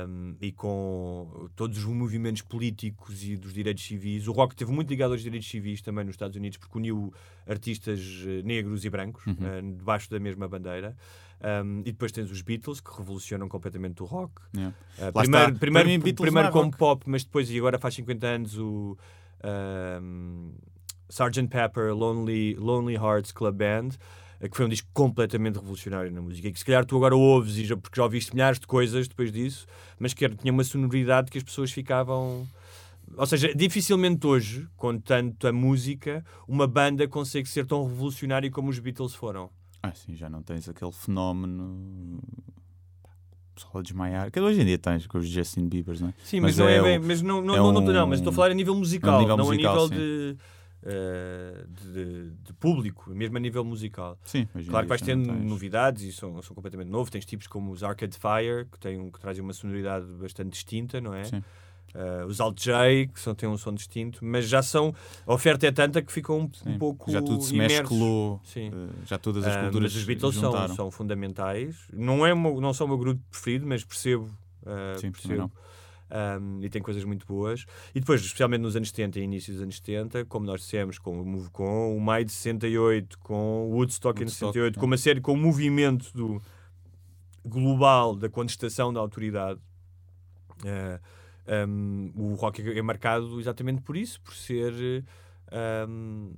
um, 0.08 0.36
e 0.42 0.52
com 0.52 1.50
todos 1.56 1.78
os 1.80 1.86
movimentos 1.86 2.42
políticos 2.42 3.24
e 3.24 3.36
dos 3.38 3.54
direitos 3.54 3.84
civis, 3.84 4.28
o 4.28 4.32
rock 4.34 4.54
esteve 4.54 4.72
muito 4.72 4.90
ligado 4.90 5.14
aos 5.14 5.22
direitos 5.24 5.50
civis 5.50 5.82
também 5.82 6.04
nos 6.06 6.14
Estados 6.14 6.36
Unidos, 6.38 6.58
porque 6.58 6.78
uniu 6.78 7.14
artistas 7.48 8.00
eh, 8.28 8.42
negros 8.44 8.84
e 8.86 8.90
brancos 8.90 9.26
Uhum. 9.26 9.38
eh, 9.42 9.62
debaixo 9.78 10.10
da 10.10 10.20
mesma 10.20 10.48
bandeira. 10.48 10.96
Um, 11.44 11.80
e 11.80 11.92
depois 11.92 12.12
tens 12.12 12.30
os 12.30 12.42
Beatles, 12.42 12.80
que 12.80 12.96
revolucionam 12.96 13.50
completamente 13.50 14.04
o 14.04 14.06
rock. 14.06 14.34
Yeah. 14.56 14.76
Uh, 15.00 15.12
primeiro 15.12 15.56
primeiro, 15.58 15.90
mim, 15.90 16.00
primeiro 16.00 16.50
é 16.50 16.52
como 16.52 16.66
rock. 16.66 16.78
pop, 16.78 17.04
mas 17.08 17.24
depois, 17.24 17.50
e 17.50 17.58
agora 17.58 17.80
faz 17.80 17.96
50 17.96 18.28
anos, 18.28 18.58
o 18.60 18.96
um, 19.44 20.54
Sgt. 21.10 21.48
Pepper 21.48 21.96
Lonely, 21.96 22.56
Lonely 22.56 22.96
Hearts 22.96 23.32
Club 23.32 23.56
Band. 23.56 23.90
eh, 24.40 24.50
que 24.50 24.56
foi 24.58 24.66
um 24.66 24.70
disco 24.70 24.88
completamente 24.94 25.56
revolucionário 25.56 26.12
na 26.12 26.22
música 26.22 26.48
e 26.48 26.52
que 26.52 26.58
se 26.60 26.66
calhar 26.66 26.84
tu 26.86 26.96
agora 26.98 27.16
ouves 27.16 27.58
e 27.58 27.66
já, 27.66 27.78
porque 27.78 27.96
já 27.98 28.04
ouviste 28.04 28.34
milhares 28.34 28.60
de 28.60 28.66
coisas 28.66 29.08
depois 29.08 29.32
disso, 29.32 29.68
mas 30.00 30.14
que 30.16 30.26
era- 30.26 30.36
tinha 30.36 30.52
uma 30.52 30.64
sonoridade 30.64 31.30
que 31.30 31.38
as 31.38 31.44
pessoas 31.44 31.72
ficavam. 31.72 32.48
Ou 33.18 33.26
seja, 33.26 33.54
dificilmente 33.54 34.26
hoje, 34.26 34.68
com 34.76 34.98
tanto 34.98 35.48
a 35.48 35.52
música, 35.52 36.24
uma 36.48 36.66
banda 36.66 37.08
consegue 37.08 37.48
ser 37.48 37.66
tão 37.66 37.84
revolucionária 37.86 38.50
como 38.50 38.70
os 38.70 38.80
Beatles 38.80 39.14
foram. 39.14 39.50
Ah, 39.84 39.94
sim, 39.94 40.16
já 40.16 40.30
não 40.30 40.42
tens 40.44 40.70
aquele 40.70 40.92
fenómeno. 40.92 42.20
Pessoal 43.56 43.80
a 43.80 43.82
desmaiar. 43.82 44.32
Que 44.32 44.40
hoje 44.40 44.62
em 44.62 44.66
dia 44.66 44.78
tens 44.78 45.08
com 45.08 45.18
os 45.18 45.28
Justin 45.28 45.68
Biebers, 45.68 46.02
não 46.02 46.10
é? 46.10 46.14
Sim, 46.24 46.40
mas, 46.40 46.58
não 46.58 46.68
é 46.68 46.76
é, 46.78 46.82
bem. 46.82 47.00
Mas 47.00 47.22
não, 47.22 47.42
não, 47.42 47.54
é 47.56 47.58
não, 47.58 47.72
não, 47.72 47.82
um- 47.82 47.92
não, 47.92 48.08
mas 48.08 48.20
estou 48.20 48.32
a 48.32 48.34
falar 48.34 48.52
a 48.52 48.54
nível 48.54 48.76
musical, 48.76 49.20
nível 49.20 49.38
não 49.38 49.46
musical, 49.46 49.86
a 49.86 49.90
nível 49.90 49.98
de, 49.98 50.38
eh, 50.84 51.66
de, 51.94 52.32
de 52.44 52.54
público, 52.54 53.10
mesmo 53.12 53.38
a 53.38 53.40
nível 53.40 53.64
musical. 53.66 54.18
Sim, 54.24 54.48
Claro 54.68 54.86
que 54.86 54.90
vais 54.90 55.02
tendo 55.02 55.26
tens. 55.28 55.44
novidades 55.46 56.04
e 56.04 56.12
são, 56.14 56.42
são 56.42 56.56
completamente 56.56 56.90
novos. 56.90 57.10
Tens 57.10 57.26
tipos 57.26 57.48
como 57.48 57.72
os 57.72 57.84
Arcade 57.84 58.16
Fire, 58.18 58.66
que, 58.72 58.80
têm 58.80 59.00
um, 59.00 59.12
que 59.12 59.20
trazem 59.20 59.44
uma 59.44 59.54
sonoridade 59.54 60.06
bastante 60.14 60.52
distinta, 60.52 61.02
não 61.02 61.14
é? 61.14 61.24
Sim. 61.26 61.44
Eh, 61.94 62.26
os 62.26 62.40
Alt 62.40 62.58
J, 62.64 63.08
que 63.08 63.20
são, 63.20 63.36
têm 63.36 63.50
um 63.50 63.58
som 63.58 63.74
distinto, 63.74 64.24
mas 64.24 64.48
já 64.48 64.62
são. 64.64 64.94
A 65.28 65.34
oferta 65.34 65.68
é 65.68 65.72
tanta 65.72 66.02
que 66.02 66.12
ficam 66.12 66.40
um, 66.42 66.50
Sim, 66.54 66.78
pouco. 66.78 67.12
Já 67.12 67.22
tudo 67.22 67.42
se 67.44 67.54
mesclou. 67.54 68.40
Eh, 68.56 68.72
já 69.06 69.18
todas 69.18 69.46
as 69.46 69.56
Ah, 69.56 69.62
culturas 69.64 69.92
mas 69.92 70.02
os 70.02 70.04
Beatles 70.06 70.36
são, 70.36 70.52
juntaram. 70.52 70.76
são 70.76 70.90
fundamentais. 70.92 71.76
Não, 71.92 72.26
é 72.26 72.34
meu- 72.34 72.62
não 72.62 72.74
são 72.74 72.86
o 72.86 72.90
meu 72.90 72.98
grupo 72.98 73.22
preferido, 73.30 73.68
mas 73.68 73.84
percebo. 73.84 74.30
ah, 74.66 74.96
Sim, 74.98 75.12
percebo. 75.12 75.52
Um, 76.42 76.62
e 76.62 76.70
tem 76.70 76.82
coisas 76.82 77.06
muito 77.06 77.26
boas. 77.26 77.66
E 77.96 78.00
depois, 78.02 78.20
especialmente 78.22 78.60
nos 78.62 78.76
anos 78.76 78.90
70 78.90 79.18
e 79.20 79.24
início 79.24 79.54
dos 79.54 79.62
anos 79.62 79.78
70, 79.78 80.26
como 80.26 80.46
nós 80.46 80.60
dissemos, 80.60 81.00
com 81.00 81.22
o 81.22 81.26
Move 81.26 81.50
Com, 81.52 81.96
o 81.98 82.02
Mai 82.02 82.26
de 82.26 82.34
68, 82.34 83.18
com 83.20 83.70
o 83.70 83.76
Woodstock, 83.76 84.20
em 84.20 84.26
Woodstock, 84.26 84.52
68, 84.54 84.78
é. 84.78 84.80
com 84.80 84.86
uma 84.86 84.98
série, 84.98 85.22
com 85.22 85.32
o 85.32 85.38
movimento 85.38 86.12
do, 86.14 86.42
global 87.46 88.16
da 88.16 88.30
contestação 88.30 88.92
da 88.94 89.00
autoridade. 89.00 89.60
eh, 90.66 91.00
um, 91.68 92.12
o 92.16 92.34
rock 92.36 92.62
é 92.62 92.82
marcado 92.82 93.40
exatamente 93.40 93.82
por 93.82 93.98
isso, 93.98 94.22
por 94.22 94.34
ser 94.34 95.04
um, 95.88 96.34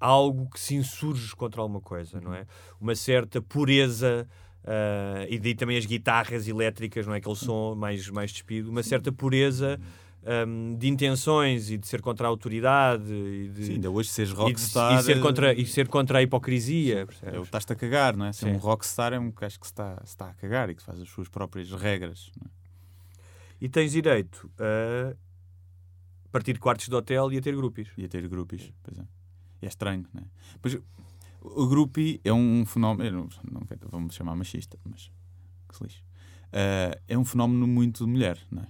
algo 0.00 0.48
que 0.50 0.58
se 0.60 0.74
insurge 0.74 1.34
contra 1.34 1.60
alguma 1.60 1.80
coisa, 1.80 2.20
não 2.20 2.34
é? 2.34 2.46
Uma 2.80 2.94
certa 2.94 3.40
pureza. 3.40 4.26
Uh, 4.64 5.22
e 5.30 5.38
daí 5.38 5.54
também 5.54 5.76
as 5.78 5.86
guitarras 5.86 6.48
elétricas, 6.48 7.06
não 7.06 7.14
é? 7.14 7.18
Aquele 7.18 7.36
som 7.36 7.76
mais, 7.76 8.08
mais 8.08 8.32
despido, 8.32 8.68
uma 8.68 8.82
certa 8.82 9.12
pureza 9.12 9.78
um, 10.46 10.74
de 10.76 10.88
intenções 10.88 11.70
e 11.70 11.78
de 11.78 11.86
ser 11.86 12.02
contra 12.02 12.26
a 12.26 12.28
autoridade 12.28 13.12
e 13.12 13.48
de, 13.48 13.64
Sim, 13.64 13.72
ainda 13.74 13.90
hoje 13.90 14.08
seres 14.08 14.32
e 14.32 14.34
de- 14.34 14.40
rockstar. 14.40 14.98
e, 14.98 15.02
ser 15.04 15.20
contra, 15.20 15.54
e 15.54 15.64
ser 15.66 15.86
contra 15.88 16.18
a 16.18 16.22
hipocrisia. 16.22 17.06
É 17.22 17.40
estás-te 17.40 17.72
a 17.72 17.76
cagar, 17.76 18.16
não 18.16 18.26
é? 18.26 18.32
Ser 18.32 18.46
Sim. 18.46 18.52
um 18.54 18.56
rockstar 18.56 19.12
é 19.12 19.18
um 19.20 19.30
gajo 19.30 19.60
que 19.60 19.66
se 19.66 19.72
está, 19.72 19.96
se 19.98 20.08
está 20.08 20.30
a 20.30 20.34
cagar 20.34 20.68
e 20.68 20.74
que 20.74 20.82
faz 20.82 21.00
as 21.00 21.08
suas 21.08 21.28
próprias 21.28 21.70
regras. 21.70 22.32
não 22.40 22.48
é? 22.48 22.65
E 23.60 23.68
tens 23.68 23.92
direito 23.92 24.50
a 24.58 25.14
partir 26.30 26.58
quartos 26.58 26.88
de 26.88 26.94
hotel 26.94 27.32
e 27.32 27.38
a 27.38 27.40
ter 27.40 27.54
grupos. 27.56 27.88
E 27.96 28.04
a 28.04 28.08
ter 28.08 28.26
grupos, 28.28 28.72
pois 28.82 28.98
é. 28.98 29.02
E 29.62 29.66
é 29.66 29.68
estranho, 29.68 30.04
não 30.12 30.20
é? 30.22 30.24
Pois, 30.60 30.78
o 31.40 31.66
groupie 31.66 32.20
é 32.24 32.32
um 32.32 32.66
fenómeno, 32.66 33.28
não, 33.44 33.60
não 33.60 33.66
quero- 33.66 33.88
vamos 33.88 34.14
chamar 34.14 34.34
machista, 34.36 34.76
mas 34.84 35.10
que 35.68 35.76
se 35.76 35.82
lixe. 35.84 36.02
Ah, 36.52 36.98
é 37.08 37.16
um 37.16 37.24
fenómeno 37.24 37.66
muito 37.66 38.04
de 38.04 38.10
mulher, 38.10 38.38
não 38.50 38.62
é? 38.62 38.66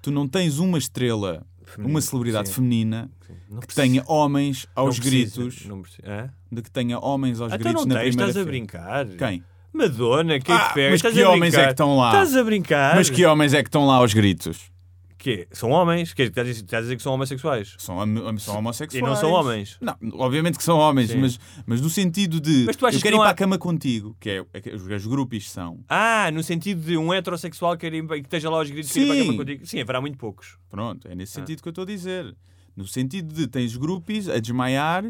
Tu 0.00 0.10
não 0.10 0.26
tens 0.28 0.58
uma 0.58 0.78
estrela, 0.78 1.46
uma 1.78 2.00
celebridade 2.00 2.48
Sim, 2.48 2.54
feminina 2.56 3.10
que 3.20 3.66
precisa- 3.66 3.82
tenha 3.82 4.04
homens 4.06 4.66
aos 4.74 4.96
não 4.98 5.02
precisa, 5.02 5.40
gritos, 5.42 5.66
Não 5.66 5.82
precisa. 5.82 6.02
Hã? 6.08 6.34
de 6.52 6.62
que 6.62 6.70
tenha 6.70 6.98
homens 6.98 7.40
aos 7.40 7.52
então 7.52 7.64
gritos 7.64 7.86
não 7.86 7.94
na 7.94 8.00
tens, 8.00 8.08
primeira 8.14 8.30
estás 8.30 8.46
a 8.46 8.48
brincar. 8.48 9.06
Quem? 9.16 9.44
Madonna, 9.74 10.38
quem 10.40 10.54
Ah, 10.54 10.68
te 10.68 10.74
pega? 10.74 10.90
mas 10.90 10.94
Estás 11.00 11.14
que 11.14 11.22
a 11.22 11.28
homens 11.30 11.54
é 11.54 11.56
brincar. 11.56 11.64
que 11.66 11.72
estão 11.72 11.96
lá? 11.96 12.08
Estás 12.08 12.36
a 12.36 12.44
brincar. 12.44 12.96
Mas 12.96 13.10
que 13.10 13.26
homens 13.26 13.52
é 13.54 13.62
que 13.62 13.68
estão 13.68 13.86
lá 13.86 13.96
aos 13.96 14.14
gritos? 14.14 14.72
Quê? 15.18 15.48
São 15.52 15.70
homens? 15.70 16.12
Quer 16.12 16.24
dizer, 16.24 16.30
Estás 16.32 16.46
a 16.46 16.50
dizer- 16.50 16.64
estás 16.64 16.80
a 16.80 16.82
dizer 16.82 16.96
que 16.96 17.02
são 17.02 17.14
homossexuais? 17.14 17.74
São, 17.78 17.96
hom- 17.96 18.38
são 18.38 18.58
homossexuais. 18.58 19.02
E 19.02 19.06
não 19.06 19.16
são 19.16 19.30
homens? 19.32 19.78
Não, 19.80 19.96
obviamente 20.14 20.58
que 20.58 20.62
são 20.64 20.78
homens, 20.78 21.10
Sim. 21.10 21.18
mas, 21.18 21.40
mas 21.66 21.80
no 21.80 21.88
sentido 21.88 22.38
de 22.40 22.64
Mas 22.66 22.76
tu 22.76 22.86
achas 22.86 23.00
eu 23.00 23.02
quero 23.02 23.02
que 23.02 23.08
ir 23.08 23.10
não 23.12 23.18
para 23.20 23.28
há- 23.28 23.32
a 23.32 23.34
cama 23.34 23.58
contigo, 23.58 24.14
que 24.20 24.28
é, 24.30 24.44
é 24.52 24.60
que 24.60 24.70
os, 24.70 24.82
os 24.86 25.06
grupos 25.06 25.50
são. 25.50 25.80
Ah, 25.88 26.30
no 26.30 26.42
sentido 26.42 26.82
de 26.82 26.96
um 26.98 27.12
heterossexual 27.12 27.76
que, 27.78 27.90
que 27.90 28.16
esteja 28.20 28.50
lá 28.50 28.58
aos 28.58 28.70
gritos 28.70 28.90
e 28.94 29.00
querer 29.00 29.06
ir 29.06 29.08
para 29.08 29.14
a 29.14 29.22
Sim. 29.22 29.26
cama 29.28 29.38
contigo. 29.38 29.66
Sim, 29.66 29.80
haverá 29.80 30.00
muito 30.00 30.18
poucos. 30.18 30.58
Pronto, 30.70 31.08
é 31.08 31.14
nesse 31.14 31.32
Ah. 31.32 31.40
sentido 31.40 31.62
que 31.62 31.68
eu 31.68 31.70
estou 31.70 31.82
a 31.84 31.86
dizer. 31.86 32.36
No 32.76 32.86
sentido 32.86 33.32
de 33.32 33.46
tens 33.46 33.76
grupos 33.76 34.28
a 34.28 34.38
desmaiar, 34.38 35.04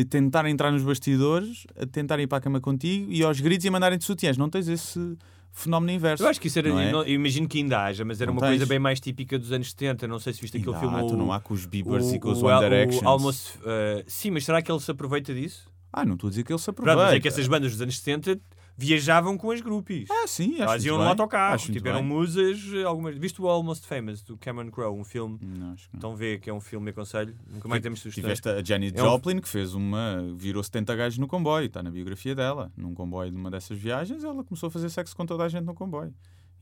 a 0.00 0.04
tentar 0.04 0.46
entrar 0.46 0.70
nos 0.72 0.82
bastidores, 0.82 1.66
a 1.80 1.86
tentar 1.86 2.18
ir 2.20 2.26
para 2.26 2.38
a 2.38 2.40
cama 2.40 2.60
contigo 2.60 3.10
e 3.12 3.22
aos 3.22 3.40
gritos 3.40 3.64
e 3.64 3.70
mandarem-te 3.70 4.04
sutiãs. 4.04 4.36
Não 4.36 4.48
tens 4.48 4.68
esse 4.68 5.16
fenómeno 5.52 5.92
inverso. 5.92 6.22
Eu 6.24 6.28
acho 6.28 6.40
que 6.40 6.48
isso 6.48 6.58
era. 6.58 6.68
Não 6.68 6.80
é? 6.80 6.90
não- 6.92 7.06
imagino 7.06 7.46
que 7.48 7.58
ainda 7.58 7.84
haja, 7.84 8.04
mas 8.04 8.20
era 8.20 8.30
Não 8.30 8.34
uma 8.34 8.40
coisa 8.46 8.58
tens. 8.58 8.68
bem 8.68 8.78
mais 8.78 8.98
típica 9.00 9.38
dos 9.38 9.52
anos 9.52 9.70
70. 9.70 10.06
Não 10.08 10.18
sei 10.18 10.32
se 10.32 10.40
viste 10.40 10.56
aquele 10.58 10.76
filme. 10.78 11.06
tu 11.06 11.16
não 11.16 11.32
há 11.32 11.40
com 11.40 11.54
os 11.54 11.64
Biebers 11.66 12.06
o- 12.06 12.14
e 12.14 12.18
com 12.18 12.30
os 12.30 12.42
One 12.42 12.52
o 12.56 12.60
Directions. 12.60 13.04
Almost, 13.06 13.58
uh, 13.58 14.02
sim, 14.06 14.30
mas 14.30 14.44
será 14.44 14.60
que 14.62 14.70
ele 14.70 14.80
se 14.80 14.90
aproveita 14.90 15.32
disso? 15.34 15.68
Ah, 15.92 16.04
não 16.04 16.14
estou 16.14 16.26
a 16.26 16.30
dizer 16.30 16.42
que 16.42 16.52
ele 16.52 16.58
se 16.58 16.64
Pronto, 16.64 16.80
aproveita. 16.80 17.06
mas 17.06 17.14
é 17.16 17.20
que 17.20 17.28
essas 17.28 17.46
bandas 17.46 17.70
dos 17.72 17.80
anos 17.80 17.98
70 18.00 18.40
viajavam 18.76 19.36
com 19.38 19.50
as 19.50 19.60
groupies. 19.60 20.08
Ah, 20.10 20.26
sim, 20.26 20.54
acho 20.54 20.62
Elas 20.62 20.84
iam 20.84 20.98
no 20.98 21.04
autocarro, 21.04 21.54
Acho 21.54 21.72
tipo, 21.72 21.86
eram 21.86 22.00
bem. 22.00 22.08
musas. 22.08 22.58
Algumas... 22.84 23.16
Viste 23.16 23.40
o 23.40 23.48
Almost 23.48 23.86
Famous 23.86 24.22
do 24.22 24.36
Cameron 24.36 24.70
Crowe, 24.70 24.98
um 24.98 25.04
filme. 25.04 25.38
Não, 25.42 25.72
acho 25.72 25.88
que. 25.90 25.96
Então 25.96 26.14
vê 26.16 26.38
que 26.38 26.50
é 26.50 26.52
um 26.54 26.60
filme, 26.60 26.90
aconselho. 26.90 27.34
Nunca 27.46 27.68
mais 27.68 27.82
temos 27.82 28.00
sugestões. 28.00 28.40
Tiveste 28.40 28.48
a 28.48 28.62
Janis 28.64 28.92
É 28.94 29.02
um- 29.02 29.06
Joplin 29.06 29.40
que 29.40 29.48
fez 29.48 29.74
uma. 29.74 30.22
virou 30.36 30.62
70 30.62 30.94
gajos 30.96 31.18
no 31.18 31.26
comboio, 31.28 31.66
está 31.66 31.82
na 31.82 31.90
biografia 31.90 32.34
dela. 32.34 32.72
Num 32.76 32.92
comboio 32.94 33.30
de 33.30 33.36
uma 33.36 33.50
dessas 33.50 33.78
viagens, 33.78 34.24
ela 34.24 34.42
começou 34.44 34.66
a 34.66 34.70
fazer 34.70 34.88
sexo 34.90 35.16
com 35.16 35.24
toda 35.24 35.44
a 35.44 35.48
gente 35.48 35.64
no 35.64 35.74
comboio. 35.74 36.12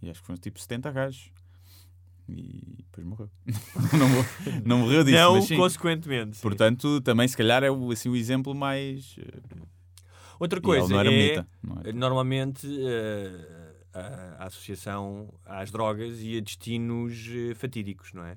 E 0.03 0.11
acho 0.11 0.21
que 0.21 0.27
foram 0.27 0.39
tipo 0.39 0.59
70 0.61 0.91
gajos. 0.91 1.31
E 2.29 2.77
depois 2.85 3.07
morreu. 3.07 3.29
não, 3.99 4.09
morreu 4.09 4.63
não 4.65 4.79
morreu 4.79 5.05
disso, 5.05 5.17
Não, 5.17 5.35
mas 5.35 5.45
sim. 5.47 5.57
consequentemente. 5.57 6.37
sim. 6.37 6.43
Portanto, 6.43 7.01
também 7.01 7.27
se 7.27 7.37
calhar 7.37 7.63
é 7.65 7.69
assim, 7.93 8.09
o 8.09 8.17
exemplo 8.17 8.55
mais. 8.55 9.17
Outra 10.43 10.61
coisa 10.61 10.93
é. 11.05 11.37
é? 11.37 11.93
Normalmente 11.93 12.67
eh, 12.67 13.75
a, 13.95 14.43
a 14.43 14.47
associação 14.47 15.33
às 15.47 15.71
drogas 15.71 16.21
e 16.21 16.37
a 16.37 16.41
destinos 16.41 17.29
eh, 17.31 17.55
fatídicos, 17.55 18.13
não 18.13 18.25
é? 18.25 18.37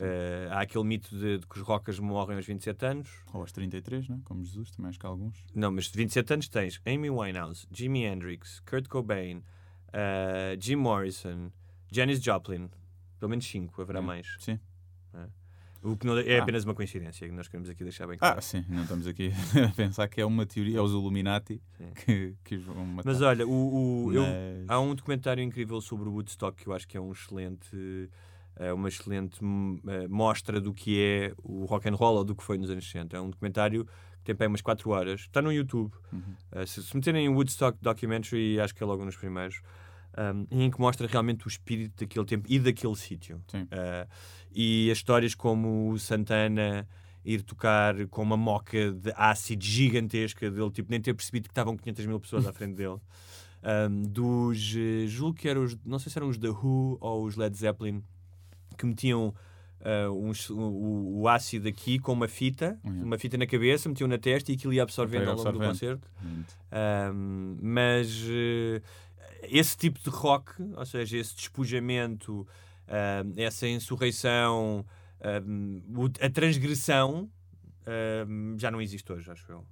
Eh, 0.00 0.48
há 0.50 0.62
aquele 0.62 0.82
mito 0.82 1.16
de, 1.16 1.38
de 1.38 1.46
que 1.46 1.56
os 1.56 1.62
rockers 1.62 2.00
morrem 2.00 2.36
aos 2.36 2.44
27 2.44 2.86
anos. 2.86 3.08
Ou 3.32 3.42
aos 3.42 3.52
33, 3.52 4.08
não 4.08 4.16
é? 4.16 4.20
como 4.24 4.42
Jesus, 4.42 4.72
também 4.72 4.88
acho 4.88 4.98
que 4.98 5.06
há 5.06 5.08
alguns. 5.08 5.44
Não, 5.54 5.70
mas 5.70 5.84
de 5.84 5.96
27 5.96 6.32
anos 6.32 6.48
tens 6.48 6.80
Amy 6.84 7.08
Winehouse, 7.08 7.68
Jimi 7.70 8.02
Hendrix, 8.02 8.58
Kurt 8.68 8.88
Cobain, 8.88 9.40
Jim 10.58 10.74
Morrison, 10.74 11.52
Janis 11.88 12.20
Joplin. 12.20 12.68
Pelo 13.20 13.30
menos 13.30 13.46
5, 13.46 13.80
haverá 13.80 14.00
É, 14.00 14.02
mais. 14.02 14.36
Sim. 14.40 14.58
O 15.84 15.96
que 15.96 16.06
não- 16.06 16.16
é 16.18 16.38
Ah. 16.38 16.42
apenas 16.42 16.64
uma 16.64 16.74
coincidência, 16.74 17.28
que 17.28 17.34
nós 17.34 17.46
queremos 17.46 17.68
aqui 17.68 17.82
deixar 17.84 18.06
bem 18.06 18.16
Ah, 18.16 18.28
claro. 18.30 18.42
sim, 18.42 18.64
não 18.68 18.82
estamos 18.82 19.06
aqui 19.06 19.30
a 19.70 19.74
pensar 19.76 20.08
que 20.08 20.20
é 20.20 20.24
uma 20.24 20.46
teoria, 20.46 20.78
é 20.78 20.80
os 20.80 20.92
Illuminati 20.92 21.60
Sim. 21.76 21.92
que, 22.04 22.34
que 22.42 22.54
os 22.56 22.64
vão 22.64 22.84
matar. 22.86 23.10
Mas 23.12 23.20
olha, 23.20 23.46
o, 23.46 24.06
o- 24.06 24.12
eu- 24.12 24.22
Mas- 24.22 24.64
há 24.68 24.80
um 24.80 24.94
documentário 24.94 25.42
incrível 25.44 25.80
sobre 25.80 26.08
o 26.08 26.12
Woodstock 26.12 26.62
que 26.62 26.68
eu 26.68 26.72
acho 26.72 26.88
que 26.88 26.96
é 26.96 27.00
um 27.00 27.12
excelente, 27.12 28.10
é 28.56 28.72
uma 28.72 28.88
excelente 28.88 29.44
hum, 29.44 29.78
eh, 29.86 30.08
mostra 30.08 30.60
do 30.60 30.72
que 30.72 30.98
é 31.00 31.32
o 31.42 31.64
rock 31.66 31.88
and 31.88 31.94
roll 31.94 32.16
ou 32.16 32.24
do 32.24 32.34
que 32.34 32.42
foi 32.42 32.56
nos 32.56 32.70
anos 32.70 32.84
60. 32.84 33.16
É 33.16 33.20
um 33.20 33.28
documentário 33.30 33.84
que 34.24 34.32
tem 34.34 34.46
aí 34.46 34.48
umas 34.48 34.62
4 34.62 34.88
horas. 34.90 35.20
Está 35.20 35.42
no 35.42 35.52
YouTube. 35.52 35.92
Uhum. 36.12 36.22
Eh, 36.52 36.64
se, 36.64 36.82
se 36.82 36.96
meterem 36.96 37.28
o 37.28 37.34
Woodstock 37.34 37.76
Documentary, 37.82 38.58
acho 38.58 38.74
que 38.74 38.82
é 38.82 38.86
logo 38.86 39.04
nos 39.04 39.16
primeiros. 39.16 39.60
Um, 40.18 40.46
em 40.64 40.70
que 40.70 40.80
mostra 40.80 41.06
realmente 41.06 41.46
o 41.46 41.48
espírito 41.48 42.04
daquele 42.04 42.24
tempo 42.24 42.46
e 42.48 42.58
daquele 42.58 42.96
sítio. 42.96 43.40
Uh, 43.54 44.08
e 44.52 44.90
as 44.90 44.98
histórias 44.98 45.34
como 45.34 45.90
o 45.90 45.98
Santana 45.98 46.86
ir 47.24 47.42
tocar 47.42 48.06
com 48.08 48.22
uma 48.22 48.36
moca 48.36 48.92
de 48.92 49.12
ácido 49.16 49.64
gigantesca 49.64 50.50
dele, 50.50 50.70
tipo, 50.70 50.90
nem 50.90 51.00
ter 51.00 51.14
percebido 51.14 51.44
que 51.44 51.52
estavam 51.52 51.76
500 51.76 52.06
mil 52.06 52.20
pessoas 52.20 52.46
à 52.46 52.52
frente 52.52 52.74
dele. 52.74 52.98
Um, 53.66 54.02
dos, 54.02 54.74
eh, 54.76 55.06
julgo 55.06 55.38
que 55.38 55.48
eram 55.48 55.62
os, 55.64 55.74
não 55.86 55.98
sei 55.98 56.12
se 56.12 56.18
eram 56.18 56.28
os 56.28 56.36
The 56.36 56.50
Who 56.50 56.98
ou 57.00 57.24
os 57.24 57.34
Led 57.34 57.56
Zeppelin, 57.56 58.02
que 58.76 58.84
metiam 58.84 59.28
uh, 59.80 60.12
uns- 60.12 60.50
o, 60.50 61.20
o- 61.22 61.26
ácido 61.28 61.66
aqui 61.66 61.98
com 61.98 62.12
uma 62.12 62.28
fita, 62.28 62.78
Yeah. 62.84 63.02
uma 63.02 63.16
fita 63.18 63.38
na 63.38 63.46
cabeça, 63.46 63.88
metiam 63.88 64.06
na 64.06 64.18
testa 64.18 64.52
e 64.52 64.54
aquilo 64.54 64.74
ia 64.74 64.82
absorvendo 64.82 65.30
ao 65.30 65.36
longo 65.36 65.52
do 65.52 65.58
concerto. 65.60 66.06
Um, 66.70 67.56
mas 67.62 68.22
eh, 68.28 68.82
esse 69.48 69.76
tipo 69.76 69.98
de 70.00 70.10
rock, 70.10 70.50
ou 70.76 70.84
seja, 70.86 71.16
esse 71.18 71.34
despojamento, 71.34 72.46
um, 72.88 73.32
essa 73.36 73.66
insurreição, 73.68 74.84
o- 75.96 76.24
a 76.24 76.30
transgressão, 76.30 77.30
um, 78.28 78.56
já 78.58 78.70
não 78.70 78.80
existe 78.80 79.10
hoje, 79.12 79.30
acho 79.30 79.50
eu. 79.50 79.66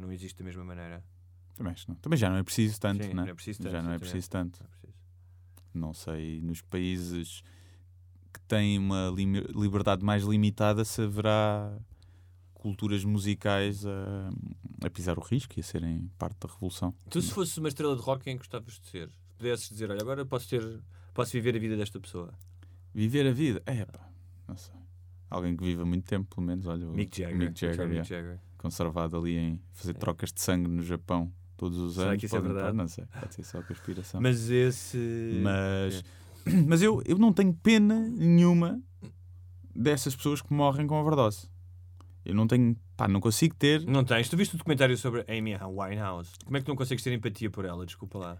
Não 0.00 0.12
existe 0.12 0.36
da 0.38 0.44
mesma 0.44 0.64
maneira. 0.64 1.02
Também, 1.56 1.74
não. 1.88 1.94
Também 1.96 2.16
já 2.18 2.28
não 2.28 2.36
é 2.36 2.42
preciso 2.42 2.78
tanto, 2.80 3.02
Sim, 3.04 3.08
né? 3.10 3.22
não 3.22 3.28
é 3.28 3.34
preciso 3.34 3.60
tanto, 3.62 3.70
já 3.72 3.82
não 3.82 3.92
é 3.92 3.98
preciso 3.98 4.28
tanto. 4.30 4.58
Não 4.60 4.66
é 4.66 4.70
preciso. 4.70 4.94
Não 5.72 5.94
sei, 5.94 6.40
nos 6.42 6.60
países 6.60 7.42
que 8.32 8.40
têm 8.48 8.78
uma 8.78 9.12
liberdade 9.54 10.04
mais 10.04 10.24
limitada, 10.24 10.84
se 10.84 11.02
haverá 11.02 11.76
culturas 12.64 13.04
musicais 13.04 13.84
a, 13.84 14.30
a 14.86 14.88
pisar 14.88 15.18
o 15.18 15.20
risco 15.20 15.52
e 15.58 15.60
a 15.60 15.62
serem 15.62 16.10
parte 16.18 16.38
da 16.40 16.50
revolução. 16.50 16.94
Tu, 17.10 17.20
se 17.20 17.30
fosses 17.30 17.54
uma 17.58 17.68
estrela 17.68 17.94
de 17.94 18.00
rock, 18.00 18.24
quem 18.24 18.38
gostavas 18.38 18.80
de 18.80 18.88
ser? 18.88 19.10
Se 19.10 19.36
pudesses 19.36 19.68
dizer, 19.68 19.90
olha, 19.90 20.00
agora 20.00 20.24
posso 20.24 20.48
ter, 20.48 20.80
posso 21.12 21.32
viver 21.32 21.54
a 21.54 21.58
vida 21.58 21.76
desta 21.76 22.00
pessoa. 22.00 22.32
Viver 22.94 23.26
a 23.26 23.32
vida, 23.32 23.62
é 23.66 23.84
pá, 23.84 24.08
não 24.48 24.56
sei. 24.56 24.74
Alguém 25.28 25.54
que 25.54 25.62
viva 25.62 25.84
muito 25.84 26.06
tempo, 26.06 26.34
pelo 26.34 26.46
menos, 26.46 26.66
olha, 26.66 26.88
o 26.88 26.94
Mick 26.94 27.20
Jagger. 27.20 27.36
Mick 27.36 27.60
Jagger, 27.60 27.86
Mick. 27.86 28.08
Jagger. 28.08 28.40
conservado 28.56 29.18
ali 29.18 29.36
em 29.36 29.60
fazer 29.74 29.92
trocas 29.92 30.32
de 30.32 30.40
sangue 30.40 30.66
no 30.66 30.82
Japão 30.82 31.30
todos 31.58 31.78
os 31.78 31.96
Será 31.96 32.12
anos. 32.12 32.20
que 32.20 32.24
isso 32.24 32.36
é 32.36 32.40
verdade? 32.40 32.74
não 32.74 32.88
sei, 32.88 33.04
pode 33.20 33.34
ser 33.34 33.42
só 33.42 33.62
conspiração. 33.62 34.22
Mas 34.22 34.48
esse. 34.48 35.38
Mas, 35.42 36.02
mas 36.66 36.80
eu, 36.80 37.02
eu 37.04 37.18
não 37.18 37.30
tenho 37.30 37.52
pena 37.52 38.08
nenhuma 38.08 38.80
dessas 39.76 40.16
pessoas 40.16 40.40
que 40.40 40.50
morrem 40.54 40.86
com 40.86 40.98
overdose. 40.98 41.52
Eu 42.24 42.34
não 42.34 42.46
tenho, 42.46 42.76
pá, 42.96 43.06
não 43.06 43.20
consigo 43.20 43.54
ter. 43.54 43.84
Não 43.86 44.02
tens. 44.04 44.28
Tu 44.28 44.36
viste 44.36 44.54
o 44.54 44.58
documentário 44.58 44.96
sobre 44.96 45.20
a 45.20 45.24
Amy 45.32 45.54
Winehouse? 45.56 46.30
Como 46.44 46.56
é 46.56 46.60
que 46.60 46.66
tu 46.66 46.68
não 46.70 46.76
consegues 46.76 47.02
ter 47.04 47.12
empatia 47.12 47.50
por 47.50 47.64
ela? 47.64 47.84
Desculpa 47.84 48.18
lá. 48.18 48.38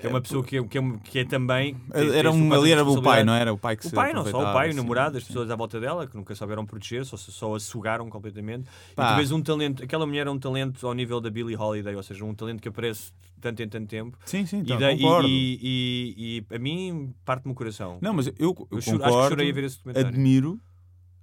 Que 0.00 0.06
é 0.06 0.10
uma 0.10 0.20
pessoa 0.22 0.42
que 0.42 0.56
é, 0.56 0.64
que 0.66 0.78
é, 0.78 0.82
que 1.04 1.18
é 1.20 1.24
também. 1.24 1.74
tem 1.92 2.08
Era 2.16 2.32
um, 2.32 2.52
ali 2.52 2.72
era 2.72 2.82
o 2.82 3.00
pai, 3.02 3.22
não 3.22 3.34
era? 3.34 3.52
O 3.52 3.58
pai 3.58 3.76
que 3.76 3.86
O 3.86 3.90
pai, 3.92 4.12
não 4.12 4.24
só 4.24 4.40
o 4.40 4.52
pai, 4.52 4.70
o 4.70 4.72
sim, 4.72 4.76
namorado, 4.78 5.16
as 5.18 5.22
pessoas 5.22 5.48
à 5.50 5.54
volta 5.54 5.78
dela 5.78 6.06
que 6.08 6.16
nunca 6.16 6.34
souberam 6.34 6.64
proteger, 6.66 7.04
só, 7.04 7.16
só 7.16 7.54
a 7.54 7.60
sugaram 7.60 8.08
completamente. 8.10 8.66
E 8.92 8.94
Pá. 8.96 9.12
tu 9.12 9.16
vês 9.18 9.30
um 9.30 9.40
talento, 9.42 9.84
aquela 9.84 10.04
mulher 10.06 10.26
é 10.26 10.30
um 10.30 10.38
talento 10.38 10.84
ao 10.88 10.94
nível 10.94 11.20
da 11.20 11.30
Billie 11.30 11.54
Holiday, 11.56 11.94
ou 11.94 12.02
seja, 12.02 12.24
um 12.24 12.34
talento 12.34 12.60
que 12.60 12.68
aparece 12.68 13.12
tanto 13.40 13.62
em 13.62 13.68
tanto 13.68 13.86
tempo. 13.86 14.18
Sim, 14.24 14.44
sim, 14.46 14.58
E, 14.58 14.60
então, 14.62 14.78
daí- 14.78 14.98
concordo. 14.98 15.28
e, 15.28 15.58
e- 15.62 16.44
e 16.50 16.54
a 16.56 16.58
mim 16.58 17.14
parte-me 17.24 17.52
o 17.52 17.54
coração. 17.54 17.98
Não, 18.00 18.14
mas 18.14 18.26
eu, 18.28 18.34
eu 18.38 18.48
eu 18.72 18.80
concordo, 18.82 19.04
acho 19.04 19.18
que 19.22 19.28
chorei 19.28 19.50
a 19.50 19.52
ver 19.54 19.64
esse 19.64 19.76
documentário. 19.76 20.08
admiro, 20.08 20.58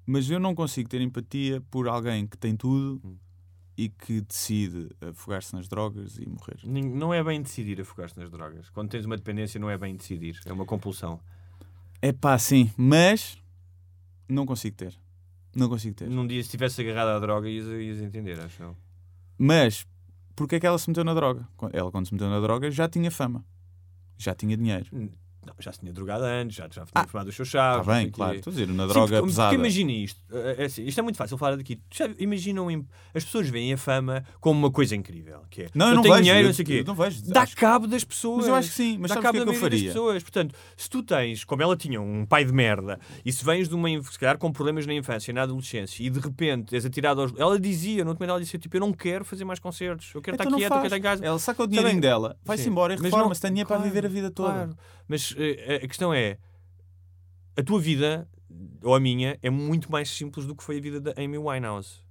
mas 0.09 0.29
eu 0.29 0.39
não 0.39 0.55
consigo 0.55 0.89
ter 0.89 1.01
empatia 1.01 1.61
por 1.69 1.87
alguém 1.87 2.25
que 2.25 2.35
tem 2.37 2.55
tudo 2.55 2.99
Hum. 3.05 3.15
e 3.77 3.89
que 3.89 4.21
decide 4.21 4.89
afogar-se 5.01 5.53
nas 5.55 5.67
drogas 5.67 6.17
e 6.17 6.27
morrer. 6.27 6.57
Não 6.65 7.13
é 7.13 7.23
bem 7.23 7.41
decidir 7.41 7.79
afogar-se 7.79 8.17
nas 8.19 8.29
drogas. 8.29 8.69
Quando 8.71 8.89
tens 8.89 9.05
uma 9.05 9.15
dependência, 9.15 9.59
não 9.59 9.69
é 9.69 9.77
bem 9.77 9.95
decidir, 9.95 10.39
é 10.45 10.51
uma 10.51 10.65
compulsão. 10.65 11.19
É 12.01 12.11
pá, 12.11 12.37
sim, 12.39 12.71
mas 12.75 13.37
não 14.27 14.45
consigo 14.45 14.75
ter. 14.75 14.97
Não 15.55 15.69
consigo 15.69 15.95
ter. 15.95 16.09
Num 16.09 16.25
dia, 16.25 16.41
se 16.41 16.47
estivesse 16.47 16.81
agarrado 16.81 17.09
à 17.09 17.19
droga, 17.19 17.47
ias, 17.47 17.67
ias 17.67 18.01
entender, 18.01 18.39
acho 18.39 18.63
eu. 18.63 18.75
Mas 19.37 19.85
porque 20.35 20.55
é 20.55 20.59
que 20.59 20.65
ela 20.65 20.77
se 20.79 20.89
meteu 20.89 21.03
na 21.03 21.13
droga? 21.13 21.47
Ela, 21.71 21.91
quando 21.91 22.07
se 22.07 22.13
meteu 22.13 22.29
na 22.29 22.39
droga, 22.39 22.71
já 22.71 22.87
tinha 22.89 23.11
fama, 23.11 23.45
já 24.17 24.33
tinha 24.33 24.55
dinheiro. 24.57 24.87
Não, 25.49 25.55
já 25.59 25.71
se 25.71 25.79
tinha 25.79 25.91
drogado 25.91 26.23
antes, 26.23 26.55
já, 26.55 26.63
já 26.71 26.85
tinha 26.85 27.07
fumado 27.07 27.29
os 27.29 27.35
seus 27.35 27.47
chaves. 27.47 27.81
Está 27.81 27.93
bem, 27.93 28.09
claro. 28.11 28.35
Estou 28.35 28.51
a 28.51 28.53
dizer, 28.53 28.67
na 28.67 28.83
Sim, 28.87 28.93
droga 28.93 29.07
porque, 29.17 29.27
pesada. 29.27 29.49
Porque 29.49 29.61
imagina 29.61 29.91
isto, 29.91 30.21
é, 30.31 30.55
é 30.61 30.65
assim, 30.65 30.83
isto 30.85 30.99
é 30.99 31.01
muito 31.01 31.15
fácil 31.17 31.37
falar 31.37 31.55
daqui. 31.57 31.79
Já 31.91 32.09
imaginam, 32.19 32.69
im- 32.69 32.85
as 33.13 33.23
pessoas 33.25 33.49
veem 33.49 33.73
a 33.73 33.77
fama 33.77 34.23
como 34.39 34.59
uma 34.59 34.71
coisa 34.71 34.95
incrível, 34.95 35.41
que 35.49 35.63
é, 35.63 35.69
Não, 35.73 35.89
eu 35.89 35.95
não 35.95 36.01
tenho 36.03 36.13
vejo, 36.15 36.23
dinheiro, 36.23 36.43
eu- 36.45 36.49
não 36.49 36.53
sei 36.53 36.63
o 36.63 36.65
quê. 36.67 36.83
não 36.85 36.95
vejo, 36.95 37.21
Dá 37.31 37.41
acho- 37.41 37.55
cabo 37.55 37.87
das 37.87 38.03
pessoas. 38.03 38.37
Mas 38.39 38.47
eu 38.47 38.55
acho 38.55 38.69
que 38.69 38.75
sim, 38.75 38.97
mas 38.99 39.09
Dá 39.09 39.15
cabo 39.15 39.31
que 39.31 39.37
é 39.37 39.39
da 39.45 39.51
que 39.51 39.57
eu 39.57 39.61
maioria 39.61 39.69
das 39.69 39.79
faria? 39.79 39.89
pessoas. 39.93 40.23
Portanto, 40.23 40.55
se 40.77 40.89
tu 40.89 41.01
tens, 41.03 41.43
como 41.43 41.61
ela 41.63 41.75
tinha, 41.75 41.99
um 42.01 42.25
pai 42.25 42.45
de 42.45 42.53
merda, 42.53 42.99
e 43.25 43.31
se 43.33 43.43
vens 43.43 43.67
de 43.67 43.75
uma, 43.75 43.89
se 44.03 44.19
calhar 44.19 44.37
com 44.37 44.51
problemas 44.51 44.85
na 44.85 44.93
infância, 44.93 45.33
na 45.33 45.41
adolescência, 45.43 46.03
e 46.03 46.09
de 46.09 46.19
repente 46.19 46.75
és 46.75 46.85
atirado 46.85 47.21
aos... 47.21 47.33
Ela 47.37 47.59
dizia, 47.59 48.03
no 48.05 48.11
documentário, 48.11 48.37
ela 48.37 48.43
disse, 48.43 48.57
tipo, 48.59 48.75
eu 48.75 48.81
não 48.81 48.93
quero 48.93 49.25
fazer 49.25 49.45
mais 49.45 49.59
concertos, 49.59 50.11
eu 50.13 50.21
quero 50.21 50.35
Então 50.35 50.45
estar 50.45 50.57
quieta, 50.57 50.75
eu 50.75 50.77
quero 50.81 50.85
estar 50.87 50.97
em 50.97 51.01
casa. 51.01 51.25
Ela 51.25 51.39
saca 51.39 51.63
o 51.63 51.67
dinheirinho 51.67 52.01
dela, 52.01 52.37
vai-se 52.43 52.67
embora 52.69 52.93
e 52.93 52.97
Mas 52.97 53.05
reforma-se, 53.05 53.39
não- 53.41 53.47
tem 53.47 53.51
dinheiro 53.51 53.67
para 53.67 53.77
viver 53.79 54.05
a 54.05 54.09
vida 54.09 54.29
toda. 54.31 54.49
Claro. 54.53 54.75
Mas 55.07 55.33
a 55.83 55.87
questão 55.87 56.13
é, 56.13 56.37
a 57.57 57.63
tua 57.63 57.79
vida, 57.79 58.27
ou 58.83 58.95
a 58.95 58.99
minha, 58.99 59.37
é 59.41 59.49
muito 59.49 59.91
mais 59.91 60.09
simples 60.09 60.45
do 60.45 60.55
que 60.55 60.63
foi 60.63 60.77
a 60.77 60.81
vida 60.81 60.99
da 60.99 61.13
Amy 61.21 61.37
Winehouse. 61.37 62.07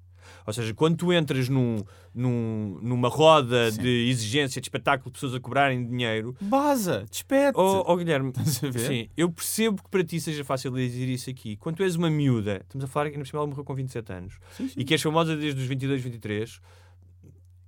Ou 0.47 0.53
seja, 0.53 0.75
quando 0.75 0.97
tu 0.97 1.13
entras 1.13 1.49
num, 1.49 1.83
num- 2.15 2.79
numa 2.83 3.09
roda 3.09 3.71
Sim. 3.73 3.81
de 3.81 4.09
exigência, 4.11 4.61
de 4.61 4.67
espetáculo, 4.67 5.07
de 5.11 5.15
pessoas 5.15 5.35
a 5.35 5.41
cobrarem 5.41 5.87
dinheiro, 5.87 6.37
Baza, 6.41 7.07
despete. 7.11 7.57
Oh, 7.59 7.83
oh, 7.87 7.97
Guilherme, 7.97 8.33
sim, 8.77 9.09
eu 9.17 9.31
percebo 9.31 9.83
que 9.83 9.89
para 9.89 10.05
ti 10.05 10.21
seja 10.21 10.45
fácil 10.45 10.71
dizer 10.73 11.09
isso 11.09 11.31
aqui. 11.31 11.57
Quando 11.57 11.77
tu 11.77 11.83
és 11.83 11.97
uma 11.97 12.11
miúda, 12.11 12.61
estamos 12.63 12.85
a 12.85 12.87
falar 12.89 13.11
que 13.11 13.17
ainda 13.17 13.29
ela 13.33 13.47
morreu 13.47 13.65
com 13.65 13.75
27 13.75 14.13
anos, 14.13 14.39
e 14.77 14.85
que 14.85 14.93
és 14.93 15.01
famosa 15.01 15.35
desde 15.35 15.61
os 15.61 15.67
22, 15.67 16.03
23, 16.03 16.61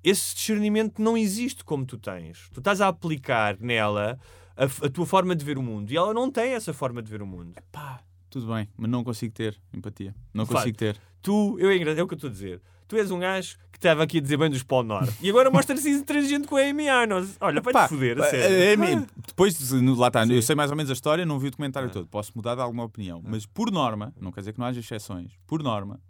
esse 0.03 0.35
discernimento 0.35 1.01
não 1.01 1.17
existe 1.17 1.65
como 1.65 1.85
tu 1.85 1.99
tens. 1.99 2.49
Tu 2.53 2.61
estás 2.61 2.81
a 2.81 2.89
aplicar 2.89 3.59
nela 3.61 4.19
a, 4.57 4.65
a 4.65 4.91
tua 4.91 5.07
forma 5.07 5.35
de 5.35 5.45
ver 5.45 5.59
o 5.59 5.63
mundo 5.63 5.91
e 5.91 5.97
ela 5.97 6.13
não 6.15 6.31
tem 6.31 6.53
essa 6.53 6.73
forma 6.73 7.03
de 7.03 7.11
ver 7.11 7.23
o 7.23 7.27
mundo. 7.27 7.55
Pá, 7.73 8.01
tudo 8.29 8.53
bem, 8.53 8.69
mas 8.77 8.91
não 8.91 9.03
consigo 9.05 9.33
ter 9.35 9.59
empatia. 9.73 10.15
Não 10.33 10.47
consigo 10.47 10.77
ter. 10.77 10.97
Tu, 11.23 11.57
eu 11.59 11.71
é, 11.71 11.99
é 11.99 12.03
o 12.03 12.07
que 12.07 12.15
eu 12.15 12.17
estou 12.17 12.29
a 12.29 12.33
dizer. 12.33 12.61
Tu 12.89 12.97
és 12.97 13.11
um 13.11 13.21
gajo 13.21 13.57
que 13.71 13.79
estava 13.79 14.03
aqui 14.03 14.19
a 14.19 14.21
dizer 14.21 14.37
bem 14.37 14.51
dos 14.51 14.65
Polo 14.65 14.89
Norte 14.89 15.15
e 15.23 15.31
agora 15.31 15.49
mostra-se 15.49 15.89
intransigente 15.91 16.49
com 16.49 16.57
a 16.57 16.61
Amy 16.61 16.89
Arnold. 16.89 17.31
Olha, 17.41 17.61
vai-te 17.61 17.75
Pá, 17.75 17.89
foder, 17.89 18.21
a 18.21 18.25
sério. 18.25 18.85
Amy, 18.85 19.07
depois, 19.29 19.71
lá 19.97 20.09
está, 20.09 20.27
eu 20.27 20.43
sei 20.43 20.57
mais 20.57 20.71
ou 20.73 20.77
menos 20.77 20.91
a 20.91 20.93
história, 20.93 21.25
não 21.25 21.39
vi 21.39 21.47
o 21.47 21.51
documentário 21.53 21.89
Ah. 21.89 21.93
todo, 21.93 22.09
posso 22.09 22.33
mudar 22.35 22.57
de 22.57 22.61
alguma 22.63 22.83
opinião, 22.83 23.23
mas 23.25 23.47
por 23.47 23.71
norma, 23.71 24.13
não 24.21 24.33
quer 24.33 24.41
dizer 24.41 24.55
que 24.55 24.59
não 24.59 24.67
haja 24.67 24.81
exceções, 24.81 25.31
por 25.47 25.63
norma, 25.63 26.01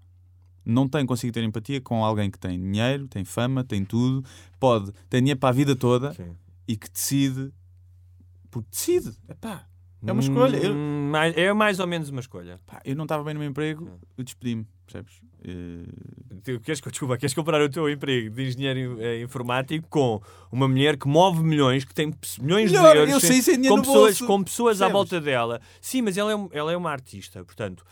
não 0.64 0.88
tenho 0.88 1.06
consigo 1.06 1.32
ter 1.32 1.42
empatia 1.44 1.80
com 1.82 2.02
alguém 2.04 2.30
que 2.30 2.38
tem 2.38 2.58
dinheiro, 2.58 3.06
tem 3.08 3.24
fama, 3.24 3.62
tem 3.62 3.84
tudo, 3.84 4.24
pode, 4.58 4.90
tem 5.10 5.20
dinheiro 5.20 5.38
para 5.38 5.50
a 5.50 5.52
vida 5.52 5.76
toda 5.76 6.14
Sim. 6.14 6.34
e 6.66 6.76
que 6.78 6.88
decide, 6.90 7.52
porque 8.50 8.68
decide, 8.70 9.12
Epá, 9.28 9.66
é 10.06 10.12
uma 10.12 10.20
escolha. 10.20 10.56
Eu, 10.56 10.72
Hum, 10.74 11.08
mais- 11.10 11.36
é 11.36 11.52
mais 11.52 11.78
ou 11.80 11.86
menos 11.86 12.08
uma 12.10 12.20
escolha. 12.20 12.60
pá, 12.66 12.80
eu 12.84 12.94
não 12.96 13.04
estava 13.04 13.22
bem 13.24 13.34
no 13.34 13.40
meu 13.40 13.48
emprego, 13.48 13.88
eu 14.16 14.24
despedi-me, 14.24 14.66
percebes? 14.86 15.20
Tu 16.44 16.60
queres, 16.60 16.80
desculpa, 16.80 17.16
queres 17.18 17.34
comparar 17.34 17.62
o 17.62 17.68
teu 17.68 17.88
emprego 17.88 18.34
de 18.34 18.42
engenheiro 18.48 18.96
eh, 19.00 19.20
informático 19.22 19.86
com 19.88 20.20
uma 20.50 20.66
mulher 20.68 20.96
que 20.96 21.06
move 21.06 21.42
milhões, 21.42 21.84
que 21.84 21.94
tem 21.94 22.12
milhões 22.40 22.70
Melhor, 22.70 22.92
de 22.92 22.98
euros 22.98 23.12
eu 23.14 23.20
sei, 23.20 23.42
sem 23.42 23.62
com, 23.68 23.80
pessoas, 23.80 24.18
com 24.20 24.42
pessoas 24.42 24.80
à 24.82 24.86
Percebes? 24.86 24.92
volta 24.92 25.20
dela. 25.20 25.60
Sim, 25.80 26.02
mas 26.02 26.16
ela 26.16 26.32
é, 26.32 26.48
ela 26.58 26.72
é 26.72 26.76
uma 26.76 26.90
artista, 26.90 27.44
portanto. 27.44 27.84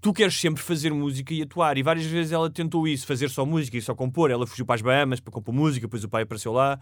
Tu 0.00 0.12
queres 0.12 0.38
sempre 0.38 0.62
fazer 0.62 0.92
música 0.92 1.34
e 1.34 1.42
atuar, 1.42 1.76
e 1.76 1.82
várias 1.82 2.06
vezes 2.06 2.30
ela 2.30 2.48
tentou 2.48 2.86
isso, 2.86 3.04
fazer 3.04 3.28
só 3.28 3.44
música 3.44 3.76
e 3.76 3.82
só 3.82 3.94
compor. 3.96 4.30
Ela 4.30 4.46
fugiu 4.46 4.64
para 4.64 4.76
as 4.76 4.80
Bahamas 4.82 5.18
para 5.18 5.32
compor 5.32 5.52
música, 5.52 5.86
depois 5.86 6.04
o 6.04 6.08
pai 6.08 6.22
apareceu 6.22 6.52
lá. 6.52 6.78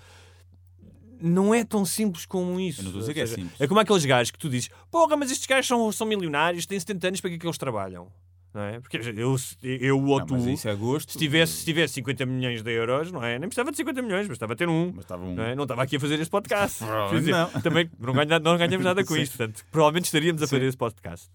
Não 1.21 1.55
é 1.55 1.65
tão 1.65 1.85
simples 1.85 2.27
como 2.27 2.59
isso. 2.59 2.81
Eu 2.81 2.85
não 2.85 2.91
estou 2.91 2.99
a 2.99 3.03
dizer 3.03 3.15
que 3.15 3.21
é 3.21 3.27
simples. 3.27 3.61
É 3.61 3.67
como 3.67 3.81
aqueles 3.81 4.05
gajos 4.05 4.31
que 4.31 4.39
tu 4.39 4.49
dizes: 4.49 4.71
Porra, 4.91 5.17
mas 5.17 5.31
estes 5.31 5.47
gajos 5.47 5.67
são, 5.67 5.93
são 5.93 6.07
milionários, 6.07 6.67
têm 6.67 6.79
70 6.79 7.09
anos, 7.09 7.21
para 7.21 7.31
que 7.31 7.37
é 7.37 7.39
que 7.39 7.47
eles 7.47 7.59
trabalham? 7.59 8.09
Não 8.53 8.63
é? 8.63 8.81
Porque 8.81 8.97
eu, 8.97 9.37
eu 9.63 10.05
ou 10.05 10.27
tu, 10.27 10.35
é 10.35 10.75
gosto. 10.75 11.13
se 11.13 11.19
tivesse, 11.19 11.53
se 11.53 11.65
tivesse 11.65 11.95
50 11.95 12.27
milhões 12.27 12.63
de 12.65 12.73
euros, 12.73 13.13
não 13.13 13.23
é? 13.23 13.39
Nem 13.39 13.49
precisava 13.49 13.71
de 13.71 13.77
50 13.77 14.03
milhões, 14.03 14.27
mas 14.27 14.35
estava 14.35 14.55
a 14.55 14.57
ter 14.57 14.69
um. 14.69 14.91
Mas 14.93 15.05
estava 15.05 15.25
um. 15.25 15.35
Não, 15.37 15.45
é? 15.45 15.55
não 15.55 15.63
estava 15.63 15.85
aqui 15.85 15.97
a 15.97 16.01
fazer 16.01 16.19
este 16.19 16.31
podcast. 16.31 16.83
Dizer, 17.15 17.31
não. 17.31 17.49
Também 17.63 17.89
não, 17.99 18.13
ganha- 18.13 18.41
não 18.41 18.59
ganhamos 18.59 18.83
nada 18.85 19.05
com 19.05 19.15
Sim. 19.15 19.23
isto, 19.23 19.37
portanto, 19.39 19.65
provavelmente 19.71 20.07
estaríamos 20.07 20.43
a 20.43 20.47
Sim. 20.49 20.57
fazer 20.57 20.67
esse 20.67 20.77
podcast. 20.77 21.29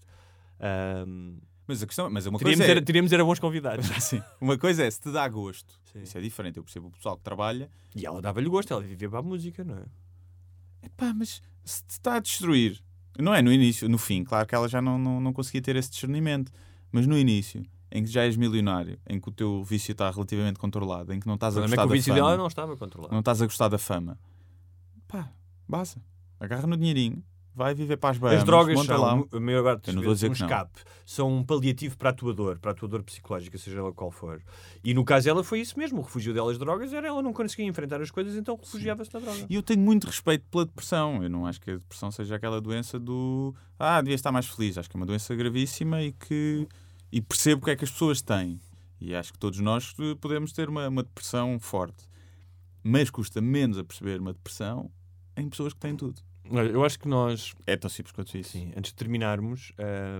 Ahm, 0.60 1.38
Mas 1.66 1.82
a 1.82 1.86
questão, 1.86 2.08
mas 2.08 2.26
uma 2.26 2.38
teríamos, 2.38 2.58
coisa 2.58 2.70
é, 2.70 2.76
era, 2.76 2.82
teríamos 2.84 3.12
era 3.12 3.24
bons 3.24 3.40
convidados. 3.40 3.88
Uma 4.40 4.56
coisa 4.56 4.84
é 4.84 4.90
se 4.90 5.00
te 5.00 5.10
dá 5.10 5.28
gosto. 5.28 5.74
Sim. 5.92 6.02
Isso 6.02 6.16
é 6.16 6.20
diferente. 6.20 6.58
Eu 6.58 6.62
percebo 6.62 6.86
o 6.86 6.90
pessoal 6.92 7.16
que 7.16 7.24
trabalha. 7.24 7.68
E 7.94 8.06
ela 8.06 8.22
dava-lhe 8.22 8.48
gosto, 8.48 8.72
ela 8.72 8.82
vivia 8.82 9.10
para 9.10 9.18
a 9.18 9.22
música, 9.22 9.64
não 9.64 9.76
é? 9.78 9.84
Epá, 10.86 11.12
mas 11.12 11.42
se 11.64 11.82
te 11.82 11.90
está 11.90 12.14
a 12.14 12.20
destruir, 12.20 12.80
não 13.18 13.34
é 13.34 13.42
no 13.42 13.52
início, 13.52 13.88
no 13.88 13.98
fim, 13.98 14.22
claro 14.22 14.46
que 14.46 14.54
ela 14.54 14.68
já 14.68 14.80
não, 14.80 14.96
não, 14.98 15.20
não 15.20 15.32
conseguia 15.32 15.60
ter 15.60 15.74
esse 15.74 15.90
discernimento, 15.90 16.52
mas 16.92 17.06
no 17.06 17.18
início, 17.18 17.66
em 17.90 18.04
que 18.04 18.10
já 18.10 18.22
és 18.22 18.36
milionário, 18.36 18.98
em 19.08 19.18
que 19.18 19.28
o 19.28 19.32
teu 19.32 19.64
vício 19.64 19.92
está 19.92 20.10
relativamente 20.10 20.58
controlado, 20.58 21.12
em 21.12 21.18
que 21.18 21.26
não 21.26 21.34
estás 21.34 21.56
a 21.56 21.60
problema 21.60 21.74
é 21.74 21.76
gostar 21.76 21.82
que 21.82 21.86
o 21.86 21.88
da 21.88 21.94
vício 21.94 22.14
fama, 22.14 22.26
dela 22.26 22.36
não 22.36 22.46
estava 22.46 22.76
controlado. 22.76 23.12
não 23.12 23.20
estás 23.20 23.42
a 23.42 23.46
gostar 23.46 23.68
da 23.68 23.78
fama, 23.78 24.18
pá, 25.08 25.30
basta. 25.68 26.00
Agarra 26.38 26.66
no 26.66 26.76
dinheirinho, 26.76 27.24
vai 27.56 27.74
viver 27.74 27.96
para 27.96 28.10
as 28.10 28.18
Bahamas, 28.18 28.40
As 28.40 28.44
drogas 28.44 28.84
são, 28.84 29.00
lá. 29.00 29.24
a 29.32 29.40
maior 29.40 29.64
parte 29.64 29.90
um 29.90 30.12
escape. 30.12 30.80
São 31.06 31.38
um 31.38 31.42
paliativo 31.42 31.96
para 31.96 32.10
a 32.10 32.12
tua 32.12 32.34
dor, 32.34 32.58
para 32.58 32.72
a 32.72 32.74
tua 32.74 32.86
dor 32.86 33.02
psicológica, 33.02 33.56
seja 33.56 33.78
ela 33.78 33.92
qual 33.94 34.10
for. 34.10 34.42
E 34.84 34.92
no 34.92 35.02
caso 35.02 35.24
dela 35.24 35.42
foi 35.42 35.60
isso 35.60 35.78
mesmo. 35.78 36.00
O 36.00 36.02
refúgio 36.02 36.34
dela 36.34 36.50
das 36.50 36.58
drogas 36.58 36.92
era 36.92 37.08
ela 37.08 37.22
não 37.22 37.32
conseguia 37.32 37.64
enfrentar 37.64 38.02
as 38.02 38.10
coisas, 38.10 38.36
então 38.36 38.56
refugiava-se 38.56 39.12
na 39.14 39.20
droga. 39.20 39.46
E 39.48 39.54
eu 39.54 39.62
tenho 39.62 39.80
muito 39.80 40.06
respeito 40.06 40.44
pela 40.50 40.66
depressão. 40.66 41.22
Eu 41.22 41.30
não 41.30 41.46
acho 41.46 41.58
que 41.58 41.70
a 41.70 41.76
depressão 41.76 42.10
seja 42.10 42.36
aquela 42.36 42.60
doença 42.60 42.98
do 42.98 43.54
ah, 43.78 44.02
devia 44.02 44.14
estar 44.14 44.30
mais 44.30 44.46
feliz. 44.46 44.76
Acho 44.76 44.90
que 44.90 44.96
é 44.96 45.00
uma 45.00 45.06
doença 45.06 45.34
gravíssima 45.34 46.02
e 46.02 46.12
que 46.12 46.68
e 47.10 47.22
percebo 47.22 47.62
o 47.62 47.64
que 47.64 47.70
é 47.70 47.76
que 47.76 47.84
as 47.84 47.90
pessoas 47.90 48.20
têm. 48.20 48.60
E 49.00 49.14
acho 49.14 49.32
que 49.32 49.38
todos 49.38 49.60
nós 49.60 49.94
eh, 49.98 50.14
podemos 50.20 50.52
ter 50.52 50.68
uma, 50.68 50.88
uma 50.88 51.02
depressão 51.02 51.58
forte. 51.58 52.06
Mas 52.82 53.08
custa 53.08 53.40
menos 53.40 53.78
a 53.78 53.84
perceber 53.84 54.20
uma 54.20 54.34
depressão 54.34 54.90
em 55.36 55.48
pessoas 55.48 55.72
que 55.72 55.80
têm 55.80 55.96
tudo. 55.96 56.20
Eu 56.50 56.84
acho 56.84 56.98
que 56.98 57.08
nós. 57.08 57.54
É 57.66 57.76
tão 57.76 57.90
simples 57.90 58.12
quanto 58.12 58.36
isso. 58.36 58.50
Sim, 58.52 58.72
antes 58.76 58.92
de 58.92 58.96
terminarmos, 58.96 59.72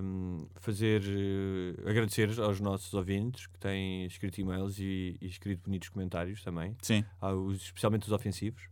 um, 0.02 0.46
fazer. 0.56 1.02
Uh, 1.02 1.88
agradecer 1.88 2.40
aos 2.40 2.60
nossos 2.60 2.92
ouvintes 2.94 3.46
que 3.46 3.58
têm 3.58 4.04
escrito 4.06 4.40
e-mails 4.40 4.78
e, 4.78 5.16
e 5.20 5.26
escrito 5.26 5.62
bonitos 5.64 5.88
comentários 5.88 6.42
também. 6.42 6.76
Sim. 6.82 7.04
Aos, 7.20 7.62
especialmente 7.62 8.06
os 8.06 8.12
ofensivos. 8.12 8.64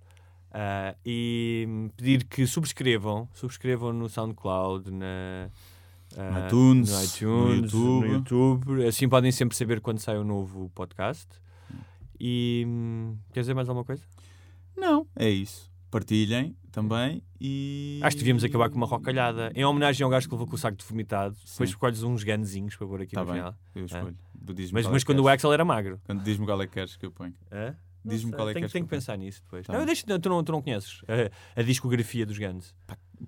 Uh, 0.50 0.96
e 1.04 1.66
hum, 1.68 1.90
pedir 1.96 2.24
que 2.24 2.46
subscrevam. 2.46 3.28
Subscrevam 3.34 3.92
no 3.92 4.08
SoundCloud, 4.08 4.90
na. 4.90 5.50
Uh, 6.12 6.46
iTunes, 6.46 6.90
no 6.90 7.04
iTunes, 7.04 7.72
no 7.72 8.04
YouTube. 8.04 8.06
no 8.06 8.14
YouTube. 8.14 8.86
Assim 8.86 9.08
podem 9.08 9.32
sempre 9.32 9.56
saber 9.56 9.80
quando 9.80 9.98
sai 9.98 10.18
um 10.18 10.24
novo 10.24 10.70
podcast. 10.74 11.28
E. 12.20 12.64
Hum, 12.66 13.16
Quer 13.32 13.40
dizer 13.40 13.54
mais 13.54 13.68
alguma 13.68 13.84
coisa? 13.84 14.02
Não, 14.76 15.06
é 15.16 15.28
isso. 15.28 15.73
Partilhem 15.94 16.56
também 16.72 17.22
e. 17.40 18.00
Acho 18.02 18.16
que 18.16 18.22
devíamos 18.22 18.42
acabar 18.42 18.68
com 18.68 18.74
uma 18.74 18.86
rocalhada. 18.86 19.52
Em 19.54 19.64
homenagem 19.64 20.02
ao 20.02 20.10
gajo 20.10 20.26
que 20.26 20.34
levou 20.34 20.44
com 20.44 20.56
o 20.56 20.58
saco 20.58 20.76
de 20.76 20.84
vomitado, 20.84 21.36
Sim. 21.36 21.52
depois 21.52 21.70
escolhes 21.70 22.02
uns 22.02 22.24
ganzinhos 22.24 22.74
para 22.74 22.86
pôr 22.88 23.02
aqui 23.02 23.14
tá 23.14 23.20
no 23.20 23.26
bem, 23.26 23.36
final. 23.36 23.54
Eu 23.76 23.82
é. 23.82 23.84
escolho. 23.84 24.16
É. 24.48 24.72
Mas, 24.72 24.86
mas 24.88 25.04
quando 25.04 25.20
o 25.20 25.28
Axel 25.28 25.52
era 25.52 25.64
magro. 25.64 26.00
Quando 26.04 26.20
diz-me 26.24 26.44
qual 26.44 26.60
é 26.60 26.66
que 26.66 26.72
queres 26.72 26.96
que 26.96 27.06
eu 27.06 27.12
ponho. 27.12 27.32
É? 27.48 27.74
Diz-me 28.04 28.32
qual 28.32 28.48
é 28.48 28.52
que 28.52 28.58
tenho, 28.58 28.70
tenho 28.70 28.84
que 28.84 28.90
pensar 28.90 29.16
nisso 29.16 29.40
depois. 29.44 29.66
Tá. 29.66 29.72
Não, 29.72 29.86
deixo, 29.86 30.04
tu, 30.04 30.28
não, 30.28 30.42
tu 30.42 30.50
não 30.50 30.60
conheces 30.60 31.00
a, 31.06 31.60
a 31.60 31.62
discografia 31.62 32.26
dos 32.26 32.36
Guns. 32.36 32.74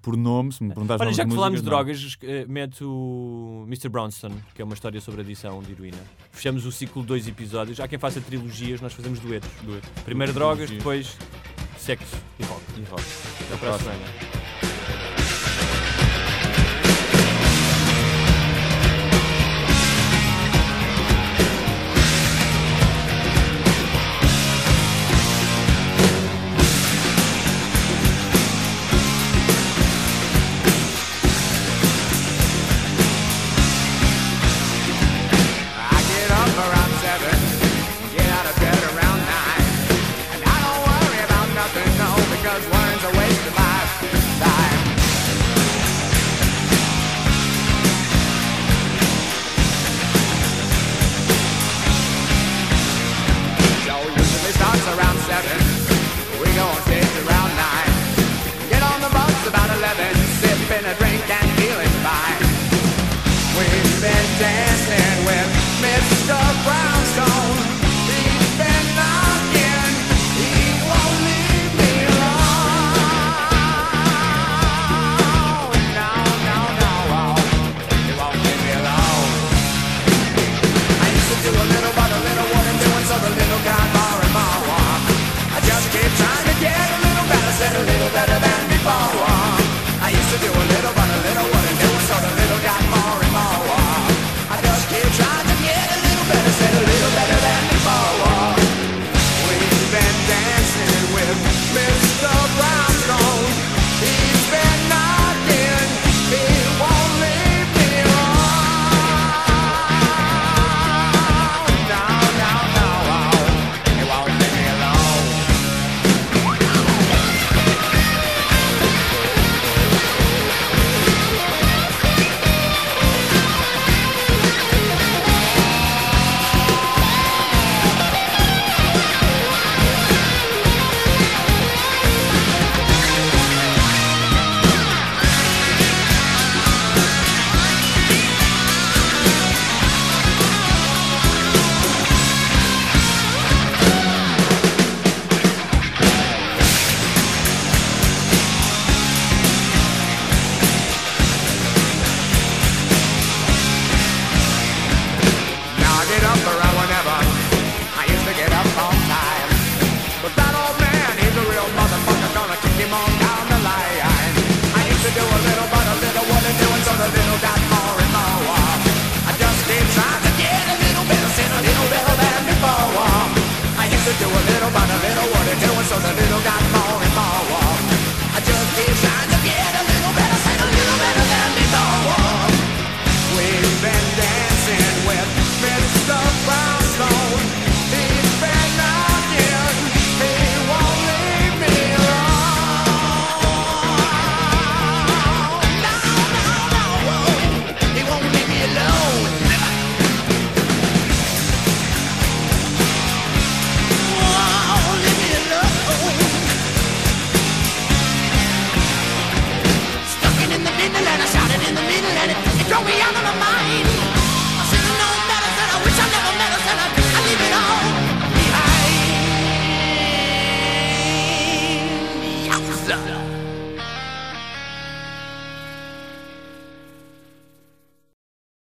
Por 0.03 0.17
nome, 0.17 0.53
se 0.53 0.63
me 0.63 0.71
perguntares 0.71 1.01
Olha, 1.01 1.13
já 1.13 1.25
que 1.25 1.33
falámos 1.33 1.61
de 1.61 1.65
drogas, 1.65 2.19
não. 2.21 2.29
Eh, 2.29 2.45
meto 2.47 3.65
Mr. 3.69 3.89
Bronson, 3.89 4.33
que 4.55 4.61
é 4.61 4.65
uma 4.65 4.75
história 4.75 5.01
sobre 5.01 5.21
adição 5.21 5.63
de 5.63 5.71
heroína. 5.71 6.03
Fechamos 6.33 6.67
o 6.67 6.73
ciclo 6.73 7.01
de 7.03 7.09
dois 7.09 7.29
episódios. 7.29 7.79
Há 7.79 7.87
quem 7.87 7.99
faça 7.99 8.21
trilogias, 8.21 8.81
nós 8.81 8.93
fazemos 8.93 9.21
duetos. 9.21 9.49
duetos. 9.63 9.89
Primeiro 10.05 10.33
duetos. 10.33 10.35
drogas, 10.35 10.71
depois 10.71 11.17
sexo 11.87 12.17
e 12.41 12.43
rock. 12.43 12.63
E 12.77 12.83
rock. 12.91 13.03
Até, 13.03 13.45
Até 13.45 13.57
para 13.59 13.69
a 13.69 13.79
próxima 13.79 13.93